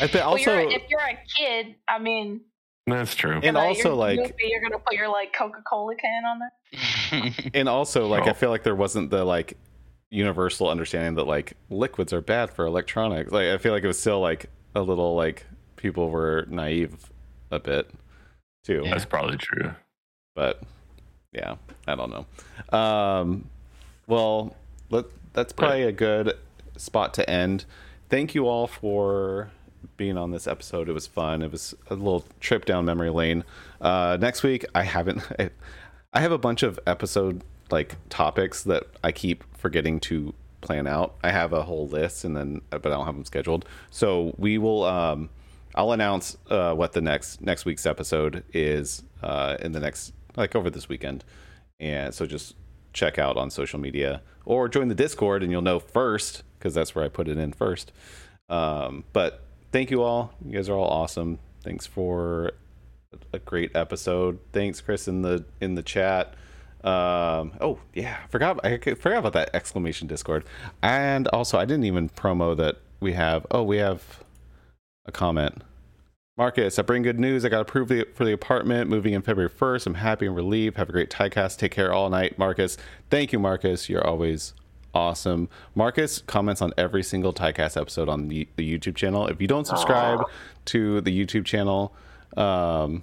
I 0.00 0.06
think 0.06 0.24
also 0.24 0.50
well, 0.56 0.62
you're, 0.62 0.72
if 0.72 0.82
you're 0.88 1.00
a 1.00 1.18
kid 1.36 1.74
i 1.88 1.98
mean 1.98 2.40
that's 2.86 3.14
true 3.14 3.40
and 3.42 3.56
also 3.56 3.94
like 3.94 4.18
movie, 4.18 4.34
you're 4.44 4.60
gonna 4.60 4.78
put 4.78 4.94
your 4.94 5.08
like 5.08 5.32
coca-cola 5.32 5.94
can 5.94 6.24
on 6.24 6.40
there 6.40 7.32
and 7.54 7.68
also 7.68 8.06
like 8.06 8.26
oh. 8.26 8.30
i 8.30 8.32
feel 8.32 8.50
like 8.50 8.62
there 8.62 8.74
wasn't 8.74 9.10
the 9.10 9.24
like 9.24 9.56
universal 10.10 10.68
understanding 10.68 11.14
that 11.14 11.26
like 11.26 11.54
liquids 11.70 12.12
are 12.12 12.20
bad 12.20 12.50
for 12.50 12.66
electronics. 12.66 13.30
Like 13.32 13.48
I 13.48 13.58
feel 13.58 13.72
like 13.72 13.84
it 13.84 13.86
was 13.86 13.98
still 13.98 14.20
like 14.20 14.50
a 14.74 14.82
little 14.82 15.14
like 15.14 15.46
people 15.76 16.10
were 16.10 16.46
naive 16.48 17.10
a 17.50 17.58
bit 17.58 17.88
too. 18.64 18.82
That's 18.84 19.04
probably 19.04 19.36
true. 19.36 19.72
But 20.34 20.62
yeah, 21.32 21.56
I 21.86 21.94
don't 21.94 22.10
know. 22.10 22.76
Um, 22.76 23.48
well, 24.06 24.56
let, 24.90 25.04
that's 25.32 25.52
probably 25.52 25.84
a 25.84 25.92
good 25.92 26.36
spot 26.80 27.14
to 27.14 27.28
end. 27.28 27.64
Thank 28.08 28.34
you 28.34 28.48
all 28.48 28.66
for 28.66 29.50
being 29.96 30.16
on 30.16 30.30
this 30.30 30.46
episode. 30.46 30.88
It 30.88 30.92
was 30.92 31.06
fun. 31.06 31.42
It 31.42 31.52
was 31.52 31.74
a 31.88 31.94
little 31.94 32.24
trip 32.40 32.64
down 32.64 32.84
memory 32.84 33.10
lane. 33.10 33.44
Uh, 33.80 34.16
next 34.20 34.42
week, 34.42 34.64
I 34.74 34.82
haven't. 34.82 35.22
I, 35.38 35.50
I 36.12 36.20
have 36.20 36.32
a 36.32 36.38
bunch 36.38 36.64
of 36.64 36.78
episode 36.86 37.44
like 37.70 37.96
topics 38.08 38.64
that 38.64 38.84
I 39.04 39.12
keep 39.12 39.44
forgetting 39.56 40.00
to 40.00 40.34
plan 40.60 40.88
out. 40.88 41.14
I 41.22 41.30
have 41.30 41.52
a 41.52 41.62
whole 41.62 41.86
list, 41.86 42.24
and 42.24 42.36
then 42.36 42.62
but 42.70 42.86
I 42.86 42.90
don't 42.90 43.06
have 43.06 43.14
them 43.14 43.24
scheduled. 43.24 43.64
So 43.90 44.34
we 44.38 44.58
will. 44.58 44.84
Um, 44.84 45.30
I'll 45.76 45.92
announce 45.92 46.36
uh, 46.48 46.74
what 46.74 46.92
the 46.92 47.00
next 47.00 47.40
next 47.40 47.64
week's 47.64 47.86
episode 47.86 48.42
is 48.52 49.04
uh, 49.22 49.56
in 49.60 49.72
the 49.72 49.80
next 49.80 50.12
like 50.36 50.56
over 50.56 50.68
this 50.68 50.88
weekend, 50.88 51.24
and 51.78 52.12
so 52.12 52.26
just 52.26 52.56
check 52.92 53.18
out 53.18 53.36
on 53.36 53.50
social 53.50 53.78
media 53.78 54.22
or 54.44 54.68
join 54.68 54.88
the 54.88 54.94
Discord, 54.94 55.42
and 55.42 55.52
you'll 55.52 55.62
know 55.62 55.78
first 55.78 56.42
because 56.58 56.74
that's 56.74 56.94
where 56.94 57.04
I 57.04 57.08
put 57.08 57.28
it 57.28 57.38
in 57.38 57.52
first. 57.52 57.92
Um, 58.48 59.04
but 59.12 59.42
thank 59.72 59.90
you 59.90 60.02
all. 60.02 60.32
You 60.44 60.52
guys 60.52 60.68
are 60.68 60.76
all 60.76 60.90
awesome. 60.90 61.38
Thanks 61.62 61.86
for 61.86 62.52
a 63.32 63.38
great 63.38 63.74
episode. 63.74 64.38
Thanks, 64.52 64.80
Chris, 64.80 65.08
in 65.08 65.22
the 65.22 65.44
in 65.60 65.74
the 65.74 65.82
chat. 65.82 66.34
Um, 66.82 67.52
oh 67.60 67.78
yeah, 67.94 68.26
forgot 68.28 68.64
I 68.64 68.78
forgot 68.78 69.18
about 69.18 69.34
that 69.34 69.50
exclamation 69.54 70.06
Discord, 70.06 70.44
and 70.82 71.28
also 71.28 71.58
I 71.58 71.64
didn't 71.64 71.84
even 71.84 72.08
promo 72.08 72.56
that 72.56 72.76
we 73.00 73.12
have. 73.12 73.46
Oh, 73.50 73.62
we 73.62 73.78
have 73.78 74.24
a 75.06 75.12
comment. 75.12 75.62
Marcus, 76.40 76.78
I 76.78 76.82
bring 76.82 77.02
good 77.02 77.20
news. 77.20 77.44
I 77.44 77.50
got 77.50 77.60
approved 77.60 77.92
for 78.14 78.24
the 78.24 78.32
apartment, 78.32 78.88
moving 78.88 79.12
in 79.12 79.20
February 79.20 79.50
1st. 79.50 79.88
I'm 79.88 79.94
happy 79.96 80.24
and 80.24 80.34
relieved. 80.34 80.78
Have 80.78 80.88
a 80.88 80.92
great 80.92 81.10
Tycast. 81.10 81.58
Take 81.58 81.70
care 81.70 81.92
all 81.92 82.08
night, 82.08 82.38
Marcus. 82.38 82.78
Thank 83.10 83.34
you, 83.34 83.38
Marcus. 83.38 83.90
You're 83.90 84.06
always 84.06 84.54
awesome. 84.94 85.50
Marcus 85.74 86.22
comments 86.22 86.62
on 86.62 86.72
every 86.78 87.02
single 87.02 87.34
Tycast 87.34 87.78
episode 87.78 88.08
on 88.08 88.28
the, 88.28 88.48
the 88.56 88.66
YouTube 88.66 88.96
channel. 88.96 89.26
If 89.26 89.42
you 89.42 89.48
don't 89.48 89.66
subscribe 89.66 90.20
Aww. 90.20 90.30
to 90.64 91.02
the 91.02 91.26
YouTube 91.26 91.44
channel, 91.44 91.94
um, 92.38 93.02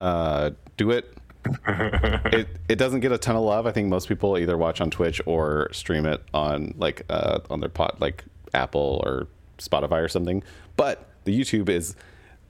uh, 0.00 0.52
do 0.78 0.90
it 0.90 1.18
it 1.68 2.48
it 2.66 2.76
doesn't 2.76 3.00
get 3.00 3.12
a 3.12 3.18
ton 3.18 3.36
of 3.36 3.42
love. 3.42 3.66
I 3.66 3.72
think 3.72 3.88
most 3.88 4.08
people 4.08 4.38
either 4.38 4.56
watch 4.56 4.80
on 4.80 4.90
Twitch 4.90 5.20
or 5.26 5.68
stream 5.72 6.06
it 6.06 6.22
on 6.32 6.72
like 6.78 7.02
uh, 7.10 7.40
on 7.50 7.60
their 7.60 7.68
pot 7.68 8.00
like 8.00 8.24
Apple 8.54 9.02
or 9.04 9.28
Spotify 9.58 10.02
or 10.02 10.08
something. 10.08 10.42
But 10.78 11.10
the 11.24 11.38
YouTube 11.38 11.68
is 11.68 11.96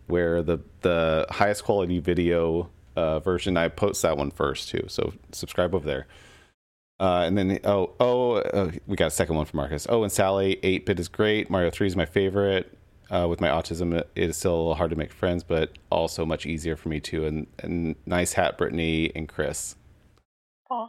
where 0.06 0.42
the 0.42 0.58
the 0.82 1.26
highest 1.30 1.64
quality 1.64 1.98
video 1.98 2.70
uh, 2.96 3.20
version. 3.20 3.56
I 3.56 3.68
post 3.68 4.02
that 4.02 4.16
one 4.16 4.30
first 4.30 4.68
too. 4.68 4.84
So 4.88 5.12
subscribe 5.32 5.74
over 5.74 5.86
there. 5.86 6.06
Uh, 7.00 7.24
and 7.26 7.36
then 7.36 7.58
oh 7.64 7.92
oh 8.00 8.36
uh, 8.36 8.70
we 8.86 8.96
got 8.96 9.08
a 9.08 9.10
second 9.10 9.36
one 9.36 9.46
from 9.46 9.58
Marcus. 9.58 9.86
Oh 9.88 10.02
and 10.02 10.12
Sally, 10.12 10.58
eight 10.62 10.86
bit 10.86 11.00
is 11.00 11.08
great. 11.08 11.50
Mario 11.50 11.70
three 11.70 11.86
is 11.86 11.96
my 11.96 12.06
favorite 12.06 12.76
uh, 13.10 13.26
with 13.28 13.40
my 13.40 13.48
autism, 13.48 13.94
it 13.94 14.08
is 14.14 14.36
still 14.36 14.54
a 14.54 14.56
little 14.56 14.74
hard 14.74 14.90
to 14.90 14.96
make 14.96 15.12
friends, 15.12 15.44
but 15.44 15.70
also 15.90 16.24
much 16.24 16.46
easier 16.46 16.76
for 16.76 16.88
me 16.88 17.00
too. 17.00 17.26
And, 17.26 17.46
and 17.60 17.96
nice 18.06 18.32
hat, 18.32 18.58
Brittany 18.58 19.12
and 19.14 19.28
Chris. 19.28 19.76
Oh, 20.70 20.88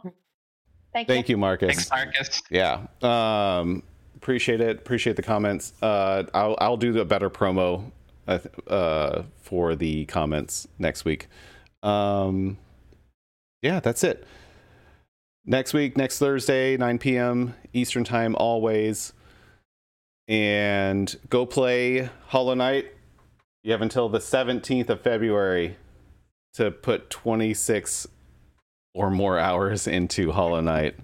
thank, 0.92 1.08
you. 1.08 1.14
thank 1.14 1.28
you. 1.28 1.34
you, 1.34 1.36
Marcus. 1.38 1.88
Thanks, 1.88 1.90
Marcus. 1.90 2.42
Yeah, 2.50 2.86
um, 3.02 3.82
appreciate 4.16 4.60
it. 4.60 4.78
Appreciate 4.78 5.16
the 5.16 5.22
comments. 5.22 5.72
Uh, 5.82 6.24
I'll 6.34 6.56
I'll 6.58 6.76
do 6.76 6.98
a 7.00 7.04
better 7.04 7.30
promo 7.30 7.90
uh, 8.26 8.38
uh, 8.66 9.22
for 9.42 9.74
the 9.74 10.04
comments 10.06 10.66
next 10.78 11.04
week. 11.04 11.28
Um, 11.82 12.58
yeah, 13.62 13.80
that's 13.80 14.02
it. 14.04 14.26
Next 15.44 15.72
week, 15.72 15.96
next 15.96 16.18
Thursday, 16.18 16.76
9 16.76 16.98
p.m. 16.98 17.54
Eastern 17.72 18.02
Time, 18.02 18.34
always 18.34 19.12
and 20.28 21.16
go 21.28 21.46
play 21.46 22.08
Hollow 22.26 22.54
Knight. 22.54 22.92
You 23.62 23.72
have 23.72 23.82
until 23.82 24.08
the 24.08 24.18
17th 24.18 24.88
of 24.90 25.00
February 25.00 25.76
to 26.54 26.70
put 26.70 27.10
26 27.10 28.06
or 28.94 29.10
more 29.10 29.38
hours 29.38 29.86
into 29.86 30.32
Hollow 30.32 30.60
Knight, 30.60 30.96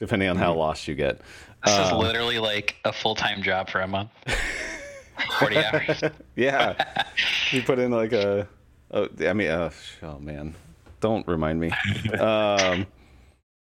depending 0.00 0.28
on 0.28 0.36
how 0.36 0.50
mm-hmm. 0.50 0.60
lost 0.60 0.88
you 0.88 0.94
get. 0.94 1.20
This 1.64 1.74
um, 1.74 1.84
is 1.84 1.92
literally 1.92 2.38
like 2.38 2.76
a 2.84 2.92
full 2.92 3.14
time 3.14 3.42
job 3.42 3.70
for 3.70 3.80
a 3.80 3.88
month. 3.88 4.10
40 5.38 5.56
hours. 5.56 6.02
yeah. 6.36 7.04
you 7.50 7.62
put 7.62 7.78
in 7.78 7.90
like 7.90 8.12
a. 8.12 8.48
Oh, 8.90 9.08
I 9.26 9.32
mean, 9.32 9.50
uh, 9.50 9.70
oh 10.02 10.18
man, 10.18 10.54
don't 11.00 11.26
remind 11.26 11.58
me. 11.60 11.70
Um, 12.18 12.86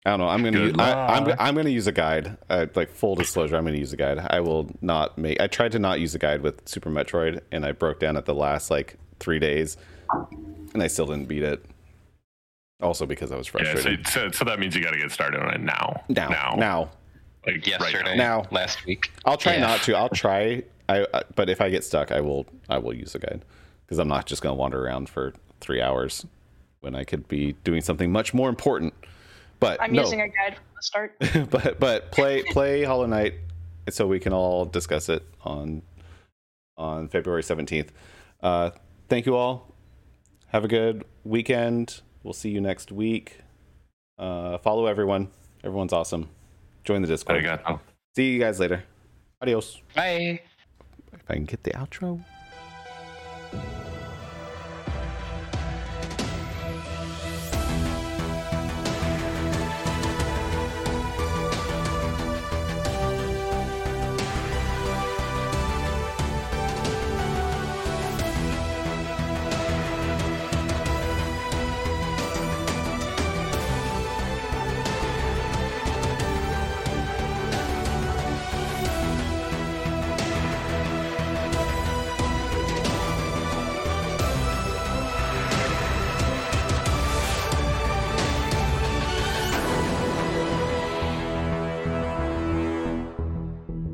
I 0.05 0.09
don't 0.09 0.19
know. 0.19 0.27
I'm 0.27 0.43
gonna. 0.43 0.59
Use, 0.59 0.75
I, 0.77 1.17
am 1.17 1.23
I'm, 1.25 1.35
I'm 1.39 1.55
gonna 1.55 1.69
use 1.69 1.87
a 1.87 1.91
guide. 1.91 2.37
Uh, 2.49 2.65
like 2.75 2.89
full 2.89 3.15
disclosure, 3.15 3.55
I'm 3.55 3.63
gonna 3.63 3.77
use 3.77 3.93
a 3.93 3.97
guide. 3.97 4.19
I 4.19 4.41
will 4.41 4.69
not 4.81 5.17
make. 5.17 5.39
I 5.39 5.47
tried 5.47 5.71
to 5.73 5.79
not 5.79 6.01
use 6.01 6.13
a 6.13 6.19
guide 6.19 6.41
with 6.41 6.67
Super 6.67 6.89
Metroid, 6.89 7.39
and 7.51 7.65
I 7.65 7.71
broke 7.71 7.99
down 7.99 8.17
at 8.17 8.25
the 8.25 8.33
last 8.33 8.69
like 8.69 8.97
three 9.19 9.39
days, 9.39 9.77
and 10.73 10.83
I 10.83 10.87
still 10.87 11.05
didn't 11.05 11.27
beat 11.27 11.43
it. 11.43 11.63
Also 12.81 13.05
because 13.05 13.31
I 13.31 13.37
was 13.37 13.47
frustrated. 13.47 13.99
Yeah, 13.99 14.09
so, 14.09 14.19
so, 14.25 14.31
so 14.31 14.45
that 14.45 14.59
means 14.59 14.75
you 14.75 14.83
got 14.83 14.91
to 14.91 14.99
get 14.99 15.09
started 15.09 15.39
on 15.39 15.53
it 15.53 15.61
now. 15.61 16.03
Now. 16.09 16.27
Now. 16.27 16.55
Now. 16.57 16.89
Like 17.45 17.67
yesterday. 17.67 18.11
Right 18.11 18.17
now. 18.17 18.45
Last 18.51 18.85
week. 18.85 19.11
I'll 19.25 19.37
try 19.37 19.55
yeah. 19.55 19.61
not 19.61 19.81
to. 19.83 19.97
I'll 19.97 20.09
try. 20.09 20.63
I, 20.87 21.05
I. 21.13 21.23
But 21.35 21.49
if 21.49 21.61
I 21.61 21.69
get 21.69 21.83
stuck, 21.83 22.11
I 22.11 22.21
will. 22.21 22.45
I 22.69 22.77
will 22.77 22.93
use 22.93 23.15
a 23.15 23.19
guide 23.19 23.43
because 23.85 23.99
I'm 23.99 24.07
not 24.07 24.25
just 24.25 24.41
gonna 24.41 24.55
wander 24.55 24.85
around 24.85 25.09
for 25.09 25.33
three 25.59 25.81
hours 25.81 26.25
when 26.79 26.95
I 26.95 27.03
could 27.03 27.27
be 27.27 27.53
doing 27.63 27.81
something 27.81 28.11
much 28.11 28.33
more 28.33 28.49
important. 28.49 28.93
But 29.59 29.81
I'm 29.81 29.93
no. 29.93 30.01
using 30.01 30.21
a 30.21 30.27
guide 30.27 30.55
from 30.55 30.65
the 30.75 30.81
start. 30.81 31.49
but 31.49 31.79
but 31.79 32.11
play 32.11 32.43
play 32.43 32.83
Hollow 32.83 33.05
Knight 33.05 33.35
so 33.89 34.07
we 34.07 34.19
can 34.19 34.33
all 34.33 34.65
discuss 34.65 35.09
it 35.09 35.23
on 35.43 35.81
on 36.77 37.07
February 37.07 37.43
17th. 37.43 37.89
Uh, 38.41 38.71
thank 39.09 39.25
you 39.25 39.35
all. 39.35 39.73
Have 40.47 40.65
a 40.65 40.67
good 40.67 41.03
weekend. 41.23 42.01
We'll 42.23 42.33
see 42.33 42.49
you 42.49 42.61
next 42.61 42.91
week. 42.91 43.39
Uh, 44.17 44.57
follow 44.57 44.85
everyone. 44.85 45.29
Everyone's 45.63 45.93
awesome. 45.93 46.29
Join 46.83 47.01
the 47.01 47.07
Discord. 47.07 47.45
See 48.15 48.33
you 48.33 48.39
guys 48.39 48.59
later. 48.59 48.83
Adios. 49.41 49.81
Bye. 49.95 50.41
If 51.13 51.21
I 51.29 51.33
can 51.35 51.45
get 51.45 51.63
the 51.63 51.71
outro. 51.71 52.23